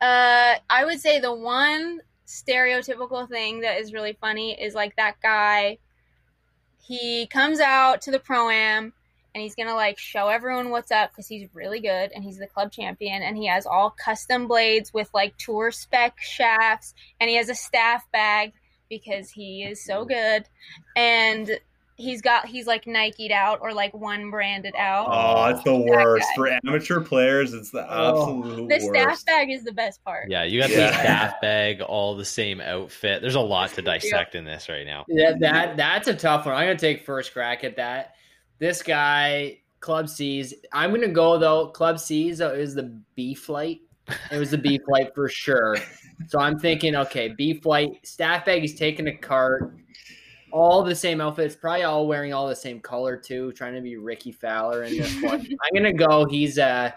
uh 0.00 0.56
i 0.68 0.84
would 0.84 1.00
say 1.00 1.20
the 1.20 1.32
one 1.32 2.00
stereotypical 2.26 3.28
thing 3.28 3.60
that 3.60 3.78
is 3.78 3.92
really 3.92 4.16
funny 4.20 4.60
is 4.60 4.74
like 4.74 4.94
that 4.96 5.14
guy 5.22 5.78
he 6.82 7.26
comes 7.28 7.60
out 7.60 8.02
to 8.02 8.10
the 8.10 8.18
pro 8.18 8.50
am 8.50 8.92
and 9.34 9.42
he's 9.42 9.54
gonna 9.54 9.74
like 9.74 9.98
show 9.98 10.28
everyone 10.28 10.70
what's 10.70 10.90
up 10.90 11.10
because 11.10 11.26
he's 11.26 11.48
really 11.54 11.80
good 11.80 12.10
and 12.12 12.24
he's 12.24 12.38
the 12.38 12.46
club 12.46 12.72
champion 12.72 13.22
and 13.22 13.36
he 13.36 13.46
has 13.46 13.66
all 13.66 13.90
custom 13.90 14.46
blades 14.46 14.92
with 14.92 15.08
like 15.14 15.36
tour 15.38 15.70
spec 15.70 16.18
shafts 16.20 16.94
and 17.20 17.30
he 17.30 17.36
has 17.36 17.48
a 17.48 17.54
staff 17.54 18.04
bag 18.12 18.52
because 18.98 19.30
he 19.30 19.62
is 19.64 19.84
so 19.84 20.04
good 20.04 20.44
and 20.96 21.58
he's 21.96 22.20
got 22.20 22.46
he's 22.46 22.66
like 22.66 22.86
Nike'd 22.86 23.30
out 23.30 23.60
or 23.62 23.72
like 23.72 23.94
one 23.94 24.30
branded 24.30 24.74
out. 24.76 25.06
Oh, 25.08 25.44
it's 25.46 25.62
the 25.62 25.72
That 25.72 25.86
worst 25.86 26.26
guy. 26.30 26.34
for 26.36 26.48
amateur 26.66 27.00
players. 27.00 27.54
It's 27.54 27.70
the 27.70 27.86
Oh. 27.88 28.22
absolute 28.22 28.68
The 28.68 28.80
staff 28.80 29.06
worst. 29.06 29.26
bag 29.26 29.50
is 29.50 29.62
the 29.64 29.72
best 29.72 30.02
part. 30.04 30.28
Yeah, 30.28 30.42
you 30.42 30.60
got 30.60 30.70
Yeah. 30.70 30.88
the 30.88 30.92
staff 30.94 31.40
bag, 31.40 31.80
all 31.82 32.16
the 32.16 32.24
same 32.24 32.60
outfit. 32.60 33.22
There's 33.22 33.36
a 33.36 33.40
lot 33.40 33.70
to 33.74 33.82
dissect 33.82 34.34
in 34.34 34.44
this 34.44 34.68
right 34.68 34.84
now. 34.86 35.04
Yeah, 35.08 35.34
that 35.40 35.76
that's 35.76 36.08
a 36.08 36.14
tough 36.14 36.46
one. 36.46 36.54
I'm 36.56 36.66
gonna 36.66 36.76
take 36.78 37.04
first 37.06 37.32
crack 37.32 37.62
at 37.64 37.76
that. 37.76 38.14
This 38.58 38.82
guy, 38.82 39.58
Club 39.80 40.08
C's. 40.08 40.54
I'm 40.72 40.90
gonna 40.92 41.08
go 41.08 41.38
though. 41.38 41.66
Club 41.68 41.98
C's 42.00 42.40
is 42.40 42.74
the 42.74 42.98
B 43.14 43.34
flight. 43.34 43.80
It 44.30 44.38
was 44.38 44.50
the 44.50 44.58
B 44.58 44.78
flight 44.78 45.14
for 45.14 45.28
sure. 45.28 45.76
So 46.28 46.38
I'm 46.38 46.58
thinking, 46.58 46.94
okay, 46.96 47.28
B 47.28 47.54
flight 47.54 48.06
staff 48.06 48.44
bag. 48.44 48.62
He's 48.62 48.74
taking 48.74 49.08
a 49.08 49.16
cart. 49.16 49.74
All 50.52 50.84
the 50.84 50.94
same 50.94 51.20
outfits, 51.20 51.56
probably 51.56 51.82
all 51.82 52.06
wearing 52.06 52.32
all 52.32 52.46
the 52.46 52.54
same 52.54 52.80
color 52.80 53.16
too. 53.16 53.50
Trying 53.52 53.74
to 53.74 53.80
be 53.80 53.96
Rickie 53.96 54.30
Fowler 54.30 54.84
in 54.84 54.96
this 54.96 55.20
one. 55.20 55.40
I'm 55.62 55.74
gonna 55.74 55.92
go. 55.92 56.26
He's 56.26 56.58
a 56.58 56.94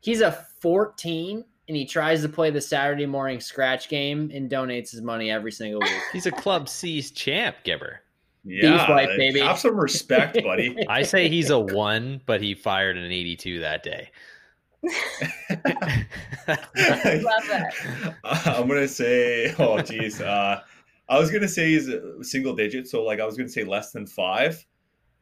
he's 0.00 0.22
a 0.22 0.32
14, 0.60 1.44
and 1.68 1.76
he 1.76 1.84
tries 1.84 2.22
to 2.22 2.28
play 2.28 2.50
the 2.50 2.60
Saturday 2.60 3.06
morning 3.06 3.38
scratch 3.38 3.88
game 3.88 4.30
and 4.32 4.50
donates 4.50 4.90
his 4.90 5.02
money 5.02 5.30
every 5.30 5.52
single 5.52 5.80
week. 5.80 6.02
He's 6.12 6.26
a 6.26 6.30
Club 6.32 6.68
C's 6.68 7.10
champ 7.10 7.56
giver. 7.64 8.00
Yeah, 8.44 8.86
flight, 8.86 9.10
uh, 9.10 9.16
baby. 9.16 9.40
Have 9.40 9.58
some 9.58 9.78
respect, 9.78 10.42
buddy. 10.42 10.74
I 10.88 11.02
say 11.02 11.28
he's 11.28 11.50
a 11.50 11.58
one, 11.58 12.22
but 12.24 12.40
he 12.40 12.54
fired 12.54 12.96
an 12.96 13.10
82 13.10 13.60
that 13.60 13.82
day. 13.82 14.10
Love 14.84 16.58
that. 17.48 18.16
I'm 18.24 18.68
gonna 18.68 18.88
say, 18.88 19.54
oh 19.58 19.80
geez, 19.82 20.20
uh, 20.20 20.60
I 21.08 21.18
was 21.18 21.30
gonna 21.30 21.48
say 21.48 21.70
he's 21.72 21.88
a 21.88 22.22
single 22.22 22.54
digit, 22.54 22.88
so 22.88 23.02
like 23.02 23.20
I 23.20 23.26
was 23.26 23.36
gonna 23.36 23.48
say 23.48 23.64
less 23.64 23.92
than 23.92 24.06
five, 24.06 24.64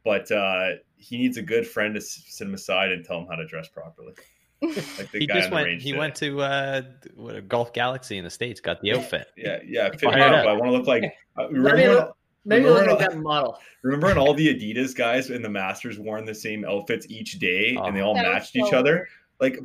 but 0.03 0.31
uh, 0.31 0.69
he 0.97 1.17
needs 1.17 1.37
a 1.37 1.41
good 1.41 1.67
friend 1.67 1.95
to 1.95 1.99
s- 2.01 2.23
sit 2.27 2.47
him 2.47 2.53
aside 2.53 2.91
and 2.91 3.03
tell 3.03 3.19
him 3.19 3.27
how 3.29 3.35
to 3.35 3.45
dress 3.45 3.67
properly. 3.67 4.13
Like 4.61 4.75
the 5.11 5.19
he 5.19 5.27
guy 5.27 5.35
just 5.35 5.45
on 5.51 5.51
the 5.51 5.55
went. 5.69 5.81
He 5.81 5.89
today. 5.91 5.99
went 5.99 6.15
to 6.15 6.41
uh, 6.41 6.81
what, 7.15 7.35
a 7.35 7.41
Golf 7.41 7.71
Galaxy 7.73 8.17
in 8.17 8.23
the 8.25 8.29
states. 8.29 8.59
Got 8.59 8.81
the 8.81 8.93
outfit. 8.93 9.27
Yeah, 9.37 9.59
yeah, 9.65 9.89
fit 9.89 10.01
me 10.03 10.19
up. 10.21 10.33
up. 10.33 10.47
I 10.47 10.53
want 10.53 10.65
to 10.65 10.71
look 10.71 10.87
like. 10.87 11.03
Uh, 11.37 11.43
Let 11.43 11.51
me 11.53 11.59
remember, 11.59 11.93
look- 11.93 12.17
Maybe 12.43 12.65
remember 12.65 12.89
look 12.91 12.99
when 12.99 12.99
like 12.99 13.07
all- 13.07 13.15
that 13.15 13.21
model. 13.21 13.59
remember 13.83 14.07
when 14.07 14.17
all 14.17 14.33
the 14.33 14.53
Adidas 14.53 14.93
guys 14.93 15.29
in 15.29 15.41
the 15.41 15.47
Masters 15.47 15.97
worn 15.97 16.25
the 16.25 16.35
same 16.35 16.65
outfits 16.65 17.05
each 17.09 17.39
day 17.39 17.77
and 17.81 17.95
they 17.95 18.01
all 18.01 18.13
That 18.13 18.25
was 18.25 18.33
matched 18.33 18.55
each 18.57 18.71
so 18.71 18.77
other? 18.79 19.07
Like 19.39 19.59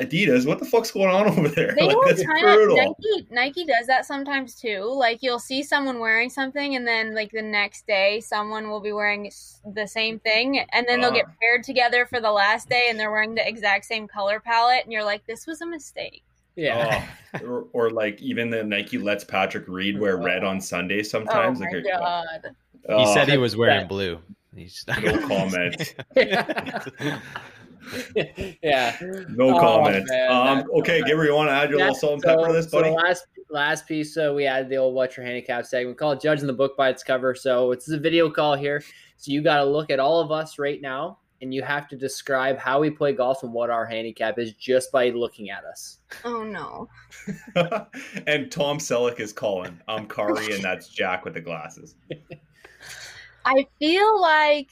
Adidas, 0.00 0.46
what 0.46 0.58
the 0.58 0.64
fuck's 0.64 0.90
going 0.90 1.10
on 1.10 1.26
over 1.26 1.48
there? 1.48 1.74
They 1.76 1.86
like, 1.86 1.96
were 1.96 2.06
that's 2.06 2.24
kind 2.24 2.46
of 2.46 2.54
brutal. 2.54 2.76
Nike. 2.76 3.26
Nike 3.30 3.64
does 3.66 3.86
that 3.86 4.06
sometimes 4.06 4.54
too. 4.54 4.82
Like 4.84 5.22
you'll 5.22 5.38
see 5.38 5.62
someone 5.62 5.98
wearing 5.98 6.30
something, 6.30 6.74
and 6.76 6.86
then 6.86 7.14
like 7.14 7.30
the 7.30 7.42
next 7.42 7.86
day, 7.86 8.20
someone 8.20 8.68
will 8.68 8.80
be 8.80 8.92
wearing 8.92 9.30
the 9.74 9.86
same 9.86 10.18
thing, 10.20 10.60
and 10.72 10.86
then 10.88 11.00
they'll 11.00 11.12
get 11.12 11.26
Uh. 11.26 11.32
paired 11.40 11.64
together 11.64 12.06
for 12.06 12.20
the 12.20 12.30
last 12.32 12.68
day, 12.68 12.86
and 12.88 12.98
they're 12.98 13.10
wearing 13.10 13.34
the 13.34 13.46
exact 13.46 13.84
same 13.84 14.08
color 14.08 14.40
palette, 14.40 14.84
and 14.84 14.92
you're 14.92 15.04
like, 15.04 15.24
this 15.26 15.46
was 15.46 15.60
a 15.60 15.66
mistake. 15.66 16.22
Yeah. 16.56 17.06
Oh, 17.34 17.38
or, 17.46 17.66
or 17.72 17.90
like 17.90 18.20
even 18.20 18.50
the 18.50 18.64
Nike 18.64 18.98
lets 18.98 19.24
Patrick 19.24 19.68
Reed 19.68 19.98
wear 20.00 20.16
red 20.16 20.44
on 20.44 20.60
Sunday 20.60 21.02
sometimes. 21.02 21.60
Oh 21.60 21.64
sometimes. 21.64 21.84
my 21.84 21.90
like, 21.90 22.00
god. 22.00 22.56
He 22.86 22.94
oh, 22.94 23.14
said 23.14 23.28
he 23.28 23.36
was 23.36 23.56
wearing 23.56 23.80
that- 23.80 23.88
blue. 23.88 24.18
He's 24.56 24.84
not 24.88 25.02
no 25.04 25.28
comment. 25.28 25.94
yeah. 28.62 28.96
No 29.30 29.56
Oh, 29.56 29.60
comment. 29.60 30.06
man, 30.08 30.30
um, 30.30 30.56
that's 30.58 30.68
okay, 30.80 31.02
Gibber, 31.02 31.24
you 31.24 31.34
want 31.34 31.48
to 31.48 31.52
add 31.54 31.70
your 31.70 31.78
little 31.78 31.94
salt 31.94 32.12
and 32.14 32.22
pepper 32.22 32.46
to 32.48 32.52
this, 32.52 32.70
so 32.70 32.80
buddy? 32.80 32.94
last 32.94 33.24
last 33.50 33.86
piece, 33.88 34.14
so 34.14 34.34
we 34.34 34.46
added 34.46 34.68
the 34.68 34.76
old 34.76 34.94
"What's 34.94 35.16
Your 35.16 35.26
Handicap" 35.26 35.66
segment 35.66 35.98
called 35.98 36.20
"Judging 36.20 36.46
the 36.46 36.52
Book 36.52 36.76
by 36.76 36.88
Its 36.90 37.02
Cover." 37.02 37.34
So 37.34 37.72
it's 37.72 37.90
a 37.90 37.98
video 37.98 38.30
call 38.30 38.54
here. 38.56 38.82
So 39.16 39.32
you 39.32 39.42
got 39.42 39.58
to 39.58 39.64
look 39.64 39.90
at 39.90 39.98
all 40.00 40.20
of 40.20 40.30
us 40.30 40.58
right 40.58 40.80
now, 40.80 41.18
and 41.42 41.52
you 41.52 41.62
have 41.62 41.88
to 41.88 41.96
describe 41.96 42.58
how 42.58 42.80
we 42.80 42.90
play 42.90 43.12
golf 43.12 43.42
and 43.42 43.52
what 43.52 43.70
our 43.70 43.84
handicap 43.84 44.38
is 44.38 44.52
just 44.54 44.92
by 44.92 45.10
looking 45.10 45.50
at 45.50 45.64
us. 45.64 45.98
Oh 46.24 46.42
no. 46.44 46.88
and 48.26 48.50
Tom 48.50 48.78
Selleck 48.78 49.20
is 49.20 49.32
calling. 49.32 49.78
I'm 49.88 50.06
Kari, 50.06 50.54
and 50.54 50.62
that's 50.62 50.88
Jack 50.88 51.24
with 51.24 51.34
the 51.34 51.40
glasses. 51.40 51.96
I 53.44 53.66
feel 53.78 54.20
like 54.20 54.68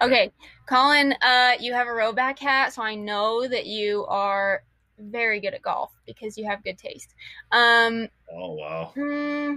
okay, 0.00 0.32
Colin, 0.66 1.14
uh, 1.22 1.52
you 1.60 1.72
have 1.72 1.86
a 1.86 1.90
Rhoback 1.90 2.38
hat, 2.38 2.72
so 2.74 2.82
I 2.82 2.94
know 2.94 3.46
that 3.46 3.66
you 3.66 4.04
are 4.06 4.62
very 4.98 5.40
good 5.40 5.54
at 5.54 5.62
golf 5.62 5.92
because 6.06 6.36
you 6.36 6.46
have 6.46 6.64
good 6.64 6.78
taste. 6.78 7.14
Um, 7.52 8.08
Oh 8.32 8.52
wow. 8.54 8.94
hmm, 8.94 9.56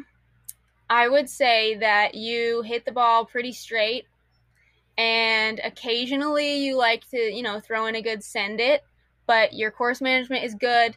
I 0.89 1.07
would 1.07 1.29
say 1.29 1.75
that 1.77 2.15
you 2.15 2.61
hit 2.63 2.86
the 2.86 2.91
ball 2.91 3.25
pretty 3.25 3.53
straight, 3.53 4.07
and 4.97 5.59
occasionally 5.63 6.57
you 6.57 6.77
like 6.77 7.09
to, 7.11 7.17
you 7.17 7.43
know, 7.43 7.59
throw 7.59 7.86
in 7.88 7.95
a 7.95 8.01
good 8.01 8.23
send 8.23 8.59
it, 8.59 8.84
but 9.27 9.53
your 9.53 9.71
course 9.71 10.01
management 10.01 10.43
is 10.43 10.55
good. 10.55 10.95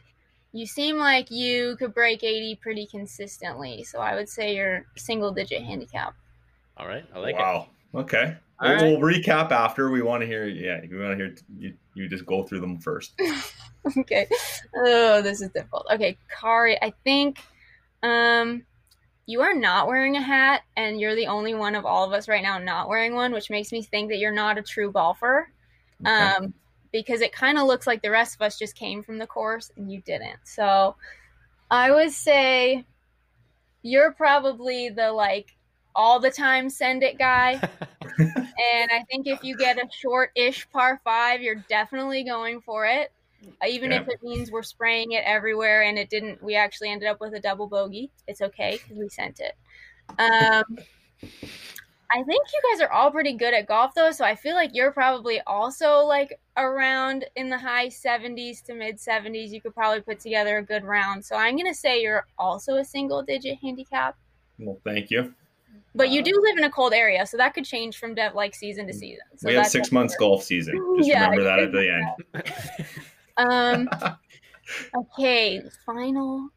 You 0.53 0.65
seem 0.65 0.97
like 0.97 1.31
you 1.31 1.75
could 1.77 1.93
break 1.93 2.23
80 2.23 2.55
pretty 2.55 2.85
consistently, 2.87 3.83
so 3.83 3.99
I 3.99 4.15
would 4.15 4.29
say 4.29 4.55
you're 4.55 4.85
single 4.97 5.31
digit 5.31 5.63
handicap. 5.63 6.15
All 6.77 6.87
right, 6.87 7.05
I 7.13 7.19
like 7.19 7.39
it. 7.39 7.39
wow. 7.39 7.67
Okay. 7.93 8.37
All 8.59 8.69
we'll, 8.69 9.01
right. 9.01 9.15
recap 9.15 9.51
after. 9.51 9.89
We 9.91 10.01
want 10.01 10.21
to 10.21 10.27
hear. 10.27 10.47
Yeah, 10.47 10.79
we 10.89 10.97
want 10.97 11.17
to 11.17 11.25
hear. 11.25 11.35
You, 11.57 11.73
you 11.93 12.07
just 12.07 12.25
go 12.25 12.43
through 12.43 12.61
them 12.61 12.79
first. 12.79 13.19
okay. 13.97 14.27
Oh, 14.75 15.21
this 15.21 15.41
is 15.41 15.49
difficult. 15.49 15.85
Okay, 15.91 16.17
Kari, 16.29 16.81
I 16.81 16.93
think 17.03 17.39
um 18.03 18.63
you 19.25 19.41
are 19.41 19.55
not 19.55 19.87
wearing 19.87 20.15
a 20.17 20.21
hat 20.21 20.61
and 20.77 20.99
you're 20.99 21.15
the 21.15 21.25
only 21.25 21.55
one 21.55 21.73
of 21.73 21.83
all 21.85 22.05
of 22.05 22.13
us 22.13 22.27
right 22.27 22.43
now 22.43 22.59
not 22.59 22.87
wearing 22.87 23.15
one, 23.15 23.31
which 23.31 23.49
makes 23.49 23.71
me 23.71 23.81
think 23.81 24.09
that 24.09 24.17
you're 24.17 24.31
not 24.31 24.57
a 24.57 24.61
true 24.61 24.91
golfer. 24.91 25.49
Um 26.05 26.53
because 26.91 27.19
it 27.19 27.33
kind 27.33 27.57
of 27.57 27.67
looks 27.67 27.87
like 27.87 28.01
the 28.01 28.11
rest 28.11 28.35
of 28.35 28.41
us 28.41 28.57
just 28.57 28.75
came 28.75 29.03
from 29.03 29.17
the 29.17 29.27
course 29.27 29.69
and 29.75 29.91
you 29.91 30.01
didn't. 30.01 30.39
So 30.45 30.95
I 31.69 31.91
would 31.91 32.11
say 32.11 32.85
you're 33.81 34.13
probably 34.13 34.89
the 34.89 35.11
like 35.11 35.55
all 35.93 36.19
the 36.19 36.31
time 36.31 36.69
send 36.69 37.03
it 37.03 37.17
guy. 37.17 37.61
and 38.19 38.91
I 38.91 39.03
think 39.09 39.27
if 39.27 39.43
you 39.43 39.57
get 39.57 39.77
a 39.77 39.87
short 39.91 40.31
ish 40.35 40.69
par 40.71 41.01
five, 41.03 41.41
you're 41.41 41.63
definitely 41.69 42.23
going 42.23 42.61
for 42.61 42.85
it. 42.85 43.11
Uh, 43.61 43.67
even 43.67 43.91
if 43.91 44.07
it 44.07 44.23
means 44.23 44.51
we're 44.51 44.63
spraying 44.63 45.11
it 45.11 45.23
everywhere 45.25 45.83
and 45.83 45.97
it 45.97 46.09
didn't, 46.09 46.41
we 46.43 46.55
actually 46.55 46.89
ended 46.89 47.07
up 47.07 47.19
with 47.19 47.33
a 47.33 47.39
double 47.39 47.67
bogey. 47.67 48.09
It's 48.27 48.41
okay 48.41 48.79
because 48.81 48.97
we 48.97 49.09
sent 49.09 49.39
it. 49.39 49.55
Um, 50.19 50.77
I 52.11 52.23
think 52.23 52.45
you 52.53 52.61
guys 52.71 52.81
are 52.81 52.91
all 52.91 53.11
pretty 53.11 53.33
good 53.33 53.53
at 53.53 53.67
golf 53.67 53.93
though, 53.95 54.11
so 54.11 54.23
I 54.23 54.35
feel 54.35 54.55
like 54.55 54.71
you're 54.73 54.91
probably 54.91 55.41
also 55.41 55.99
like 55.99 56.39
around 56.55 57.25
in 57.35 57.49
the 57.49 57.57
high 57.57 57.87
70s 57.87 58.63
to 58.65 58.73
mid 58.73 58.97
70s. 58.97 59.49
You 59.49 59.61
could 59.61 59.73
probably 59.73 60.01
put 60.01 60.19
together 60.19 60.57
a 60.57 60.63
good 60.63 60.83
round. 60.83 61.25
So 61.25 61.35
I'm 61.35 61.55
going 61.55 61.71
to 61.71 61.77
say 61.77 62.01
you're 62.01 62.25
also 62.37 62.75
a 62.75 62.85
single 62.85 63.23
digit 63.23 63.57
handicap. 63.61 64.15
Well, 64.59 64.79
thank 64.83 65.11
you. 65.11 65.33
But 65.93 66.09
you 66.09 66.21
do 66.21 66.31
live 66.41 66.57
in 66.57 66.63
a 66.65 66.69
cold 66.69 66.93
area, 66.93 67.25
so 67.25 67.37
that 67.37 67.53
could 67.53 67.65
change 67.65 67.97
from 67.97 68.15
dev 68.15 68.35
like 68.35 68.53
season 68.53 68.87
to 68.87 68.93
season. 68.93 69.23
So 69.37 69.47
we 69.47 69.53
have 69.55 69.63
that's 69.63 69.71
six 69.71 69.91
a- 69.91 69.93
months 69.93 70.15
golf 70.17 70.43
season. 70.43 70.75
Just 70.97 71.09
Yeah, 71.09 71.23
remember 71.29 71.43
that 71.43 71.59
at 71.59 71.71
the 71.71 71.91
end. 71.91 72.85
Um. 73.37 73.89
okay, 74.95 75.61
final, 75.85 76.49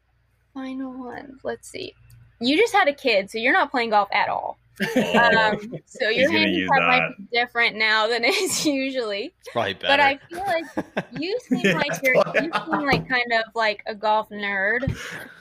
final 0.53 0.93
one. 0.93 1.37
Let's 1.43 1.69
see. 1.69 1.93
You 2.41 2.55
just 2.55 2.73
had 2.73 2.87
a 2.87 2.93
kid, 2.93 3.29
so 3.29 3.37
you're 3.37 3.51
not 3.51 3.69
playing 3.69 3.89
golf 3.89 4.07
at 4.13 4.29
all. 4.29 4.57
Um, 4.81 5.75
so 5.85 6.07
your 6.07 6.29
gonna 6.29 6.39
handicap 6.39 6.79
might 6.79 7.09
be 7.17 7.37
different 7.37 7.75
now 7.75 8.07
than 8.07 8.23
it 8.23 8.33
is 8.33 8.65
usually. 8.65 9.33
It's 9.41 9.49
probably 9.51 9.73
better. 9.73 9.87
But 9.87 9.99
I 9.99 10.17
feel 10.29 10.45
like 10.45 11.05
you 11.19 11.37
seem 11.49 11.59
Yeah, 11.65 11.73
like 11.73 12.01
you're 12.01 12.15
you 12.15 12.49
seem 12.65 12.85
like 12.85 13.09
kind 13.09 13.33
of 13.33 13.43
like 13.55 13.83
a 13.87 13.93
golf 13.93 14.29
nerd. 14.29 14.89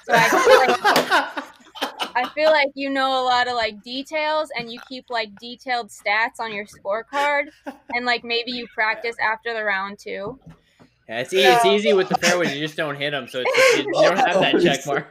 So 0.04 0.12
I 0.12 0.28
feel 0.28 1.32
like 1.36 1.44
I 1.80 2.28
feel 2.34 2.50
like 2.50 2.70
you 2.74 2.90
know 2.90 3.22
a 3.22 3.24
lot 3.24 3.48
of 3.48 3.54
like 3.54 3.82
details 3.82 4.50
and 4.58 4.72
you 4.72 4.80
keep 4.88 5.06
like 5.08 5.30
detailed 5.38 5.88
stats 5.90 6.40
on 6.40 6.52
your 6.52 6.66
scorecard 6.66 7.44
and 7.94 8.04
like 8.04 8.24
maybe 8.24 8.50
you 8.52 8.66
practice 8.74 9.16
after 9.20 9.54
the 9.54 9.62
round 9.62 9.98
too. 9.98 10.38
Yeah, 11.08 11.20
it's, 11.20 11.32
e- 11.32 11.42
it's 11.42 11.64
easy 11.64 11.92
with 11.94 12.08
the 12.10 12.16
fairways. 12.16 12.52
You 12.52 12.60
just 12.60 12.76
don't 12.76 12.96
hit 12.96 13.12
them, 13.12 13.28
so 13.28 13.42
it's 13.44 13.56
just, 13.56 13.78
you 13.78 13.92
don't 14.02 14.18
have 14.18 14.40
that 14.40 14.60
check 14.60 14.86
mark. 14.86 15.08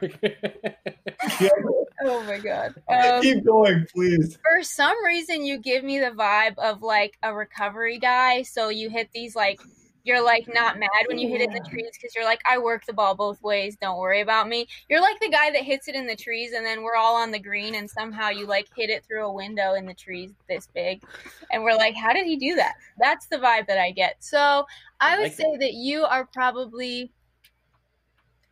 Oh 2.00 2.22
my 2.22 2.38
god. 2.38 2.74
Um, 2.88 3.20
Keep 3.22 3.44
going, 3.44 3.84
please. 3.92 4.36
for 4.36 4.62
some 4.62 4.94
reason 5.04 5.44
you 5.44 5.58
give 5.58 5.82
me 5.82 5.98
the 5.98 6.10
vibe 6.10 6.56
of 6.58 6.82
like 6.82 7.18
a 7.22 7.34
recovery 7.34 7.98
guy 7.98 8.42
so 8.42 8.68
you 8.68 8.88
hit 8.90 9.10
these 9.12 9.34
like 9.34 9.60
you're 10.08 10.24
like 10.24 10.48
not 10.52 10.78
mad 10.78 10.88
when 11.06 11.18
you 11.18 11.28
hit 11.28 11.42
it 11.42 11.48
in 11.48 11.54
the 11.54 11.68
trees 11.68 11.90
because 11.92 12.14
you're 12.14 12.24
like 12.24 12.40
i 12.46 12.58
work 12.58 12.84
the 12.86 12.92
ball 12.92 13.14
both 13.14 13.40
ways 13.42 13.76
don't 13.80 13.98
worry 13.98 14.20
about 14.20 14.48
me. 14.48 14.66
You're 14.88 15.00
like 15.00 15.20
the 15.20 15.28
guy 15.28 15.50
that 15.50 15.62
hits 15.62 15.88
it 15.88 15.94
in 15.94 16.06
the 16.06 16.16
trees 16.16 16.52
and 16.52 16.64
then 16.64 16.82
we're 16.82 16.96
all 16.96 17.16
on 17.16 17.30
the 17.30 17.38
green 17.38 17.74
and 17.74 17.88
somehow 17.88 18.28
you 18.30 18.46
like 18.46 18.68
hit 18.74 18.90
it 18.90 19.04
through 19.04 19.26
a 19.26 19.32
window 19.32 19.74
in 19.74 19.86
the 19.86 19.94
trees 19.94 20.32
this 20.48 20.68
big 20.74 21.02
and 21.50 21.62
we're 21.62 21.76
like 21.76 21.94
how 21.94 22.12
did 22.12 22.26
he 22.26 22.36
do 22.36 22.56
that? 22.56 22.74
That's 22.98 23.26
the 23.26 23.36
vibe 23.36 23.66
that 23.66 23.78
i 23.78 23.90
get. 23.90 24.16
So 24.20 24.66
i 25.00 25.16
would 25.16 25.24
like 25.24 25.34
say 25.34 25.56
that 25.58 25.74
you 25.74 26.04
are 26.04 26.24
probably 26.26 27.12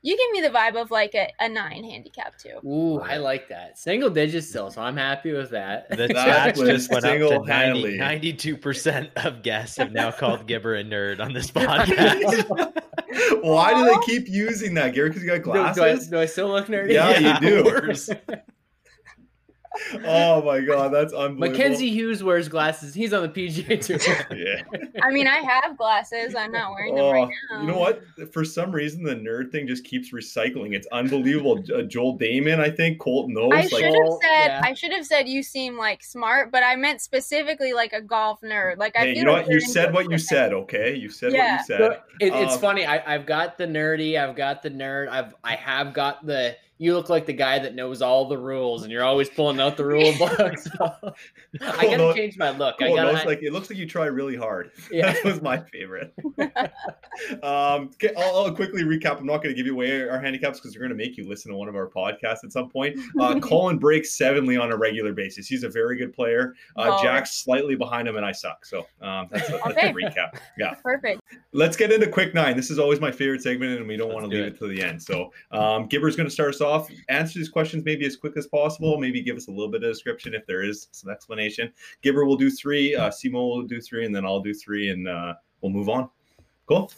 you 0.07 0.17
give 0.17 0.31
me 0.31 0.41
the 0.41 0.53
vibe 0.57 0.81
of 0.81 0.91
like 0.91 1.15
a, 1.15 1.31
a 1.41 1.49
nine 1.49 1.83
handicap 1.85 2.39
too 2.39 2.59
Ooh, 2.67 3.01
I 3.01 3.17
like 3.17 3.49
that. 3.49 3.77
Single 3.79 4.11
digits 4.11 4.49
still, 4.49 4.71
so 4.71 4.81
I'm 4.83 4.97
happy 4.97 5.33
with 5.33 5.51
that. 5.51 5.89
The 5.91 5.97
That 6.09 6.11
chat 6.15 6.55
just 6.57 6.91
went 6.91 7.05
up 7.05 7.11
to 7.13 7.19
single-handedly. 7.19 7.99
92 7.99 8.57
percent 8.57 9.11
of 9.17 9.43
guests 9.43 9.77
have 9.79 9.93
now 9.93 10.11
called 10.21 10.47
Gibber 10.47 10.77
a 10.77 10.85
nerd 10.85 11.21
on 11.21 11.33
this 11.33 11.51
podcast. 11.53 12.73
Why 13.43 13.75
do 13.75 13.85
they 13.85 13.99
keep 14.07 14.29
using 14.29 14.75
that, 14.75 14.95
Gary? 14.95 15.09
Because 15.11 15.23
you 15.23 15.29
got 15.29 15.39
Do, 15.39 15.53
do 15.53 15.53
I, 15.53 15.73
glasses? 15.75 16.09
do 16.09 16.19
I 16.19 16.27
still 16.27 16.49
look 16.49 16.67
nerdy? 16.67 16.93
Yeah, 16.93 17.19
Yeah, 17.19 17.41
you 17.41 17.63
do. 17.65 18.45
Of 19.77 19.91
course. 19.93 20.05
oh 20.07 20.43
my 20.43 20.61
god, 20.61 20.89
that's 20.89 21.13
unbelievable. 21.13 21.59
Mackenzie 21.59 21.91
Hughes 21.91 22.23
wears 22.23 22.49
glasses. 22.49 22.95
He's 22.95 23.13
on 23.13 23.23
the 23.23 23.29
PGA 23.29 23.81
tour. 23.81 23.99
Yeah. 24.37 24.63
i 25.03 25.11
mean 25.11 25.27
i 25.27 25.37
have 25.37 25.77
glasses 25.77 26.35
i'm 26.35 26.51
not 26.53 26.73
wearing 26.73 26.95
them 26.95 27.05
Oh, 27.05 27.13
right 27.13 27.29
now 27.51 27.61
you 27.61 27.67
know 27.69 27.79
what? 27.79 28.03
For 28.33 28.45
some 28.45 28.73
reason, 28.73 29.03
the 29.03 29.15
nerd 29.15 29.51
thing 29.53 29.67
just 29.67 29.85
keeps 29.85 30.13
recycling. 30.13 30.75
It's 30.75 30.87
unbelievable. 30.93 31.63
Uh, 31.75 31.83
Joel 31.83 32.17
Damon, 32.17 32.61
I 32.61 32.71
think, 32.71 32.99
Colton 32.99 33.35
knows. 33.35 33.53
I 33.53 33.57
like, 33.57 33.69
should 33.69 33.85
have 33.85 33.95
Oh, 33.97 34.19
said 34.23 34.47
yeah. 34.47 34.61
I 34.65 34.75
should 34.75 34.93
have 34.93 35.05
said 35.07 35.29
you 35.29 35.43
seem 35.43 35.77
like 35.77 36.03
smart, 36.03 36.51
but 36.51 36.63
I 36.63 36.77
meant 36.77 37.01
specifically 37.01 37.73
like 37.73 37.93
a 37.93 38.01
golf 38.01 38.41
nerd. 38.41 38.79
Like 38.79 38.97
I 38.97 39.01
hey, 39.01 39.07
feel 39.13 39.19
you 39.19 39.25
know 39.25 39.33
like 39.33 39.47
what? 39.47 39.53
You 39.53 39.61
said 39.61 39.93
what 39.93 40.11
you 40.11 40.19
said. 40.19 40.53
Okay, 40.53 40.95
you 40.97 41.09
said 41.11 41.33
Yeah. 41.33 41.53
what 41.57 41.61
you 41.61 41.77
said. 41.77 41.93
It, 42.21 42.33
it's 42.35 42.55
Um, 42.55 42.61
funny. 42.61 42.87
I, 42.87 43.15
I've 43.15 43.27
got 43.27 43.59
the 43.59 43.67
nerdy. 43.67 44.19
I've 44.19 44.37
got 44.37 44.63
the 44.63 44.71
nerd. 44.71 45.09
I've 45.09 45.35
I 45.45 45.55
have 45.57 45.93
got 45.95 46.25
the. 46.27 46.57
You 46.79 46.95
look 46.95 47.09
like 47.09 47.25
the 47.25 47.33
guy 47.33 47.59
that 47.59 47.75
knows 47.75 48.03
all 48.03 48.29
the 48.29 48.37
rules, 48.37 48.83
and 48.83 48.93
you're 48.93 49.03
always 49.05 49.29
pulling 49.31 49.59
out 49.61 49.77
the 49.79 49.85
rule 49.87 50.13
book. 50.19 50.59
So 50.59 50.71
I 50.83 50.91
Cool 51.59 51.71
gotta 51.83 51.97
note- 51.97 52.17
change 52.17 52.37
my 52.37 52.51
look. 52.51 52.77
I 52.83 52.89
gotta. 52.89 53.03
no, 53.13 53.17
it's 53.17 53.25
like 53.25 53.43
it 53.43 53.53
looks 53.53 53.71
like 53.71 53.79
you 53.79 53.87
try 53.87 54.07
really 54.07 54.37
hard. 54.37 54.71
Yeah. 54.91 55.13
That 55.13 55.25
was 55.25 55.43
my 55.43 55.59
favorite. 55.73 56.13
um, 57.43 57.91
okay, 57.95 58.13
I'll, 58.17 58.37
I'll 58.47 58.55
quickly 58.55 58.83
recap. 58.85 59.19
I'm 59.19 59.27
not 59.27 59.39
going 59.43 59.55
to 59.55 59.55
give 59.55 59.67
you 59.67 59.73
away 59.73 60.09
our 60.09 60.19
handicaps 60.21 60.61
because 60.61 60.75
we're 60.75 60.81
going 60.87 60.91
to 60.91 60.97
make 60.97 61.17
you 61.17 61.29
listen 61.29 61.51
to 61.51 61.57
one 61.57 61.69
of 61.69 61.75
our 61.75 61.89
podcasts 61.89 62.45
at 62.45 62.53
some 62.53 62.69
point. 62.71 62.99
Uh, 63.19 63.39
Colin 63.41 63.79
breaks 63.79 64.17
sevenly 64.17 64.57
on 64.57 64.71
a 64.73 64.77
regular 64.77 65.13
basis. 65.13 65.47
He's 65.47 65.65
a 65.65 65.69
very 65.69 65.97
good 65.97 66.13
player. 66.13 66.55
Uh, 66.77 66.91
Baller. 66.91 67.03
Jack's 67.03 67.43
slightly 67.43 67.75
behind 67.75 68.07
him, 68.09 68.17
and 68.17 68.25
I 68.25 68.33
suck. 68.33 68.65
So 68.65 68.87
um, 69.03 69.29
that's, 69.31 69.49
that's 69.49 69.67
Okay. 69.67 69.93
the 69.93 69.99
recap. 70.03 70.39
Yeah. 70.59 70.75
Perfect. 70.75 71.21
Let's 71.53 71.77
get 71.77 71.91
into 71.93 72.07
quick 72.09 72.35
nine. 72.35 72.57
This 72.57 72.71
is 72.71 72.79
always 72.79 73.01
my 73.01 73.11
favorite 73.11 73.43
segment, 73.43 73.79
and 73.79 73.89
we 73.89 73.97
don't 73.97 74.13
want 74.13 74.25
to 74.25 74.31
do 74.31 74.37
leave 74.43 74.53
it. 74.53 74.55
it 74.57 74.59
to 74.59 74.69
the 74.69 74.83
end. 74.83 75.03
So, 75.03 75.33
um, 75.53 75.87
Gibber's 75.89 76.17
going 76.17 76.29
to 76.29 76.33
start 76.33 76.51
us 76.55 76.61
off. 76.61 76.66
Off, 76.67 76.91
answer 77.09 77.39
these 77.39 77.49
questions 77.49 77.85
maybe 77.85 78.05
as 78.07 78.17
quick 78.17 78.37
as 78.37 78.47
possible. 78.47 78.99
Maybe 78.99 79.23
give 79.23 79.37
us 79.37 79.49
a 79.49 79.51
little 79.51 79.71
bit 79.71 79.83
of 79.83 79.91
description 79.93 80.35
if 80.35 80.45
there 80.47 80.63
is 80.63 80.89
some 80.93 81.11
explanation. 81.11 81.73
Gibber 82.03 82.25
will 82.25 82.37
do 82.37 82.51
three. 82.51 82.95
Uh, 82.95 83.09
Simo 83.11 83.35
will 83.35 83.63
do 83.63 83.81
three, 83.81 84.05
and 84.05 84.15
then 84.15 84.25
I'll 84.27 84.41
do 84.41 84.53
three, 84.53 84.91
and 84.91 85.09
uh, 85.09 85.35
we'll 85.61 85.73
move 85.73 85.89
on. 85.89 86.11
Cool. 86.67 86.91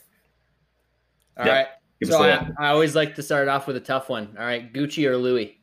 All 1.39 1.47
Yeah. 1.47 1.53
right. 1.53 1.67
Give 2.01 2.09
So 2.11 2.15
us 2.17 2.21
a 2.21 2.25
I, 2.25 2.39
little. 2.41 2.55
I 2.59 2.69
always 2.69 2.95
like 2.95 3.15
to 3.17 3.23
start 3.23 3.49
off 3.49 3.67
with 3.67 3.77
a 3.77 3.81
tough 3.81 4.09
one. 4.09 4.35
All 4.39 4.45
right, 4.45 4.73
Gucci 4.73 5.05
or 5.07 5.17
Louis? 5.17 5.59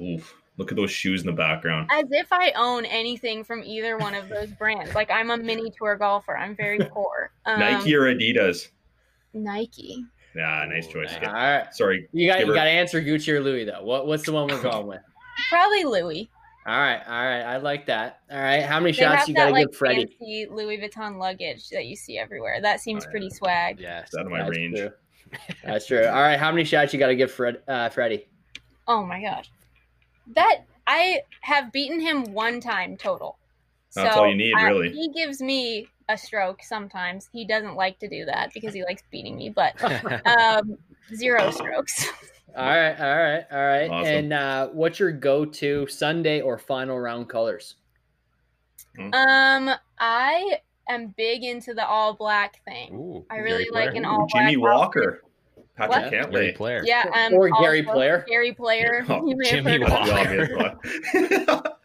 Oof, 0.00 0.34
look 0.56 0.72
at 0.72 0.76
those 0.76 0.90
shoes 0.90 1.20
in 1.20 1.26
the 1.26 1.32
background. 1.32 1.88
As 1.92 2.06
if 2.10 2.26
I 2.32 2.52
own 2.56 2.84
anything 2.86 3.44
from 3.44 3.62
either 3.64 3.98
one 3.98 4.14
of 4.14 4.28
those 4.28 4.50
brands. 4.50 4.94
Like 4.94 5.10
I'm 5.10 5.30
a 5.30 5.36
mini 5.36 5.70
tour 5.78 5.96
golfer. 5.96 6.36
I'm 6.36 6.56
very 6.56 6.78
poor. 6.92 7.30
Um, 7.46 7.60
Nike 7.60 7.94
or 7.94 8.02
Adidas? 8.12 8.68
Nike. 9.34 10.04
Yeah, 10.34 10.64
nice 10.68 10.86
choice. 10.86 11.12
All 11.26 11.32
right. 11.32 11.74
Sorry. 11.74 12.08
You 12.12 12.26
got 12.28 12.40
you 12.40 12.54
got 12.54 12.64
to 12.64 12.70
answer 12.70 13.00
Gucci 13.02 13.28
or 13.28 13.40
Louis 13.40 13.64
though. 13.64 13.82
What 13.82 14.06
what's 14.06 14.24
the 14.24 14.32
one 14.32 14.48
we're 14.48 14.62
going 14.62 14.86
with? 14.86 15.00
Probably 15.48 15.84
Louis. 15.84 16.30
All 16.64 16.78
right, 16.78 17.02
all 17.08 17.12
right. 17.24 17.42
I 17.42 17.56
like 17.56 17.86
that. 17.86 18.20
All 18.30 18.38
right. 18.40 18.62
How 18.62 18.78
many 18.78 18.92
They 18.92 18.98
shots 19.02 19.20
have 19.20 19.28
you 19.28 19.34
gotta 19.34 19.50
like 19.50 19.66
give 19.66 19.76
Freddie? 19.76 20.06
fancy 20.06 20.46
Louis 20.48 20.78
Vuitton 20.78 21.18
luggage 21.18 21.68
that 21.70 21.86
you 21.86 21.96
see 21.96 22.18
everywhere. 22.18 22.60
That 22.62 22.80
seems 22.80 23.04
Oh, 23.04 23.08
yeah. 23.08 23.10
pretty 23.10 23.30
swag. 23.30 23.80
Yeah, 23.80 24.00
It's 24.02 24.14
out 24.16 24.26
of 24.26 24.30
my 24.30 24.38
That's 24.44 24.50
range. 24.56 24.76
true. 24.78 24.90
That's 25.64 25.86
true. 25.86 26.06
All 26.06 26.20
right. 26.22 26.38
How 26.38 26.52
many 26.52 26.62
shots 26.64 26.92
you 26.92 26.98
gotta 27.00 27.16
give 27.16 27.32
Fred 27.32 27.62
uh, 27.66 27.88
Freddie? 27.88 28.28
Oh 28.86 29.04
my 29.04 29.20
gosh. 29.20 29.50
That 30.34 30.60
I 30.86 31.22
have 31.40 31.72
beaten 31.72 31.98
him 32.00 32.32
one 32.32 32.60
time 32.60 32.96
total. 32.96 33.38
That's 33.94 34.14
so 34.14 34.22
all 34.22 34.28
you 34.28 34.36
need, 34.36 34.54
I- 34.54 34.68
really. 34.68 34.90
he 34.92 35.08
gives 35.08 35.42
me 35.42 35.88
a 36.12 36.18
stroke 36.18 36.62
sometimes. 36.62 37.28
He 37.32 37.44
doesn't 37.46 37.74
like 37.74 37.98
to 38.00 38.08
do 38.08 38.24
that 38.26 38.52
because 38.54 38.72
he 38.74 38.84
likes 38.84 39.02
beating 39.10 39.36
me, 39.36 39.48
but 39.50 39.74
um, 40.26 40.76
zero 41.14 41.50
strokes. 41.50 42.08
All 42.56 42.66
right, 42.66 42.94
all 43.00 43.16
right, 43.16 43.44
all 43.50 43.66
right. 43.66 43.90
Awesome. 43.90 44.12
And 44.14 44.32
uh, 44.32 44.68
what's 44.68 45.00
your 45.00 45.10
go-to 45.12 45.86
Sunday 45.88 46.40
or 46.42 46.58
final 46.58 46.98
round 46.98 47.28
colors? 47.28 47.76
Um, 48.98 49.70
I 49.98 50.58
am 50.88 51.14
big 51.16 51.44
into 51.44 51.72
the 51.72 51.86
all 51.86 52.12
black 52.14 52.62
thing. 52.66 52.92
Ooh, 52.92 53.24
I 53.30 53.36
really 53.38 53.64
Gary 53.64 53.70
like 53.72 53.90
Player. 53.92 53.98
an 54.00 54.04
all 54.04 54.26
black. 54.30 54.48
Jimmy 54.50 54.56
black. 54.56 54.76
Walker, 54.76 55.22
Patrick 55.76 56.12
What? 56.12 56.30
Gary 56.32 56.52
Player. 56.52 56.82
Yeah, 56.84 57.04
um, 57.14 57.32
Or 57.34 57.48
Gary 57.62 57.82
Player. 57.82 58.26
Gary 58.28 58.52
Player. 58.52 59.06
Oh, 59.08 59.26
You 59.26 59.36
may 59.36 59.48
have 59.48 59.64
Jimmy 59.64 59.78
heard 59.78 59.82
of 59.84 60.28
him. 60.28 60.58
Walker. 60.58 61.62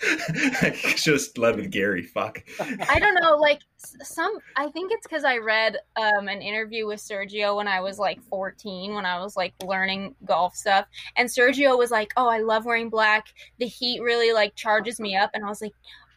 The 0.00 0.10
obvious 0.10 0.82
one. 0.82 0.90
I 0.90 0.94
just 0.96 1.38
led 1.38 1.56
with 1.56 1.70
Gary. 1.70 2.02
Fuck. 2.02 2.42
I 2.88 2.98
don't 2.98 3.14
know, 3.14 3.36
like 3.36 3.60
some. 4.02 4.38
I 4.56 4.68
think 4.68 4.92
it's 4.92 5.06
because 5.06 5.24
I 5.24 5.38
read 5.38 5.76
um, 5.96 6.28
an 6.28 6.42
interview 6.42 6.86
with 6.86 7.00
Sergio 7.00 7.56
when 7.56 7.68
I 7.68 7.80
was 7.80 7.98
like 7.98 8.22
14, 8.24 8.94
when 8.94 9.06
I 9.06 9.20
was 9.20 9.36
like 9.36 9.54
learning 9.64 10.14
golf 10.24 10.54
stuff, 10.54 10.86
and 11.16 11.28
Sergio 11.28 11.78
was 11.78 11.90
like, 11.90 12.12
"Oh, 12.16 12.28
I 12.28 12.38
love 12.38 12.64
wearing 12.64 12.90
black. 12.90 13.26
The 13.58 13.66
heat 13.66 14.00
really 14.00 14.32
like 14.32 14.54
charges 14.54 15.00
me 15.00 15.16
up," 15.16 15.30
and 15.34 15.44
I 15.44 15.48
was 15.48 15.62
like. 15.62 15.72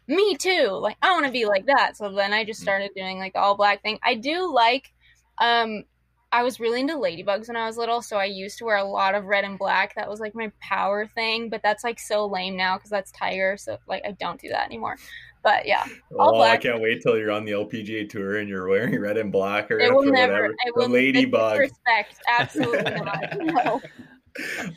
Me 0.06 0.36
too. 0.36 0.68
Like 0.68 0.98
I 1.02 1.14
want 1.14 1.28
to 1.28 1.32
be 1.32 1.46
like 1.46 1.66
that. 1.68 1.96
So 1.96 2.12
then 2.12 2.34
I 2.34 2.44
just 2.44 2.60
started 2.60 2.92
doing 2.94 3.20
like 3.20 3.32
the 3.32 3.40
all 3.40 3.56
black 3.56 3.82
thing. 3.82 4.00
I 4.04 4.16
do 4.16 4.54
like 4.54 4.92
um 5.38 5.86
I 6.34 6.42
was 6.42 6.60
really 6.60 6.82
into 6.82 6.96
ladybugs 6.96 7.48
when 7.48 7.56
I 7.56 7.68
was 7.68 7.78
little, 7.78 8.02
so 8.02 8.18
I 8.18 8.26
used 8.26 8.58
to 8.58 8.66
wear 8.66 8.78
a 8.78 8.84
lot 8.84 9.14
of 9.14 9.26
red 9.26 9.44
and 9.44 9.58
black. 9.58 9.94
That 9.96 10.10
was 10.10 10.20
like 10.20 10.34
my 10.34 10.52
power 10.60 11.06
thing, 11.06 11.50
but 11.50 11.62
that's 11.62 11.84
like 11.84 12.00
so 12.00 12.26
lame 12.26 12.58
now 12.58 12.76
because 12.76 12.90
that's 12.90 13.12
Tiger. 13.12 13.56
So 13.56 13.78
like 13.88 14.02
I 14.04 14.12
don't 14.12 14.42
do 14.42 14.50
that 14.50 14.66
anymore. 14.66 14.98
But 15.44 15.68
yeah, 15.68 15.86
all 16.18 16.38
Oh, 16.38 16.42
I 16.42 16.58
can't 16.58 16.82
wait 16.82 17.04
till 17.04 17.18
you're 17.20 17.30
on 17.30 17.46
the 17.46 17.52
LPGA 17.52 18.10
tour 18.10 18.38
and 18.38 18.50
you're 18.50 18.68
wearing 18.68 19.00
red 19.00 19.18
and 19.18 19.32
black 19.32 19.70
or, 19.70 19.80
It 19.80 19.94
will 19.94 20.10
or 20.10 20.12
never. 20.12 20.34
whatever. 20.34 20.56
It 20.66 20.74
the 20.76 20.88
ladybug. 20.88 21.60
Respect, 21.60 22.16
absolutely 22.28 22.92
not. 22.96 23.38
No. 23.40 23.82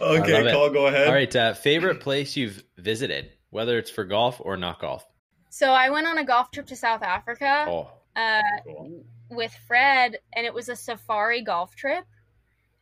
Okay, 0.03 0.35
love 0.35 0.47
it. 0.47 0.53
Cole, 0.53 0.69
go 0.69 0.89
ahead. 0.89 1.09
All 1.09 1.15
right. 1.15 1.35
Uh, 1.35 1.55
favorite 1.55 2.01
place 2.01 2.37
you've 2.37 2.63
visited, 2.77 3.31
whether 3.49 3.79
it's 3.79 3.91
for 3.91 4.05
golf 4.05 4.39
or 4.45 4.59
not 4.59 4.81
golf? 4.81 5.07
So 5.49 5.71
I 5.71 5.89
went 5.89 6.07
on 6.07 6.19
a 6.19 6.25
golf 6.25 6.51
trip 6.51 6.67
to 6.67 6.77
South 6.77 7.03
Africa 7.03 7.65
Oh, 7.67 7.89
uh, 8.15 8.43
Cool. 8.67 9.05
With 9.31 9.53
Fred, 9.67 10.19
and 10.35 10.47
it 10.47 10.55
was 10.55 10.69
a 10.69 10.77
safari 10.77 11.43
golf 11.43 11.75
trip. 11.77 12.05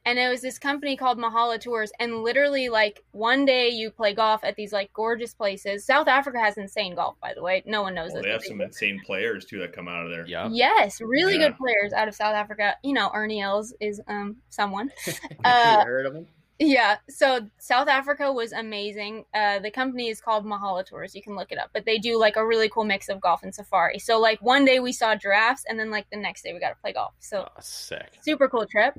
And 0.07 0.19
it 0.19 0.29
was 0.29 0.43
this 0.43 0.59
company 0.59 0.99
called 0.99 1.19
Mahala 1.19 1.59
Tours, 1.59 1.91
and 1.99 2.23
literally, 2.23 2.69
like 2.69 3.03
one 3.13 3.47
day 3.47 3.71
you 3.71 3.91
play 3.91 4.13
golf 4.13 4.45
at 4.45 4.55
these 4.55 4.71
like 4.71 4.93
gorgeous 4.93 5.33
places. 5.33 5.87
South 5.87 6.09
Africa 6.09 6.39
has 6.39 6.59
insane 6.59 6.95
golf, 6.95 7.17
by 7.23 7.33
the 7.35 7.43
way. 7.43 7.63
No 7.65 7.81
one 7.81 7.95
knows 7.95 8.11
Well, 8.13 8.17
this. 8.21 8.25
they 8.27 8.31
have 8.33 8.41
but 8.41 8.47
some 8.49 8.59
do. 8.59 8.65
insane 8.65 9.01
players 9.07 9.47
too 9.47 9.61
that 9.61 9.73
come 9.73 9.89
out 9.89 10.05
of 10.05 10.11
there. 10.11 10.27
yeah. 10.27 10.47
Yes, 10.53 11.01
really 11.01 11.39
Yeah. 11.39 11.49
good 11.49 11.57
players 11.57 11.95
out 11.95 12.07
of 12.07 12.15
South 12.15 12.35
Africa. 12.35 12.77
You 12.83 12.93
know, 12.93 13.11
Ernie 13.15 13.41
Els 13.41 13.73
is 13.81 13.99
um 14.07 14.37
someone. 14.51 14.91
you 15.07 15.15
Uh, 15.43 15.83
heard 15.85 16.05
of 16.05 16.15
him? 16.15 16.27
Yeah, 16.59 16.99
so 17.09 17.49
South 17.59 17.89
Africa 17.89 18.33
was 18.33 18.53
amazing. 18.53 19.25
Uh, 19.35 19.59
the 19.59 19.71
company 19.71 20.09
is 20.09 20.21
called 20.21 20.47
Mahala 20.47 20.87
Tours. 20.87 21.15
You 21.15 21.23
can 21.23 21.35
look 21.35 21.51
it 21.51 21.59
up, 21.59 21.71
but 21.73 21.85
they 21.85 21.99
do 21.99 22.19
like 22.19 22.37
a 22.37 22.47
really 22.47 22.69
cool 22.69 22.85
mix 22.85 23.09
of 23.09 23.21
golf 23.21 23.43
and 23.43 23.53
safari. 23.53 23.99
So 23.99 24.21
like 24.21 24.41
one 24.41 24.65
day 24.65 24.79
we 24.79 24.93
saw 24.93 25.17
giraffes, 25.17 25.65
and 25.69 25.79
then 25.79 25.91
like 25.91 26.09
the 26.11 26.17
next 26.17 26.43
day 26.43 26.53
we 26.53 26.61
got 26.61 26.71
to 26.71 26.77
play 26.81 26.93
golf. 26.93 27.15
So 27.19 27.49
Oh, 27.49 27.61
sick. 27.61 28.19
super 28.23 28.49
cool 28.49 28.67
trip. 28.67 28.95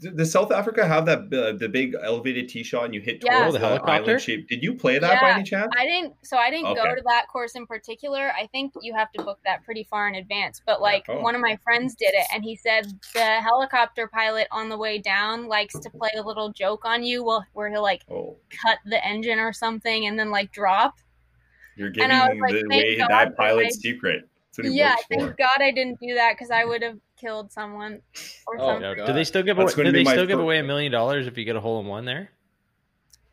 Does 0.00 0.30
South 0.30 0.52
Africa 0.52 0.86
have 0.86 1.06
that 1.06 1.18
uh, 1.34 1.52
the 1.58 1.68
big 1.68 1.96
elevated 2.00 2.48
tee 2.48 2.62
shot 2.62 2.84
and 2.84 2.94
you 2.94 3.00
hit 3.00 3.20
Yeah. 3.24 3.40
towards 3.40 3.48
Oh, 3.48 3.52
the 3.52 3.58
the, 3.58 3.66
helicopter? 3.66 3.92
island 3.92 4.20
shape? 4.20 4.48
Did 4.48 4.62
you 4.62 4.74
play 4.74 4.98
that 4.98 5.20
by 5.20 5.30
any 5.30 5.42
chance? 5.42 5.72
I 5.76 5.84
didn't, 5.86 6.14
so 6.22 6.36
I 6.36 6.50
didn't 6.50 6.74
go 6.76 6.94
to 6.94 7.02
that 7.06 7.26
course 7.26 7.56
in 7.56 7.66
particular. 7.66 8.30
I 8.36 8.46
think 8.52 8.72
you 8.80 8.94
have 8.94 9.10
to 9.12 9.24
book 9.24 9.40
that 9.44 9.64
pretty 9.64 9.82
far 9.90 10.06
in 10.06 10.14
advance. 10.14 10.62
But 10.64 10.80
like 10.80 11.04
Oh. 11.08 11.20
one 11.20 11.34
of 11.34 11.40
my 11.40 11.56
friends 11.64 11.96
did 11.96 12.14
it, 12.14 12.26
and 12.32 12.44
he 12.44 12.54
said 12.54 12.86
the 13.14 13.40
helicopter 13.40 14.06
pilot 14.06 14.46
on 14.52 14.68
the 14.68 14.76
way 14.78 14.98
down 14.98 15.48
likes 15.48 15.76
to 15.78 15.90
play 15.90 16.10
a 16.16 16.22
little 16.22 16.52
joke 16.52 16.84
on 16.84 17.02
you, 17.02 17.24
well, 17.24 17.44
where 17.54 17.68
he'll 17.68 17.82
like 17.82 18.02
Oh, 18.08 18.36
cut 18.62 18.78
the 18.86 19.04
engine 19.04 19.40
or 19.40 19.52
something 19.52 20.06
and 20.06 20.16
then 20.18 20.30
like 20.30 20.52
drop. 20.52 20.94
you're 21.76 21.88
And 21.88 21.96
giving 21.96 22.10
I 22.12 22.28
like, 22.28 22.52
the 22.52 22.68
way 22.68 22.98
that 22.98 23.08
that 23.08 23.36
pilot's 23.36 23.78
I- 23.78 23.80
secret. 23.80 24.28
That's 24.50 24.58
what 24.58 24.66
he 24.72 24.78
Yeah, 24.78 24.94
thank 25.08 25.22
for. 25.22 25.34
God 25.38 25.58
I 25.60 25.70
didn't 25.72 25.98
do 26.00 26.14
that 26.14 26.34
because 26.34 26.50
I 26.50 26.64
would 26.64 26.82
have 26.82 26.98
killed 27.20 27.52
someone 27.52 28.00
or 28.46 28.60
Oh, 28.60 28.80
something. 28.80 29.06
Do 29.06 29.12
they 29.12 29.24
still 29.24 29.42
give 29.42 29.58
away? 29.58 29.72
Do 29.72 29.92
they 29.92 30.04
still 30.04 30.26
give 30.26 30.40
away 30.40 30.58
a 30.58 30.62
million 30.62 30.92
dollars 30.92 31.26
if 31.26 31.36
you 31.36 31.44
get 31.44 31.56
a 31.56 31.60
hole 31.60 31.80
in 31.80 31.86
one 31.86 32.04
there? 32.04 32.30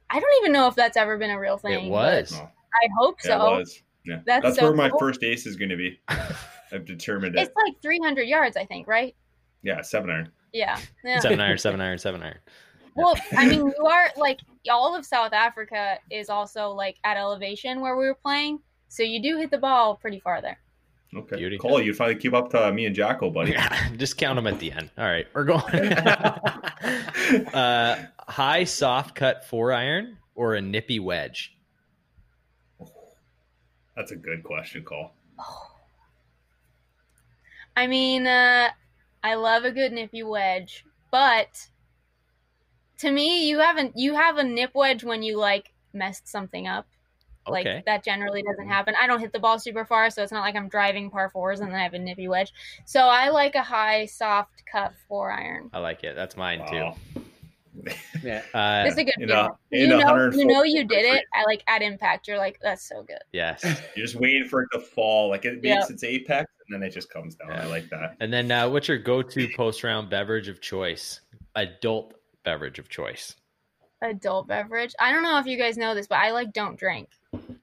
I 0.09 0.19
don't 0.19 0.33
even 0.41 0.51
know 0.51 0.67
if 0.67 0.75
that's 0.75 0.97
ever 0.97 1.17
been 1.17 1.31
a 1.31 1.39
real 1.39 1.57
thing. 1.57 1.85
it 1.85 1.89
was. 1.89 2.33
I 2.33 2.87
hope 2.97 3.17
yeah, 3.23 3.37
so. 3.37 3.53
it 3.53 3.59
was. 3.59 3.81
Yeah. 4.05 4.19
That's 4.25 4.43
That's, 4.43 4.55
so 4.57 4.65
where 4.65 4.73
my 4.73 4.89
cool. 4.89 4.99
first 4.99 5.23
ace 5.23 5.45
is 5.45 5.55
going 5.55 5.69
to 5.69 5.77
be. 5.77 5.99
I've 6.71 6.85
determined 6.85 7.35
it. 7.35 7.41
It's 7.41 7.55
like 7.55 7.81
300 7.81 8.23
yards, 8.23 8.57
I 8.57 8.65
think, 8.65 8.87
right? 8.87 9.15
Yeah, 9.63 9.81
seven 9.81 10.09
iron. 10.09 10.31
Yeah. 10.53 10.77
yeah. 11.03 11.19
Seven 11.19 11.39
iron, 11.39 11.57
seven 11.57 11.81
iron, 11.81 11.97
seven 11.97 12.21
iron. 12.21 12.37
Well, 12.97 13.13
I 13.35 13.49
mean, 13.49 13.59
you 13.77 13.85
are 13.87 14.07
like 14.15 14.39
all 14.71 14.95
of 14.95 15.05
South 15.05 15.33
Africa 15.33 15.97
is 16.09 16.29
also 16.29 16.69
like 16.69 16.95
at 17.03 17.17
elevation 17.17 17.81
where 17.81 17.97
we 17.97 18.05
were 18.05 18.15
playing, 18.15 18.59
so 18.87 19.03
you 19.03 19.21
do 19.21 19.37
hit 19.37 19.51
the 19.51 19.57
ball 19.57 19.97
pretty 19.97 20.21
far 20.21 20.41
there. 20.41 20.57
Okay. 21.15 21.37
Beauty. 21.37 21.57
Cole, 21.57 21.81
you 21.81 21.93
finally 21.93 22.19
keep 22.19 22.33
up 22.33 22.49
to 22.51 22.71
me 22.73 22.85
and 22.85 22.95
Jacko, 22.95 23.29
buddy. 23.29 23.51
Yeah, 23.51 23.89
just 23.97 24.17
count 24.17 24.35
them 24.35 24.47
at 24.47 24.59
the 24.59 24.71
end. 24.71 24.89
All 24.97 25.05
right, 25.05 25.27
we're 25.33 25.45
going. 25.45 25.63
uh, 27.53 28.05
high 28.27 28.65
soft 28.65 29.15
cut 29.15 29.45
four 29.45 29.71
iron 29.71 30.17
or 30.35 30.55
a 30.55 30.61
nippy 30.61 30.99
wedge? 30.99 31.55
That's 33.95 34.11
a 34.11 34.15
good 34.17 34.43
question, 34.43 34.83
Cole. 34.83 35.11
I 37.77 37.87
mean, 37.87 38.27
uh, 38.27 38.69
I 39.23 39.35
love 39.35 39.63
a 39.63 39.71
good 39.71 39.93
nippy 39.93 40.23
wedge, 40.23 40.85
but 41.11 41.67
to 42.99 43.11
me, 43.11 43.47
you 43.47 43.59
haven't 43.59 43.97
you 43.97 44.15
have 44.15 44.37
a 44.37 44.43
nip 44.43 44.71
wedge 44.73 45.03
when 45.03 45.23
you 45.23 45.37
like 45.37 45.71
messed 45.93 46.27
something 46.27 46.67
up. 46.67 46.87
Like 47.47 47.65
Okay. 47.67 47.83
that 47.85 48.03
generally 48.03 48.41
doesn't 48.43 48.67
happen. 48.67 48.95
I 48.99 49.07
don't 49.07 49.19
hit 49.19 49.31
the 49.33 49.39
ball 49.39 49.59
super 49.59 49.85
far, 49.85 50.09
so 50.09 50.23
it's 50.23 50.31
not 50.31 50.41
like 50.41 50.55
I'm 50.55 50.67
driving 50.69 51.09
par 51.09 51.29
fours 51.29 51.59
and 51.59 51.69
then 51.71 51.79
I 51.79 51.83
have 51.83 51.93
a 51.93 51.99
nippy 51.99 52.27
wedge. 52.27 52.51
So 52.85 53.01
I 53.01 53.29
like 53.29 53.55
a 53.55 53.61
high 53.63 54.05
soft 54.05 54.63
cut 54.71 54.93
four 55.07 55.31
iron. 55.31 55.69
I 55.73 55.79
like 55.79 56.03
it. 56.03 56.15
That's 56.15 56.35
mine 56.35 56.59
Wow. 56.59 56.95
too. 57.13 57.21
Yeah. 58.23 58.41
Uh, 58.53 58.85
It's 58.87 58.97
a 58.97 59.03
good 59.03 59.13
in 59.19 59.27
feeling. 59.27 59.45
a- 59.49 59.75
in 59.75 59.81
you 59.81 59.87
know, 59.87 60.29
you 60.31 60.45
know 60.45 60.63
you 60.63 60.85
did 60.85 61.05
it. 61.05 61.25
I 61.33 61.43
like 61.45 61.61
at 61.67 61.81
impact. 61.81 62.25
You're 62.27 62.37
like, 62.37 62.57
that's 62.61 62.87
so 62.87 63.03
good. 63.03 63.19
yes. 63.33 63.61
You're 63.95 64.05
just 64.05 64.15
waiting 64.15 64.47
for 64.47 64.61
it 64.63 64.69
to 64.73 64.79
fall. 64.79 65.29
Like 65.29 65.43
it 65.45 65.59
Yeah. 65.61 65.75
makes 65.75 65.89
its 65.89 66.03
apex 66.03 66.49
and 66.67 66.73
then 66.81 66.87
it 66.87 66.91
just 66.93 67.09
comes 67.11 67.35
down. 67.35 67.49
Yeah. 67.51 67.63
I 67.63 67.65
like 67.65 67.89
that. 67.89 68.15
And 68.21 68.31
then, 68.31 68.49
uh, 68.49 68.69
what's 68.69 68.87
your 68.87 68.97
go-to 68.97 69.49
post-round 69.57 70.09
beverage 70.09 70.47
of 70.47 70.61
choice? 70.61 71.19
Adult 71.55 72.13
beverage 72.43 72.79
of 72.79 72.87
choice. 72.89 73.35
Adult 74.01 74.47
beverage. 74.47 74.93
I 74.99 75.11
don't 75.11 75.23
know 75.23 75.37
if 75.39 75.45
you 75.45 75.57
guys 75.57 75.77
know 75.77 75.93
this, 75.93 76.07
but 76.07 76.19
I 76.19 76.31
like 76.31 76.53
don't 76.53 76.77
drink. 76.79 77.09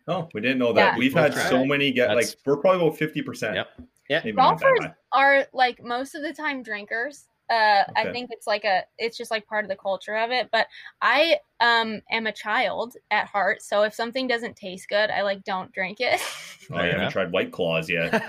Oh, 0.08 0.28
we 0.34 0.40
didn't 0.40 0.58
know 0.58 0.72
that. 0.72 0.92
Yeah. 0.92 0.98
We've 0.98 1.14
had 1.14 1.34
so 1.34 1.58
right. 1.58 1.68
many 1.68 1.92
get 1.92 2.14
like 2.14 2.26
we're 2.44 2.56
probably 2.56 2.86
about 2.86 2.98
fifty 2.98 3.22
percent. 3.22 3.56
Yep. 3.56 3.68
Yeah. 4.08 4.20
Maybe 4.24 4.36
not 4.36 4.58
that 4.58 4.66
Golfers 4.78 4.94
are 5.12 5.46
like 5.52 5.82
most 5.82 6.14
of 6.14 6.22
the 6.22 6.32
time 6.32 6.62
drinkers. 6.62 7.28
Uh, 7.50 7.84
I 7.96 8.10
think 8.12 8.30
it's 8.30 8.46
like 8.46 8.64
a, 8.64 8.82
it's 8.96 9.18
just 9.18 9.30
like 9.30 9.46
part 9.46 9.64
of 9.64 9.68
the 9.68 9.76
culture 9.76 10.16
of 10.16 10.30
it. 10.30 10.48
But 10.50 10.68
I 11.02 11.38
um 11.60 12.00
am 12.10 12.26
a 12.26 12.32
child 12.32 12.94
at 13.10 13.26
heart, 13.26 13.62
so 13.62 13.82
if 13.82 13.92
something 13.92 14.26
doesn't 14.26 14.56
taste 14.56 14.88
good, 14.88 15.10
I 15.10 15.22
like 15.22 15.44
don't 15.44 15.72
drink 15.72 15.98
it. 16.00 16.20
Oh, 16.70 16.76
Fair 16.76 16.86
you 16.86 16.92
haven't 16.92 17.10
tried 17.10 17.32
White 17.32 17.50
Claws 17.50 17.90
yet. 17.90 18.22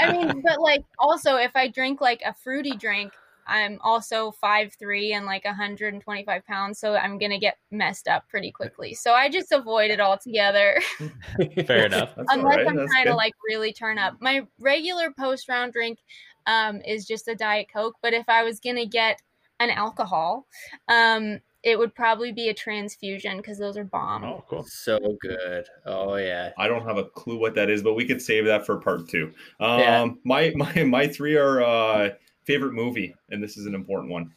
I 0.00 0.10
mean, 0.10 0.40
but 0.40 0.58
like 0.58 0.84
also 0.98 1.36
if 1.36 1.54
I 1.54 1.68
drink 1.68 2.00
like 2.00 2.22
a 2.24 2.32
fruity 2.32 2.74
drink, 2.76 3.12
I'm 3.46 3.78
also 3.82 4.32
five 4.32 4.72
three 4.78 5.12
and 5.12 5.26
like 5.26 5.44
125 5.44 6.46
pounds, 6.46 6.78
so 6.78 6.94
I'm 6.94 7.18
gonna 7.18 7.38
get 7.38 7.58
messed 7.70 8.08
up 8.08 8.28
pretty 8.28 8.50
quickly. 8.50 8.94
So 8.94 9.12
I 9.12 9.28
just 9.28 9.52
avoid 9.52 9.90
it 9.90 10.00
altogether, 10.00 10.80
Fair 11.66 11.86
enough. 11.86 12.14
That's 12.16 12.32
unless 12.32 12.56
right. 12.56 12.68
I'm 12.68 12.76
That's 12.76 12.92
trying 12.92 13.06
to 13.06 13.14
like 13.14 13.34
really 13.48 13.72
turn 13.72 13.98
up. 13.98 14.16
My 14.20 14.46
regular 14.58 15.10
post 15.18 15.48
round 15.48 15.72
drink 15.72 15.98
um, 16.46 16.80
is 16.86 17.06
just 17.06 17.28
a 17.28 17.34
diet 17.34 17.68
coke, 17.72 17.96
but 18.02 18.12
if 18.12 18.28
I 18.28 18.42
was 18.42 18.60
gonna 18.60 18.86
get 18.86 19.20
an 19.60 19.70
alcohol, 19.70 20.46
um, 20.88 21.40
it 21.64 21.78
would 21.78 21.94
probably 21.94 22.30
be 22.30 22.50
a 22.50 22.54
transfusion 22.54 23.38
because 23.38 23.58
those 23.58 23.76
are 23.78 23.84
bomb. 23.84 24.22
Oh, 24.22 24.44
cool. 24.48 24.64
So 24.64 25.16
good. 25.20 25.66
Oh 25.86 26.16
yeah. 26.16 26.52
I 26.58 26.68
don't 26.68 26.86
have 26.86 26.98
a 26.98 27.04
clue 27.04 27.38
what 27.38 27.54
that 27.54 27.70
is, 27.70 27.82
but 27.82 27.94
we 27.94 28.06
could 28.06 28.20
save 28.20 28.44
that 28.44 28.66
for 28.66 28.78
part 28.78 29.08
two. 29.08 29.32
Um, 29.60 29.80
Yeah. 29.80 30.08
my 30.24 30.52
my 30.54 30.82
my 30.84 31.08
three 31.08 31.36
are 31.36 31.62
uh, 31.62 32.10
favorite 32.44 32.72
movie, 32.72 33.14
and 33.30 33.42
this 33.42 33.56
is 33.56 33.66
an 33.66 33.74
important 33.74 34.10
one. 34.12 34.32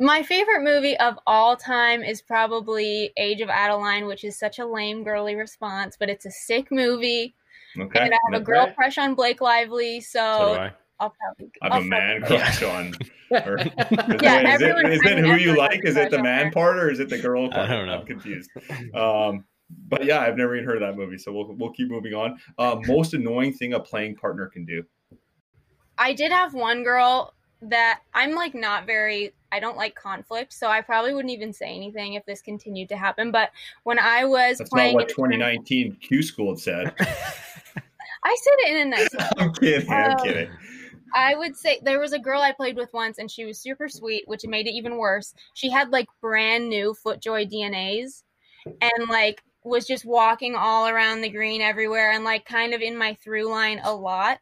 My 0.00 0.22
favorite 0.22 0.62
movie 0.62 0.96
of 0.98 1.18
all 1.26 1.56
time 1.56 2.02
is 2.02 2.20
probably 2.20 3.12
Age 3.16 3.40
of 3.40 3.48
Adaline, 3.48 4.06
which 4.06 4.24
is 4.24 4.36
such 4.38 4.58
a 4.58 4.66
lame 4.66 5.04
girly 5.04 5.36
response, 5.36 5.96
but 5.98 6.08
it's 6.08 6.26
a 6.26 6.30
sick 6.30 6.70
movie. 6.72 7.34
Okay. 7.78 8.00
And 8.00 8.12
I 8.14 8.18
have 8.32 8.40
a 8.40 8.44
girl 8.44 8.72
crush 8.74 8.98
on 8.98 9.14
Blake 9.14 9.40
Lively, 9.40 10.00
so, 10.00 10.18
So 10.18 10.54
I. 10.54 10.72
I'll 11.00 11.14
probably. 11.20 11.52
I 11.62 11.66
have 11.66 11.72
I'll 11.72 11.80
a 11.80 11.84
man 11.84 12.20
probably- 12.20 12.38
crush 12.38 12.62
on. 12.64 12.94
Or, 13.30 13.56
is, 13.58 13.66
Yeah, 14.22 14.40
it, 14.40 14.48
is, 14.54 14.60
it, 14.60 14.70
everyone- 14.70 14.92
is 14.92 15.00
I 15.04 15.10
it 15.10 15.18
who 15.18 15.34
you 15.36 15.56
like? 15.56 15.80
Is 15.84 15.96
it 15.96 16.10
the 16.10 16.22
man 16.22 16.50
part 16.50 16.76
or 16.76 16.90
is 16.90 16.98
it 17.00 17.08
the 17.08 17.18
girl 17.18 17.48
part? 17.50 17.70
I 17.70 17.72
don't 17.74 17.86
know. 17.86 17.98
I'm 18.00 18.06
confused. 18.06 18.50
Um, 18.94 19.44
but 19.88 20.04
yeah, 20.04 20.20
I've 20.20 20.36
never 20.36 20.54
even 20.56 20.66
heard 20.68 20.82
of 20.82 20.88
that 20.88 20.96
movie, 20.96 21.18
so 21.18 21.32
we'll 21.32 21.52
we'll 21.56 21.70
keep 21.72 21.88
moving 21.88 22.14
on. 22.14 22.38
Uh, 22.58 22.76
most 22.86 23.14
annoying 23.14 23.52
thing 23.54 23.72
a 23.72 23.80
playing 23.80 24.14
partner 24.16 24.46
can 24.48 24.64
do. 24.64 24.84
I 25.98 26.12
did 26.12 26.32
have 26.32 26.54
one 26.54 26.82
girl 26.84 27.34
that 27.62 28.00
I'm 28.12 28.32
like 28.32 28.54
not 28.54 28.86
very 28.86 29.32
I 29.52 29.60
don't 29.60 29.76
like 29.76 29.94
conflict, 29.94 30.52
so 30.52 30.66
I 30.68 30.80
probably 30.80 31.14
wouldn't 31.14 31.32
even 31.32 31.52
say 31.52 31.66
anything 31.74 32.14
if 32.14 32.26
this 32.26 32.42
continued 32.42 32.88
to 32.88 32.96
happen. 32.96 33.30
But 33.30 33.50
when 33.84 33.98
I 34.00 34.24
was 34.24 34.58
That's 34.58 34.72
not 34.72 34.76
playing 34.76 34.94
what 34.94 35.08
in 35.10 35.14
tournament- 35.14 35.66
2019 35.68 35.96
Q 36.00 36.22
School 36.22 36.50
had 36.50 36.58
said. 36.58 36.94
I 38.26 38.36
said 38.40 38.54
it 38.58 38.76
in 38.76 38.86
a 38.88 38.90
nice 38.90 39.14
way. 39.14 39.28
I'm 39.38 39.52
kidding. 39.54 39.90
I'm 39.90 40.10
Um, 40.12 40.16
kidding. 40.24 40.50
I 41.14 41.36
would 41.36 41.56
say 41.56 41.78
there 41.82 42.00
was 42.00 42.12
a 42.12 42.18
girl 42.18 42.40
I 42.40 42.50
played 42.52 42.74
with 42.76 42.92
once 42.92 43.18
and 43.18 43.30
she 43.30 43.44
was 43.44 43.58
super 43.60 43.88
sweet, 43.88 44.24
which 44.26 44.44
made 44.46 44.66
it 44.66 44.72
even 44.72 44.96
worse. 44.96 45.34
She 45.54 45.70
had 45.70 45.90
like 45.90 46.08
brand 46.20 46.68
new 46.68 46.92
FootJoy 47.04 47.48
DNAs 47.52 48.24
and 48.66 49.08
like 49.08 49.40
was 49.62 49.86
just 49.86 50.04
walking 50.04 50.56
all 50.56 50.88
around 50.88 51.20
the 51.20 51.28
green 51.28 51.60
everywhere 51.60 52.10
and 52.10 52.24
like 52.24 52.44
kind 52.44 52.74
of 52.74 52.80
in 52.80 52.96
my 52.98 53.14
through 53.22 53.48
line 53.48 53.80
a 53.84 53.94
lot. 53.94 54.40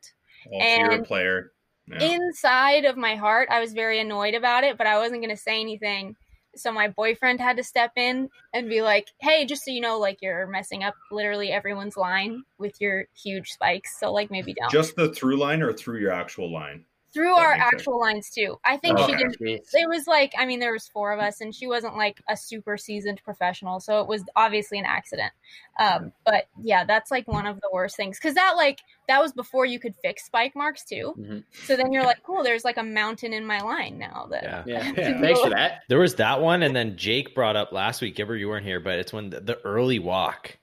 Well, 0.50 0.60
so 0.60 0.66
you're 0.80 0.90
a 0.90 0.94
and- 0.96 1.06
player. 1.06 1.52
Yeah. 1.88 2.14
Inside 2.14 2.84
of 2.84 2.96
my 2.96 3.16
heart, 3.16 3.48
I 3.50 3.58
was 3.58 3.72
very 3.72 3.98
annoyed 3.98 4.34
about 4.34 4.62
it, 4.62 4.78
but 4.78 4.86
I 4.86 4.98
wasn't 4.98 5.20
going 5.20 5.34
to 5.34 5.42
say 5.42 5.60
anything. 5.60 6.14
So 6.54 6.70
my 6.70 6.86
boyfriend 6.88 7.40
had 7.40 7.56
to 7.56 7.64
step 7.64 7.92
in 7.96 8.28
and 8.52 8.68
be 8.68 8.82
like, 8.82 9.08
"Hey, 9.20 9.46
just 9.46 9.64
so 9.64 9.70
you 9.70 9.80
know, 9.80 9.98
like 9.98 10.18
you're 10.22 10.46
messing 10.46 10.84
up 10.84 10.94
literally 11.10 11.50
everyone's 11.50 11.96
line 11.96 12.44
with 12.58 12.80
your 12.80 13.06
huge 13.20 13.50
spikes. 13.50 13.98
So 13.98 14.12
like 14.12 14.30
maybe 14.30 14.54
don't." 14.54 14.70
Just 14.70 14.94
the 14.94 15.12
through 15.12 15.38
line 15.38 15.60
or 15.60 15.72
through 15.72 15.98
your 15.98 16.12
actual 16.12 16.52
line? 16.52 16.84
Through 17.14 17.34
That 17.34 17.38
our 17.40 17.50
makes 17.52 17.62
sense. 17.64 17.74
actual 17.74 18.00
lines 18.00 18.30
too. 18.30 18.58
I 18.64 18.76
think 18.76 18.98
she 19.00 19.14
didn't. 19.14 19.36
It 19.40 19.88
was 19.88 20.06
like 20.06 20.32
I 20.38 20.46
mean 20.46 20.60
there 20.60 20.72
was 20.72 20.88
four 20.88 21.12
of 21.12 21.20
us, 21.20 21.40
and 21.40 21.54
she 21.54 21.66
wasn't 21.66 21.96
like 21.96 22.20
a 22.28 22.36
super 22.36 22.76
seasoned 22.76 23.20
professional, 23.24 23.80
so 23.80 24.00
it 24.00 24.08
was 24.08 24.22
obviously 24.36 24.78
an 24.78 24.86
accident. 24.86 25.32
Um, 25.78 26.12
but 26.24 26.48
yeah, 26.62 26.84
that's 26.84 27.10
like 27.10 27.26
one 27.28 27.46
of 27.46 27.56
the 27.60 27.68
worst 27.72 27.96
things 27.96 28.18
because 28.18 28.34
that 28.34 28.54
like 28.56 28.80
that 29.08 29.20
was 29.20 29.32
before 29.32 29.66
you 29.66 29.78
could 29.78 29.94
fix 30.02 30.24
spike 30.24 30.54
marks 30.54 30.84
too. 30.84 31.14
Mm-hmm. 31.18 31.38
So 31.64 31.76
then 31.76 31.92
you're 31.92 32.04
like, 32.04 32.22
cool, 32.22 32.42
there's 32.42 32.64
like 32.64 32.76
a 32.76 32.82
mountain 32.82 33.32
in 33.32 33.44
my 33.46 33.58
line 33.60 33.98
now. 33.98 34.26
That 34.30 34.42
Yeah. 34.44 34.62
Yeah. 34.66 34.92
Yeah. 34.96 35.20
Thanks 35.20 35.40
for 35.40 35.50
that. 35.50 35.82
There 35.88 35.98
was 35.98 36.14
that 36.16 36.40
one, 36.40 36.62
and 36.62 36.74
then 36.74 36.96
Jake 36.96 37.34
brought 37.34 37.56
up 37.56 37.72
last 37.72 38.00
week. 38.00 38.18
Ever 38.20 38.36
you 38.36 38.48
weren't 38.48 38.64
here, 38.66 38.80
but 38.80 38.98
it's 38.98 39.12
when 39.12 39.30
the, 39.30 39.40
the 39.40 39.58
early 39.64 39.98
walk, 39.98 40.56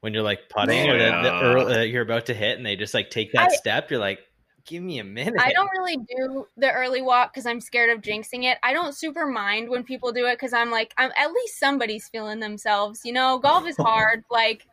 when 0.00 0.12
you're 0.12 0.22
like 0.22 0.48
putting, 0.50 0.88
or 0.90 0.98
the, 0.98 1.04
the 1.22 1.40
early, 1.42 1.74
uh, 1.74 1.80
you're 1.82 2.02
about 2.02 2.26
to 2.26 2.34
hit, 2.34 2.56
and 2.58 2.66
they 2.66 2.76
just 2.76 2.92
like 2.94 3.10
take 3.10 3.32
that 3.32 3.50
I- 3.52 3.54
step. 3.54 3.90
You're 3.90 4.00
like, 4.00 4.18
give 4.66 4.82
me 4.82 4.98
a 4.98 5.04
minute. 5.04 5.34
I 5.38 5.52
don't 5.52 5.70
really 5.78 5.96
do 6.16 6.46
the 6.56 6.70
early 6.70 7.02
walk 7.02 7.32
because 7.32 7.46
I'm 7.46 7.60
scared 7.60 7.90
of 7.90 8.02
jinxing 8.02 8.44
it. 8.44 8.58
I 8.62 8.72
don't 8.72 8.94
super 8.94 9.26
mind 9.26 9.68
when 9.68 9.84
people 9.84 10.12
do 10.12 10.26
it 10.26 10.34
because 10.34 10.52
I'm 10.52 10.70
like, 10.70 10.94
I'm 10.96 11.10
at 11.16 11.32
least 11.32 11.58
somebody's 11.58 12.08
feeling 12.08 12.40
themselves. 12.40 13.00
You 13.04 13.12
know, 13.12 13.38
golf 13.38 13.66
is 13.66 13.76
hard. 13.76 14.24
like, 14.30 14.66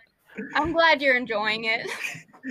I'm 0.56 0.72
glad 0.72 1.02
you're 1.02 1.18
enjoying 1.18 1.66
it. 1.66 1.88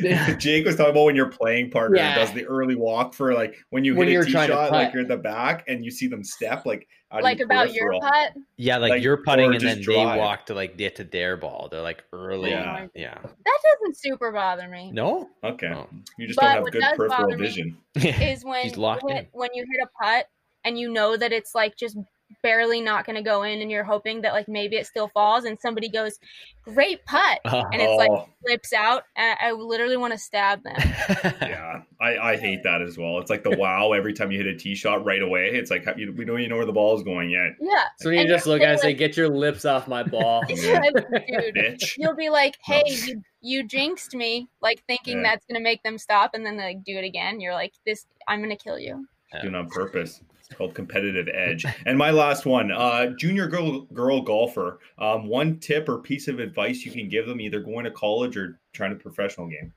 Jake 0.39 0.65
was 0.65 0.77
talking 0.77 0.93
about 0.93 1.05
when 1.05 1.17
your 1.17 1.31
playing 1.31 1.71
partner 1.71 1.97
Yeah. 1.97 2.15
does 2.15 2.33
the 2.33 2.45
early 2.47 2.77
walk 2.77 3.13
for 3.13 3.35
like 3.35 3.57
when 3.71 3.85
you 3.85 3.95
When 3.97 4.07
hit 4.07 4.13
you're 4.15 4.23
a 4.23 4.27
tee 4.27 4.33
trying 4.33 4.49
to 4.49 4.55
shot, 4.55 4.73
like 4.73 4.93
you're 4.93 5.03
in 5.03 5.09
the 5.09 5.17
back 5.17 5.65
and 5.67 5.85
you 5.85 5.91
see 5.91 6.07
them 6.07 6.23
step 6.23 6.65
like 6.65 6.87
out 7.13 7.23
like 7.23 7.39
your 7.39 7.47
about 7.47 7.73
your 7.73 7.87
peripheral. 7.91 8.01
putt. 8.11 8.33
Yeah, 8.57 8.77
like, 8.79 8.91
Like, 8.91 9.03
you're 9.03 9.17
putting, 9.17 9.53
and 9.55 9.61
then 9.61 9.77
just 9.79 9.89
they 9.89 9.97
walk 10.05 10.47
to 10.47 10.55
like 10.55 10.77
get 10.77 10.97
to 10.97 11.05
their 11.05 11.37
ball. 11.37 11.69
They're 11.71 11.81
like 11.83 12.05
early. 12.13 12.51
Yeah. 12.51 12.83
Oh 12.85 12.89
yeah. 12.95 13.19
That 13.23 13.59
doesn't 13.81 13.97
super 13.99 14.31
bother 14.33 14.69
me. 14.69 14.91
No. 14.93 15.29
Okay, 15.43 15.73
Oh. 15.75 15.89
you 16.19 16.27
just 16.27 16.39
But 16.39 16.43
don't 16.47 16.53
have 16.55 16.63
what 16.63 16.73
good 16.73 16.81
does 16.81 16.97
peripheral 16.97 17.21
bother 17.23 17.39
me- 17.39 17.47
vision. 17.47 17.79
Is 17.97 18.45
when 18.45 18.63
She's 18.65 18.77
locked 18.77 19.03
when, 19.03 19.17
in. 19.19 19.27
when 19.33 19.51
you 19.55 19.65
hit 19.71 19.83
a 19.89 20.05
putt 20.05 20.27
and 20.65 20.79
you 20.79 20.93
know 20.93 21.17
that 21.17 21.33
it's 21.33 21.55
like 21.55 21.77
just 21.77 21.97
barely 22.43 22.81
not 22.81 23.05
going 23.07 23.17
to 23.17 23.23
go 23.23 23.43
in, 23.43 23.61
and 23.61 23.71
you're 23.71 23.85
hoping 23.85 24.21
that 24.23 24.33
like 24.33 24.49
maybe 24.49 24.77
it 24.77 24.87
still 24.87 25.09
falls, 25.09 25.45
and 25.45 25.59
somebody 25.61 25.89
goes, 25.89 26.19
"Great 26.65 27.05
putt," 27.05 27.41
and 27.45 27.81
it's 27.83 27.97
like 27.99 28.11
Oh. 28.11 28.29
flips 28.47 28.73
out, 28.73 29.05
and 29.17 29.37
I 29.41 29.53
literally 29.53 29.97
want 29.97 30.13
to 30.13 30.19
stab 30.19 30.63
them. 30.63 30.77
Yeah, 31.41 31.83
I, 32.01 32.33
I 32.33 32.37
hate 32.37 32.63
that 32.63 32.81
as 32.83 32.97
well. 32.97 33.19
It's 33.19 33.31
like 33.31 33.43
the 33.43 33.57
wow 33.57 33.93
every 33.93 34.13
time 34.13 34.31
you 34.31 34.39
hit 34.39 34.47
a 34.47 34.57
tee 34.57 34.75
shot 34.75 35.05
right 35.05 35.21
away. 35.23 35.51
It's 35.51 35.71
like 35.71 35.85
you, 35.97 36.13
we 36.17 36.25
don't 36.25 36.39
even 36.39 36.51
know 36.51 36.57
where 36.57 36.67
the 36.67 36.73
ball 36.73 36.97
is 36.97 37.03
going 37.03 37.31
yet. 37.31 37.53
Yeah. 37.61 37.85
So 37.99 38.11
you 38.11 38.21
And 38.21 38.29
just 38.29 38.47
look 38.47 38.61
at 38.63 38.69
it 38.69 38.73
and 38.73 38.81
say, 38.81 38.95
"Get 38.95 39.17
your 39.17 39.29
lips 39.29 39.65
off 39.65 39.89
my 39.89 40.03
ball." 40.03 40.43
Dude, 40.49 41.83
you'll 41.97 42.17
be 42.17 42.31
like, 42.31 42.57
"Hey, 42.65 42.83
you 42.87 43.23
you 43.43 43.65
jinxed 43.67 44.15
me," 44.15 44.49
like 44.61 44.83
thinking 44.87 45.19
Yeah. 45.19 45.31
that's 45.31 45.47
gonna 45.47 45.61
make 45.61 45.83
them 45.83 45.99
stop, 45.99 46.33
and 46.35 46.45
then 46.45 46.57
they 46.57 46.65
like 46.65 46.85
do 46.85 46.97
it 46.97 47.05
again. 47.05 47.41
You're 47.41 47.55
like, 47.55 47.73
"This, 47.85 48.07
I'm 48.29 48.41
gonna 48.41 48.57
kill 48.57 48.79
you." 48.79 49.07
Doing 49.43 49.55
it 49.55 49.59
on 49.59 49.69
purpose. 49.69 50.23
It's 50.51 50.59
called 50.59 50.75
competitive 50.75 51.29
edge. 51.33 51.65
And 51.87 51.97
my 51.97 52.11
last 52.11 52.45
one, 52.45 52.73
uh, 52.73 53.11
junior 53.17 53.47
girl 53.47 53.83
girl 53.83 54.21
golfer. 54.21 54.81
Um, 54.99 55.29
one 55.29 55.61
tip 55.61 55.89
or 55.89 55.99
piece 55.99 56.27
of 56.27 56.41
advice 56.41 56.85
you 56.85 56.91
can 56.91 57.09
give 57.09 57.27
them, 57.27 57.41
either 57.41 57.61
going 57.61 57.85
to 57.85 57.91
college 57.93 58.37
or 58.37 58.59
trying 58.73 58.93
a 58.93 58.97
professional 58.97 59.47
game. 59.47 59.73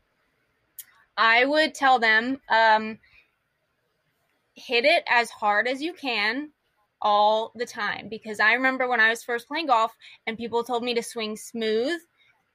I 1.16 1.46
would 1.46 1.76
tell 1.76 2.00
them, 2.00 2.40
um, 2.50 2.98
hit 4.56 4.84
it 4.84 5.04
as 5.08 5.30
hard 5.30 5.68
as 5.68 5.80
you 5.80 5.94
can 5.94 6.50
all 7.04 7.52
the 7.56 7.66
time 7.68 8.08
because 8.10 8.40
I 8.40 8.54
remember 8.54 8.88
when 8.88 9.00
I 9.00 9.10
was 9.10 9.24
first 9.24 9.48
playing 9.48 9.68
golf 9.68 9.96
and 10.26 10.38
people 10.38 10.64
told 10.64 10.84
me 10.84 10.96
to 10.96 11.04
swing 11.04 11.36
smooth. 11.38 12.00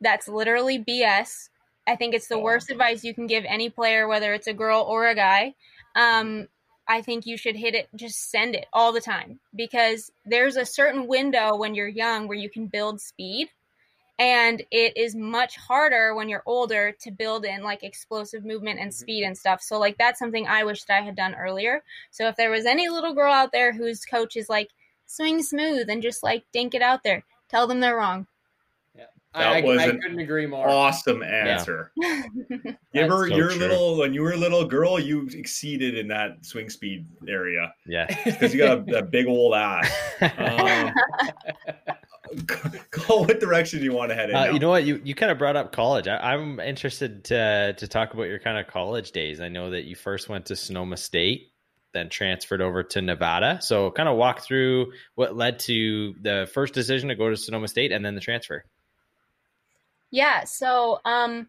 That's 0.01 0.27
literally 0.27 0.85
BS. 0.85 1.51
I 1.87 1.95
think 1.95 2.15
it's 2.15 2.29
the 2.29 2.39
worst 2.39 2.71
advice 2.71 3.05
you 3.05 3.15
can 3.15 3.29
give 3.29 3.45
any 3.47 3.71
player, 3.71 4.09
whether 4.09 4.35
it's 4.35 4.49
a 4.49 4.53
girl 4.53 4.83
or 4.83 5.07
a 5.07 5.15
guy. 5.15 5.55
Um, 5.95 6.49
I 6.89 7.03
think 7.03 7.27
you 7.27 7.37
should 7.37 7.57
hit 7.57 7.75
it, 7.75 7.89
just 7.95 8.31
send 8.31 8.55
it 8.55 8.67
all 8.73 8.93
the 8.93 9.01
time 9.01 9.41
because 9.55 10.11
there's 10.25 10.57
a 10.57 10.65
certain 10.65 11.07
window 11.07 11.57
when 11.57 11.75
you're 11.75 11.87
young 11.87 12.27
where 12.27 12.39
you 12.39 12.49
can 12.49 12.67
build 12.67 13.01
speed. 13.01 13.49
And 14.21 14.63
it 14.73 14.97
is 14.97 15.15
much 15.15 15.57
harder 15.57 16.13
when 16.13 16.29
you're 16.29 16.43
older 16.45 16.93
to 17.03 17.11
build 17.13 17.45
in 17.45 17.63
like 17.63 17.85
explosive 17.85 18.45
movement 18.45 18.81
and 18.81 18.91
mm-hmm. 18.91 19.01
speed 19.01 19.23
and 19.23 19.39
stuff. 19.39 19.63
So, 19.63 19.79
like, 19.79 19.97
that's 19.97 20.19
something 20.19 20.49
I 20.49 20.65
wish 20.65 20.83
that 20.85 21.03
I 21.03 21.05
had 21.05 21.15
done 21.15 21.37
earlier. 21.37 21.85
So, 22.11 22.27
if 22.27 22.35
there 22.35 22.51
was 22.51 22.67
any 22.67 22.89
little 22.89 23.15
girl 23.15 23.33
out 23.33 23.53
there 23.53 23.73
whose 23.73 24.05
coach 24.05 24.37
is 24.37 24.49
like, 24.49 24.71
swing 25.09 25.43
smooth 25.43 25.89
and 25.89 26.03
just 26.03 26.23
like 26.23 26.45
dink 26.53 26.75
it 26.75 26.83
out 26.83 27.03
there, 27.03 27.25
tell 27.49 27.67
them 27.67 27.81
they're 27.81 27.97
wrong. 27.97 28.27
I, 29.35 29.61
That 29.61 29.65
was 29.65 29.79
I 29.81 29.85
an 29.87 30.01
couldn't 30.01 30.19
agree 30.21 30.47
more. 30.47 30.69
Awesome 30.69 31.23
answer. 31.23 31.93
You 32.95 33.03
ever, 33.03 33.29
so 33.29 33.37
your 33.37 33.51
true. 33.51 33.59
little 33.59 33.99
when 33.99 34.15
you 34.15 34.23
were 34.23 34.33
a 34.33 34.37
little 34.37 34.65
girl, 34.65 34.99
you 34.99 35.29
exceeded 35.33 35.97
in 35.97 36.09
that 36.09 36.45
swing 36.45 36.71
speed 36.71 37.07
area 37.29 37.73
Yeah. 37.87 38.07
because 38.25 38.55
you 38.55 38.61
got 38.61 38.89
a, 38.89 38.99
a 38.99 39.03
big 39.03 39.27
old 39.27 39.55
ass. 39.55 39.91
Um, 40.39 40.93
Cole, 42.91 43.25
what 43.25 43.41
direction 43.41 43.79
do 43.79 43.85
you 43.85 43.93
want 43.93 44.11
to 44.11 44.15
head 44.15 44.31
in? 44.31 44.37
Uh, 44.37 44.45
you 44.47 44.59
know 44.59 44.69
what? 44.69 44.85
You, 44.85 45.01
you 45.05 45.15
kind 45.15 45.31
of 45.33 45.39
brought 45.39 45.57
up 45.57 45.73
college. 45.73 46.09
I, 46.09 46.17
I'm 46.35 46.61
interested 46.61 47.25
to 47.27 47.75
to 47.77 47.89
talk 47.89 48.15
about 48.15 48.25
your 48.25 48.39
kind 48.39 48.59
of 48.59 48.67
college 48.67 49.13
days. 49.13 49.41
I 49.41 49.49
know 49.49 49.71
that 49.71 49.85
you 49.85 49.95
first 49.95 50.29
went 50.29 50.47
to 50.47 50.57
Sonoma 50.57 50.97
State, 50.97 51.53
then 51.95 52.09
transferred 52.09 52.61
over 52.61 52.83
to 52.83 53.01
Nevada. 53.03 53.59
So, 53.63 53.91
kind 53.91 54.09
of 54.09 54.17
walk 54.17 54.41
through 54.41 54.93
what 55.15 55.37
led 55.37 55.59
to 55.61 56.15
the 56.21 56.49
first 56.53 56.75
decision 56.75 57.09
to 57.09 57.15
go 57.15 57.31
to 57.31 57.37
Sonoma 57.37 57.69
State 57.69 57.93
and 57.93 58.05
then 58.05 58.15
the 58.15 58.21
transfer. 58.21 58.65
Yeah, 60.11 60.45
so 60.45 61.01
um 61.05 61.49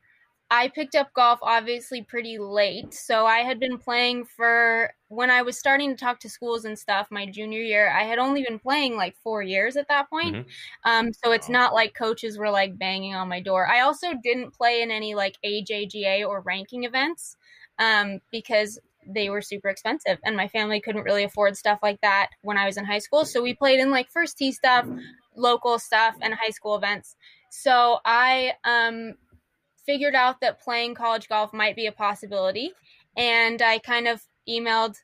I 0.51 0.67
picked 0.69 0.95
up 0.95 1.13
golf 1.13 1.39
obviously 1.43 2.01
pretty 2.01 2.39
late. 2.39 2.93
So 2.93 3.25
I 3.27 3.39
had 3.39 3.59
been 3.59 3.77
playing 3.77 4.25
for 4.25 4.91
when 5.07 5.29
I 5.29 5.43
was 5.43 5.59
starting 5.59 5.91
to 5.91 5.95
talk 5.95 6.19
to 6.21 6.29
schools 6.29 6.65
and 6.65 6.77
stuff 6.77 7.07
my 7.11 7.27
junior 7.27 7.61
year. 7.61 7.89
I 7.91 8.03
had 8.03 8.17
only 8.19 8.43
been 8.43 8.57
playing 8.59 8.95
like 8.95 9.15
4 9.23 9.43
years 9.43 9.77
at 9.77 9.87
that 9.89 10.09
point. 10.09 10.37
Mhm. 10.37 10.45
Um 10.83 11.13
so 11.13 11.31
it's 11.31 11.49
not 11.49 11.73
like 11.73 11.93
coaches 11.93 12.37
were 12.37 12.49
like 12.49 12.77
banging 12.77 13.15
on 13.15 13.29
my 13.29 13.39
door. 13.41 13.67
I 13.67 13.81
also 13.81 14.07
didn't 14.23 14.51
play 14.53 14.81
in 14.81 14.91
any 14.91 15.15
like 15.15 15.37
AJGA 15.45 16.23
or 16.27 16.41
ranking 16.41 16.83
events 16.83 17.37
um 17.77 18.19
because 18.31 18.79
they 19.07 19.29
were 19.29 19.41
super 19.41 19.69
expensive 19.69 20.19
and 20.23 20.35
my 20.35 20.47
family 20.47 20.81
couldn't 20.81 21.03
really 21.03 21.23
afford 21.23 21.55
stuff 21.57 21.79
like 21.81 22.01
that 22.01 22.29
when 22.41 22.57
I 22.57 22.65
was 22.65 22.77
in 22.77 22.85
high 22.85 22.99
school. 22.99 23.23
So 23.25 23.41
we 23.41 23.53
played 23.55 23.79
in 23.79 23.89
like 23.91 24.09
first 24.09 24.37
tee 24.37 24.51
stuff, 24.51 24.87
local 25.35 25.79
stuff 25.79 26.15
and 26.21 26.33
high 26.33 26.49
school 26.51 26.75
events. 26.75 27.15
So 27.49 27.99
I 28.05 28.53
um, 28.63 29.15
figured 29.85 30.15
out 30.15 30.41
that 30.41 30.61
playing 30.61 30.95
college 30.95 31.27
golf 31.27 31.53
might 31.53 31.75
be 31.75 31.87
a 31.87 31.91
possibility, 31.91 32.71
and 33.17 33.61
I 33.61 33.79
kind 33.79 34.07
of 34.07 34.21
emailed 34.47 34.95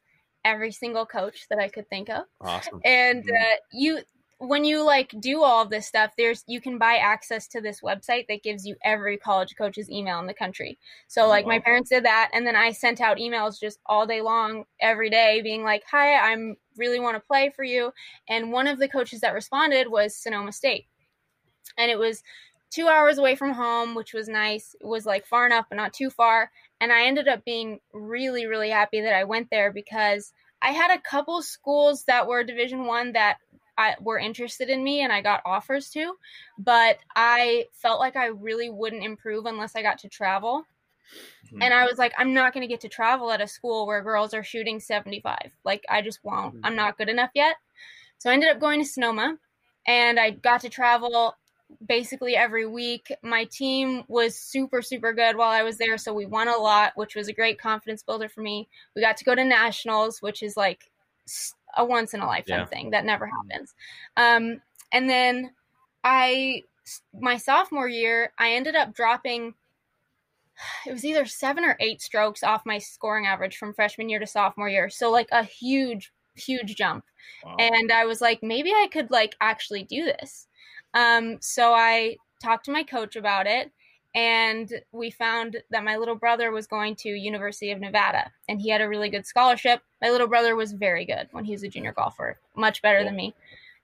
every 0.43 0.71
single 0.71 1.05
coach 1.05 1.47
that 1.49 1.59
I 1.59 1.67
could 1.67 1.89
think 1.89 2.09
of. 2.09 2.23
Awesome. 2.39 2.79
And 2.85 3.23
uh, 3.23 3.55
you, 3.73 3.99
when 4.37 4.63
you 4.63 4.83
like 4.83 5.13
do 5.19 5.41
all 5.41 5.63
of 5.63 5.69
this 5.69 5.87
stuff, 5.87 6.11
there's 6.17 6.43
you 6.47 6.61
can 6.61 6.77
buy 6.77 6.95
access 6.95 7.47
to 7.47 7.61
this 7.61 7.81
website 7.81 8.27
that 8.27 8.43
gives 8.43 8.65
you 8.65 8.75
every 8.83 9.17
college 9.17 9.55
coach's 9.57 9.89
email 9.89 10.19
in 10.19 10.27
the 10.27 10.33
country. 10.33 10.77
So 11.07 11.27
like 11.27 11.45
my 11.45 11.59
parents 11.59 11.89
did 11.89 12.05
that, 12.05 12.29
and 12.33 12.45
then 12.45 12.55
I 12.55 12.71
sent 12.71 13.01
out 13.01 13.17
emails 13.17 13.59
just 13.59 13.79
all 13.85 14.05
day 14.05 14.21
long, 14.21 14.65
every 14.79 15.09
day, 15.09 15.41
being 15.41 15.63
like, 15.63 15.83
"Hi, 15.89 16.15
I'm 16.31 16.57
really 16.77 16.99
want 16.99 17.15
to 17.15 17.27
play 17.27 17.51
for 17.55 17.63
you. 17.63 17.91
And 18.27 18.51
one 18.51 18.67
of 18.67 18.79
the 18.79 18.87
coaches 18.87 19.21
that 19.21 19.33
responded 19.33 19.87
was 19.87 20.15
Sonoma 20.15 20.51
State. 20.51 20.87
And 21.77 21.91
it 21.91 21.99
was 21.99 22.23
two 22.71 22.87
hours 22.87 23.17
away 23.17 23.35
from 23.35 23.53
home, 23.53 23.95
which 23.95 24.13
was 24.13 24.27
nice. 24.27 24.75
It 24.79 24.85
was 24.85 25.05
like 25.05 25.25
far 25.25 25.45
enough, 25.45 25.65
but 25.69 25.77
not 25.77 25.93
too 25.93 26.09
far. 26.09 26.51
And 26.81 26.91
I 26.91 27.05
ended 27.05 27.27
up 27.27 27.45
being 27.45 27.79
really, 27.93 28.45
really 28.45 28.69
happy 28.69 29.01
that 29.01 29.15
I 29.15 29.23
went 29.23 29.49
there 29.49 29.71
because 29.71 30.33
I 30.61 30.71
had 30.71 30.91
a 30.91 31.01
couple 31.01 31.41
schools 31.41 32.03
that 32.05 32.27
were 32.27 32.43
Division 32.43 32.85
One 32.85 33.13
that 33.13 33.37
I, 33.77 33.95
were 34.01 34.17
interested 34.17 34.69
in 34.69 34.83
me 34.83 35.01
and 35.01 35.11
I 35.11 35.21
got 35.21 35.41
offers 35.45 35.89
to, 35.91 36.13
but 36.57 36.97
I 37.15 37.65
felt 37.73 37.99
like 37.99 38.15
I 38.15 38.27
really 38.27 38.69
wouldn't 38.69 39.03
improve 39.03 39.45
unless 39.45 39.75
I 39.75 39.81
got 39.81 39.99
to 39.99 40.09
travel. 40.09 40.63
Mm-hmm. 41.47 41.61
And 41.61 41.73
I 41.73 41.85
was 41.85 41.97
like, 41.97 42.13
I'm 42.17 42.33
not 42.33 42.53
going 42.53 42.61
to 42.61 42.71
get 42.71 42.81
to 42.81 42.89
travel 42.89 43.31
at 43.31 43.41
a 43.41 43.47
school 43.47 43.85
where 43.85 44.01
girls 44.01 44.33
are 44.33 44.43
shooting 44.43 44.79
75. 44.79 45.37
Like, 45.63 45.83
I 45.89 46.01
just 46.01 46.19
won't. 46.23 46.55
Mm-hmm. 46.55 46.65
I'm 46.65 46.75
not 46.75 46.97
good 46.97 47.09
enough 47.09 47.31
yet. 47.35 47.55
So 48.17 48.29
I 48.29 48.33
ended 48.33 48.49
up 48.49 48.59
going 48.59 48.81
to 48.81 48.87
Sonoma 48.87 49.37
and 49.87 50.19
I 50.19 50.31
got 50.31 50.61
to 50.61 50.69
travel 50.69 51.35
basically 51.85 52.35
every 52.35 52.67
week. 52.67 53.11
My 53.23 53.45
team 53.45 54.03
was 54.07 54.37
super, 54.37 54.81
super 54.81 55.13
good 55.13 55.35
while 55.35 55.49
I 55.49 55.63
was 55.63 55.77
there. 55.77 55.97
So 55.97 56.13
we 56.13 56.25
won 56.25 56.47
a 56.47 56.57
lot, 56.57 56.93
which 56.95 57.15
was 57.15 57.27
a 57.27 57.33
great 57.33 57.59
confidence 57.59 58.03
builder 58.03 58.29
for 58.29 58.41
me. 58.41 58.67
We 58.95 59.01
got 59.01 59.17
to 59.17 59.25
go 59.25 59.35
to 59.35 59.43
nationals, 59.43 60.21
which 60.21 60.43
is 60.43 60.55
like 60.55 60.91
a 61.75 61.83
once 61.83 62.13
in 62.13 62.21
a 62.21 62.27
lifetime 62.27 62.59
yeah. 62.59 62.65
thing 62.65 62.89
that 62.91 63.05
never 63.05 63.27
happens. 63.27 63.73
Um, 64.15 64.61
and 64.91 65.09
then 65.09 65.51
I, 66.03 66.63
my 67.19 67.37
sophomore 67.37 67.89
year, 67.89 68.31
I 68.37 68.53
ended 68.53 68.75
up 68.75 68.93
dropping. 68.93 69.55
It 70.85 70.91
was 70.93 71.03
either 71.03 71.25
seven 71.25 71.65
or 71.65 71.75
eight 71.79 72.01
strokes 72.01 72.43
off 72.43 72.65
my 72.65 72.77
scoring 72.77 73.25
average 73.25 73.57
from 73.57 73.73
freshman 73.73 74.07
year 74.07 74.19
to 74.19 74.27
sophomore 74.27 74.69
year. 74.69 74.89
So 74.89 75.11
like 75.11 75.27
a 75.31 75.43
huge, 75.43 76.13
huge 76.35 76.75
jump. 76.75 77.03
Wow. 77.43 77.57
And 77.59 77.91
I 77.91 78.05
was 78.05 78.21
like, 78.21 78.41
maybe 78.41 78.71
I 78.71 78.87
could 78.91 79.11
like 79.11 79.35
actually 79.41 79.83
do 79.83 80.05
this. 80.05 80.47
Um, 80.95 81.37
so 81.41 81.73
I 81.73 82.17
talked 82.41 82.65
to 82.65 82.71
my 82.71 82.83
coach 82.83 83.15
about 83.15 83.45
it 83.45 83.71
and 84.15 84.71
we 84.93 85.11
found 85.11 85.57
that 85.71 85.83
my 85.83 85.97
little 85.97 86.15
brother 86.15 86.51
was 86.51 86.67
going 86.67 86.95
to 86.95 87.09
University 87.09 87.71
of 87.71 87.81
Nevada 87.81 88.31
and 88.47 88.61
he 88.61 88.69
had 88.69 88.81
a 88.81 88.87
really 88.87 89.09
good 89.09 89.25
scholarship. 89.25 89.81
My 90.01 90.09
little 90.09 90.27
brother 90.27 90.55
was 90.55 90.71
very 90.71 91.05
good 91.05 91.27
when 91.31 91.43
he 91.43 91.51
was 91.51 91.63
a 91.63 91.67
junior 91.67 91.91
golfer, 91.91 92.39
much 92.55 92.81
better 92.81 92.99
cool. 92.99 93.07
than 93.07 93.15
me. 93.17 93.35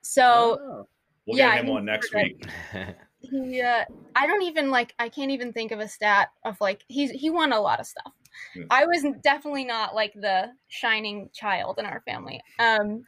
So 0.01 0.57
oh. 0.61 0.87
we'll 1.25 1.37
yeah, 1.37 1.55
get 1.55 1.65
him 1.65 1.71
on 1.71 1.85
next 1.85 2.15
week. 2.15 2.45
he 3.19 3.61
uh, 3.61 3.83
I 4.15 4.25
don't 4.25 4.43
even 4.43 4.71
like 4.71 4.95
I 4.97 5.09
can't 5.09 5.31
even 5.31 5.51
think 5.51 5.73
of 5.73 5.79
a 5.79 5.87
stat 5.87 6.29
of 6.45 6.59
like 6.61 6.83
he's 6.87 7.11
he 7.11 7.29
won 7.29 7.51
a 7.51 7.59
lot 7.59 7.81
of 7.81 7.85
stuff. 7.85 8.13
Yeah. 8.55 8.63
I 8.69 8.85
was 8.85 9.05
definitely 9.21 9.65
not 9.65 9.93
like 9.93 10.13
the 10.13 10.49
shining 10.69 11.29
child 11.33 11.77
in 11.77 11.85
our 11.85 12.01
family. 12.05 12.41
Um 12.57 13.03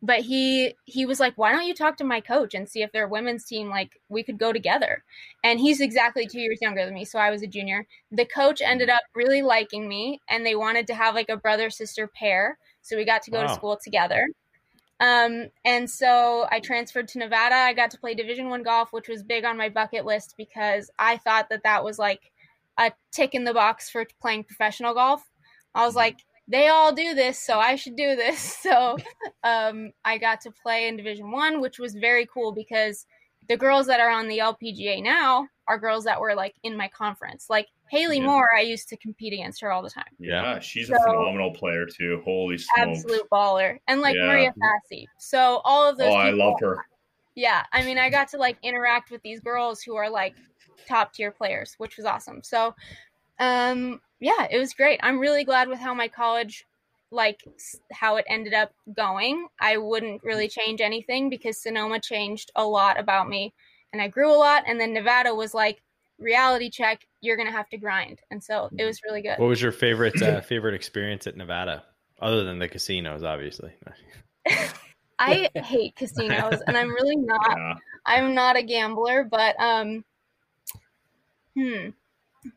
but 0.00 0.20
he 0.20 0.74
he 0.84 1.04
was 1.04 1.18
like 1.18 1.34
why 1.36 1.52
don't 1.52 1.66
you 1.66 1.74
talk 1.74 1.96
to 1.96 2.04
my 2.04 2.20
coach 2.20 2.54
and 2.54 2.68
see 2.68 2.82
if 2.82 2.92
their 2.92 3.08
women's 3.08 3.44
team 3.44 3.68
like 3.68 4.00
we 4.08 4.22
could 4.22 4.38
go 4.38 4.52
together? 4.52 5.04
And 5.42 5.58
he's 5.58 5.80
exactly 5.80 6.26
two 6.26 6.40
years 6.40 6.58
younger 6.60 6.84
than 6.84 6.94
me 6.94 7.04
so 7.04 7.18
i 7.18 7.30
was 7.30 7.42
a 7.42 7.46
junior. 7.46 7.86
The 8.10 8.24
coach 8.24 8.60
ended 8.62 8.90
up 8.90 9.02
really 9.14 9.42
liking 9.42 9.88
me 9.88 10.20
and 10.28 10.44
they 10.44 10.54
wanted 10.54 10.86
to 10.88 10.94
have 10.94 11.14
like 11.14 11.28
a 11.28 11.36
brother 11.36 11.70
sister 11.70 12.06
pair 12.06 12.58
so 12.82 12.96
we 12.96 13.04
got 13.04 13.22
to 13.22 13.30
go 13.30 13.38
wow. 13.38 13.46
to 13.46 13.54
school 13.54 13.78
together. 13.82 14.26
Um, 15.00 15.48
and 15.64 15.88
so 15.88 16.46
i 16.50 16.60
transferred 16.60 17.08
to 17.08 17.18
nevada. 17.18 17.54
I 17.54 17.72
got 17.72 17.90
to 17.92 17.98
play 17.98 18.14
division 18.14 18.48
one 18.48 18.62
golf 18.62 18.92
which 18.92 19.08
was 19.08 19.22
big 19.22 19.44
on 19.44 19.56
my 19.56 19.68
bucket 19.68 20.04
list 20.04 20.34
because 20.36 20.90
i 20.98 21.16
thought 21.16 21.48
that 21.50 21.62
that 21.64 21.84
was 21.84 21.98
like 21.98 22.32
a 22.78 22.92
tick 23.10 23.34
in 23.34 23.44
the 23.44 23.52
box 23.52 23.90
for 23.90 24.06
playing 24.20 24.44
professional 24.44 24.94
golf. 24.94 25.22
I 25.74 25.84
was 25.84 25.90
mm-hmm. 25.90 25.98
like 25.98 26.18
they 26.48 26.68
all 26.68 26.92
do 26.92 27.14
this, 27.14 27.38
so 27.38 27.58
I 27.58 27.76
should 27.76 27.96
do 27.96 28.16
this. 28.16 28.56
So 28.68 28.98
um, 29.44 29.92
I 30.04 30.18
got 30.18 30.40
to 30.42 30.50
play 30.50 30.88
in 30.88 30.96
Division 30.96 31.30
One, 31.30 31.60
which 31.60 31.78
was 31.78 31.94
very 31.94 32.26
cool 32.26 32.52
because 32.52 33.06
the 33.48 33.56
girls 33.56 33.86
that 33.86 34.00
are 34.00 34.10
on 34.10 34.28
the 34.28 34.38
LPGA 34.38 35.02
now 35.02 35.48
are 35.66 35.78
girls 35.78 36.04
that 36.04 36.20
were 36.20 36.34
like 36.34 36.54
in 36.64 36.76
my 36.76 36.88
conference. 36.88 37.46
Like 37.48 37.68
Haley 37.90 38.18
yeah. 38.18 38.26
Moore, 38.26 38.50
I 38.54 38.60
used 38.60 38.88
to 38.88 38.96
compete 38.96 39.32
against 39.32 39.60
her 39.62 39.72
all 39.72 39.82
the 39.82 39.90
time. 39.90 40.04
Yeah, 40.18 40.58
she's 40.58 40.88
so, 40.88 40.96
a 40.96 40.98
phenomenal 40.98 41.52
player 41.52 41.86
too. 41.86 42.20
Holy 42.24 42.58
smokes. 42.58 43.00
Absolute 43.00 43.30
baller. 43.32 43.78
And 43.86 44.00
like 44.00 44.16
yeah. 44.16 44.26
Maria 44.26 44.52
Fassi. 44.52 45.04
So 45.18 45.60
all 45.64 45.88
of 45.88 45.96
those 45.96 46.08
Oh, 46.08 46.10
people, 46.10 46.20
I 46.20 46.30
love 46.30 46.54
her. 46.60 46.84
Yeah. 47.34 47.62
I 47.72 47.82
mean, 47.84 47.98
I 47.98 48.10
got 48.10 48.28
to 48.28 48.36
like 48.36 48.58
interact 48.62 49.10
with 49.10 49.22
these 49.22 49.40
girls 49.40 49.80
who 49.80 49.96
are 49.96 50.10
like 50.10 50.34
top 50.86 51.12
tier 51.14 51.30
players, 51.30 51.74
which 51.78 51.96
was 51.96 52.04
awesome. 52.04 52.40
So 52.42 52.74
um 53.38 54.00
yeah, 54.20 54.48
it 54.50 54.58
was 54.58 54.74
great. 54.74 55.00
I'm 55.02 55.18
really 55.18 55.44
glad 55.44 55.68
with 55.68 55.78
how 55.78 55.94
my 55.94 56.08
college 56.08 56.66
like 57.10 57.42
how 57.92 58.16
it 58.16 58.24
ended 58.28 58.54
up 58.54 58.72
going. 58.94 59.46
I 59.60 59.76
wouldn't 59.78 60.22
really 60.22 60.48
change 60.48 60.80
anything 60.80 61.30
because 61.30 61.62
Sonoma 61.62 62.00
changed 62.00 62.50
a 62.54 62.64
lot 62.64 62.98
about 62.98 63.28
me 63.28 63.54
and 63.92 64.02
I 64.02 64.08
grew 64.08 64.30
a 64.30 64.36
lot 64.36 64.64
and 64.66 64.80
then 64.80 64.92
Nevada 64.92 65.34
was 65.34 65.54
like 65.54 65.82
reality 66.18 66.68
check, 66.68 67.06
you're 67.20 67.36
going 67.36 67.46
to 67.48 67.56
have 67.56 67.68
to 67.70 67.78
grind. 67.78 68.20
And 68.30 68.42
so 68.42 68.70
it 68.76 68.84
was 68.84 69.00
really 69.04 69.22
good. 69.22 69.38
What 69.38 69.46
was 69.46 69.62
your 69.62 69.72
favorite 69.72 70.20
uh, 70.20 70.40
favorite 70.42 70.74
experience 70.74 71.26
at 71.26 71.36
Nevada 71.36 71.84
other 72.20 72.44
than 72.44 72.58
the 72.58 72.68
casinos 72.68 73.22
obviously? 73.22 73.72
I 75.18 75.50
hate 75.54 75.96
casinos 75.96 76.60
and 76.66 76.76
I'm 76.76 76.92
really 76.92 77.16
not 77.18 77.56
yeah. 77.56 77.74
I'm 78.06 78.34
not 78.34 78.56
a 78.56 78.62
gambler, 78.62 79.24
but 79.24 79.58
um 79.58 80.04
hmm 81.56 81.88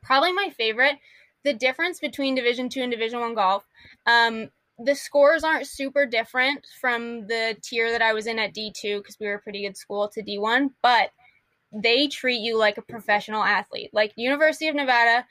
probably 0.02 0.34
my 0.34 0.50
favorite 0.50 0.98
the 1.44 1.54
difference 1.54 2.00
between 2.00 2.36
division 2.36 2.70
two 2.70 2.82
and 2.82 2.92
division 2.92 3.20
one 3.20 3.36
golf 3.36 3.66
um, 4.06 4.50
the 4.84 4.96
scores 4.96 5.44
aren't 5.44 5.68
super 5.68 6.06
different 6.06 6.66
from 6.80 7.28
the 7.28 7.56
tier 7.62 7.92
that 7.92 8.02
i 8.02 8.14
was 8.14 8.28
in 8.28 8.40
at 8.40 8.54
d2 8.54 8.98
because 8.98 9.18
we 9.20 9.28
were 9.28 9.36
a 9.36 9.42
pretty 9.42 9.62
good 9.62 9.78
school 9.78 10.08
to 10.08 10.24
d1 10.24 10.70
but 10.82 11.12
they 11.74 12.08
treat 12.08 12.42
you 12.42 12.58
like 12.58 12.78
a 12.78 12.82
professional 12.82 13.44
athlete. 13.44 13.92
Like 13.94 14.12
university 14.16 14.68
of 14.68 14.76
nevada 14.76 15.26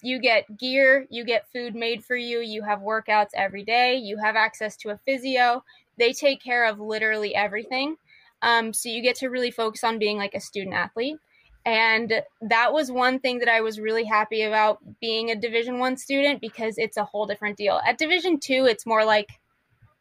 you 0.00 0.20
get 0.20 0.56
gear 0.56 1.08
you 1.10 1.24
get 1.24 1.50
food 1.52 1.74
made 1.74 2.04
for 2.04 2.14
you 2.14 2.38
you 2.38 2.62
have 2.62 2.78
workouts 2.78 3.30
every 3.34 3.64
day 3.64 3.96
you 3.96 4.16
have 4.16 4.36
access 4.36 4.76
to 4.76 4.90
a 4.90 4.98
physio 4.98 5.64
they 5.98 6.12
take 6.12 6.42
care 6.42 6.64
of 6.66 6.80
literally 6.80 7.34
everything. 7.34 7.96
Um, 8.42 8.72
so 8.72 8.88
you 8.88 9.02
get 9.02 9.16
to 9.16 9.28
really 9.28 9.50
focus 9.50 9.84
on 9.84 9.98
being 9.98 10.16
like 10.16 10.34
a 10.34 10.40
student 10.40 10.74
athlete 10.74 11.16
and 11.64 12.22
that 12.40 12.72
was 12.72 12.90
one 12.90 13.18
thing 13.20 13.38
that 13.38 13.48
i 13.48 13.60
was 13.60 13.78
really 13.78 14.04
happy 14.04 14.42
about 14.42 14.78
being 15.00 15.30
a 15.30 15.36
division 15.36 15.78
one 15.78 15.96
student 15.96 16.40
because 16.40 16.74
it's 16.78 16.96
a 16.96 17.04
whole 17.04 17.26
different 17.26 17.56
deal. 17.56 17.80
At 17.86 17.98
division 17.98 18.40
two 18.40 18.66
it's 18.68 18.86
more 18.86 19.04
like 19.04 19.28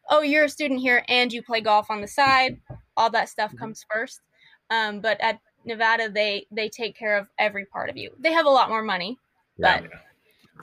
oh 0.10 0.22
you're 0.22 0.46
a 0.46 0.50
student 0.50 0.80
here 0.80 1.04
and 1.08 1.32
you 1.32 1.42
play 1.42 1.62
golf 1.62 1.90
on 1.90 2.02
the 2.02 2.08
side. 2.08 2.60
All 2.98 3.10
that 3.12 3.30
stuff 3.30 3.50
mm-hmm. 3.50 3.60
comes 3.60 3.86
first. 3.92 4.22
Um, 4.70 5.02
but 5.02 5.20
at 5.22 5.40
nevada 5.66 6.10
they 6.10 6.48
they 6.52 6.70
take 6.70 6.98
care 6.98 7.18
of 7.18 7.28
every 7.38 7.66
part 7.66 7.90
of 7.90 7.98
you. 7.98 8.12
They 8.20 8.34
have 8.34 8.46
a 8.46 8.50
lot 8.50 8.70
more 8.70 8.84
money 8.84 9.18
but 9.60 9.84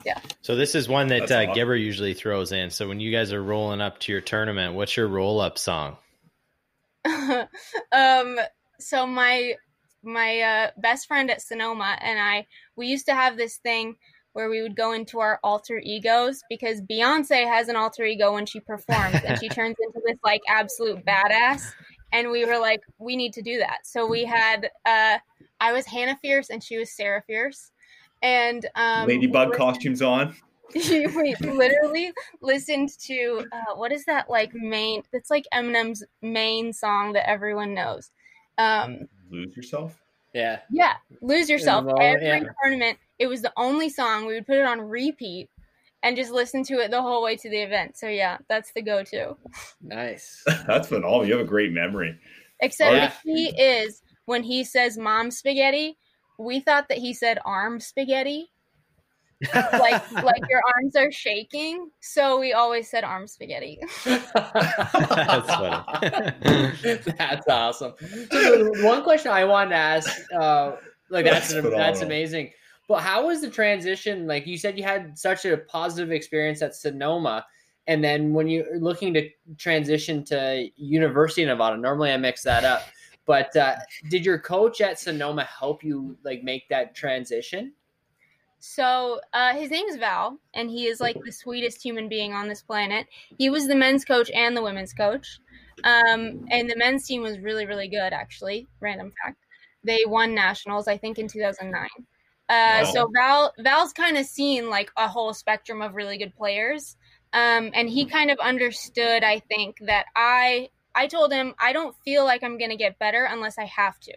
yeah. 0.05 0.19
so 0.41 0.55
this 0.55 0.75
is 0.75 0.89
one 0.89 1.07
that 1.07 1.31
uh, 1.31 1.53
Gibber 1.53 1.75
usually 1.75 2.13
throws 2.13 2.51
in. 2.51 2.69
So 2.69 2.87
when 2.87 2.99
you 2.99 3.11
guys 3.11 3.33
are 3.33 3.43
rolling 3.43 3.81
up 3.81 3.99
to 4.01 4.11
your 4.11 4.21
tournament 4.21 4.73
what's 4.73 4.95
your 4.97 5.07
roll 5.07 5.39
up 5.39 5.57
song? 5.57 5.97
Um 7.91 8.37
so 8.79 9.05
my 9.05 9.55
my 10.03 10.39
uh, 10.39 10.71
best 10.77 11.07
friend 11.07 11.29
at 11.29 11.41
Sonoma 11.41 11.97
and 12.01 12.19
I, 12.19 12.47
we 12.75 12.87
used 12.87 13.05
to 13.07 13.15
have 13.15 13.37
this 13.37 13.57
thing 13.57 13.95
where 14.33 14.49
we 14.49 14.61
would 14.61 14.75
go 14.75 14.93
into 14.93 15.19
our 15.19 15.39
alter 15.43 15.79
egos 15.83 16.41
because 16.49 16.81
Beyonce 16.81 17.47
has 17.47 17.67
an 17.67 17.75
alter 17.75 18.05
ego 18.05 18.33
when 18.33 18.45
she 18.45 18.59
performs 18.59 19.19
and 19.25 19.39
she 19.39 19.49
turns 19.49 19.75
into 19.81 19.99
this 20.05 20.17
like 20.23 20.41
absolute 20.47 21.05
badass. 21.05 21.71
And 22.11 22.31
we 22.31 22.45
were 22.45 22.59
like, 22.59 22.81
we 22.97 23.15
need 23.15 23.33
to 23.33 23.41
do 23.41 23.59
that. 23.59 23.79
So 23.83 24.07
we 24.07 24.25
had, 24.25 24.69
uh, 24.85 25.17
I 25.59 25.73
was 25.73 25.85
Hannah 25.85 26.17
Fierce 26.21 26.49
and 26.49 26.63
she 26.63 26.77
was 26.77 26.95
Sarah 26.95 27.23
Fierce. 27.25 27.71
And 28.21 28.65
um, 28.75 29.07
Ladybug 29.07 29.53
costumes 29.53 30.01
on. 30.01 30.35
we 30.75 31.35
literally 31.41 32.11
listened 32.41 32.89
to 32.99 33.43
uh, 33.51 33.75
what 33.75 33.91
is 33.91 34.05
that 34.05 34.29
like 34.29 34.53
main? 34.53 35.01
That's 35.11 35.31
like 35.31 35.45
Eminem's 35.53 36.03
main 36.21 36.73
song 36.73 37.13
that 37.13 37.27
everyone 37.27 37.73
knows. 37.73 38.11
Um, 38.57 39.07
lose 39.29 39.55
yourself. 39.55 39.99
Yeah. 40.33 40.59
Yeah. 40.71 40.93
Lose 41.21 41.49
yourself. 41.49 41.85
Every 41.99 42.25
yeah. 42.25 42.43
tournament, 42.61 42.97
it 43.17 43.27
was 43.27 43.41
the 43.41 43.53
only 43.57 43.89
song. 43.89 44.25
We 44.25 44.35
would 44.35 44.45
put 44.45 44.57
it 44.57 44.65
on 44.65 44.79
repeat 44.81 45.49
and 46.03 46.15
just 46.15 46.31
listen 46.31 46.63
to 46.65 46.75
it 46.79 46.91
the 46.91 47.01
whole 47.01 47.23
way 47.23 47.35
to 47.35 47.49
the 47.49 47.61
event. 47.61 47.97
So 47.97 48.07
yeah, 48.07 48.37
that's 48.47 48.71
the 48.73 48.81
go 48.81 49.03
to. 49.03 49.35
Nice. 49.81 50.43
that's 50.67 50.87
phenomenal. 50.87 51.25
You 51.25 51.33
have 51.33 51.45
a 51.45 51.49
great 51.49 51.71
memory. 51.71 52.17
Except 52.61 52.93
yeah. 52.93 53.13
the 53.25 53.33
key 53.33 53.61
is 53.61 54.01
when 54.25 54.43
he 54.43 54.63
says 54.63 54.97
mom 54.97 55.31
spaghetti, 55.31 55.97
we 56.37 56.59
thought 56.59 56.87
that 56.89 56.99
he 56.99 57.13
said 57.13 57.39
arm 57.45 57.79
spaghetti 57.79 58.51
like 59.53 60.11
like 60.11 60.41
your 60.49 60.61
arms 60.75 60.95
are 60.95 61.11
shaking. 61.11 61.89
So 62.01 62.39
we 62.39 62.53
always 62.53 62.89
said 62.89 63.03
arm 63.03 63.27
spaghetti. 63.27 63.79
That's 64.05 65.47
funny. 65.47 66.99
that's 67.17 67.47
awesome. 67.47 67.93
So 68.31 68.71
one 68.83 69.03
question 69.03 69.31
I 69.31 69.45
wanted 69.45 69.71
to 69.71 69.75
ask, 69.75 70.21
uh, 70.39 70.73
like 71.09 71.25
that's 71.25 71.53
that's, 71.53 71.69
that's 71.69 72.01
amazing. 72.01 72.51
But 72.87 73.01
how 73.01 73.27
was 73.27 73.41
the 73.41 73.49
transition? 73.49 74.27
Like 74.27 74.47
you 74.47 74.57
said, 74.57 74.77
you 74.77 74.83
had 74.83 75.17
such 75.17 75.45
a 75.45 75.57
positive 75.57 76.11
experience 76.11 76.61
at 76.61 76.75
Sonoma, 76.75 77.45
and 77.87 78.03
then 78.03 78.33
when 78.33 78.47
you're 78.47 78.79
looking 78.79 79.13
to 79.13 79.29
transition 79.57 80.23
to 80.25 80.67
University 80.75 81.43
of 81.43 81.49
Nevada, 81.49 81.77
normally 81.77 82.11
I 82.11 82.17
mix 82.17 82.43
that 82.43 82.65
up. 82.65 82.83
But 83.25 83.55
uh, 83.55 83.75
did 84.09 84.25
your 84.25 84.39
coach 84.39 84.81
at 84.81 84.99
Sonoma 84.99 85.43
help 85.43 85.83
you 85.83 86.17
like 86.23 86.43
make 86.43 86.67
that 86.69 86.95
transition? 86.95 87.73
So 88.59 89.21
uh, 89.33 89.53
his 89.55 89.71
name's 89.71 89.95
Val, 89.95 90.37
and 90.53 90.69
he 90.69 90.87
is 90.87 90.99
like 90.99 91.17
the 91.23 91.31
sweetest 91.31 91.81
human 91.81 92.09
being 92.09 92.33
on 92.33 92.49
this 92.49 92.61
planet. 92.61 93.07
He 93.37 93.49
was 93.49 93.67
the 93.67 93.75
men's 93.75 94.03
coach 94.03 94.29
and 94.31 94.55
the 94.55 94.61
women's 94.61 94.93
coach, 94.93 95.39
um, 95.85 96.45
and 96.51 96.69
the 96.69 96.75
men's 96.75 97.05
team 97.05 97.21
was 97.21 97.39
really, 97.39 97.65
really 97.65 97.87
good. 97.87 98.11
Actually, 98.11 98.67
random 98.81 99.13
fact, 99.23 99.37
they 99.83 100.03
won 100.05 100.35
nationals, 100.35 100.87
I 100.87 100.97
think, 100.97 101.19
in 101.19 101.27
2009. 101.27 101.87
Uh, 102.49 102.83
wow. 102.83 102.83
So 102.83 103.09
Val 103.15 103.53
Val's 103.59 103.93
kind 103.93 104.17
of 104.17 104.25
seen 104.25 104.69
like 104.69 104.91
a 104.97 105.07
whole 105.07 105.33
spectrum 105.33 105.81
of 105.81 105.95
really 105.95 106.17
good 106.17 106.35
players, 106.35 106.97
um, 107.31 107.71
and 107.73 107.89
he 107.89 108.05
kind 108.05 108.29
of 108.29 108.39
understood. 108.39 109.23
I 109.23 109.39
think 109.39 109.77
that 109.85 110.07
I 110.17 110.69
I 110.93 111.07
told 111.07 111.31
him 111.31 111.55
I 111.59 111.71
don't 111.71 111.95
feel 112.03 112.25
like 112.25 112.43
I'm 112.43 112.57
gonna 112.57 112.75
get 112.75 112.99
better 112.99 113.25
unless 113.29 113.57
I 113.57 113.65
have 113.65 113.99
to. 114.01 114.13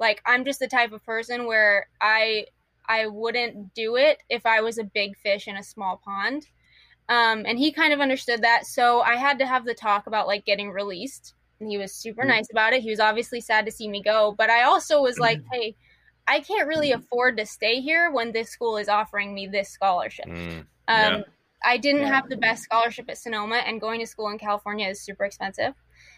Like 0.00 0.22
I'm 0.26 0.44
just 0.44 0.58
the 0.58 0.66
type 0.66 0.92
of 0.92 1.04
person 1.04 1.46
where 1.46 1.86
I 2.00 2.46
I 2.88 3.06
wouldn't 3.06 3.74
do 3.74 3.96
it 3.96 4.18
if 4.28 4.46
I 4.46 4.60
was 4.60 4.78
a 4.78 4.84
big 4.84 5.16
fish 5.16 5.48
in 5.48 5.56
a 5.56 5.62
small 5.62 6.00
pond. 6.04 6.46
Um, 7.08 7.44
and 7.46 7.58
he 7.58 7.72
kind 7.72 7.92
of 7.92 8.00
understood 8.00 8.42
that. 8.42 8.66
So 8.66 9.00
I 9.00 9.16
had 9.16 9.38
to 9.38 9.46
have 9.46 9.64
the 9.64 9.74
talk 9.74 10.06
about 10.06 10.26
like 10.26 10.44
getting 10.44 10.70
released. 10.70 11.34
And 11.60 11.70
he 11.70 11.78
was 11.78 11.94
super 11.94 12.22
mm. 12.22 12.28
nice 12.28 12.50
about 12.50 12.72
it. 12.72 12.82
He 12.82 12.90
was 12.90 13.00
obviously 13.00 13.40
sad 13.40 13.64
to 13.66 13.72
see 13.72 13.88
me 13.88 14.02
go. 14.02 14.34
But 14.36 14.50
I 14.50 14.64
also 14.64 15.00
was 15.00 15.18
like, 15.18 15.38
mm. 15.38 15.46
hey, 15.52 15.76
I 16.26 16.40
can't 16.40 16.68
really 16.68 16.92
afford 16.92 17.36
to 17.36 17.46
stay 17.46 17.80
here 17.80 18.10
when 18.10 18.32
this 18.32 18.50
school 18.50 18.76
is 18.76 18.88
offering 18.88 19.34
me 19.34 19.46
this 19.46 19.70
scholarship. 19.70 20.26
Mm. 20.26 20.60
Um, 20.60 20.66
yeah. 20.88 21.22
I 21.64 21.78
didn't 21.78 22.02
yeah. 22.02 22.14
have 22.14 22.28
the 22.28 22.36
best 22.36 22.62
scholarship 22.62 23.06
at 23.08 23.18
Sonoma, 23.18 23.56
and 23.56 23.80
going 23.80 24.00
to 24.00 24.06
school 24.06 24.28
in 24.28 24.38
California 24.38 24.88
is 24.88 25.00
super 25.00 25.24
expensive. 25.24 25.74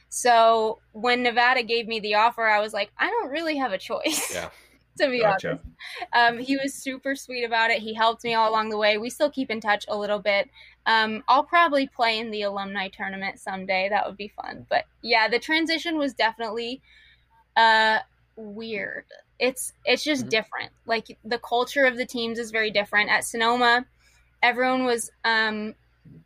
So 0.08 0.80
when 0.92 1.22
Nevada 1.22 1.62
gave 1.62 1.86
me 1.86 2.00
the 2.00 2.16
offer, 2.16 2.46
I 2.46 2.60
was 2.60 2.72
like, 2.72 2.90
I 2.98 3.08
don't 3.08 3.30
really 3.30 3.56
have 3.56 3.72
a 3.72 3.78
choice. 3.78 4.34
Yeah. 4.34 4.50
to 4.98 5.10
be 5.10 5.20
gotcha. 5.20 5.50
honest. 5.50 5.64
Um, 6.12 6.38
he 6.38 6.56
was 6.56 6.74
super 6.74 7.14
sweet 7.14 7.44
about 7.44 7.70
it. 7.70 7.80
He 7.80 7.94
helped 7.94 8.24
me 8.24 8.34
all 8.34 8.50
along 8.50 8.70
the 8.70 8.76
way. 8.76 8.98
We 8.98 9.10
still 9.10 9.30
keep 9.30 9.50
in 9.50 9.60
touch 9.60 9.84
a 9.88 9.96
little 9.96 10.18
bit. 10.18 10.48
Um, 10.86 11.22
I'll 11.28 11.44
probably 11.44 11.86
play 11.86 12.18
in 12.18 12.30
the 12.30 12.42
alumni 12.42 12.88
tournament 12.88 13.38
someday. 13.38 13.88
That 13.88 14.06
would 14.06 14.16
be 14.16 14.28
fun. 14.28 14.66
But 14.68 14.84
yeah, 15.02 15.28
the 15.28 15.38
transition 15.38 15.98
was 15.98 16.14
definitely 16.14 16.80
uh, 17.56 17.98
weird. 18.36 19.04
It's 19.38 19.72
it's 19.84 20.02
just 20.02 20.22
mm-hmm. 20.22 20.30
different. 20.30 20.70
Like 20.86 21.18
the 21.24 21.38
culture 21.38 21.84
of 21.84 21.96
the 21.96 22.06
teams 22.06 22.38
is 22.38 22.50
very 22.50 22.70
different. 22.70 23.10
At 23.10 23.24
Sonoma, 23.24 23.86
everyone 24.42 24.84
was 24.84 25.10
um, 25.24 25.74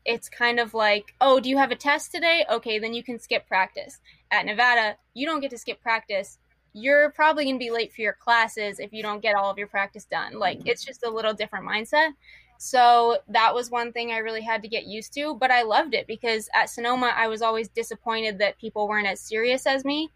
it's 0.04 0.28
kind 0.28 0.60
of 0.60 0.74
like, 0.74 1.14
oh, 1.20 1.40
do 1.40 1.48
you 1.48 1.58
have 1.58 1.70
a 1.70 1.76
test 1.76 2.12
today? 2.12 2.44
Okay, 2.50 2.78
then 2.78 2.94
you 2.94 3.02
can 3.02 3.18
skip 3.18 3.46
practice. 3.46 4.00
At 4.30 4.46
Nevada, 4.46 4.96
you 5.14 5.26
don't 5.26 5.40
get 5.40 5.50
to 5.50 5.58
skip 5.58 5.80
practice 5.82 6.38
you're 6.72 7.10
probably 7.10 7.44
going 7.44 7.56
to 7.56 7.64
be 7.64 7.70
late 7.70 7.92
for 7.92 8.00
your 8.00 8.14
classes 8.14 8.78
if 8.78 8.92
you 8.92 9.02
don't 9.02 9.20
get 9.20 9.34
all 9.34 9.50
of 9.50 9.58
your 9.58 9.66
practice 9.66 10.04
done. 10.04 10.38
Like 10.38 10.58
mm-hmm. 10.58 10.68
it's 10.68 10.84
just 10.84 11.04
a 11.04 11.10
little 11.10 11.34
different 11.34 11.66
mindset. 11.66 12.10
So 12.58 13.18
that 13.28 13.54
was 13.54 13.70
one 13.70 13.92
thing 13.92 14.12
I 14.12 14.18
really 14.18 14.40
had 14.40 14.62
to 14.62 14.68
get 14.68 14.84
used 14.86 15.12
to, 15.14 15.34
but 15.34 15.50
I 15.50 15.62
loved 15.62 15.94
it 15.94 16.06
because 16.06 16.48
at 16.54 16.70
Sonoma 16.70 17.12
I 17.14 17.26
was 17.26 17.42
always 17.42 17.68
disappointed 17.68 18.38
that 18.38 18.58
people 18.58 18.86
weren't 18.86 19.08
as 19.08 19.20
serious 19.20 19.66
as 19.66 19.84
me. 19.84 20.10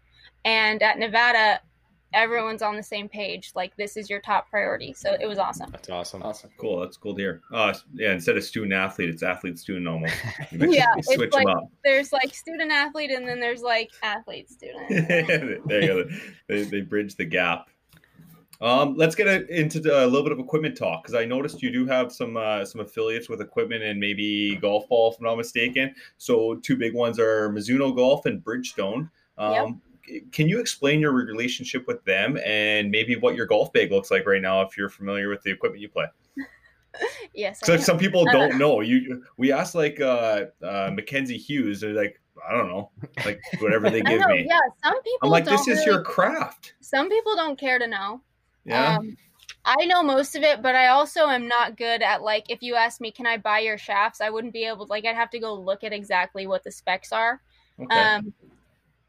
And 0.45 0.81
at 0.81 0.97
Nevada, 0.97 1.59
everyone's 2.17 2.63
on 2.63 2.75
the 2.75 2.83
same 2.83 3.07
page. 3.07 3.51
Like 3.55 3.75
this 3.77 3.95
is 3.95 4.09
your 4.09 4.19
top 4.19 4.49
priority. 4.49 4.93
So 4.93 5.15
it 5.21 5.27
was 5.27 5.37
awesome. 5.37 5.69
That's 5.71 5.89
awesome. 5.89 6.23
Awesome. 6.23 6.49
Cool. 6.57 6.81
That's 6.81 6.97
cool 6.97 7.15
to 7.15 7.21
hear. 7.21 7.41
Uh, 7.53 7.73
yeah. 7.93 8.11
Instead 8.11 8.35
of 8.35 8.43
student 8.43 8.73
athlete, 8.73 9.09
it's 9.09 9.23
athlete 9.23 9.59
student 9.59 9.87
almost. 9.87 10.15
yeah. 10.51 10.85
switch 11.01 11.31
like, 11.31 11.45
them 11.45 11.55
up. 11.55 11.69
There's 11.83 12.11
like 12.11 12.33
student 12.33 12.71
athlete, 12.71 13.11
and 13.11 13.27
then 13.27 13.39
there's 13.39 13.61
like 13.61 13.91
athlete 14.01 14.49
student. 14.49 14.89
there 15.67 15.81
you 15.81 15.87
go. 15.87 16.09
They, 16.47 16.63
they 16.63 16.81
bridge 16.81 17.15
the 17.15 17.25
gap. 17.25 17.69
Um, 18.59 18.95
let's 18.95 19.13
get 19.13 19.27
a, 19.27 19.45
into 19.55 19.79
a 19.79 20.07
little 20.07 20.23
bit 20.23 20.31
of 20.31 20.39
equipment 20.39 20.75
talk 20.75 21.03
because 21.03 21.13
I 21.13 21.25
noticed 21.25 21.61
you 21.61 21.71
do 21.71 21.85
have 21.85 22.11
some 22.11 22.35
uh, 22.35 22.65
some 22.65 22.81
affiliates 22.81 23.29
with 23.29 23.39
equipment 23.39 23.83
and 23.83 23.99
maybe 23.99 24.55
golf 24.55 24.89
ball, 24.89 25.11
if 25.11 25.19
I'm 25.19 25.25
not 25.25 25.35
mistaken. 25.35 25.93
So 26.17 26.55
two 26.55 26.75
big 26.75 26.95
ones 26.95 27.19
are 27.19 27.49
Mizuno 27.51 27.95
Golf 27.95 28.25
and 28.25 28.43
Bridgestone. 28.43 29.11
Um, 29.37 29.53
yep 29.53 29.67
can 30.31 30.47
you 30.47 30.59
explain 30.59 30.99
your 30.99 31.11
relationship 31.11 31.87
with 31.87 32.03
them 32.05 32.37
and 32.45 32.89
maybe 32.89 33.15
what 33.15 33.35
your 33.35 33.45
golf 33.45 33.71
bag 33.73 33.91
looks 33.91 34.11
like 34.11 34.25
right 34.25 34.41
now 34.41 34.61
if 34.61 34.77
you're 34.77 34.89
familiar 34.89 35.29
with 35.29 35.41
the 35.43 35.51
equipment 35.51 35.81
you 35.81 35.89
play? 35.89 36.05
yes. 37.33 37.59
So 37.63 37.77
some 37.77 37.97
people 37.97 38.25
don't 38.25 38.57
know. 38.57 38.81
You 38.81 39.23
we 39.37 39.51
asked 39.51 39.75
like 39.75 39.99
uh, 39.99 40.45
uh, 40.63 40.91
Mackenzie 40.93 41.37
Hughes. 41.37 41.81
They're 41.81 41.93
like, 41.93 42.19
I 42.47 42.53
don't 42.53 42.67
know, 42.67 42.91
like 43.25 43.39
whatever 43.59 43.89
they 43.89 44.01
give 44.03 44.21
know, 44.21 44.27
me. 44.27 44.45
Yeah, 44.47 44.59
some 44.83 45.01
people. 45.01 45.27
I'm 45.27 45.29
like, 45.29 45.45
this 45.45 45.61
is 45.61 45.79
really, 45.79 45.85
your 45.85 46.03
craft. 46.03 46.73
Some 46.81 47.09
people 47.09 47.35
don't 47.35 47.59
care 47.59 47.79
to 47.79 47.87
know. 47.87 48.21
Yeah. 48.65 48.97
Um, 48.97 49.17
I 49.65 49.85
know 49.85 50.01
most 50.01 50.35
of 50.35 50.43
it, 50.43 50.61
but 50.61 50.75
I 50.75 50.87
also 50.87 51.27
am 51.27 51.47
not 51.47 51.77
good 51.77 52.01
at 52.01 52.21
like 52.21 52.49
if 52.49 52.61
you 52.61 52.75
ask 52.75 53.01
me, 53.01 53.11
can 53.11 53.25
I 53.25 53.37
buy 53.37 53.59
your 53.59 53.77
shafts? 53.77 54.21
I 54.21 54.29
wouldn't 54.29 54.53
be 54.53 54.63
able. 54.63 54.85
To, 54.85 54.89
like, 54.89 55.05
I'd 55.05 55.15
have 55.15 55.29
to 55.31 55.39
go 55.39 55.53
look 55.53 55.83
at 55.83 55.91
exactly 55.91 56.47
what 56.47 56.63
the 56.63 56.71
specs 56.71 57.11
are. 57.11 57.41
Okay. 57.79 57.95
Um, 57.95 58.33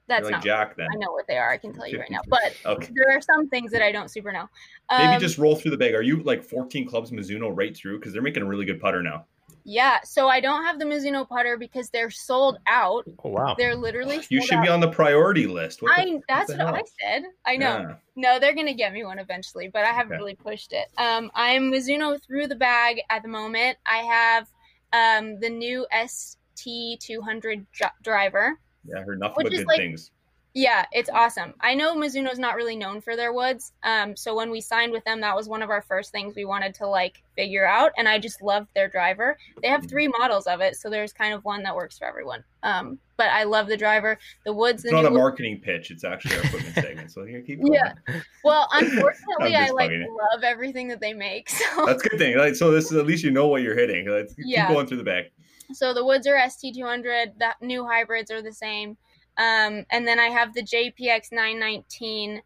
that's 0.08 0.24
like 0.24 0.32
not 0.32 0.42
Jack 0.42 0.76
then. 0.76 0.88
I 0.92 0.96
know 0.96 1.12
what 1.12 1.26
they 1.26 1.36
are. 1.36 1.50
I 1.50 1.58
can 1.58 1.72
tell 1.72 1.86
you 1.86 2.00
right 2.00 2.10
now. 2.10 2.20
But 2.28 2.54
okay. 2.64 2.88
there 2.94 3.16
are 3.16 3.20
some 3.20 3.48
things 3.48 3.70
that 3.72 3.82
I 3.82 3.92
don't 3.92 4.10
super 4.10 4.32
know. 4.32 4.48
Um, 4.90 5.06
Maybe 5.06 5.20
just 5.20 5.38
roll 5.38 5.56
through 5.56 5.70
the 5.70 5.76
bag. 5.76 5.94
Are 5.94 6.02
you 6.02 6.22
like 6.22 6.42
14 6.42 6.86
clubs 6.86 7.10
Mizuno 7.10 7.50
right 7.54 7.76
through? 7.76 7.98
Because 7.98 8.12
they're 8.12 8.22
making 8.22 8.42
a 8.42 8.46
really 8.46 8.64
good 8.64 8.80
putter 8.80 9.02
now. 9.02 9.24
Yeah, 9.70 9.98
so 10.02 10.28
I 10.28 10.40
don't 10.40 10.64
have 10.64 10.78
the 10.78 10.86
Mizuno 10.86 11.28
putter 11.28 11.58
because 11.58 11.90
they're 11.90 12.10
sold 12.10 12.58
out. 12.66 13.04
Oh 13.22 13.28
wow! 13.28 13.54
They're 13.58 13.76
literally. 13.76 14.22
you 14.30 14.40
should 14.40 14.54
out. 14.54 14.64
be 14.64 14.70
on 14.70 14.80
the 14.80 14.88
priority 14.88 15.46
list. 15.46 15.82
What 15.82 15.92
I 15.98 16.06
the, 16.06 16.20
that's 16.26 16.48
what, 16.48 16.58
what 16.58 16.74
I 16.74 16.82
said. 17.02 17.24
I 17.44 17.58
know. 17.58 17.80
Yeah. 17.80 17.94
No, 18.16 18.38
they're 18.38 18.54
gonna 18.54 18.72
get 18.72 18.94
me 18.94 19.04
one 19.04 19.18
eventually, 19.18 19.68
but 19.68 19.84
I 19.84 19.88
haven't 19.88 20.14
okay. 20.14 20.16
really 20.16 20.34
pushed 20.36 20.72
it. 20.72 20.88
Um, 20.96 21.30
I'm 21.34 21.70
Mizuno 21.70 22.18
through 22.24 22.46
the 22.46 22.54
bag 22.54 23.02
at 23.10 23.22
the 23.22 23.28
moment. 23.28 23.76
I 23.84 23.98
have 23.98 24.48
um 24.94 25.38
the 25.40 25.50
new 25.50 25.86
ST200 25.92 27.66
driver. 28.02 28.58
Yeah, 28.84 29.00
I 29.00 29.02
heard 29.02 29.20
nothing 29.20 29.44
but 29.44 29.52
good 29.52 29.66
like, 29.66 29.78
things. 29.78 30.10
Yeah, 30.54 30.86
it's 30.92 31.10
awesome. 31.10 31.54
I 31.60 31.74
know 31.74 31.94
Mizuno's 31.94 32.38
not 32.38 32.56
really 32.56 32.74
known 32.74 33.00
for 33.00 33.14
their 33.16 33.32
woods. 33.32 33.72
Um, 33.84 34.16
so 34.16 34.34
when 34.34 34.50
we 34.50 34.60
signed 34.60 34.92
with 34.92 35.04
them, 35.04 35.20
that 35.20 35.36
was 35.36 35.48
one 35.48 35.62
of 35.62 35.70
our 35.70 35.82
first 35.82 36.10
things 36.10 36.34
we 36.34 36.44
wanted 36.44 36.74
to 36.76 36.86
like 36.86 37.22
figure 37.36 37.66
out. 37.66 37.92
And 37.96 38.08
I 38.08 38.18
just 38.18 38.42
loved 38.42 38.68
their 38.74 38.88
driver. 38.88 39.36
They 39.62 39.68
have 39.68 39.86
three 39.86 40.08
models 40.08 40.46
of 40.46 40.60
it, 40.60 40.76
so 40.76 40.88
there's 40.90 41.12
kind 41.12 41.34
of 41.34 41.44
one 41.44 41.62
that 41.62 41.76
works 41.76 41.98
for 41.98 42.06
everyone. 42.06 42.42
Um, 42.62 42.98
but 43.16 43.28
I 43.28 43.44
love 43.44 43.68
the 43.68 43.76
driver. 43.76 44.18
The 44.44 44.52
woods. 44.52 44.84
It's 44.84 44.92
not 44.92 45.04
a 45.04 45.10
marketing 45.10 45.60
pitch. 45.62 45.90
It's 45.90 46.02
actually 46.02 46.36
our 46.36 46.44
equipment 46.44 46.74
segment. 46.74 47.12
So 47.12 47.24
here, 47.24 47.42
keep 47.42 47.60
going. 47.60 47.74
Yeah. 47.74 47.92
Well, 48.44 48.68
unfortunately, 48.72 49.54
I 49.56 49.68
like 49.70 49.90
love 49.90 50.42
everything 50.42 50.88
that 50.88 51.00
they 51.00 51.12
make. 51.12 51.50
So 51.50 51.86
that's 51.86 52.02
a 52.02 52.08
good 52.08 52.18
thing. 52.18 52.38
Like, 52.38 52.54
so 52.54 52.70
this 52.70 52.86
is 52.86 52.96
at 52.96 53.04
least 53.04 53.22
you 53.22 53.30
know 53.30 53.46
what 53.46 53.62
you're 53.62 53.76
hitting. 53.76 54.08
Let's 54.08 54.34
yeah. 54.38 54.66
keep 54.66 54.74
going 54.74 54.86
through 54.86 54.96
the 54.98 55.04
bag. 55.04 55.26
So 55.72 55.92
the 55.92 56.04
woods 56.04 56.26
are 56.26 56.34
ST200. 56.34 57.38
The 57.38 57.54
new 57.60 57.86
hybrids 57.86 58.30
are 58.30 58.42
the 58.42 58.52
same. 58.52 58.96
Um, 59.36 59.84
and 59.90 60.06
then 60.06 60.18
I 60.18 60.28
have 60.28 60.52
the 60.52 60.62
JPX 60.62 61.30
919 61.30 62.42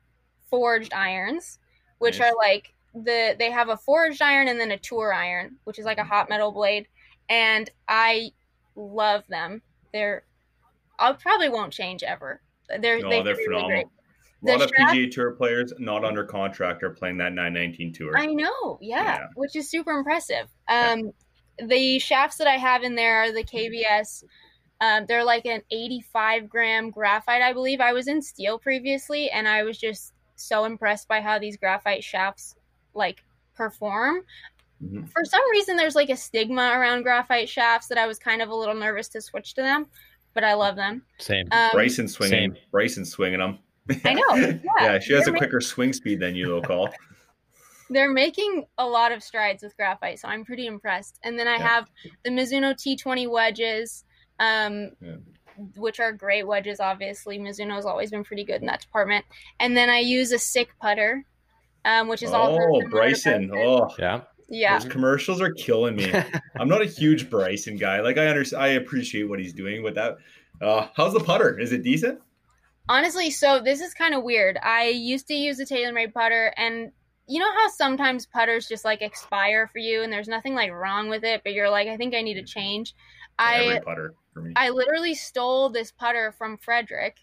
forged 0.51 0.93
irons, 0.93 1.59
which 1.99 2.19
nice. 2.19 2.31
are 2.31 2.37
like 2.37 2.75
the 2.95 3.35
they 3.39 3.51
have 3.51 3.71
a 3.71 3.77
forged 3.77 4.21
iron 4.21 4.49
and 4.49 4.61
then 4.61 4.71
a 4.71 4.79
tour 4.79 5.13
iron, 5.13 5.57
which 5.65 5.79
is 5.79 5.87
like 5.87 5.99
a 5.99 6.05
hot 6.05 6.29
metal 6.29 6.53
blade, 6.53 6.87
and 7.29 7.71
I 7.89 8.33
love 8.77 9.25
them. 9.29 9.63
They're 9.93 10.25
I 10.99 11.13
probably 11.15 11.49
won't 11.49 11.73
change 11.73 12.03
ever. 12.03 12.43
They're 12.81 13.01
no, 13.01 13.09
they 13.09 13.23
they're 13.23 13.37
phenomenal. 13.37 13.91
Really 14.43 14.57
a 14.57 14.59
lot 14.59 14.63
of 14.63 14.73
PGA 14.73 15.11
Tour 15.11 15.31
players 15.33 15.73
not 15.79 16.05
under 16.05 16.25
contract 16.25 16.83
are 16.83 16.91
playing 16.91 17.17
that 17.19 17.33
919 17.33 17.93
tour. 17.93 18.19
I 18.19 18.27
know, 18.27 18.79
yeah, 18.81 19.05
yeah. 19.05 19.27
which 19.35 19.55
is 19.57 19.71
super 19.71 19.93
impressive. 19.93 20.49
Um, 20.69 20.99
yeah. 20.99 21.11
The 21.59 21.99
shafts 21.99 22.37
that 22.39 22.47
I 22.47 22.57
have 22.57 22.83
in 22.83 22.95
there 22.95 23.23
are 23.23 23.33
the 23.33 23.45
KBS 23.45 24.25
um, 24.83 25.05
they're 25.07 25.25
like 25.25 25.47
an 25.47 25.63
85 25.71 26.49
gram 26.49 26.91
graphite, 26.91 27.41
I 27.41 27.53
believe. 27.53 27.81
I 27.81 27.93
was 27.93 28.09
in 28.09 28.21
steel 28.21 28.59
previously, 28.59 29.31
and 29.31 29.47
I 29.47 29.63
was 29.63 29.79
just 29.79 30.13
so 30.35 30.65
impressed 30.65 31.07
by 31.07 31.21
how 31.21 31.39
these 31.39 31.57
graphite 31.57 32.03
shafts 32.03 32.57
like 32.93 33.23
perform. 33.55 34.25
Mm-hmm. 34.85 35.05
For 35.05 35.25
some 35.25 35.41
reason, 35.53 35.77
there's 35.77 35.95
like 35.95 36.11
a 36.11 36.17
stigma 36.17 36.73
around 36.75 37.05
graphite 37.05 37.49
shafts 37.49 37.87
that 37.87 37.97
I 37.99 38.09
was 38.09 38.19
kind 38.19 38.43
of 38.43 38.49
a 38.49 38.55
little 38.55 38.75
nervous 38.75 39.07
to 39.11 39.21
switch 39.21 39.55
to 39.55 39.63
them, 39.63 39.87
but 40.35 40.43
I 40.43 40.55
love 40.55 40.75
them. 40.75 41.03
Same. 41.19 41.47
Um, 41.53 41.71
Bryson 41.73 42.09
swinging. 42.09 42.55
Same. 42.55 42.57
Bryson 42.73 43.05
swinging 43.05 43.39
them. 43.39 43.61
I 44.05 44.15
know. 44.15 44.35
Yeah, 44.35 44.59
yeah 44.81 44.99
she 44.99 45.13
has 45.13 45.29
a 45.29 45.33
quicker 45.33 45.61
swing 45.61 45.93
speed 45.93 46.19
than 46.19 46.35
you, 46.35 46.49
though, 46.49 46.63
Cole. 46.63 46.91
They're 47.91 48.13
making 48.13 48.65
a 48.79 48.87
lot 48.87 49.13
of 49.13 49.23
strides 49.23 49.63
with 49.63 49.77
graphite, 49.77 50.19
so 50.19 50.29
I'm 50.29 50.45
pretty 50.45 50.67
impressed. 50.67 51.19
And 51.23 51.39
then 51.39 51.47
I 51.47 51.57
yeah. 51.57 51.69
have 51.69 51.91
the 52.25 52.31
Mizuno 52.31 52.75
T20 52.75 53.31
wedges 53.31 54.05
um, 54.43 54.91
yeah. 55.01 55.17
which 55.77 56.01
are 56.01 56.13
great 56.13 56.47
wedges. 56.47 56.81
Obviously, 56.81 57.39
Mizuno's 57.39 57.87
always 57.87 58.11
been 58.11 58.25
pretty 58.25 58.45
good 58.45 58.61
in 58.61 58.67
that 58.67 58.81
department. 58.81 59.25
And 59.61 59.77
then 59.77 59.89
I 59.89 59.99
use 59.99 60.33
a 60.33 60.39
Sik 60.39 60.77
putter, 60.81 61.25
um, 61.85 62.09
which 62.09 62.23
is 62.23 62.31
oh, 62.31 62.37
all. 62.37 62.83
Bryson. 62.91 63.51
Oh, 63.55 63.89
yeah. 63.99 64.23
Yeah. 64.49 64.79
Those 64.79 64.91
commercials 64.91 65.41
are 65.41 65.53
killing 65.53 65.97
me. 65.97 66.13
I'm 66.59 66.69
not 66.69 66.83
a 66.83 66.87
huge 66.87 67.31
Bryson 67.31 67.77
guy. 67.77 68.01
Like 68.01 68.19
I 68.19 68.27
understand, 68.27 68.63
I 68.63 68.69
appreciate 68.69 69.25
what 69.25 69.39
he's 69.39 69.55
doing 69.55 69.83
with 69.83 69.95
that. 69.95 70.17
Uh, 70.61 70.89
how's 70.95 71.15
the 71.15 71.21
putter? 71.21 71.59
Is 71.59 71.73
it 71.73 71.83
decent? 71.83 72.21
Honestly, 72.89 73.31
so 73.31 73.61
this 73.61 73.81
is 73.81 73.95
kind 73.95 74.15
of 74.15 74.25
weird. 74.25 74.59
I 74.63 74.89
used 74.89 75.29
to 75.29 75.35
use 75.35 75.59
a 75.61 75.65
TaylorMade 75.65 76.13
putter, 76.13 76.53
and 76.57 76.91
you 77.33 77.39
know 77.41 77.53
how 77.53 77.69
sometimes 77.69 78.27
putters 78.27 78.69
just 78.69 78.85
like 78.85 79.03
expire 79.03 79.69
for 79.69 79.79
you, 79.79 80.03
and 80.03 80.13
there's 80.13 80.29
nothing 80.29 80.55
like 80.55 80.71
wrong 80.73 81.09
with 81.09 81.25
it, 81.25 81.43
but 81.45 81.53
you're 81.55 81.71
like, 81.71 81.89
I 81.89 81.97
think 81.97 82.15
I 82.15 82.23
need 82.23 82.35
to 82.35 82.45
change. 82.45 82.95
Every 83.45 83.79
I 83.79 83.81
putter 83.85 84.15
for 84.33 84.43
me. 84.43 84.55
I 84.57 84.71
literally 84.71 85.15
stole 85.15 85.71
this 85.71 85.93
putter 85.93 86.33
from 86.33 86.59
Frederick, 86.59 87.19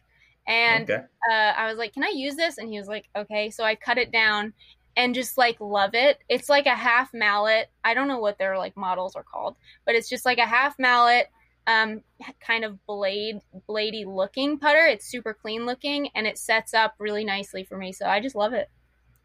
and 0.48 0.90
Okay. 0.90 1.04
uh, 1.30 1.34
I 1.34 1.68
was 1.68 1.78
like, 1.78 1.94
"Can 1.94 2.04
I 2.04 2.10
use 2.16 2.36
this?" 2.36 2.58
And 2.58 2.70
he 2.70 2.78
was 2.80 2.88
like, 2.88 3.08
"Okay." 3.16 3.50
So 3.52 3.64
I 3.64 3.76
cut 3.76 3.98
it 3.98 4.12
down 4.12 4.54
and 4.98 5.16
just 5.16 5.38
like 5.38 5.60
love 5.62 5.92
it. 5.94 6.20
It's 6.30 6.50
like 6.50 6.66
a 6.66 6.76
half 6.76 7.14
mallet. 7.14 7.72
I 7.84 7.94
don't 7.94 8.08
know 8.08 8.20
what 8.20 8.38
their 8.38 8.58
like 8.58 8.76
models 8.78 9.16
are 9.16 9.24
called, 9.24 9.56
but 9.86 9.96
it's 9.96 10.10
just 10.10 10.26
like 10.26 10.40
a 10.40 10.46
half 10.48 10.78
mallet, 10.80 11.28
um, 11.68 12.02
kind 12.40 12.66
of 12.66 12.84
blade 12.88 13.38
bladey 13.70 14.06
looking 14.06 14.58
putter. 14.60 14.86
It's 14.88 15.06
super 15.06 15.34
clean 15.34 15.66
looking 15.66 16.10
and 16.16 16.28
it 16.28 16.38
sets 16.38 16.74
up 16.74 16.96
really 17.00 17.24
nicely 17.26 17.64
for 17.64 17.78
me. 17.78 17.92
So 17.94 18.06
I 18.08 18.20
just 18.20 18.36
love 18.36 18.54
it. 18.54 18.70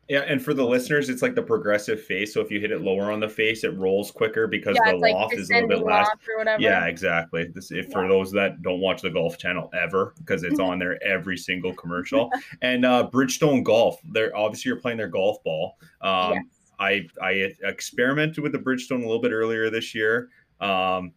Yeah, 0.08 0.20
and 0.20 0.42
for 0.42 0.52
the 0.52 0.64
listeners, 0.64 1.08
it's 1.08 1.22
like 1.22 1.34
the 1.34 1.42
progressive 1.42 2.02
face. 2.02 2.34
So 2.34 2.40
if 2.40 2.50
you 2.50 2.60
hit 2.60 2.70
it 2.70 2.82
lower 2.82 3.10
on 3.10 3.20
the 3.20 3.28
face, 3.28 3.64
it 3.64 3.76
rolls 3.76 4.10
quicker 4.10 4.46
because 4.46 4.76
Yeah, 4.76 4.90
the 4.90 4.96
it's 4.96 5.02
like 5.02 5.14
loft 5.14 5.34
is 5.34 5.50
a 5.50 5.54
little 5.54 5.68
bit 5.68 5.78
less. 5.78 6.08
loft. 6.36 6.60
Yeah, 6.60 6.84
exactly. 6.86 7.44
This 7.54 7.70
if 7.70 7.90
for 7.90 8.06
those 8.06 8.30
that 8.32 8.60
don't 8.62 8.80
watch 8.80 9.00
the 9.02 9.10
Golf 9.10 9.38
Channel 9.38 9.70
ever, 9.80 10.14
because 10.18 10.42
it's 10.42 10.60
on 10.60 10.78
there 10.78 11.02
every 11.02 11.38
single 11.38 11.72
commercial. 11.74 12.30
and 12.62 12.84
uh, 12.84 13.08
Bridgestone 13.12 13.64
Golf, 13.64 13.98
they're 14.12 14.36
obviously 14.36 14.68
you're 14.68 14.80
playing 14.80 14.98
their 14.98 15.08
golf 15.08 15.42
ball. 15.42 15.76
Um, 16.00 16.32
Yes. 16.34 16.44
I 16.80 17.06
I 17.22 17.52
experimented 17.62 18.40
with 18.42 18.50
the 18.52 18.58
Bridgestone 18.58 18.98
a 18.98 19.06
little 19.06 19.20
bit 19.22 19.30
earlier 19.30 19.70
this 19.70 19.94
year. 19.94 20.28
Um, 20.60 21.12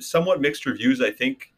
somewhat 0.00 0.40
mixed 0.40 0.66
reviews. 0.66 1.00
I 1.00 1.10
think. 1.10 1.52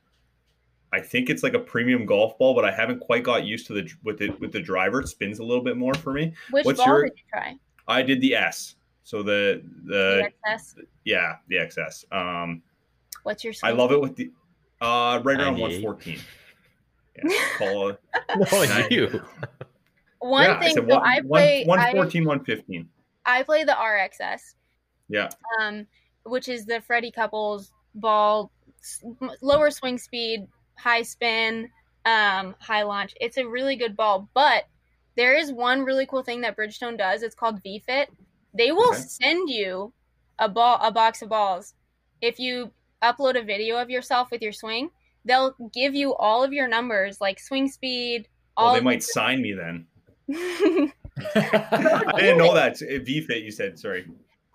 I 0.92 1.00
think 1.00 1.28
it's 1.28 1.42
like 1.42 1.54
a 1.54 1.58
premium 1.58 2.06
golf 2.06 2.38
ball, 2.38 2.54
but 2.54 2.64
I 2.64 2.70
haven't 2.70 3.00
quite 3.00 3.22
got 3.22 3.44
used 3.44 3.66
to 3.66 3.74
the 3.74 3.90
with 4.04 4.22
it 4.22 4.38
with 4.40 4.52
the 4.52 4.60
driver. 4.60 5.00
It 5.00 5.08
spins 5.08 5.38
a 5.38 5.44
little 5.44 5.62
bit 5.62 5.76
more 5.76 5.94
for 5.94 6.12
me. 6.12 6.32
Which 6.50 6.64
What's 6.64 6.78
ball 6.78 6.86
your? 6.86 7.04
did 7.04 7.12
you 7.18 7.24
try? 7.32 7.56
I 7.86 8.02
did 8.02 8.20
the 8.20 8.34
S. 8.34 8.76
So 9.04 9.22
the 9.22 9.62
the 9.84 10.30
The 10.46 10.50
XS? 10.50 10.74
yeah 11.04 11.36
the 11.48 11.56
XS. 11.56 12.04
Um, 12.12 12.62
What's 13.22 13.44
your? 13.44 13.52
I 13.62 13.72
love 13.72 13.92
it 13.92 14.00
with 14.00 14.16
the 14.16 14.30
uh 14.80 15.20
right 15.24 15.38
around 15.38 15.58
114. 15.58 16.18
Yeah, 17.24 17.34
call 17.58 17.88
it. 17.88 18.00
No, 18.36 18.86
you. 18.90 19.20
One 20.20 20.44
yeah, 20.44 20.56
I 20.56 20.60
thing, 20.60 20.74
said 20.74 20.88
so 20.88 20.94
one- 20.96 21.02
I 21.06 21.16
one- 21.22 21.26
play. 21.28 21.64
114, 21.66 22.24
115. 22.24 22.88
I, 23.26 23.40
I 23.40 23.42
play 23.42 23.64
the 23.64 23.72
RXS. 23.72 24.54
Yeah. 25.08 25.28
um, 25.60 25.86
which 26.24 26.48
is 26.48 26.64
the 26.64 26.80
Freddie 26.80 27.10
Couples 27.10 27.72
ball, 27.96 28.52
lower 29.40 29.70
swing 29.72 29.98
speed, 29.98 30.46
high 30.78 31.02
spin, 31.02 31.70
um, 32.04 32.54
high 32.60 32.82
launch. 32.82 33.14
It's 33.20 33.36
a 33.36 33.46
really 33.46 33.76
good 33.76 33.96
ball, 33.96 34.28
but 34.34 34.64
there 35.16 35.34
is 35.36 35.52
one 35.52 35.82
really 35.84 36.06
cool 36.06 36.22
thing 36.22 36.40
that 36.42 36.56
Bridgestone 36.56 36.96
does. 36.96 37.22
It's 37.22 37.34
called 37.34 37.62
VFit. 37.62 38.06
They 38.54 38.72
will 38.72 38.90
Okay. 38.92 39.00
send 39.02 39.50
you 39.50 39.92
a 40.38 40.48
ball, 40.48 40.78
a 40.80 40.90
box 40.92 41.20
of 41.22 41.28
balls. 41.28 41.74
If 42.20 42.38
you 42.38 42.70
upload 43.02 43.38
a 43.38 43.42
video 43.42 43.76
of 43.76 43.90
yourself 43.90 44.30
with 44.30 44.40
your 44.42 44.52
swing, 44.52 44.90
they'll 45.24 45.54
give 45.74 45.94
you 45.94 46.14
all 46.14 46.42
of 46.44 46.52
your 46.52 46.68
numbers, 46.68 47.20
like 47.20 47.38
swing 47.40 47.68
speed. 47.68 48.28
All 48.56 48.66
Well, 48.66 48.72
they 48.74 48.78
of 48.78 48.84
might 48.84 49.02
sign 49.02 49.42
me 49.42 49.52
then. 49.52 49.86
I 51.34 52.12
didn't 52.16 52.38
know 52.38 52.54
that. 52.54 52.80
Uh, 52.82 53.00
VFit, 53.04 53.42
you 53.44 53.50
said. 53.50 53.78
Sorry. 53.78 54.06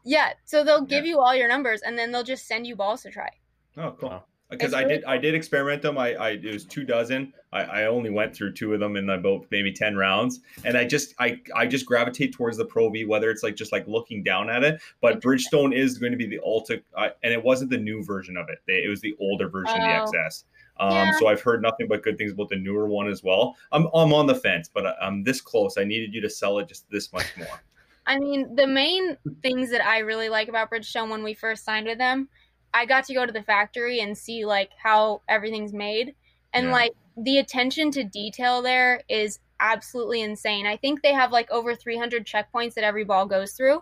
yeah, 0.05 0.33
so 0.45 0.63
they'll 0.63 0.81
give 0.85 1.05
you 1.05 1.19
all 1.19 1.35
your 1.35 1.47
numbers, 1.47 1.81
and 1.81 1.97
then 1.97 2.11
they'll 2.11 2.23
just 2.23 2.47
send 2.47 2.65
you 2.67 2.75
balls 2.75 3.01
to 3.03 3.11
try. 3.11 3.29
Oh, 3.77 3.91
cool. 3.99 4.09
Wow. 4.09 4.23
Because 4.53 4.67
It's 4.67 4.75
I 4.75 4.81
really 4.84 4.95
did, 4.95 5.03
I 5.05 5.17
did 5.17 5.35
experiment 5.35 5.81
them. 5.81 5.97
I, 5.97 6.13
I, 6.15 6.30
it 6.31 6.53
was 6.53 6.65
two 6.65 6.84
dozen. 6.84 7.34
I, 7.51 7.61
I 7.63 7.85
only 7.85 8.09
went 8.09 8.35
through 8.35 8.53
two 8.53 8.73
of 8.73 8.80
them 8.80 8.95
in 8.95 9.09
about 9.09 9.45
maybe 9.51 9.71
ten 9.71 9.95
rounds, 9.95 10.39
and 10.65 10.77
I 10.77 10.85
just, 10.85 11.13
I, 11.19 11.39
I 11.55 11.67
just 11.67 11.85
gravitate 11.85 12.34
towards 12.34 12.57
the 12.57 12.65
Pro 12.65 12.89
V, 12.89 13.05
whether 13.05 13.30
it's 13.30 13.43
like 13.43 13.55
just 13.55 13.71
like 13.71 13.88
looking 13.88 14.23
down 14.23 14.49
at 14.49 14.63
it. 14.63 14.81
But 15.01 15.21
Bridgestone 15.21 15.75
is 15.75 15.97
going 15.97 16.11
to 16.13 16.17
be 16.17 16.25
the 16.27 16.39
Ultra, 16.43 16.77
uh, 16.97 17.09
and 17.23 17.31
it 17.34 17.43
wasn't 17.43 17.69
the 17.69 17.77
new 17.77 18.03
version 18.03 18.38
of 18.38 18.49
it. 18.49 18.59
They- 18.67 18.84
It 18.84 18.89
was 18.89 19.01
the 19.01 19.15
older 19.19 19.49
version, 19.49 19.77
Oh. 19.80 20.05
the 20.11 20.17
XS. 20.17 20.45
Um, 20.77 20.91
Yeah. 20.91 21.11
So 21.19 21.27
I've 21.27 21.41
heard 21.41 21.61
nothing 21.61 21.88
but 21.88 22.01
good 22.01 22.17
things 22.17 22.31
about 22.31 22.49
the 22.49 22.55
newer 22.55 22.88
one 22.88 23.07
as 23.07 23.23
well. 23.23 23.55
I'm, 23.71 23.85
I'm 23.93 24.13
on 24.13 24.25
the 24.27 24.35
fence, 24.35 24.69
but 24.73 24.88
I- 24.88 24.95
I'm 25.01 25.23
this 25.23 25.39
close. 25.41 25.77
I 25.77 25.84
needed 25.84 26.13
you 26.13 26.21
to 26.21 26.30
sell 26.30 26.57
it 26.59 26.67
just 26.67 26.89
this 26.89 27.13
much 27.13 27.27
more. 27.38 27.61
I 28.05 28.19
mean, 28.19 28.53
the 28.55 28.67
main 28.67 29.15
things 29.41 29.69
that 29.71 29.85
I 29.85 29.99
really 29.99 30.27
like 30.27 30.49
about 30.49 30.69
Bridgestone 30.69 31.09
when 31.09 31.23
we 31.23 31.34
first 31.34 31.63
signed 31.63 31.85
with 31.88 31.97
them, 31.99 32.27
I 32.73 32.85
got 32.85 33.05
to 33.05 33.13
go 33.13 33.25
to 33.25 33.31
the 33.31 33.43
factory 33.43 33.99
and 33.99 34.17
see 34.17 34.45
like 34.45 34.71
how 34.81 35.21
everything's 35.27 35.73
made. 35.73 36.15
And 36.53 36.67
Yeah. 36.67 36.71
like 36.71 36.93
the 37.17 37.37
attention 37.37 37.91
to 37.91 38.03
detail 38.03 38.61
there 38.61 39.01
is 39.09 39.39
absolutely 39.59 40.21
insane. 40.21 40.65
I 40.65 40.77
think 40.77 41.01
they 41.01 41.13
have 41.13 41.31
like 41.31 41.49
over 41.51 41.75
300 41.75 42.25
checkpoints 42.25 42.73
that 42.75 42.83
every 42.83 43.03
ball 43.05 43.25
goes 43.27 43.53
through. 43.53 43.81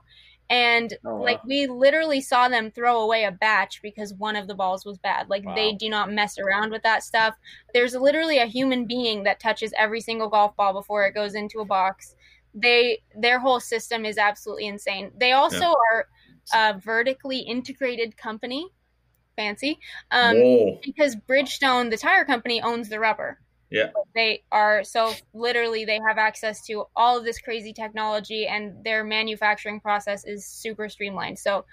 And 0.49 0.93
Oh, 1.05 1.17
wow. 1.17 1.27
like 1.27 1.41
we 1.45 1.67
literally 1.67 2.19
saw 2.19 2.49
them 2.49 2.71
throw 2.71 2.99
away 3.01 3.23
a 3.23 3.31
batch 3.31 3.81
because 3.81 4.13
one 4.13 4.35
of 4.35 4.47
the 4.47 4.55
balls 4.55 4.85
was 4.85 4.97
bad. 4.97 5.29
Like 5.29 5.45
they 5.55 5.71
do 5.71 5.89
not 5.89 6.11
mess 6.11 6.37
around 6.37 6.71
with 6.71 6.83
that 6.83 7.03
stuff. 7.03 7.35
There's 7.73 7.93
literally 7.95 8.37
a 8.37 8.45
human 8.47 8.85
being 8.85 9.23
that 9.23 9.39
touches 9.39 9.73
every 9.77 10.01
single 10.01 10.27
golf 10.29 10.55
ball 10.57 10.73
before 10.73 11.05
it 11.05 11.13
goes 11.13 11.35
into 11.35 11.59
a 11.59 11.65
box. 11.65 12.15
They 12.53 13.01
their 13.15 13.39
whole 13.39 13.61
system 13.61 14.05
is 14.05 14.17
absolutely 14.17 14.67
insane. 14.67 15.11
They 15.17 15.31
also 15.31 15.67
Yeah. 15.67 15.71
are 15.93 16.07
a 16.53 16.77
vertically 16.77 17.39
integrated 17.39 18.17
company. 18.17 18.67
Fancy. 19.41 19.79
Um 20.11 20.35
Whoa. 20.37 20.79
because 20.83 21.15
Bridgestone, 21.15 21.89
the 21.89 21.97
tire 21.97 22.25
company, 22.25 22.61
owns 22.61 22.89
the 22.89 22.99
rubber. 22.99 23.39
Yeah. 23.71 23.91
They 24.13 24.43
are 24.51 24.83
so 24.83 25.13
literally 25.33 25.85
they 25.85 25.99
have 26.07 26.17
access 26.17 26.65
to 26.67 26.85
all 26.95 27.17
of 27.17 27.23
this 27.23 27.39
crazy 27.39 27.73
technology 27.73 28.45
and 28.45 28.83
their 28.83 29.03
manufacturing 29.03 29.79
process 29.79 30.25
is 30.25 30.45
super 30.45 30.89
streamlined. 30.89 31.39
So 31.39 31.65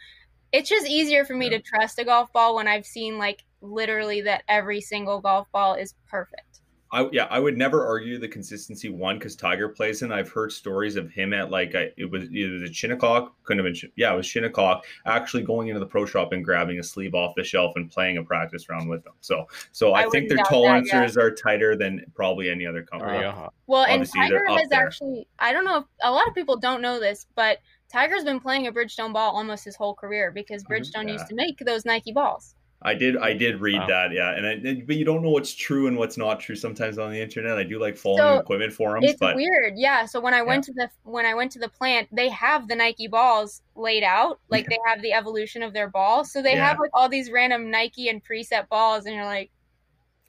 it's 0.53 0.71
just 0.71 0.89
easier 0.89 1.25
for 1.25 1.35
me 1.35 1.51
to 1.51 1.61
trust 1.61 1.99
a 1.99 2.05
golf 2.05 2.33
ball 2.33 2.55
when 2.55 2.69
I've 2.69 2.87
seen 2.87 3.19
like 3.19 3.45
literally 3.61 4.23
that 4.23 4.45
every 4.49 4.81
single 4.81 5.21
golf 5.21 5.47
ball 5.53 5.75
is 5.75 5.95
perfect. 6.09 6.48
I 6.91 7.09
yeah, 7.13 7.27
I 7.31 7.39
would 7.39 7.59
never 7.59 7.87
argue 7.87 8.19
the 8.19 8.29
consistency 8.29 8.89
one 8.89 9.19
because 9.19 9.37
Tiger 9.37 9.69
plays 9.69 10.03
in. 10.03 10.11
I've 10.11 10.31
heard 10.31 10.53
stories 10.53 10.97
of 10.97 11.11
him 11.11 11.33
at 11.35 11.51
like 11.51 11.75
I, 11.75 11.91
it 11.97 12.11
was 12.11 12.25
either 12.31 12.59
the 12.59 12.73
Shinnecock, 12.73 13.35
couldn't 13.45 13.65
have 13.65 13.71
been 13.71 13.75
Shin- 13.75 13.93
yeah, 13.97 14.13
it 14.13 14.17
was 14.17 14.27
Shinnecock 14.27 14.85
actually 15.07 15.43
going 15.43 15.69
into 15.69 15.81
the 15.81 15.87
pro 15.87 16.07
shop 16.07 16.33
and 16.33 16.45
grabbing 16.45 16.79
a 16.79 16.83
sleeve 16.83 17.15
off 17.15 17.35
the 17.37 17.45
shelf 17.45 17.75
and 17.77 17.91
playing 17.91 18.17
a 18.17 18.23
practice 18.23 18.69
round 18.69 18.89
with 18.89 19.05
them. 19.05 19.13
So 19.21 19.47
so 19.73 19.93
I, 19.93 20.07
I 20.07 20.09
think 20.09 20.29
their 20.29 20.39
doubt 20.39 20.45
that, 20.45 20.55
tolerances 20.55 21.17
are 21.17 21.31
tighter 21.31 21.77
than 21.77 22.05
probably 22.15 22.51
any 22.51 22.67
other 22.67 22.87
oh, 22.89 22.99
company. 22.99 23.19
There 23.19 23.29
you 23.29 23.33
go. 23.33 23.53
Well, 23.67 23.85
and 23.85 23.93
Obviously, 23.95 24.29
they're 24.29 24.47
Tiger 24.47 24.51
up 24.51 24.59
has 24.59 24.69
there. 24.69 24.87
actually 24.87 25.29
I 25.39 25.53
don't 25.53 25.65
know 25.65 25.79
if 25.79 25.85
a 26.03 26.11
lot 26.11 26.27
of 26.27 26.35
people 26.35 26.57
don't 26.57 26.81
know 26.81 26.99
this, 26.99 27.27
but 27.35 27.59
Tiger's 27.93 28.25
been 28.25 28.41
playing 28.41 28.67
a 28.67 28.73
Bridgestone 28.73 29.13
ball 29.13 29.37
almost 29.37 29.65
his 29.65 29.77
whole 29.77 29.95
career 29.95 30.31
because 30.31 30.65
mm-hmm. 30.65 30.73
Bridgestone 30.73 31.07
Yeah. 31.07 31.15
used 31.15 31.29
to 31.29 31.35
make 31.35 31.59
those 31.59 31.85
Nike 31.85 32.13
balls. 32.13 32.55
I 32.83 32.95
did 32.95 33.17
I 33.17 33.35
did 33.35 33.61
read 33.61 33.81
Wow. 33.81 33.89
that 33.89 34.13
yeah, 34.13 34.31
and 34.37 34.47
I, 34.47 34.83
but 34.87 34.97
you 34.97 35.05
don't 35.05 35.23
know 35.23 35.31
what's 35.31 35.55
true 35.55 35.89
and 35.89 35.97
what's 35.97 36.17
not 36.17 36.41
true 36.41 36.57
sometimes 36.57 36.99
on 36.99 37.11
the 37.13 37.21
internet. 37.21 37.59
I 37.59 37.65
do 37.65 37.79
like 37.81 37.97
following 37.97 38.35
So, 38.35 38.37
equipment 38.37 38.73
forums, 38.73 39.15
It's 39.15 39.21
but 39.21 39.37
weird, 39.37 39.75
yeah. 39.77 40.07
So 40.07 40.21
when 40.21 40.35
I 40.35 40.43
went 40.43 40.65
to 40.65 40.73
the 40.75 40.91
when 41.05 41.27
I 41.27 41.35
went 41.35 41.53
to 41.53 41.61
the 41.61 41.69
plant, 41.71 42.09
they 42.13 42.29
have 42.31 42.69
the 42.69 42.77
Nike 42.77 43.09
balls 43.09 43.63
laid 43.77 44.05
out, 44.05 44.41
like 44.51 44.69
they 44.69 44.79
have 44.87 45.03
the 45.03 45.13
evolution 45.15 45.63
of 45.63 45.73
their 45.75 45.91
ball. 45.91 46.25
So 46.25 46.43
they 46.43 46.57
Yeah. 46.57 46.59
have 46.59 46.79
like 46.81 46.91
all 46.95 47.09
these 47.09 47.31
random 47.31 47.71
Nike 47.71 48.09
and 48.09 48.23
Precept 48.25 48.69
balls, 48.71 49.07
and 49.07 49.15
you're 49.17 49.25
like, 49.27 49.53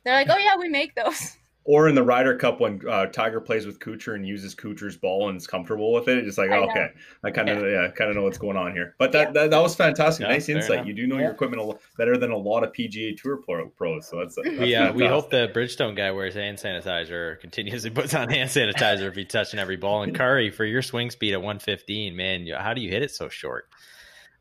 they're 0.05 0.15
like, 0.15 0.29
oh 0.31 0.37
yeah, 0.39 0.57
we 0.57 0.69
make 0.69 0.95
those. 0.95 1.37
Or 1.65 1.87
in 1.87 1.95
the 1.95 2.03
Ryder 2.03 2.35
Cup 2.35 2.59
when 2.59 2.81
uh, 2.89 3.05
Tiger 3.07 3.39
plays 3.39 3.65
with 3.65 3.79
Kuchar 3.79 4.15
and 4.15 4.27
uses 4.27 4.55
Kuchar's 4.55 4.97
ball 4.97 5.29
and 5.29 5.37
is 5.37 5.45
comfortable 5.45 5.93
with 5.93 6.07
it, 6.07 6.17
it's 6.17 6.25
just 6.25 6.37
like, 6.37 6.49
I 6.49 6.57
oh, 6.57 6.65
know. 6.65 6.71
okay, 6.71 6.87
I 7.23 7.31
kind 7.31 7.49
of 7.49 7.61
yeah, 7.61 7.89
kind 7.91 8.09
of 8.09 8.15
know 8.15 8.23
what's 8.23 8.37
going 8.37 8.57
on 8.57 8.71
here. 8.71 8.95
But 8.97 9.11
that 9.11 9.33
that, 9.33 9.51
that 9.51 9.61
was 9.61 9.75
fantastic, 9.75 10.25
Yeah, 10.25 10.33
nice 10.33 10.49
insight. 10.49 10.71
enough. 10.71 10.87
You 10.87 10.93
do 10.93 11.07
know 11.07 11.17
your 11.19 11.31
equipment 11.31 11.61
a 11.61 11.65
lo- 11.65 11.79
better 11.97 12.17
than 12.17 12.31
a 12.31 12.37
lot 12.37 12.63
of 12.63 12.71
PGA 12.73 13.15
Tour 13.21 13.37
pro- 13.37 13.67
pros, 13.69 14.07
so 14.07 14.17
that's, 14.17 14.35
that's 14.35 14.49
We, 14.57 14.75
uh, 14.75 14.93
we 14.93 15.05
hope 15.05 15.29
the 15.29 15.51
Bridgestone 15.53 15.95
guy 15.95 16.11
wears 16.11 16.33
hand 16.33 16.57
sanitizer 16.57 17.39
continuously 17.39 17.89
puts 17.89 18.13
on 18.13 18.29
hand 18.29 18.49
sanitizer 18.49 19.07
if 19.07 19.15
he's 19.15 19.27
touching 19.27 19.59
every 19.59 19.77
ball. 19.77 20.03
And 20.03 20.15
Curry, 20.15 20.49
for 20.49 20.65
your 20.65 20.81
swing 20.81 21.11
speed 21.11 21.33
at 21.33 21.41
115, 21.41 22.15
man, 22.15 22.47
how 22.57 22.73
do 22.73 22.81
you 22.81 22.89
hit 22.89 23.03
it 23.03 23.11
so 23.11 23.29
short? 23.29 23.67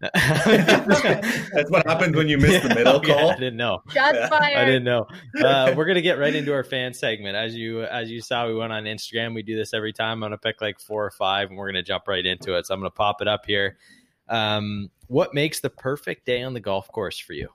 that's 0.15 1.71
what 1.71 1.85
happens 1.85 2.15
when 2.15 2.29
you 2.29 2.39
miss 2.39 2.63
the 2.63 2.69
middle 2.69 2.95
Okay, 2.97 3.13
Cole. 3.13 3.33
I 3.33 3.35
didn't 3.35 3.57
know. 3.57 3.83
Shots 3.93 4.29
fired. 4.29 4.57
I 4.57 4.65
didn't 4.65 4.85
know. 4.85 5.07
Uh, 5.43 5.73
we're 5.77 5.87
gonna 5.87 6.01
get 6.01 6.21
right 6.21 6.35
into 6.35 6.53
our 6.53 6.63
fan 6.63 6.95
segment. 6.95 7.35
As 7.35 7.57
you 7.57 7.83
as 7.83 8.09
you 8.09 8.21
saw, 8.21 8.47
we 8.47 8.55
went 8.55 8.73
on 8.73 8.85
Instagram. 8.85 9.35
We 9.35 9.43
do 9.43 9.57
this 9.57 9.75
every 9.75 9.93
time. 9.93 10.13
I'm 10.13 10.21
gonna 10.21 10.39
pick 10.39 10.61
like 10.61 10.79
four 10.79 11.05
or 11.05 11.11
five, 11.11 11.49
and 11.49 11.59
we're 11.59 11.67
gonna 11.67 11.83
jump 11.83 12.07
right 12.07 12.25
into 12.25 12.57
it. 12.57 12.67
So 12.67 12.75
I'm 12.75 12.81
gonna 12.81 12.91
pop 12.91 13.21
it 13.21 13.27
up 13.27 13.45
here. 13.45 13.77
Um, 14.29 14.89
what 15.09 15.35
makes 15.35 15.59
the 15.59 15.71
perfect 15.71 16.27
day 16.27 16.43
on 16.45 16.55
the 16.55 16.61
golf 16.61 16.87
course 16.93 17.19
for 17.19 17.33
you? 17.33 17.49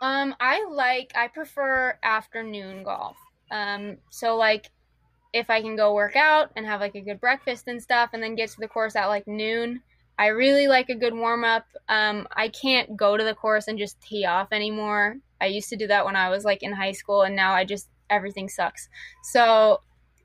Um, 0.00 0.36
I 0.38 0.64
like 0.70 1.10
I 1.16 1.26
prefer 1.26 1.98
afternoon 2.04 2.84
golf. 2.84 3.16
Um, 3.50 3.96
so 4.10 4.36
like 4.36 4.70
if 5.32 5.50
I 5.50 5.60
can 5.60 5.76
go 5.76 5.94
work 5.94 6.16
out 6.16 6.50
and 6.56 6.66
have 6.66 6.80
like 6.80 6.94
a 6.94 7.00
good 7.00 7.20
breakfast 7.20 7.68
and 7.68 7.82
stuff 7.82 8.10
and 8.12 8.22
then 8.22 8.34
get 8.34 8.50
to 8.50 8.60
the 8.60 8.68
course 8.68 8.96
at 8.96 9.06
like 9.06 9.26
noon, 9.26 9.82
I 10.18 10.28
really 10.28 10.66
like 10.66 10.88
a 10.88 10.94
good 10.94 11.14
warm 11.14 11.44
up. 11.44 11.66
Um, 11.88 12.26
I 12.34 12.48
can't 12.48 12.96
go 12.96 13.16
to 13.16 13.22
the 13.24 13.34
course 13.34 13.68
and 13.68 13.78
just 13.78 14.00
tee 14.00 14.24
off 14.24 14.48
anymore. 14.52 15.16
I 15.40 15.46
used 15.46 15.68
to 15.68 15.76
do 15.76 15.86
that 15.86 16.04
when 16.04 16.16
I 16.16 16.30
was 16.30 16.44
like 16.44 16.62
in 16.62 16.72
high 16.72 16.92
school, 16.92 17.22
and 17.22 17.36
now 17.36 17.52
I 17.52 17.64
just 17.64 17.88
everything 18.10 18.48
sucks. 18.48 18.88
So 19.22 19.80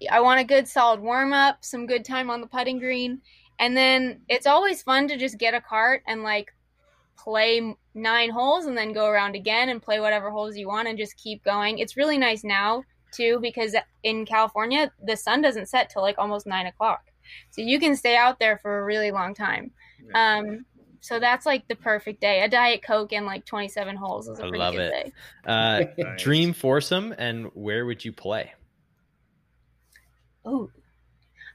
I 0.10 0.22
want 0.22 0.40
a 0.40 0.46
good 0.46 0.68
solid 0.68 1.00
warm 1.00 1.34
up, 1.34 1.64
some 1.64 1.86
good 1.86 2.04
time 2.06 2.30
on 2.30 2.42
the 2.42 2.48
putting 2.48 2.80
green, 2.80 3.22
and 3.60 3.78
then 3.78 4.22
it's 4.28 4.48
always 4.48 4.82
fun 4.82 5.08
to 5.10 5.18
just 5.18 5.38
get 5.38 5.54
a 5.54 5.62
cart 5.62 6.02
and 6.08 6.24
like 6.24 6.54
play 7.16 7.76
nine 7.94 8.32
holes 8.32 8.66
and 8.66 8.76
then 8.76 8.94
go 8.94 9.06
around 9.06 9.36
again 9.36 9.70
and 9.70 9.82
play 9.82 10.00
whatever 10.00 10.32
holes 10.32 10.58
you 10.58 10.68
want 10.68 10.88
and 10.88 10.98
just 10.98 11.16
keep 11.18 11.44
going. 11.44 11.78
It's 11.78 11.96
really 11.96 12.18
nice 12.18 12.44
now 12.44 12.84
too 13.14 13.40
because 13.42 13.76
in 14.04 14.26
California 14.26 14.92
the 15.06 15.16
sun 15.16 15.42
doesn't 15.42 15.68
set 15.68 15.90
till 15.90 16.02
like 16.02 16.16
almost 16.18 16.46
nine 16.48 16.66
o'clock, 16.66 17.12
so 17.52 17.62
you 17.62 17.80
can 17.80 17.96
stay 17.96 18.16
out 18.16 18.40
there 18.40 18.58
for 18.58 18.80
a 18.80 18.84
really 18.84 19.12
long 19.12 19.34
time. 19.34 19.72
Um, 20.16 20.66
so 21.00 21.20
that's 21.20 21.46
like 21.46 21.68
the 21.68 21.76
perfect 21.76 22.22
day. 22.22 22.42
A 22.44 22.48
diet 22.50 22.82
coke 22.82 23.12
and 23.14 23.26
like 23.26 23.46
27 23.46 23.96
holes 23.96 24.28
is 24.30 24.40
a 24.40 24.42
I 24.44 24.48
pretty 24.50 24.58
love 24.60 24.74
good 24.74 24.82
it. 24.82 24.90
day. 25.06 25.12
Uh, 25.46 25.84
Nice. 25.98 26.22
Dream 26.22 26.54
foursome, 26.54 27.14
and 27.18 27.48
where 27.54 27.86
would 27.86 28.04
you 28.06 28.12
play? 28.14 28.54
Oh, 30.46 30.70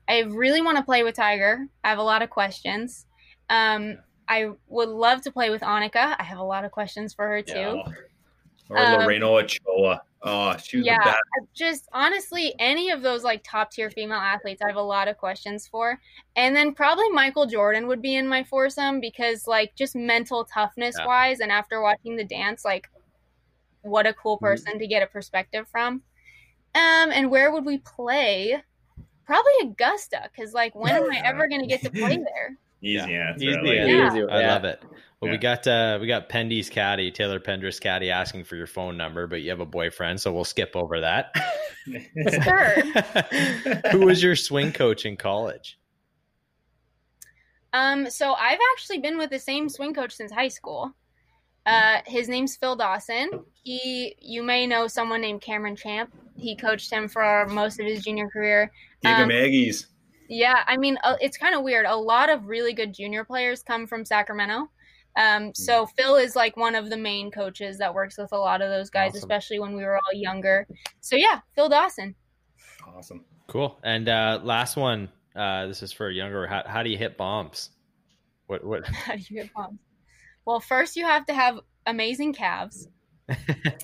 I 0.09 0.21
really 0.21 0.63
want 0.63 0.79
to 0.79 0.83
play 0.83 1.03
with 1.03 1.15
Tiger. 1.17 1.67
I 1.85 1.89
have 1.91 1.99
a 1.99 2.03
lot 2.03 2.23
of 2.23 2.31
questions. 2.31 3.07
Um, 3.51 3.99
I 4.29 4.51
would 4.69 4.89
love 4.89 5.23
to 5.23 5.31
play 5.31 5.51
with 5.51 5.63
Annika. 5.63 6.17
I 6.19 6.23
have 6.23 6.39
a 6.39 6.43
lot 6.45 6.65
of 6.65 6.71
questions 6.71 7.13
for 7.15 7.27
her 7.29 7.43
too. 7.43 7.53
Yeah. 7.55 7.83
Or 8.71 8.79
Um, 8.79 9.01
Lorena 9.01 9.27
Ochoa. 9.31 10.03
Oh, 10.23 10.57
she 10.57 10.79
was 10.79 10.87
yeah, 10.87 10.99
the 10.99 11.05
best. 11.05 11.17
I- 11.41 11.47
just 11.55 11.89
honestly, 11.93 12.55
any 12.59 12.91
of 12.91 13.03
those 13.03 13.23
like 13.23 13.43
top 13.45 13.71
tier 13.71 13.89
female 13.91 14.19
athletes, 14.19 14.61
I 14.63 14.67
have 14.67 14.77
a 14.77 14.83
lot 14.83 15.07
of 15.09 15.17
questions 15.17 15.69
for. 15.69 16.01
And 16.35 16.57
then 16.57 16.75
probably 16.75 17.09
Michael 17.11 17.47
Jordan 17.47 17.87
would 17.87 18.03
be 18.03 18.17
in 18.17 18.27
my 18.27 18.43
foursome 18.43 19.01
because 19.01 19.47
like 19.47 19.75
just 19.77 19.95
mental 19.95 20.45
toughness 20.45 20.97
Yeah. 20.99 21.07
wise, 21.07 21.41
and 21.41 21.53
after 21.53 21.81
watching 21.81 22.17
the 22.17 22.25
dance, 22.25 22.65
like 22.65 22.89
what 23.83 24.07
a 24.07 24.13
cool 24.15 24.39
person 24.39 24.79
to 24.79 24.87
get 24.89 25.03
a 25.03 25.07
perspective 25.07 25.69
from. 25.71 26.03
Um, 26.75 27.11
and 27.13 27.31
where 27.31 27.53
would 27.53 27.65
we 27.65 27.79
play? 27.79 28.61
Probably 29.25 29.53
Augusta, 29.63 30.29
because 30.35 30.53
like 30.53 30.75
when 30.75 30.97
am 30.97 31.11
I 31.11 31.23
ever 31.25 31.49
going 31.49 31.61
to 31.61 31.67
get 31.67 31.83
to 31.83 31.91
play 31.91 32.17
there? 32.35 32.57
Easy 32.83 33.15
answer. 33.15 33.45
Easy 33.45 33.57
I 33.57 33.61
like 33.61 33.67
Yeah. 33.89 34.09
Easy, 34.09 34.23
I 34.29 34.41
yeah. 34.41 34.55
love 34.55 34.65
it. 34.65 34.83
Well, 35.21 35.33
we 35.33 35.37
got 35.37 35.67
uh, 35.67 35.99
we 36.01 36.07
got 36.07 36.29
Pendy's 36.29 36.71
caddy, 36.71 37.11
Taylor 37.11 37.41
Pendrith 37.41 37.81
caddy, 37.81 38.11
asking 38.11 38.45
for 38.45 38.55
your 38.55 38.69
phone 38.69 38.97
number, 38.97 39.27
but 39.27 39.43
you 39.43 39.51
have 39.51 39.59
a 39.59 39.67
boyfriend, 39.67 40.21
so 40.21 40.33
we'll 40.33 40.45
skip 40.45 40.73
over 40.75 41.01
that. 41.01 41.35
Sure. 42.45 42.75
Who 43.93 44.05
was 44.05 44.23
your 44.23 44.37
swing 44.37 44.73
coach 44.73 45.07
in 45.07 45.17
college? 45.17 45.79
Um, 47.73 48.11
so 48.11 48.35
I've 48.35 48.59
actually 48.75 48.99
been 48.99 49.17
with 49.17 49.31
the 49.31 49.39
same 49.39 49.71
swing 49.71 49.95
coach 49.95 50.13
since 50.13 50.31
high 50.31 50.49
school. 50.49 50.93
Uh, 51.65 52.01
his 52.07 52.29
name's 52.29 52.57
Phil 52.57 52.77
Dawson. 52.77 53.31
He, 53.63 54.15
you 54.21 54.43
may 54.43 54.67
know 54.67 54.87
someone 54.87 55.23
named 55.23 55.41
Cameron 55.41 55.77
Champ. 55.77 56.13
He 56.37 56.57
coached 56.57 56.91
him 56.91 57.09
for 57.09 57.47
most 57.49 57.81
of 57.81 57.87
his 57.87 58.03
junior 58.05 58.29
career. 58.29 58.71
Giga 59.05 59.23
Um, 59.23 59.29
Maggies. 59.29 59.87
Yeah, 60.29 60.63
I 60.67 60.77
mean, 60.77 60.99
uh, 61.05 61.17
it's 61.21 61.37
kind 61.37 61.55
of 61.55 61.63
weird. 61.63 61.87
A 61.87 61.97
lot 61.97 62.31
of 62.31 62.47
really 62.47 62.73
good 62.75 62.93
junior 62.95 63.25
players 63.25 63.63
come 63.63 63.87
from 63.87 64.05
Sacramento. 64.05 64.71
Um, 65.17 65.53
so 65.55 65.87
Phil 65.87 66.17
is 66.17 66.37
like 66.37 66.57
one 66.57 66.75
of 66.75 66.91
the 66.91 66.97
main 66.97 67.31
coaches 67.31 67.79
that 67.79 67.93
works 67.93 68.17
with 68.19 68.31
a 68.33 68.37
lot 68.37 68.61
of 68.63 68.71
those 68.71 68.91
guys, 68.91 69.11
Awesome. 69.11 69.19
especially 69.19 69.59
when 69.59 69.75
we 69.75 69.83
were 69.83 69.97
all 69.97 70.13
younger. 70.15 70.67
So 71.01 71.17
yeah, 71.17 71.41
Phil 71.55 71.69
Dawson. 71.69 72.15
Awesome. 72.97 73.25
Cool. 73.49 73.79
And 73.83 74.09
uh, 74.09 74.41
last 74.43 74.77
one. 74.77 75.09
Uh, 75.35 75.67
this 75.67 75.83
is 75.83 75.93
for 75.93 76.11
younger. 76.11 76.47
How, 76.47 76.63
how 76.67 76.83
do 76.83 76.91
you 76.91 76.99
hit 76.99 77.17
bombs? 77.17 77.71
What 78.47 78.65
what? 78.65 78.87
How 78.89 79.15
do 79.15 79.23
you 79.29 79.43
get 79.43 79.53
bombs? 79.55 79.79
Well, 80.45 80.59
first 80.61 80.97
you 80.97 81.05
have 81.05 81.27
to 81.27 81.35
have 81.35 81.59
amazing 81.87 82.33
calves. 82.35 82.89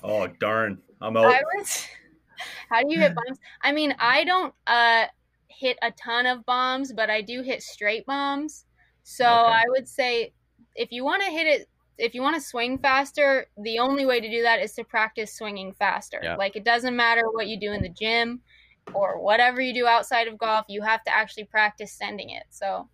Oh, 0.03 0.27
darn. 0.27 0.79
I'm 1.01 1.15
out. 1.17 1.25
I 1.25 1.41
would. 1.55 1.67
How 2.69 2.81
do 2.81 2.91
you 2.91 2.99
hit 2.99 3.13
bombs? 3.15 3.37
I 3.61 3.71
mean, 3.71 3.95
I 3.99 4.23
don't 4.23 4.53
uh 4.67 5.05
hit 5.57 5.77
a 5.81 5.91
ton 5.91 6.25
of 6.25 6.45
bombs, 6.45 6.93
but 6.93 7.09
I 7.09 7.21
do 7.21 7.41
hit 7.41 7.61
straight 7.61 8.05
bombs. 8.05 8.65
So 9.03 9.25
Okay. 9.25 9.51
I 9.51 9.63
would 9.67 9.87
say 9.87 10.33
if 10.75 10.91
you 10.91 11.03
want 11.03 11.23
to 11.23 11.29
hit 11.29 11.47
it, 11.47 11.69
if 11.97 12.13
you 12.13 12.21
want 12.21 12.35
to 12.35 12.41
swing 12.41 12.77
faster, 12.77 13.47
the 13.57 13.79
only 13.79 14.05
way 14.05 14.19
to 14.19 14.29
do 14.29 14.41
that 14.41 14.59
is 14.61 14.73
to 14.73 14.83
practice 14.83 15.33
swinging 15.33 15.73
faster. 15.73 16.19
Yeah. 16.21 16.35
Like 16.35 16.55
it 16.55 16.65
doesn't 16.65 16.95
matter 16.95 17.23
what 17.31 17.47
you 17.47 17.59
do 17.59 17.71
in 17.71 17.81
the 17.81 17.89
gym 17.89 18.41
or 18.93 19.19
whatever 19.19 19.61
you 19.61 19.73
do 19.73 19.87
outside 19.87 20.27
of 20.27 20.37
golf, 20.37 20.65
you 20.67 20.81
have 20.81 21.03
to 21.05 21.13
actually 21.13 21.45
practice 21.45 21.91
sending 21.91 22.31
it. 22.31 22.43
So 22.49 22.89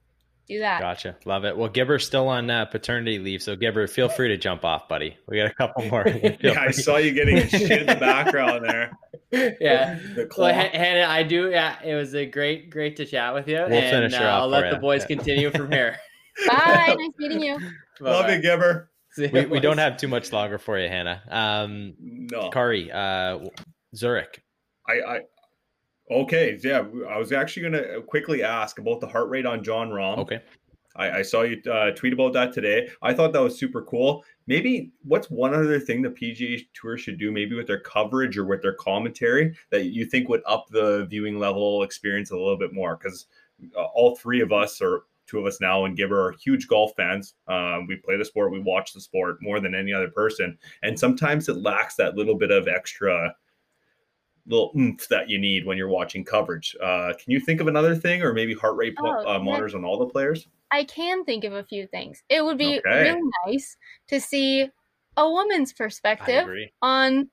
do 0.52 0.60
that. 0.60 0.80
Gotcha. 0.80 1.16
Love 1.26 1.46
it. 1.46 1.56
Well, 1.58 1.70
Gibber's 1.70 2.06
still 2.06 2.28
on 2.28 2.50
uh, 2.50 2.66
paternity 2.66 3.20
leave, 3.20 3.42
so 3.42 3.56
Gibber, 3.56 3.88
feel 3.88 4.10
free 4.10 4.28
to 4.30 4.38
jump 4.38 4.64
off, 4.66 4.88
buddy. 4.88 5.18
We 5.28 5.38
got 5.38 5.48
a 5.50 5.54
couple 5.54 5.86
more. 5.86 6.04
Feel 6.06 6.36
Yeah, 6.42 6.60
I 6.62 6.72
saw 6.72 6.98
you 6.98 7.14
getting 7.14 7.48
shit 7.48 7.72
in 7.82 7.88
the 7.88 7.96
background 7.96 8.66
there. 8.66 8.92
yeah. 9.62 10.00
The. 10.16 10.30
Well, 10.38 10.54
Hannah, 10.54 11.08
I 11.08 11.24
do. 11.24 11.50
Yeah, 11.50 11.76
it 11.84 11.96
was 11.96 12.14
a 12.16 12.26
great, 12.26 12.70
great 12.70 12.98
to 12.98 13.06
chat 13.06 13.34
with 13.34 13.48
you. 13.48 13.56
We'll 13.56 13.74
and 13.74 13.90
finish 13.90 14.14
her 14.16 14.26
uh, 14.26 14.30
off 14.32 14.42
I'll 14.44 14.48
let 14.50 14.66
ya. 14.66 14.72
the 14.72 14.78
boys 14.78 15.02
Yeah. 15.02 15.16
continue 15.16 15.52
from 15.52 15.72
here. 15.72 15.98
Bye. 16.48 16.96
nice 16.98 17.10
meeting 17.18 17.42
you. 17.42 17.54
Love 18.00 18.26
Bye-bye. 18.26 18.36
you, 18.36 18.42
Gibber. 18.42 18.90
We, 19.18 19.46
we 19.46 19.60
don't 19.60 19.78
have 19.78 19.98
too 19.98 20.08
much 20.08 20.32
longer 20.32 20.58
for 20.58 20.80
you, 20.80 20.88
Hannah. 20.88 21.22
Um, 21.30 21.94
No. 22.00 22.50
Kari, 22.50 22.92
uh, 22.92 23.40
Zurich. 23.96 24.42
I, 24.88 24.94
I 24.94 25.20
okay, 26.12 26.60
yeah. 26.64 26.84
I 27.10 27.18
was 27.18 27.32
actually 27.32 27.64
gonna 27.64 28.02
quickly 28.02 28.44
ask 28.44 28.80
about 28.80 29.00
the 29.00 29.08
heart 29.08 29.30
rate 29.30 29.46
on 29.46 29.64
Jon 29.64 29.90
Rahm. 29.90 30.18
Okay. 30.20 30.42
I, 30.96 31.20
I 31.20 31.22
saw 31.22 31.44
you 31.44 31.62
uh, 31.72 31.92
tweet 31.92 32.14
about 32.14 32.34
that 32.34 32.54
today. 32.54 32.90
I 33.02 33.14
thought 33.14 33.34
that 33.34 33.42
was 33.42 33.58
super 33.58 33.82
cool. 33.84 34.24
Maybe 34.48 34.92
what's 35.04 35.30
one 35.30 35.54
other 35.54 35.80
thing 35.80 36.02
the 36.02 36.10
PGA 36.10 36.66
Tour 36.74 36.98
should 36.98 37.18
do, 37.18 37.32
maybe 37.32 37.56
with 37.56 37.68
their 37.68 37.80
coverage 37.80 38.38
or 38.38 38.46
with 38.46 38.62
their 38.62 38.74
commentary, 38.74 39.56
that 39.70 39.86
you 39.86 40.06
think 40.06 40.28
would 40.30 40.42
up 40.46 40.68
the 40.70 41.06
viewing 41.10 41.40
level 41.40 41.84
experience 41.84 42.32
a 42.32 42.38
little 42.38 42.58
bit 42.58 42.74
more? 42.74 42.98
Because 42.98 43.28
uh, 43.78 43.84
all 43.84 44.16
three 44.16 44.42
of 44.42 44.52
us, 44.52 44.82
or 44.82 45.06
two 45.28 45.40
of 45.40 45.46
us 45.46 45.62
now, 45.62 45.86
and 45.86 45.96
Gibber 45.96 46.28
are 46.28 46.34
huge 46.34 46.68
golf 46.68 46.92
fans. 46.98 47.36
Um, 47.48 47.88
we 47.88 47.96
play 47.96 48.18
the 48.18 48.26
sport, 48.26 48.52
we 48.52 48.60
watch 48.60 48.94
the 48.94 49.02
sport 49.02 49.38
more 49.42 49.60
than 49.60 49.74
any 49.74 49.94
other 49.94 50.10
person, 50.10 50.58
and 50.84 51.00
sometimes 51.00 51.48
it 51.48 51.58
lacks 51.58 51.96
that 51.96 52.16
little 52.16 52.36
bit 52.36 52.52
of 52.52 52.68
extra 52.68 53.34
little 54.52 54.72
oomph 54.78 55.08
that 55.08 55.30
you 55.30 55.40
need 55.40 55.66
when 55.66 55.78
you're 55.78 55.88
watching 55.90 56.24
coverage. 56.24 56.76
Uh, 56.82 57.14
can 57.14 57.32
you 57.32 57.40
think 57.40 57.62
of 57.62 57.68
another 57.68 57.96
thing, 57.96 58.22
or 58.22 58.34
maybe 58.34 58.54
heart 58.54 58.76
rate 58.76 58.96
po- 58.98 59.24
Oh, 59.26 59.36
uh, 59.36 59.40
monitors 59.40 59.74
on 59.74 59.84
all 59.86 59.98
the 59.98 60.06
players? 60.08 60.48
I 60.72 60.84
can 60.84 61.24
think 61.26 61.44
of 61.44 61.54
a 61.54 61.64
few 61.64 61.88
things. 61.88 62.24
It 62.30 62.44
would 62.44 62.58
be 62.58 62.80
Okay. 62.80 63.04
really 63.12 63.22
nice 63.46 63.76
to 64.08 64.20
see 64.22 64.70
a 65.18 65.30
woman's 65.30 65.74
perspective 65.74 66.48
on 66.82 67.30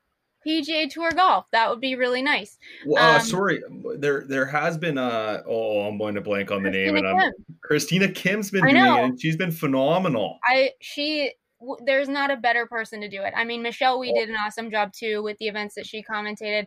PGA 0.46 0.88
Tour 0.90 1.10
golf. 1.12 1.46
That 1.52 1.68
would 1.70 1.80
be 1.80 1.94
really 1.96 2.22
nice. 2.22 2.58
Well, 2.86 3.02
uh, 3.02 3.18
Um, 3.18 3.20
sorry, 3.24 3.62
there 3.96 4.24
there 4.26 4.46
has 4.46 4.76
been 4.78 4.98
a 4.98 5.42
oh 5.46 5.82
I'm 5.82 5.98
going 5.98 6.14
to 6.14 6.20
blank 6.20 6.50
on 6.50 6.62
the 6.62 6.70
name 6.70 6.92
Christina 6.94 7.08
and 7.10 7.20
I'm 7.20 7.32
Kim. 7.32 7.56
Christina 7.62 8.08
Kim's 8.08 8.50
been 8.50 8.64
I 8.64 8.70
doing 8.70 8.82
know. 8.82 8.96
it 8.96 9.04
and 9.04 9.20
she's 9.20 9.36
been 9.36 9.52
phenomenal. 9.52 10.38
I 10.44 10.70
she 10.80 11.32
w- 11.60 11.78
there's 11.84 12.08
not 12.08 12.30
a 12.30 12.36
better 12.36 12.66
person 12.66 13.00
to 13.02 13.08
do 13.08 13.22
it. 13.22 13.32
I 13.36 13.44
mean, 13.44 13.62
Michelle 13.62 13.98
Wie 14.00 14.12
did 14.12 14.28
an 14.30 14.36
awesome 14.36 14.70
job 14.70 14.92
too 14.92 15.22
with 15.22 15.36
the 15.38 15.48
events 15.48 15.74
that 15.74 15.86
she 15.86 16.02
commentated. 16.02 16.66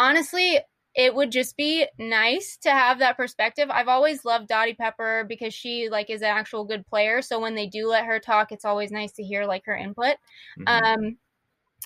Honestly, 0.00 0.58
it 0.96 1.14
would 1.14 1.30
just 1.30 1.56
be 1.56 1.86
nice 1.98 2.56
to 2.62 2.70
have 2.70 2.98
that 2.98 3.16
perspective. 3.16 3.68
I've 3.70 3.86
always 3.88 4.24
loved 4.24 4.48
Dottie 4.48 4.74
Pepper 4.74 5.24
because 5.28 5.54
she 5.54 5.88
like 5.88 6.10
is 6.10 6.22
an 6.22 6.28
actual 6.28 6.64
good 6.64 6.84
player. 6.86 7.22
So 7.22 7.38
when 7.38 7.54
they 7.54 7.68
do 7.68 7.86
let 7.86 8.06
her 8.06 8.18
talk, 8.18 8.50
it's 8.50 8.64
always 8.64 8.90
nice 8.90 9.12
to 9.12 9.22
hear 9.22 9.44
like 9.44 9.62
her 9.66 9.76
input. 9.76 10.16
Mhm. 10.58 10.66
Um, 10.66 11.18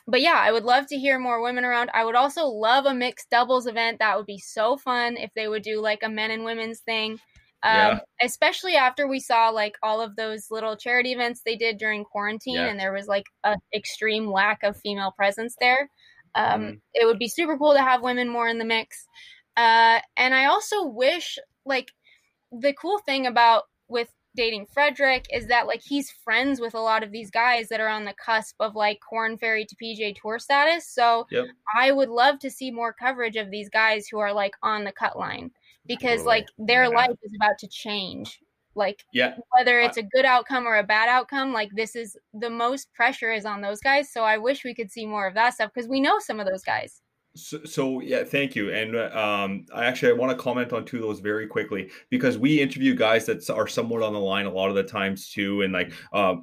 but 0.06 0.20
yeah, 0.22 0.36
I 0.38 0.52
would 0.52 0.64
love 0.64 0.86
to 0.88 0.98
hear 0.98 1.18
more 1.18 1.42
women 1.42 1.64
around. 1.64 1.90
I 1.94 2.04
would 2.04 2.14
also 2.16 2.46
love 2.46 2.86
a 2.86 2.94
mixed 2.94 3.30
doubles 3.30 3.66
event. 3.66 3.98
That 4.00 4.16
would 4.16 4.26
be 4.26 4.38
so 4.38 4.76
fun 4.76 5.16
if 5.16 5.30
they 5.34 5.48
would 5.48 5.62
do 5.62 5.80
like 5.80 6.02
a 6.02 6.08
men 6.08 6.30
and 6.30 6.44
women's 6.44 6.80
thing. 6.80 7.20
Um, 7.62 8.00
especially 8.20 8.76
after 8.76 9.08
we 9.08 9.20
saw 9.20 9.48
like 9.48 9.76
all 9.82 10.02
of 10.02 10.16
those 10.16 10.50
little 10.50 10.76
charity 10.76 11.12
events 11.12 11.40
they 11.44 11.56
did 11.56 11.78
during 11.78 12.04
quarantine 12.04 12.56
Yeah. 12.56 12.66
and 12.66 12.78
there 12.78 12.92
was 12.92 13.08
like 13.08 13.24
an 13.42 13.56
extreme 13.74 14.26
lack 14.30 14.62
of 14.62 14.76
female 14.78 15.12
presence 15.12 15.56
there. 15.60 15.88
Um, 16.34 16.62
Mhm. 16.62 16.80
It 16.94 17.06
would 17.06 17.18
be 17.18 17.28
super 17.28 17.56
cool 17.58 17.74
to 17.74 17.80
have 17.82 18.02
women 18.02 18.28
more 18.28 18.48
in 18.48 18.58
the 18.58 18.64
mix. 18.64 19.06
Uh, 19.56 20.00
and 20.16 20.34
I 20.34 20.46
also 20.46 20.84
wish 20.86 21.38
like 21.64 21.92
the 22.52 22.72
cool 22.74 22.98
thing 22.98 23.26
about 23.26 23.64
with 23.88 24.12
dating 24.36 24.66
Frederick 24.66 25.26
is 25.32 25.46
that 25.46 25.66
like 25.68 25.80
he's 25.82 26.10
friends 26.10 26.60
with 26.60 26.74
a 26.74 26.80
lot 26.80 27.04
of 27.04 27.12
these 27.12 27.30
guys 27.30 27.68
that 27.68 27.80
are 27.80 27.88
on 27.88 28.04
the 28.04 28.14
cusp 28.14 28.56
of 28.58 28.74
like 28.74 28.98
Korn 29.08 29.38
Ferry 29.38 29.64
to 29.64 29.76
PGA 29.76 30.12
Tour 30.20 30.38
status. 30.40 30.88
So 30.88 31.26
Yep. 31.30 31.46
I 31.76 31.92
would 31.92 32.08
love 32.08 32.40
to 32.40 32.50
see 32.50 32.70
more 32.72 32.92
coverage 32.92 33.36
of 33.36 33.50
these 33.50 33.68
guys 33.68 34.08
who 34.08 34.18
are 34.18 34.32
like 34.32 34.54
on 34.62 34.82
the 34.84 34.92
cut 34.92 35.16
line 35.16 35.52
because 35.86 36.22
Totally. 36.22 36.26
like 36.40 36.46
their 36.58 36.84
Yeah. 36.84 36.88
life 36.88 37.16
is 37.22 37.32
about 37.36 37.58
to 37.60 37.68
change. 37.68 38.40
Like 38.74 39.04
Yeah. 39.12 39.36
whether 39.56 39.80
it's 39.80 39.96
a 39.96 40.02
good 40.02 40.24
outcome 40.24 40.66
or 40.66 40.76
a 40.76 40.82
bad 40.82 41.08
outcome, 41.08 41.52
like 41.52 41.70
this 41.74 41.96
is 41.96 42.16
the 42.32 42.50
most 42.50 42.92
pressure 42.92 43.32
is 43.32 43.44
on 43.44 43.60
those 43.60 43.80
guys. 43.80 44.12
So 44.12 44.22
I 44.22 44.38
wish 44.38 44.64
we 44.64 44.74
could 44.74 44.90
see 44.90 45.06
more 45.06 45.26
of 45.26 45.34
that 45.34 45.54
stuff 45.54 45.70
because 45.74 45.88
we 45.88 46.00
know 46.00 46.18
some 46.18 46.40
of 46.40 46.46
those 46.46 46.62
guys. 46.62 47.00
So, 47.36 47.64
so, 47.64 48.00
yeah, 48.00 48.22
thank 48.22 48.54
you. 48.54 48.72
And 48.72 48.96
um, 48.96 49.66
I 49.74 49.86
actually 49.86 50.10
I 50.10 50.14
want 50.14 50.30
to 50.30 50.40
comment 50.40 50.72
on 50.72 50.84
two 50.84 50.98
of 50.98 51.02
those 51.02 51.18
very 51.18 51.48
quickly 51.48 51.90
because 52.08 52.38
we 52.38 52.60
interview 52.60 52.94
guys 52.94 53.26
that 53.26 53.50
are 53.50 53.66
somewhat 53.66 54.02
on 54.02 54.12
the 54.12 54.20
line 54.20 54.46
a 54.46 54.50
lot 54.52 54.68
of 54.68 54.76
the 54.76 54.84
times 54.84 55.30
too, 55.30 55.62
and 55.62 55.72
like 55.72 55.92
uh, 56.12 56.36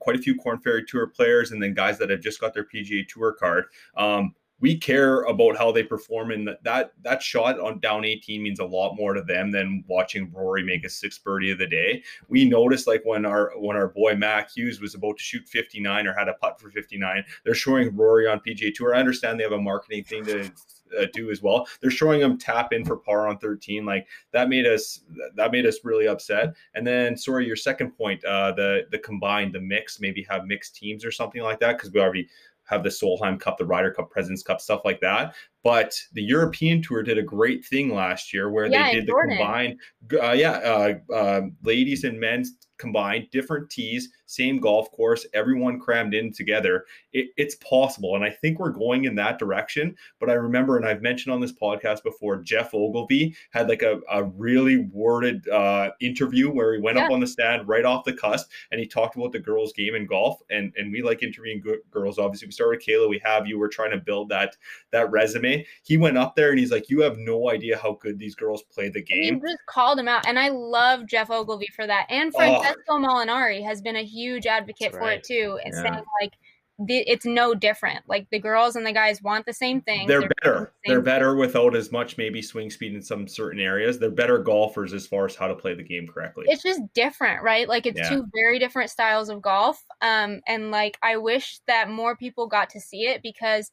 quite 0.00 0.16
a 0.16 0.18
few 0.18 0.36
Korn 0.36 0.58
Ferry 0.60 0.84
Tour 0.86 1.08
players, 1.08 1.52
and 1.52 1.62
then 1.62 1.74
guys 1.74 1.98
that 1.98 2.08
have 2.08 2.20
just 2.20 2.40
got 2.40 2.54
their 2.54 2.64
PGA 2.64 3.06
Tour 3.06 3.36
card. 3.38 3.66
Um, 3.94 4.34
we 4.60 4.76
care 4.76 5.22
about 5.22 5.56
how 5.56 5.70
they 5.70 5.82
perform 5.82 6.30
and 6.30 6.48
that 6.62 6.92
that 7.02 7.22
shot 7.22 7.60
on 7.60 7.78
down 7.80 8.04
18 8.04 8.42
means 8.42 8.58
a 8.58 8.64
lot 8.64 8.96
more 8.96 9.14
to 9.14 9.22
them 9.22 9.50
than 9.50 9.84
watching 9.86 10.30
Rory 10.32 10.62
make 10.62 10.84
a 10.84 10.88
six 10.88 11.18
birdie 11.18 11.52
of 11.52 11.58
the 11.58 11.66
day. 11.66 12.02
We 12.28 12.44
noticed 12.44 12.86
like 12.86 13.02
when 13.04 13.24
our 13.24 13.52
when 13.56 13.76
our 13.76 13.88
boy 13.88 14.16
Mac 14.16 14.50
Hughes 14.50 14.80
was 14.80 14.94
about 14.94 15.18
to 15.18 15.22
shoot 15.22 15.48
59 15.48 16.06
or 16.06 16.12
had 16.12 16.28
a 16.28 16.34
putt 16.34 16.60
for 16.60 16.70
59, 16.70 17.24
they're 17.44 17.54
showing 17.54 17.94
Rory 17.96 18.26
on 18.26 18.40
PGA 18.40 18.74
Tour. 18.74 18.94
I 18.94 19.00
understand 19.00 19.38
they 19.38 19.44
have 19.44 19.52
a 19.52 19.60
marketing 19.60 20.04
thing 20.04 20.24
to 20.24 20.50
uh, 20.98 21.06
do 21.12 21.30
as 21.30 21.42
well. 21.42 21.66
They're 21.80 21.90
showing 21.90 22.20
him 22.20 22.38
tap 22.38 22.72
in 22.72 22.84
for 22.84 22.96
par 22.96 23.28
on 23.28 23.38
13. 23.38 23.84
Like 23.84 24.06
that 24.32 24.48
made 24.48 24.66
us 24.66 25.00
that 25.34 25.52
made 25.52 25.66
us 25.66 25.78
really 25.84 26.08
upset. 26.08 26.54
And 26.74 26.86
then 26.86 27.16
sorry, 27.16 27.46
your 27.46 27.56
second 27.56 27.92
point, 27.92 28.24
uh, 28.24 28.52
the 28.52 28.86
the 28.90 28.98
combined, 28.98 29.54
the 29.54 29.60
mix, 29.60 30.00
maybe 30.00 30.26
have 30.28 30.46
mixed 30.46 30.74
teams 30.74 31.04
or 31.04 31.12
something 31.12 31.42
like 31.42 31.60
that 31.60 31.76
because 31.76 31.92
we 31.92 32.00
already 32.00 32.28
have 32.68 32.82
the 32.82 32.88
Solheim 32.88 33.40
Cup, 33.40 33.58
the 33.58 33.64
Ryder 33.64 33.90
Cup, 33.90 34.10
Presidents 34.10 34.42
Cup, 34.42 34.60
stuff 34.60 34.82
like 34.84 35.00
that. 35.00 35.34
But 35.64 35.94
the 36.12 36.22
European 36.22 36.82
Tour 36.82 37.02
did 37.02 37.18
a 37.18 37.22
great 37.22 37.64
thing 37.64 37.94
last 37.94 38.32
year 38.32 38.50
where 38.50 38.66
yeah, 38.66 38.88
they 38.88 38.94
did 38.94 39.06
the 39.06 39.26
combined, 39.28 39.80
uh, 40.22 40.32
yeah, 40.32 40.52
uh, 40.52 41.12
uh, 41.12 41.40
ladies 41.62 42.04
and 42.04 42.18
men's 42.18 42.52
combined, 42.78 43.26
different 43.30 43.68
tees, 43.70 44.08
same 44.26 44.60
golf 44.60 44.90
course, 44.92 45.26
everyone 45.34 45.80
crammed 45.80 46.14
in 46.14 46.32
together. 46.32 46.84
It, 47.12 47.28
it's 47.36 47.56
possible. 47.56 48.14
And 48.14 48.24
I 48.24 48.30
think 48.30 48.58
we're 48.58 48.70
going 48.70 49.04
in 49.04 49.14
that 49.16 49.38
direction. 49.38 49.96
But 50.20 50.30
I 50.30 50.34
remember, 50.34 50.76
and 50.76 50.86
I've 50.86 51.02
mentioned 51.02 51.34
on 51.34 51.40
this 51.40 51.52
podcast 51.52 52.02
before, 52.02 52.36
Geoff 52.42 52.74
Ogilvy 52.74 53.34
had 53.50 53.68
like 53.68 53.82
a, 53.82 54.00
a 54.10 54.24
really 54.24 54.88
worded 54.92 55.48
uh, 55.48 55.90
interview 56.00 56.50
where 56.50 56.74
he 56.74 56.80
went 56.80 56.98
yeah. 56.98 57.06
up 57.06 57.10
on 57.10 57.20
the 57.20 57.26
stand 57.26 57.66
right 57.66 57.84
off 57.84 58.04
the 58.04 58.12
cusp 58.12 58.48
and 58.70 58.80
he 58.80 58.86
talked 58.86 59.16
about 59.16 59.32
the 59.32 59.38
girls' 59.38 59.72
game 59.72 59.94
in 59.94 60.06
golf. 60.06 60.38
And, 60.50 60.72
and 60.76 60.92
we 60.92 61.02
like 61.02 61.22
interviewing 61.22 61.62
girls. 61.90 62.18
Obviously, 62.18 62.46
we 62.46 62.52
started 62.52 62.78
with 62.78 62.86
Kayla, 62.86 63.08
we 63.08 63.20
have 63.24 63.46
you. 63.46 63.58
We're 63.58 63.68
trying 63.68 63.90
to 63.90 63.98
build 63.98 64.28
that, 64.28 64.56
that 64.92 65.10
resume. 65.10 65.47
He 65.82 65.96
went 65.96 66.18
up 66.18 66.36
there 66.36 66.50
and 66.50 66.58
he's 66.58 66.72
like, 66.72 66.88
You 66.88 67.00
have 67.02 67.18
no 67.18 67.50
idea 67.50 67.78
how 67.78 67.98
good 68.00 68.18
these 68.18 68.34
girls 68.34 68.62
play 68.62 68.88
the 68.88 69.02
game. 69.02 69.34
He 69.34 69.40
just 69.40 69.66
called 69.66 69.98
him 69.98 70.08
out. 70.08 70.26
And 70.26 70.38
I 70.38 70.48
love 70.48 71.06
Geoff 71.06 71.30
Ogilvy 71.30 71.68
for 71.74 71.86
that. 71.86 72.06
And 72.08 72.32
for 72.32 72.38
Francesco 72.38 72.98
Molinari 72.98 73.64
has 73.64 73.80
been 73.80 73.96
a 73.96 74.04
huge 74.04 74.46
advocate 74.46 74.92
for 74.92 75.10
it 75.10 75.24
too, 75.24 75.58
and 75.64 75.74
yeah. 75.74 75.82
saying 75.82 76.04
like 76.20 76.32
the, 76.78 76.98
it's 76.98 77.26
no 77.26 77.54
different. 77.54 78.00
Like 78.06 78.28
the 78.30 78.38
girls 78.38 78.76
and 78.76 78.86
the 78.86 78.92
guys 78.92 79.20
want 79.20 79.46
the 79.46 79.52
same 79.52 79.80
thing. 79.80 80.06
They're, 80.06 80.20
They're 80.20 80.30
better. 80.42 80.72
The 80.84 80.92
They're 80.92 81.02
better 81.02 81.30
thing. 81.32 81.38
without 81.40 81.74
as 81.74 81.90
much 81.90 82.16
maybe 82.16 82.40
swing 82.40 82.70
speed 82.70 82.94
in 82.94 83.02
some 83.02 83.26
certain 83.26 83.60
areas. 83.60 83.98
They're 83.98 84.10
better 84.10 84.38
golfers 84.38 84.92
as 84.92 85.06
far 85.06 85.26
as 85.26 85.34
how 85.34 85.48
to 85.48 85.56
play 85.56 85.74
the 85.74 85.82
game 85.82 86.06
correctly. 86.06 86.44
It's 86.46 86.62
just 86.62 86.80
different, 86.94 87.42
right? 87.42 87.68
Like 87.68 87.86
it's 87.86 87.98
yeah. 87.98 88.08
two 88.08 88.26
very 88.32 88.60
different 88.60 88.90
styles 88.90 89.28
of 89.28 89.42
golf. 89.42 89.82
Um, 90.02 90.40
and 90.46 90.70
like 90.70 90.98
I 91.02 91.16
wish 91.16 91.60
that 91.66 91.90
more 91.90 92.16
people 92.16 92.46
got 92.46 92.70
to 92.70 92.80
see 92.80 93.08
it 93.08 93.22
because 93.22 93.72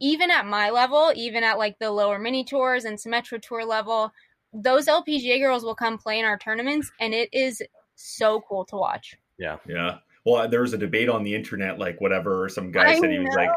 even 0.00 0.30
at 0.30 0.46
my 0.46 0.70
level, 0.70 1.12
even 1.14 1.44
at 1.44 1.58
like 1.58 1.78
the 1.78 1.90
lower 1.90 2.18
mini 2.18 2.44
tours 2.44 2.84
and 2.84 2.98
Symetra 2.98 3.40
tour 3.40 3.64
level, 3.64 4.12
those 4.52 4.86
LPGA 4.86 5.40
girls 5.40 5.64
will 5.64 5.74
come 5.74 5.98
play 5.98 6.18
in 6.18 6.24
our 6.24 6.38
tournaments, 6.38 6.90
and 7.00 7.14
it 7.14 7.28
is 7.32 7.62
so 7.94 8.42
cool 8.48 8.64
to 8.66 8.76
watch. 8.76 9.16
Yeah. 9.38 9.56
Yeah. 9.66 9.98
Well, 10.24 10.48
there 10.48 10.62
was 10.62 10.72
a 10.72 10.78
debate 10.78 11.10
on 11.10 11.22
the 11.22 11.34
internet, 11.34 11.78
like 11.78 12.00
whatever. 12.00 12.48
Some 12.48 12.70
guy 12.70 12.92
I 12.92 13.00
said 13.00 13.10
he 13.10 13.18
was 13.18 13.34
like, 13.34 13.50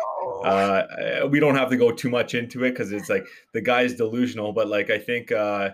uh, 0.43 1.27
we 1.27 1.39
don't 1.39 1.55
have 1.55 1.69
to 1.69 1.77
go 1.77 1.91
too 1.91 2.09
much 2.09 2.35
into 2.35 2.65
it 2.65 2.71
because 2.71 2.91
it's 2.91 3.09
like 3.09 3.25
the 3.53 3.61
guy's 3.61 3.93
delusional. 3.93 4.51
But 4.51 4.67
like, 4.67 4.89
I 4.89 4.99
think 4.99 5.31
uh, 5.31 5.71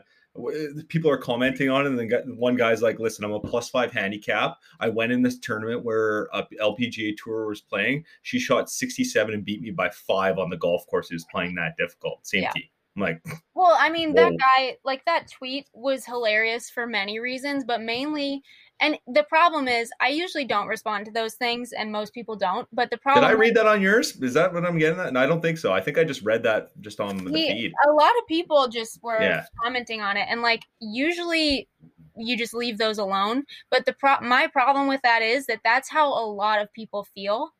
people 0.88 1.12
are 1.12 1.18
commenting 1.18 1.70
on 1.70 1.86
it. 1.86 1.90
And 1.90 2.00
then 2.00 2.38
one 2.38 2.56
guy's 2.56 2.82
like, 2.82 3.00
listen, 3.00 3.24
I'm 3.24 3.34
a 3.34 3.40
plus 3.40 3.70
five 3.70 3.92
handicap. 3.92 4.58
I 4.80 4.90
went 4.90 5.12
in 5.12 5.22
this 5.22 5.40
tournament 5.40 5.84
where 5.84 6.28
a 6.34 6.46
LPGA 6.62 7.16
tour 7.18 7.48
was 7.48 7.62
playing. 7.62 8.06
She 8.24 8.40
shot 8.40 8.70
67 8.70 9.34
and 9.34 9.46
beat 9.46 9.62
me 9.62 9.72
by 9.72 9.90
five 9.90 10.40
on 10.40 10.50
the 10.50 10.58
golf 10.58 10.88
course. 10.88 11.10
He 11.10 11.16
was 11.16 11.26
playing 11.32 11.56
that 11.56 11.78
difficult. 11.78 12.26
Same 12.26 12.44
yeah. 12.44 12.52
tee. 12.52 12.72
I'm 12.96 13.02
like, 13.02 13.24
well, 13.56 13.76
I 13.80 13.90
mean, 13.90 14.14
whoa. 14.14 14.30
that 14.30 14.34
guy, 14.38 14.78
like 14.84 15.06
that 15.06 15.32
tweet 15.32 15.68
was 15.74 16.06
hilarious 16.06 16.70
for 16.70 16.86
many 16.86 17.20
reasons, 17.20 17.64
but 17.64 17.82
mainly, 17.82 18.44
and 18.80 18.98
the 19.08 19.24
problem 19.24 19.68
is, 19.68 19.90
I 20.02 20.10
usually 20.10 20.46
don't 20.46 20.68
respond 20.68 21.06
to 21.06 21.12
those 21.12 21.36
things, 21.36 21.72
and 21.72 21.92
most 21.92 22.14
people 22.14 22.36
don't. 22.36 22.68
But 22.74 22.90
the 22.90 22.98
problem 22.98 23.24
did 23.24 23.36
I 23.36 23.40
read 23.40 23.56
that 23.56 23.68
on 23.68 23.82
yours? 23.82 24.16
Is 24.22 24.34
that 24.34 24.54
what 24.54 24.66
I'm 24.66 24.78
getting 24.78 25.00
at? 25.00 25.08
And 25.08 25.18
I 25.18 25.26
don't 25.26 25.42
think 25.42 25.58
so. 25.58 25.72
I 25.72 25.82
think 25.82 25.98
I 25.98 26.04
just 26.04 26.22
read 26.22 26.44
that 26.44 26.70
just 26.82 27.00
on 27.00 27.18
the 27.18 27.32
he, 27.32 27.48
feed. 27.48 27.74
A 27.88 27.92
lot 27.92 28.12
of 28.20 28.28
people 28.28 28.68
just 28.68 29.02
were 29.02 29.22
yeah. 29.22 29.46
commenting 29.64 30.02
on 30.02 30.18
it, 30.18 30.28
and 30.30 30.42
like 30.42 30.64
usually 30.80 31.68
you 32.16 32.38
just 32.38 32.54
leave 32.54 32.78
those 32.78 32.98
alone. 32.98 33.44
But 33.72 33.86
the 33.86 33.94
pro- 33.94 34.22
my 34.22 34.48
problem 34.48 34.88
with 34.88 35.02
that 35.04 35.22
is 35.22 35.46
that 35.48 35.62
that's 35.64 35.90
how 35.90 36.08
a 36.08 36.26
lot 36.26 36.62
of 36.62 36.72
people 36.74 37.08
feel 37.16 37.54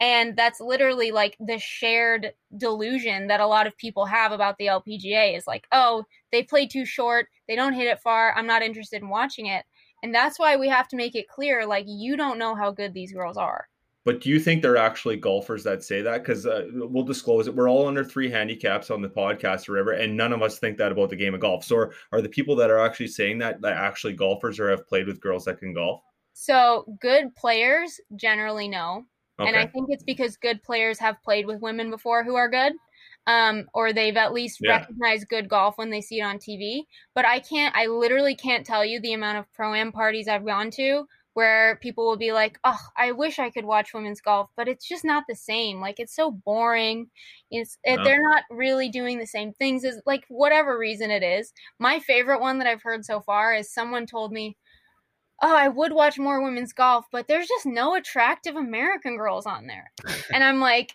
and 0.00 0.36
that's 0.36 0.60
literally 0.60 1.10
like 1.10 1.36
the 1.40 1.58
shared 1.58 2.32
delusion 2.58 3.28
that 3.28 3.40
a 3.40 3.46
lot 3.46 3.66
of 3.66 3.76
people 3.78 4.04
have 4.04 4.30
about 4.32 4.58
the 4.58 4.66
LPGA 4.66 5.36
is 5.36 5.46
like, 5.46 5.66
oh, 5.72 6.04
they 6.32 6.42
play 6.42 6.66
too 6.66 6.84
short, 6.84 7.28
they 7.48 7.56
don't 7.56 7.72
hit 7.72 7.86
it 7.86 8.00
far, 8.00 8.34
I'm 8.36 8.46
not 8.46 8.62
interested 8.62 9.00
in 9.00 9.08
watching 9.08 9.46
it. 9.46 9.64
And 10.06 10.14
that's 10.14 10.38
why 10.38 10.54
we 10.54 10.68
have 10.68 10.86
to 10.86 10.96
make 10.96 11.16
it 11.16 11.26
clear 11.26 11.66
like, 11.66 11.84
you 11.88 12.16
don't 12.16 12.38
know 12.38 12.54
how 12.54 12.70
good 12.70 12.94
these 12.94 13.12
girls 13.12 13.36
are. 13.36 13.66
But 14.04 14.20
do 14.20 14.30
you 14.30 14.38
think 14.38 14.62
they're 14.62 14.76
actually 14.76 15.16
golfers 15.16 15.64
that 15.64 15.82
say 15.82 16.00
that? 16.00 16.22
Because 16.22 16.46
uh, 16.46 16.68
we'll 16.74 17.02
disclose 17.02 17.48
it. 17.48 17.56
We're 17.56 17.68
all 17.68 17.88
under 17.88 18.04
three 18.04 18.30
handicaps 18.30 18.88
on 18.88 19.02
the 19.02 19.08
podcast 19.08 19.68
or 19.68 19.72
whatever, 19.72 19.94
and 19.94 20.16
none 20.16 20.32
of 20.32 20.42
us 20.42 20.60
think 20.60 20.78
that 20.78 20.92
about 20.92 21.10
the 21.10 21.16
game 21.16 21.34
of 21.34 21.40
golf. 21.40 21.64
So, 21.64 21.74
are, 21.74 21.92
are 22.12 22.22
the 22.22 22.28
people 22.28 22.54
that 22.54 22.70
are 22.70 22.78
actually 22.78 23.08
saying 23.08 23.38
that 23.38 23.60
that 23.62 23.72
actually 23.72 24.12
golfers 24.12 24.60
or 24.60 24.70
have 24.70 24.86
played 24.86 25.08
with 25.08 25.20
girls 25.20 25.44
that 25.46 25.58
can 25.58 25.74
golf? 25.74 26.02
So, 26.34 26.84
good 27.00 27.34
players 27.34 28.00
generally 28.14 28.68
know 28.68 29.06
Okay. 29.38 29.48
And 29.48 29.56
I 29.56 29.66
think 29.66 29.88
it's 29.90 30.02
because 30.02 30.36
good 30.38 30.62
players 30.62 30.98
have 30.98 31.22
played 31.22 31.46
with 31.46 31.60
women 31.60 31.90
before 31.90 32.24
who 32.24 32.36
are 32.36 32.48
good. 32.48 32.72
Um, 33.26 33.64
or 33.74 33.92
they've 33.92 34.16
at 34.16 34.32
least 34.32 34.58
yeah. 34.62 34.78
recognized 34.78 35.28
good 35.28 35.48
golf 35.48 35.78
when 35.78 35.90
they 35.90 36.00
see 36.00 36.20
it 36.20 36.22
on 36.22 36.38
TV. 36.38 36.82
But 37.14 37.24
I 37.24 37.40
can't, 37.40 37.74
I 37.76 37.86
literally 37.86 38.36
can't 38.36 38.64
tell 38.64 38.84
you 38.84 39.00
the 39.00 39.14
amount 39.14 39.38
of 39.38 39.52
pro 39.52 39.74
am 39.74 39.90
parties 39.90 40.28
I've 40.28 40.46
gone 40.46 40.70
to 40.72 41.06
where 41.36 41.78
people 41.82 42.06
will 42.06 42.16
be 42.16 42.32
like, 42.32 42.58
"Oh, 42.64 42.78
I 42.96 43.12
wish 43.12 43.38
I 43.38 43.50
could 43.50 43.66
watch 43.66 43.92
women's 43.92 44.22
golf, 44.22 44.48
but 44.56 44.68
it's 44.68 44.88
just 44.88 45.04
not 45.04 45.24
the 45.28 45.34
same. 45.34 45.82
Like 45.82 46.00
it's 46.00 46.16
so 46.16 46.30
boring. 46.30 47.10
It's 47.50 47.76
it, 47.84 47.98
no. 47.98 48.04
they're 48.04 48.22
not 48.22 48.44
really 48.50 48.88
doing 48.88 49.18
the 49.18 49.26
same 49.26 49.52
things 49.52 49.84
as 49.84 50.00
like 50.06 50.24
whatever 50.28 50.78
reason 50.78 51.10
it 51.10 51.22
is." 51.22 51.52
My 51.78 51.98
favorite 51.98 52.40
one 52.40 52.58
that 52.58 52.66
I've 52.66 52.82
heard 52.82 53.04
so 53.04 53.20
far 53.20 53.54
is 53.54 53.70
someone 53.70 54.06
told 54.06 54.32
me, 54.32 54.56
oh, 55.42 55.54
I 55.54 55.68
would 55.68 55.92
watch 55.92 56.18
more 56.18 56.42
women's 56.42 56.72
golf, 56.72 57.04
but 57.12 57.28
there's 57.28 57.48
just 57.48 57.66
no 57.66 57.94
attractive 57.94 58.56
American 58.56 59.18
girls 59.18 59.44
on 59.44 59.66
there. 59.66 59.92
and 60.32 60.42
I'm 60.42 60.60
like, 60.60 60.94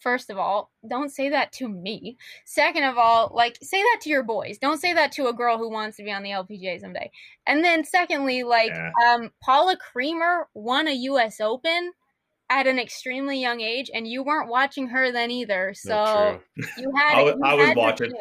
first 0.00 0.30
of 0.30 0.38
all, 0.38 0.70
don't 0.88 1.10
say 1.10 1.28
that 1.28 1.52
to 1.52 1.68
me. 1.68 2.16
Second 2.44 2.84
of 2.84 2.98
all, 2.98 3.30
like, 3.34 3.58
say 3.62 3.82
that 3.82 4.00
to 4.02 4.10
your 4.10 4.22
boys. 4.22 4.58
Don't 4.58 4.80
say 4.80 4.92
that 4.92 5.12
to 5.12 5.28
a 5.28 5.32
girl 5.32 5.58
who 5.58 5.70
wants 5.70 5.96
to 5.98 6.02
be 6.02 6.12
on 6.12 6.22
the 6.22 6.30
LPGA 6.30 6.80
someday. 6.80 7.10
And 7.46 7.62
then 7.64 7.84
secondly, 7.84 8.42
like, 8.42 8.70
yeah. 8.70 8.90
um, 9.14 9.30
Paula 9.42 9.76
Creamer 9.76 10.48
won 10.54 10.88
a 10.88 10.94
US 10.94 11.40
Open 11.40 11.92
at 12.50 12.66
an 12.66 12.80
extremely 12.80 13.40
young 13.40 13.60
age, 13.60 13.90
and 13.94 14.08
you 14.08 14.24
weren't 14.24 14.48
watching 14.48 14.88
her 14.88 15.12
then 15.12 15.30
either. 15.30 15.72
So 15.72 16.40
you 16.76 16.92
had. 16.96 17.14
I, 17.18 17.22
you 17.22 17.40
I 17.44 17.54
was 17.54 17.76
watching. 17.76 18.12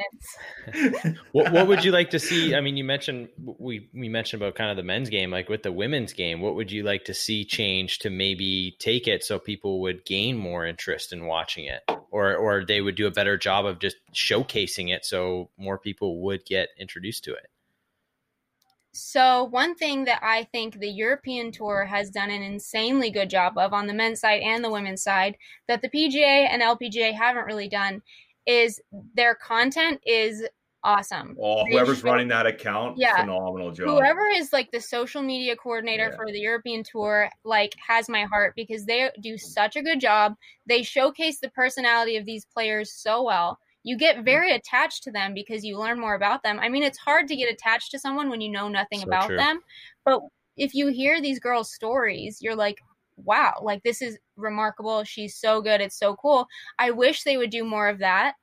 what, 1.31 1.51
what 1.51 1.68
would 1.68 1.84
you 1.84 1.91
like 1.91 2.11
to 2.11 2.19
see? 2.19 2.56
I 2.56 2.61
mean, 2.61 2.77
you 2.77 2.84
mentioned 2.84 3.30
we 3.57 3.89
we 3.93 4.07
mentioned 4.07 4.41
about 4.41 4.53
kind 4.53 4.69
of 4.69 4.77
the 4.77 4.84
men's 4.84 5.10
game, 5.10 5.31
like 5.31 5.49
with 5.49 5.64
the 5.64 5.72
women's 5.72 6.14
game. 6.14 6.41
What 6.41 6.56
would 6.56 6.72
you 6.72 6.84
like 6.84 7.06
to 7.06 7.14
see 7.14 7.43
change 7.43 7.99
to 7.99 8.11
maybe 8.11 8.77
take 8.80 9.07
it 9.07 9.23
so 9.23 9.39
people 9.39 9.81
would 9.81 10.06
gain 10.06 10.38
more 10.38 10.65
interest 10.65 11.11
in 11.11 11.26
watching 11.26 11.65
it, 11.65 11.81
or 12.11 12.35
or 12.35 12.64
they 12.64 12.81
would 12.81 12.95
do 12.95 13.07
a 13.07 13.11
better 13.11 13.35
job 13.35 13.65
of 13.65 13.80
just 13.80 13.97
showcasing 14.14 14.93
it 14.95 15.06
so 15.06 15.49
more 15.57 15.80
people 15.80 16.22
would 16.22 16.45
get 16.45 16.69
introduced 16.77 17.23
to 17.23 17.34
it? 17.34 17.47
So, 18.91 19.44
one 19.45 19.76
thing 19.76 20.06
that 20.06 20.20
I 20.24 20.44
think 20.45 20.80
the 20.80 20.90
European 20.90 21.52
Tour 21.52 21.86
has 21.86 22.10
done 22.10 22.32
an 22.32 22.41
insanely 22.41 23.11
good 23.11 23.30
job 23.30 23.57
of 23.57 23.72
on 23.72 23.88
the 23.88 23.94
men's 23.94 24.20
side 24.20 24.41
and 24.41 24.64
the 24.64 24.72
women's 24.72 25.03
side 25.03 25.38
that 25.68 25.82
the 25.82 25.90
PGA 25.90 26.48
and 26.49 26.61
LPGA 26.61 27.14
haven't 27.14 27.45
really 27.45 27.70
done 27.70 28.02
is 28.48 28.82
their 29.14 29.36
content 29.36 30.02
is 30.06 30.44
awesome. 30.84 31.38
Oh, 31.40 31.66
whoever's 31.66 32.03
running 32.03 32.28
that 32.30 32.48
account, 32.48 32.98
yeah, 32.98 33.22
phenomenal 33.22 33.72
job. 33.72 33.90
Whoever 33.90 34.28
is 34.28 34.52
like 34.52 34.72
the 34.72 34.82
social 34.82 35.22
media 35.22 35.56
coordinator 35.56 36.10
yeah. 36.10 36.16
for 36.16 36.32
the 36.32 36.40
European 36.40 36.84
Tour, 36.84 37.30
like 37.44 37.76
has 37.86 38.10
my 38.10 38.24
heart 38.24 38.53
because 38.56 38.86
they 38.86 39.10
do 39.22 39.38
such 39.38 39.76
a 39.76 39.84
good 39.84 39.99
job. 39.99 40.36
They 40.66 40.82
showcase 40.82 41.40
the 41.40 41.49
personality 41.49 42.18
of 42.18 42.26
these 42.26 42.45
players 42.45 42.91
so 42.91 43.24
well 43.24 43.60
you 43.84 43.97
get 43.97 44.23
very 44.23 44.53
attached 44.53 45.03
to 45.03 45.11
them 45.11 45.34
because 45.34 45.64
you 45.64 45.77
learn 45.77 45.99
more 45.99 46.15
about 46.15 46.43
them. 46.43 46.60
I 46.60 46.69
mean, 46.69 46.84
it's 46.84 46.97
hard 46.97 47.27
to 47.27 47.35
get 47.35 47.51
attached 47.51 47.91
to 47.91 47.99
someone 47.99 48.30
when 48.30 48.41
you 48.41 48.49
know 48.49 48.68
nothing 48.68 48.99
so 48.99 49.06
about 49.06 49.27
true. 49.27 49.38
them, 49.38 49.61
but 50.06 50.22
if 50.57 50.73
you 50.73 50.88
hear 50.88 51.22
these 51.22 51.39
girls' 51.39 51.73
stories, 51.73 52.39
you're 52.41 52.56
like, 52.56 52.80
wow, 53.15 53.53
like 53.61 53.84
this 53.84 54.01
is 54.01 54.18
remarkable. 54.35 55.03
She's 55.03 55.35
so 55.35 55.61
good. 55.61 55.81
It's 55.81 55.97
so 55.97 56.15
cool. 56.15 56.47
I 56.77 56.91
wish 56.91 57.23
they 57.23 57.38
would 57.38 57.49
do 57.49 57.64
more 57.64 57.88
of 57.88 57.99
that. 57.99 58.35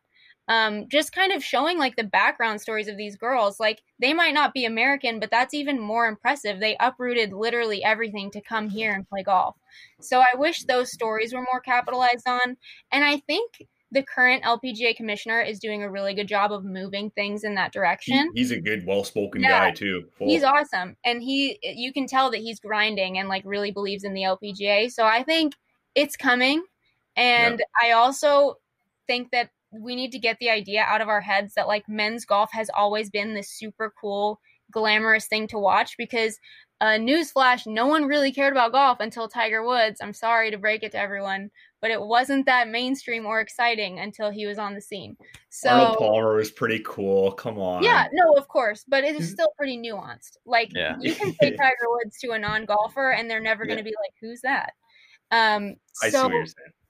Um, 0.49 0.89
just 0.89 1.13
kind 1.13 1.33
of 1.33 1.43
showing 1.43 1.77
like 1.77 1.97
the 1.97 2.05
background 2.05 2.61
stories 2.61 2.87
of 2.87 2.97
these 2.97 3.17
girls. 3.17 3.59
Like 3.59 3.83
they 3.99 4.13
might 4.13 4.35
not 4.35 4.55
be 4.55 4.65
American, 4.65 5.19
but 5.19 5.31
that's 5.31 5.55
even 5.55 5.81
more 5.81 6.07
impressive. 6.07 6.61
They 6.61 6.77
uprooted 6.79 7.33
literally 7.33 7.83
everything 7.83 8.31
to 8.31 8.41
come 8.41 8.69
here 8.69 8.95
and 8.95 9.09
play 9.09 9.25
golf. 9.25 9.57
So 10.01 10.21
I 10.21 10.37
wish 10.37 10.63
those 10.65 10.93
stories 10.93 11.35
were 11.35 11.45
more 11.51 11.61
capitalized 11.61 12.29
on. 12.29 12.57
And 12.93 13.05
I 13.05 13.19
think 13.27 13.67
the 13.93 14.03
current 14.03 14.43
LPGA 14.43 14.97
commissioner 14.97 15.41
is 15.41 15.61
doing 15.61 15.83
a 15.83 15.91
really 15.91 16.15
good 16.15 16.27
job 16.27 16.53
of 16.53 16.65
moving 16.65 17.11
things 17.11 17.45
in 17.45 17.55
that 17.55 17.73
direction. 17.73 18.31
He, 18.35 18.41
he's 18.41 18.51
a 18.51 18.61
good, 18.61 18.85
well-spoken 18.85 19.43
yeah, 19.43 19.67
guy 19.67 19.71
too. 19.71 20.05
Full. 20.19 20.29
He's 20.29 20.43
awesome, 20.43 20.97
and 21.05 21.23
he 21.23 21.59
you 21.63 21.93
can 21.93 22.07
tell 22.07 22.31
that 22.31 22.41
he's 22.41 22.61
grinding 22.61 23.19
and 23.19 23.29
like 23.29 23.43
really 23.45 23.71
believes 23.71 24.05
in 24.05 24.15
the 24.15 24.23
LPGA. 24.23 24.91
So 24.91 25.05
I 25.05 25.23
think 25.23 25.55
it's 25.95 26.17
coming, 26.17 26.65
and 27.17 27.61
yeah. 27.61 27.89
I 27.89 27.93
also 27.93 28.57
think 29.07 29.31
that 29.31 29.51
we 29.73 29.95
need 29.95 30.13
to 30.13 30.19
get 30.19 30.39
the 30.39 30.51
idea 30.51 30.83
out 30.83 31.01
of 31.01 31.09
our 31.09 31.21
heads 31.21 31.55
that 31.55 31.69
like 31.69 31.89
men's 31.89 32.25
golf 32.25 32.51
has 32.53 32.71
always 32.75 33.11
been 33.11 33.35
this 33.35 33.51
super 33.51 33.93
cool, 34.01 34.41
glamorous 34.71 35.27
thing 35.27 35.47
to 35.49 35.59
watch 35.59 35.97
because 35.97 36.39
uh, 36.81 36.99
newsflash, 36.99 37.67
no 37.67 37.87
one 37.87 38.05
really 38.05 38.33
cared 38.33 38.53
about 38.53 38.73
golf 38.73 39.01
until 39.01 39.29
Tiger 39.29 39.65
Woods. 39.65 40.01
I'm 40.03 40.13
sorry 40.13 40.51
to 40.51 40.59
break 40.59 40.83
it 40.83 40.93
to 40.93 40.99
everyone, 40.99 41.51
but 41.81 41.91
it 41.91 42.01
wasn't 42.01 42.47
that 42.47 42.69
mainstream 42.69 43.27
or 43.27 43.41
exciting 43.41 43.99
until 43.99 44.31
he 44.31 44.47
was 44.47 44.59
on 44.59 44.75
the 44.75 44.81
scene. 44.81 45.17
So 45.51 45.69
Arnold 45.69 45.99
Palmer 45.99 46.37
was 46.37 46.51
pretty 46.51 46.81
cool. 46.85 47.33
Come 47.33 47.59
on. 47.59 47.83
Yeah, 47.83 48.07
no, 48.13 48.35
of 48.35 48.49
course, 48.49 48.85
but 48.89 49.05
it 49.05 49.17
is 49.17 49.31
still 49.31 49.53
pretty 49.57 49.79
nuanced. 49.79 50.37
Like 50.45 50.71
yeah. 50.75 50.97
you 51.01 51.15
can 51.15 51.35
say 51.41 51.51
Tiger 51.57 51.87
Woods 51.89 52.19
to 52.21 52.33
a 52.33 52.39
non-golfer, 52.39 53.13
and 53.13 53.31
they're 53.31 53.41
never 53.41 53.67
going 53.67 53.79
to 53.79 53.85
be 53.85 53.95
like, 54.03 54.15
"Who's 54.21 54.41
that?" 54.43 54.73
Um, 55.31 55.77
so 55.93 56.31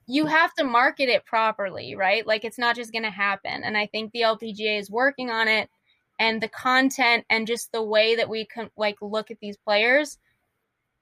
you 0.07 0.25
have 0.25 0.53
to 0.53 0.63
market 0.63 1.09
it 1.09 1.25
properly, 1.25 1.95
right? 1.95 2.25
Like 2.25 2.45
it's 2.45 2.57
not 2.57 2.75
just 2.75 2.93
going 2.93 3.03
to 3.03 3.11
happen. 3.11 3.63
And 3.63 3.77
I 3.77 3.87
think 3.87 4.11
the 4.11 4.21
LPGA 4.21 4.79
is 4.79 4.89
working 4.89 5.29
on 5.29 5.47
it 5.49 5.69
and 6.17 6.41
the 6.41 6.47
content 6.47 7.25
and 7.29 7.45
just 7.45 7.71
the 7.71 7.83
way 7.83 8.15
that 8.15 8.29
we 8.29 8.45
can 8.45 8.69
like 8.77 8.95
look 9.01 9.29
at 9.31 9.39
these 9.41 9.57
players 9.57 10.17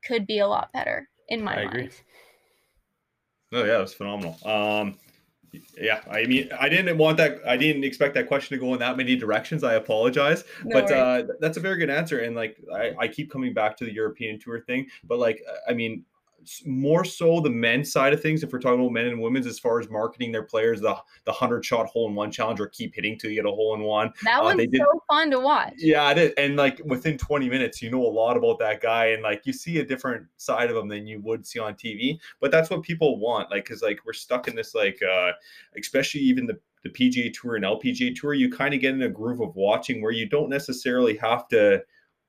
could 0.03 0.25
be 0.25 0.39
a 0.39 0.47
lot 0.47 0.73
better 0.73 1.07
in 1.29 1.43
my 1.43 1.53
I 1.53 1.65
mind. 1.65 1.69
agree. 1.69 1.89
Oh 3.53 3.63
yeah, 3.63 3.77
it 3.77 3.81
was 3.81 3.93
phenomenal. 3.93 4.37
Um, 4.45 4.97
yeah, 5.77 6.01
I 6.09 6.25
mean, 6.25 6.49
I 6.59 6.67
didn't 6.69 6.97
want 6.97 7.17
that. 7.17 7.39
I 7.47 7.57
didn't 7.57 7.83
expect 7.83 8.13
that 8.15 8.27
question 8.27 8.57
to 8.57 8.63
go 8.63 8.73
in 8.73 8.79
that 8.79 8.97
many 8.97 9.15
directions. 9.15 9.63
I 9.63 9.75
apologize, 9.75 10.43
no 10.63 10.81
but 10.81 10.91
uh, 10.91 11.23
that's 11.39 11.57
a 11.57 11.61
very 11.61 11.77
good 11.77 11.89
answer. 11.89 12.19
And 12.19 12.35
like, 12.35 12.57
I, 12.73 12.93
I 12.99 13.07
keep 13.07 13.31
coming 13.31 13.53
back 13.53 13.77
to 13.77 13.85
the 13.85 13.93
European 13.93 14.39
Tour 14.39 14.59
thing, 14.61 14.87
but 15.03 15.19
like, 15.19 15.41
I 15.67 15.73
mean, 15.73 16.03
more 16.65 17.03
so 17.03 17.39
the 17.39 17.49
men's 17.49 17.91
side 17.91 18.13
of 18.13 18.21
things. 18.21 18.43
If 18.43 18.51
we're 18.51 18.59
talking 18.59 18.79
about 18.79 18.91
men 18.91 19.07
and 19.07 19.21
women's, 19.21 19.47
as 19.47 19.59
far 19.59 19.79
as 19.79 19.89
marketing 19.89 20.31
their 20.31 20.43
players, 20.43 20.81
the 20.81 20.95
the 21.25 21.31
hundred 21.31 21.65
shot 21.65 21.87
hole 21.87 22.07
in 22.07 22.15
one 22.15 22.31
challenge 22.31 22.59
or 22.59 22.67
keep 22.67 22.95
hitting 22.95 23.17
till 23.17 23.29
you 23.29 23.37
get 23.41 23.49
a 23.49 23.53
hole 23.53 23.75
in 23.75 23.81
one. 23.81 24.11
That 24.23 24.41
uh, 24.41 24.55
was 24.55 24.67
so 24.75 25.03
fun 25.09 25.31
to 25.31 25.39
watch. 25.39 25.73
Yeah, 25.77 26.09
it 26.11 26.17
is. 26.17 26.33
And 26.37 26.55
like 26.55 26.81
within 26.85 27.17
20 27.17 27.49
minutes, 27.49 27.81
you 27.81 27.89
know 27.91 28.01
a 28.01 28.07
lot 28.07 28.37
about 28.37 28.59
that 28.59 28.81
guy, 28.81 29.07
and 29.07 29.23
like 29.23 29.41
you 29.45 29.53
see 29.53 29.79
a 29.79 29.85
different 29.85 30.25
side 30.37 30.69
of 30.69 30.77
him 30.77 30.87
than 30.87 31.07
you 31.07 31.19
would 31.21 31.45
see 31.45 31.59
on 31.59 31.73
TV. 31.75 32.19
But 32.39 32.51
that's 32.51 32.69
what 32.69 32.83
people 32.83 33.19
want, 33.19 33.51
like 33.51 33.65
because 33.65 33.81
like 33.81 33.99
we're 34.05 34.13
stuck 34.13 34.47
in 34.47 34.55
this 34.55 34.75
like, 34.75 34.99
uh 35.01 35.31
especially 35.77 36.21
even 36.21 36.45
the 36.45 36.59
the 36.85 36.89
PGA 36.91 37.33
Tour 37.33 37.55
and 37.55 37.65
LPGA 37.65 38.15
Tour, 38.15 38.35
you 38.35 38.49
kind 38.49 38.73
of 38.73 38.79
get 38.79 38.93
in 38.93 39.01
a 39.01 39.09
groove 39.09 39.41
of 39.41 39.55
watching 39.55 40.01
where 40.01 40.11
you 40.11 40.29
don't 40.29 40.49
necessarily 40.49 41.17
have 41.17 41.47
to 41.47 41.81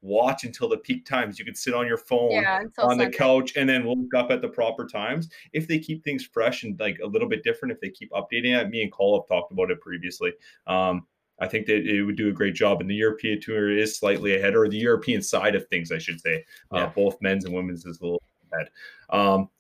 watch 0.07 0.45
until 0.45 0.69
the 0.69 0.79
peak 0.79 1.05
times. 1.05 1.39
You 1.39 1.45
could 1.45 1.57
sit 1.57 1.75
on 1.75 1.87
your 1.87 1.99
phone 1.99 2.31
yeah, 2.31 2.61
on 2.79 2.91
Sunday. 2.91 3.07
the 3.07 3.11
couch 3.11 3.57
and 3.57 3.69
then 3.69 3.87
look 3.87 4.15
up 4.15 4.31
at 4.31 4.41
the 4.41 4.49
proper 4.49 4.87
times. 4.87 5.29
If 5.53 5.67
they 5.69 5.79
keep 5.79 6.05
things 6.05 6.25
fresh 6.25 6.63
and 6.63 6.79
like 6.79 6.99
a 7.03 7.07
little 7.07 7.29
bit 7.29 7.43
different, 7.43 7.73
if 7.73 7.81
they 7.81 7.91
keep 7.91 8.11
updating 8.13 8.59
it, 8.59 8.71
me 8.71 8.83
and 8.83 8.93
Cole 8.93 9.21
have 9.21 9.29
talked 9.29 9.53
about 9.53 9.71
it 9.71 9.81
previously. 9.81 10.33
Um, 10.67 11.07
I 11.39 11.47
think 11.47 11.67
that 11.67 11.87
it 11.87 12.03
would 12.03 12.17
do 12.17 12.29
a 12.29 12.33
great 12.33 12.55
job. 12.55 12.81
And 12.81 12.89
the 12.89 12.95
European 12.95 13.41
tour 13.41 13.71
is 13.71 13.99
slightly 13.99 14.37
ahead, 14.37 14.55
or 14.55 14.69
the 14.69 14.79
European 14.79 15.21
side 15.21 15.55
of 15.55 15.67
things, 15.69 15.93
I 15.93 15.99
should 15.99 16.21
say. 16.21 16.45
Uh, 16.71 16.87
both 16.87 17.21
men's 17.21 17.45
and 17.45 17.55
women's 17.55 17.85
is 17.85 18.01
a 18.01 18.05
little 18.05 18.23
ahead. 18.53 18.71
Um, 19.11 19.51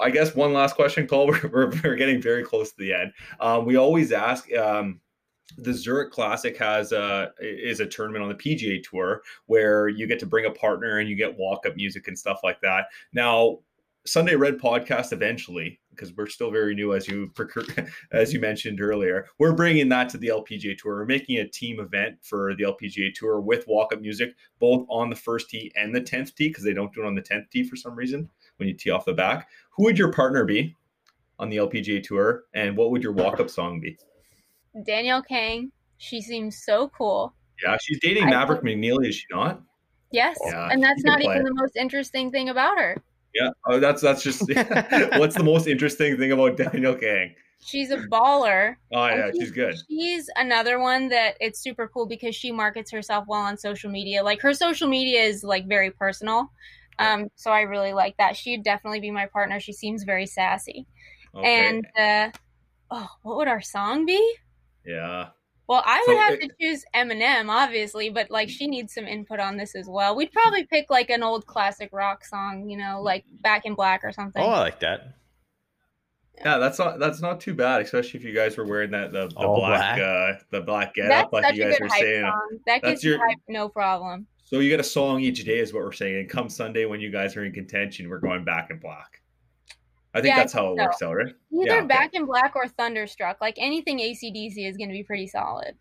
I 0.00 0.10
guess 0.10 0.34
one 0.34 0.52
last 0.52 0.74
question, 0.74 1.06
Cole. 1.06 1.26
We're, 1.42 1.48
we're, 1.48 1.72
we're, 1.82 1.96
getting 1.96 2.20
very 2.20 2.42
close 2.42 2.70
to 2.70 2.76
the 2.78 2.94
end. 2.94 3.12
Um, 3.40 3.64
we 3.64 3.76
always 3.76 4.12
ask 4.12 4.52
um, 4.54 5.00
the 5.58 5.72
Zurich 5.72 6.12
Classic 6.12 6.56
has 6.58 6.92
a 6.92 7.32
is 7.40 7.80
a 7.80 7.86
tournament 7.86 8.22
on 8.22 8.28
the 8.28 8.34
PGA 8.34 8.82
Tour 8.82 9.22
where 9.46 9.88
you 9.88 10.06
get 10.06 10.18
to 10.20 10.26
bring 10.26 10.46
a 10.46 10.50
partner 10.50 10.98
and 10.98 11.08
you 11.08 11.16
get 11.16 11.36
walk 11.36 11.66
up 11.66 11.76
music 11.76 12.08
and 12.08 12.18
stuff 12.18 12.40
like 12.42 12.60
that. 12.60 12.86
Now, 13.12 13.58
Sunday 14.06 14.34
Red 14.34 14.58
podcast 14.58 15.12
eventually 15.12 15.80
because 15.90 16.12
we're 16.14 16.26
still 16.26 16.50
very 16.50 16.74
new 16.74 16.92
as 16.92 17.08
you 17.08 17.32
as 18.12 18.32
you 18.32 18.40
mentioned 18.40 18.80
earlier. 18.80 19.26
We're 19.38 19.54
bringing 19.54 19.88
that 19.90 20.08
to 20.10 20.18
the 20.18 20.28
LPGA 20.28 20.76
Tour. 20.76 20.96
We're 20.96 21.06
making 21.06 21.38
a 21.38 21.48
team 21.48 21.80
event 21.80 22.16
for 22.22 22.54
the 22.54 22.64
LPGA 22.64 23.14
Tour 23.14 23.40
with 23.40 23.64
walk 23.66 23.92
up 23.92 24.00
music 24.00 24.34
both 24.58 24.86
on 24.90 25.08
the 25.08 25.16
first 25.16 25.48
tee 25.48 25.72
and 25.76 25.94
the 25.94 26.00
10th 26.00 26.34
tee 26.34 26.48
because 26.48 26.64
they 26.64 26.74
don't 26.74 26.92
do 26.92 27.02
it 27.02 27.06
on 27.06 27.14
the 27.14 27.22
10th 27.22 27.50
tee 27.50 27.64
for 27.64 27.76
some 27.76 27.94
reason 27.94 28.28
when 28.56 28.68
you 28.68 28.74
tee 28.74 28.90
off 28.90 29.04
the 29.04 29.12
back. 29.12 29.48
Who 29.70 29.84
would 29.84 29.98
your 29.98 30.12
partner 30.12 30.44
be 30.44 30.76
on 31.38 31.48
the 31.48 31.56
LPGA 31.56 32.02
Tour 32.02 32.44
and 32.54 32.76
what 32.76 32.90
would 32.90 33.02
your 33.02 33.12
walk 33.12 33.40
up 33.40 33.48
song 33.48 33.80
be? 33.80 33.96
Danielle 34.82 35.22
Kang. 35.22 35.70
She 35.98 36.20
seems 36.20 36.62
so 36.64 36.90
cool. 36.96 37.34
Yeah, 37.62 37.76
she's 37.80 38.00
dating 38.00 38.26
Maverick 38.26 38.60
I, 38.62 38.66
McNealy, 38.66 39.08
is 39.08 39.16
she 39.16 39.26
not? 39.30 39.62
Yes, 40.10 40.38
yeah, 40.44 40.68
and 40.70 40.82
that's 40.82 41.02
not 41.02 41.22
even 41.22 41.42
the 41.42 41.54
most 41.54 41.76
interesting 41.76 42.30
thing 42.30 42.48
about 42.48 42.78
her. 42.78 42.96
Yeah, 43.34 43.50
oh, 43.66 43.80
that's 43.80 44.00
that's 44.00 44.22
just 44.22 44.40
what's 45.18 45.34
the 45.34 45.42
most 45.42 45.66
interesting 45.66 46.16
thing 46.16 46.32
about 46.32 46.56
Danielle 46.56 46.94
Kang? 46.94 47.34
She's 47.64 47.90
a 47.90 47.96
baller. 47.96 48.76
Oh 48.92 49.06
yeah, 49.06 49.30
she's, 49.32 49.40
she's, 49.40 49.50
good. 49.50 49.74
She's 49.88 50.30
another 50.36 50.78
one 50.78 51.08
that 51.08 51.36
it's 51.40 51.60
super 51.60 51.88
cool 51.88 52.06
because 52.06 52.36
she 52.36 52.52
markets 52.52 52.90
herself 52.90 53.24
well 53.26 53.40
on 53.40 53.56
social 53.56 53.90
media. 53.90 54.22
Like 54.22 54.40
her 54.42 54.54
social 54.54 54.86
media 54.86 55.22
is 55.22 55.42
like 55.42 55.66
very 55.66 55.90
personal. 55.90 56.50
Um, 56.98 57.28
so 57.34 57.50
I 57.50 57.62
really 57.62 57.92
like 57.92 58.16
that. 58.18 58.36
She'd 58.36 58.62
definitely 58.62 59.00
be 59.00 59.10
my 59.10 59.26
partner. 59.26 59.58
She 59.58 59.72
seems 59.72 60.04
very 60.04 60.26
sassy. 60.26 60.86
Okay. 61.34 61.68
And 61.68 61.86
uh, 61.98 62.38
oh, 62.90 63.08
what 63.22 63.36
would 63.38 63.48
our 63.48 63.62
song 63.62 64.06
be? 64.06 64.34
Yeah. 64.86 65.28
Well, 65.66 65.82
I 65.86 66.04
would 66.06 66.16
so 66.16 66.20
have 66.20 66.34
it, 66.34 66.40
to 66.42 66.50
choose 66.60 66.84
Eminem, 66.94 67.48
obviously, 67.48 68.10
but 68.10 68.30
like 68.30 68.50
she 68.50 68.66
needs 68.66 68.92
some 68.92 69.06
input 69.06 69.40
on 69.40 69.56
this 69.56 69.74
as 69.74 69.86
well. 69.88 70.14
We'd 70.14 70.30
probably 70.30 70.64
pick 70.64 70.90
like 70.90 71.08
an 71.08 71.22
old 71.22 71.46
classic 71.46 71.88
rock 71.92 72.24
song, 72.24 72.68
you 72.68 72.76
know, 72.76 73.00
like 73.00 73.24
Back 73.40 73.64
in 73.64 73.74
Black 73.74 74.04
or 74.04 74.12
something. 74.12 74.42
Oh, 74.42 74.48
I 74.48 74.60
like 74.60 74.80
that. 74.80 75.14
Yeah, 76.38 76.58
that's 76.58 76.78
not 76.78 76.98
that's 76.98 77.20
not 77.20 77.40
too 77.40 77.54
bad, 77.54 77.80
especially 77.80 78.18
if 78.18 78.26
you 78.26 78.34
guys 78.34 78.56
were 78.56 78.66
wearing 78.66 78.90
that 78.90 79.12
the, 79.12 79.28
the 79.28 79.34
black, 79.34 79.96
black, 79.96 80.00
uh 80.00 80.38
the 80.50 80.60
black 80.60 80.94
get 80.94 81.10
up 81.10 81.32
like 81.32 81.54
you 81.54 81.62
guys 81.62 81.78
were 81.80 81.88
saying. 81.88 82.24
Song. 82.24 82.58
That 82.66 82.82
gets 82.82 83.04
your 83.04 83.18
hype, 83.18 83.38
no 83.48 83.68
problem. 83.68 84.26
So 84.44 84.58
you 84.58 84.68
get 84.68 84.80
a 84.80 84.84
song 84.84 85.20
each 85.20 85.44
day 85.44 85.60
is 85.60 85.72
what 85.72 85.82
we're 85.82 85.92
saying. 85.92 86.16
And 86.18 86.28
come 86.28 86.48
Sunday 86.50 86.84
when 86.84 87.00
you 87.00 87.10
guys 87.10 87.36
are 87.36 87.44
in 87.44 87.52
contention, 87.52 88.10
we're 88.10 88.18
going 88.18 88.44
back 88.44 88.70
in 88.70 88.78
black. 88.78 89.22
I 90.14 90.20
think 90.20 90.32
yeah, 90.34 90.36
that's 90.36 90.54
I 90.54 90.58
think 90.58 90.66
how 90.66 90.72
it 90.72 90.78
so. 90.78 90.84
works 90.84 91.02
out, 91.02 91.14
right? 91.14 91.34
Either 91.52 91.76
yeah, 91.76 91.84
Back 91.84 92.14
in 92.14 92.24
Black 92.24 92.54
or 92.54 92.68
Thunderstruck. 92.68 93.40
Like 93.40 93.56
anything 93.58 93.98
ACDC 93.98 94.68
is 94.68 94.76
going 94.76 94.88
to 94.88 94.94
be 94.94 95.02
pretty 95.02 95.26
solid. 95.26 95.74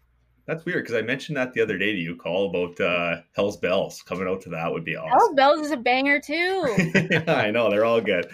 That's 0.46 0.66
weird 0.66 0.84
because 0.84 0.96
I 0.96 1.02
mentioned 1.02 1.38
that 1.38 1.54
the 1.54 1.62
other 1.62 1.78
day 1.78 1.94
to 1.94 1.98
you, 1.98 2.18
Cole, 2.18 2.50
about 2.50 2.80
uh, 2.82 3.22
Hell's 3.34 3.56
Bells 3.56 4.02
coming 4.02 4.28
out 4.28 4.42
to 4.42 4.50
that 4.50 4.70
would 4.70 4.84
be 4.84 4.98
awesome. 4.98 5.18
Hell's 5.18 5.34
Bells 5.36 5.66
is 5.66 5.72
a 5.72 5.78
banger 5.78 6.20
too. 6.20 6.76
yeah, 7.12 7.24
I 7.28 7.50
know 7.50 7.70
they're 7.70 7.86
all 7.86 8.02
good. 8.02 8.26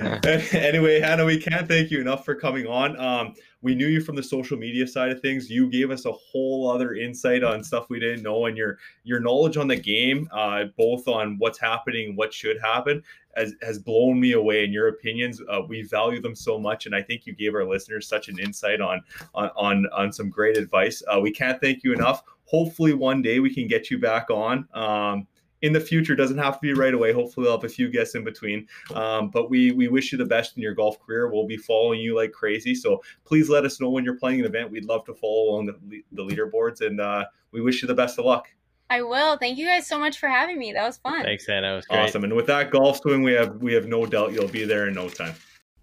anyway, 0.52 1.00
Hannah, 1.00 1.24
we 1.24 1.38
can't 1.38 1.68
thank 1.68 1.92
you 1.92 2.00
enough 2.00 2.24
for 2.24 2.34
coming 2.34 2.66
on. 2.66 2.98
Um, 2.98 3.34
we 3.62 3.74
knew 3.74 3.86
you 3.86 4.00
from 4.00 4.16
the 4.16 4.22
social 4.22 4.58
media 4.58 4.86
side 4.86 5.10
of 5.10 5.20
things. 5.20 5.48
You 5.48 5.70
gave 5.70 5.90
us 5.90 6.04
a 6.04 6.12
whole 6.12 6.70
other 6.70 6.94
insight 6.94 7.44
on 7.44 7.62
stuff 7.62 7.86
we 7.88 8.00
didn't 8.00 8.22
know, 8.22 8.46
and 8.46 8.56
your 8.56 8.78
your 9.04 9.20
knowledge 9.20 9.56
on 9.56 9.68
the 9.68 9.76
game, 9.76 10.28
uh, 10.32 10.64
both 10.76 11.08
on 11.08 11.36
what's 11.38 11.58
happening, 11.58 12.16
what 12.16 12.34
should 12.34 12.60
happen, 12.60 13.02
has, 13.36 13.54
has 13.62 13.78
blown 13.78 14.20
me 14.20 14.32
away. 14.32 14.64
In 14.64 14.72
your 14.72 14.88
opinions, 14.88 15.40
uh, 15.48 15.62
we 15.66 15.82
value 15.82 16.20
them 16.20 16.34
so 16.34 16.58
much, 16.58 16.86
and 16.86 16.94
I 16.94 17.02
think 17.02 17.24
you 17.24 17.34
gave 17.34 17.54
our 17.54 17.64
listeners 17.64 18.08
such 18.08 18.28
an 18.28 18.38
insight 18.38 18.80
on 18.80 19.02
on 19.34 19.50
on, 19.56 19.86
on 19.92 20.12
some 20.12 20.28
great 20.28 20.56
advice. 20.56 21.02
Uh, 21.06 21.20
we 21.20 21.30
can't 21.30 21.60
thank 21.60 21.84
you 21.84 21.92
enough. 21.92 22.22
Hopefully, 22.46 22.92
one 22.92 23.22
day 23.22 23.40
we 23.40 23.54
can 23.54 23.66
get 23.66 23.90
you 23.90 23.98
back 23.98 24.28
on. 24.28 24.68
Um, 24.74 25.26
in 25.62 25.72
the 25.72 25.80
future 25.80 26.14
doesn't 26.14 26.38
have 26.38 26.54
to 26.54 26.60
be 26.60 26.74
right 26.74 26.92
away. 26.92 27.12
Hopefully, 27.12 27.44
we'll 27.44 27.56
have 27.56 27.64
a 27.64 27.68
few 27.68 27.90
guests 27.90 28.14
in 28.14 28.24
between. 28.24 28.66
Um, 28.94 29.30
but 29.30 29.48
we 29.48 29.72
we 29.72 29.88
wish 29.88 30.12
you 30.12 30.18
the 30.18 30.24
best 30.24 30.56
in 30.56 30.62
your 30.62 30.74
golf 30.74 31.00
career. 31.00 31.30
We'll 31.30 31.46
be 31.46 31.56
following 31.56 32.00
you 32.00 32.16
like 32.16 32.32
crazy. 32.32 32.74
So 32.74 33.02
please 33.24 33.48
let 33.48 33.64
us 33.64 33.80
know 33.80 33.88
when 33.88 34.04
you're 34.04 34.18
playing 34.18 34.40
an 34.40 34.46
event. 34.46 34.70
We'd 34.70 34.84
love 34.84 35.04
to 35.06 35.14
follow 35.14 35.50
along 35.50 35.66
the, 35.66 36.02
the 36.12 36.22
leaderboards, 36.22 36.80
and 36.80 37.00
uh, 37.00 37.24
we 37.52 37.60
wish 37.60 37.80
you 37.80 37.88
the 37.88 37.94
best 37.94 38.18
of 38.18 38.24
luck. 38.24 38.48
I 38.90 39.00
will. 39.00 39.38
Thank 39.38 39.56
you 39.56 39.66
guys 39.66 39.86
so 39.86 39.98
much 39.98 40.18
for 40.18 40.28
having 40.28 40.58
me. 40.58 40.72
That 40.72 40.84
was 40.84 40.98
fun. 40.98 41.22
Thanks, 41.22 41.48
Anna. 41.48 41.72
It 41.72 41.76
was 41.76 41.86
great. 41.86 42.00
Awesome. 42.00 42.24
And 42.24 42.34
with 42.34 42.46
that 42.48 42.70
golf 42.70 42.98
swing, 42.98 43.22
we 43.22 43.32
have 43.32 43.56
we 43.62 43.72
have 43.72 43.86
no 43.86 44.04
doubt 44.04 44.32
you'll 44.32 44.48
be 44.48 44.64
there 44.64 44.88
in 44.88 44.94
no 44.94 45.08
time. 45.08 45.34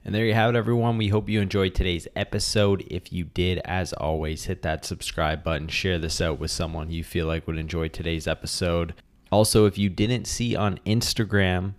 And 0.05 0.15
there 0.15 0.25
you 0.25 0.33
have 0.33 0.55
it, 0.55 0.57
everyone. 0.57 0.97
We 0.97 1.09
hope 1.09 1.27
you 1.27 1.41
enjoyed 1.41 1.75
today's 1.75 2.07
episode. 2.15 2.85
If 2.89 3.11
you 3.11 3.25
did, 3.25 3.59
as 3.65 3.91
always, 3.93 4.45
hit 4.45 4.61
that 4.61 4.85
subscribe 4.85 5.43
button. 5.43 5.67
Share 5.67 5.99
this 5.99 6.21
out 6.21 6.39
with 6.39 6.51
someone 6.51 6.89
you 6.89 7.03
feel 7.03 7.27
like 7.27 7.47
would 7.47 7.57
enjoy 7.57 7.89
today's 7.89 8.27
episode. 8.27 8.93
Also, 9.31 9.65
if 9.65 9.77
you 9.77 9.89
didn't 9.89 10.25
see 10.25 10.55
on 10.55 10.79
Instagram, 10.85 11.73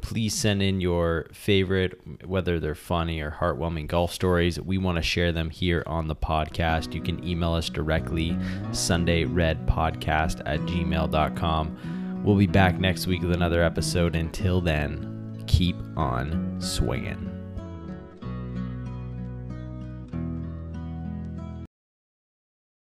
please 0.00 0.34
send 0.34 0.62
in 0.62 0.80
your 0.80 1.26
favorite, 1.32 2.26
whether 2.26 2.58
they're 2.58 2.74
funny 2.74 3.20
or 3.20 3.30
heartwarming 3.30 3.86
golf 3.86 4.12
stories. 4.12 4.60
We 4.60 4.78
want 4.78 4.96
to 4.96 5.02
share 5.02 5.32
them 5.32 5.50
here 5.50 5.82
on 5.86 6.08
the 6.08 6.16
podcast. 6.16 6.94
You 6.94 7.00
can 7.00 7.22
email 7.26 7.54
us 7.54 7.68
directly, 7.68 8.30
sundayredpodcast 8.70 10.42
at 10.46 10.60
gmail.com. 10.60 12.22
We'll 12.24 12.36
be 12.36 12.46
back 12.46 12.78
next 12.78 13.06
week 13.06 13.22
with 13.22 13.32
another 13.32 13.62
episode. 13.62 14.14
Until 14.14 14.60
then, 14.60 15.42
keep 15.46 15.76
on 15.96 16.56
swinging. 16.60 17.29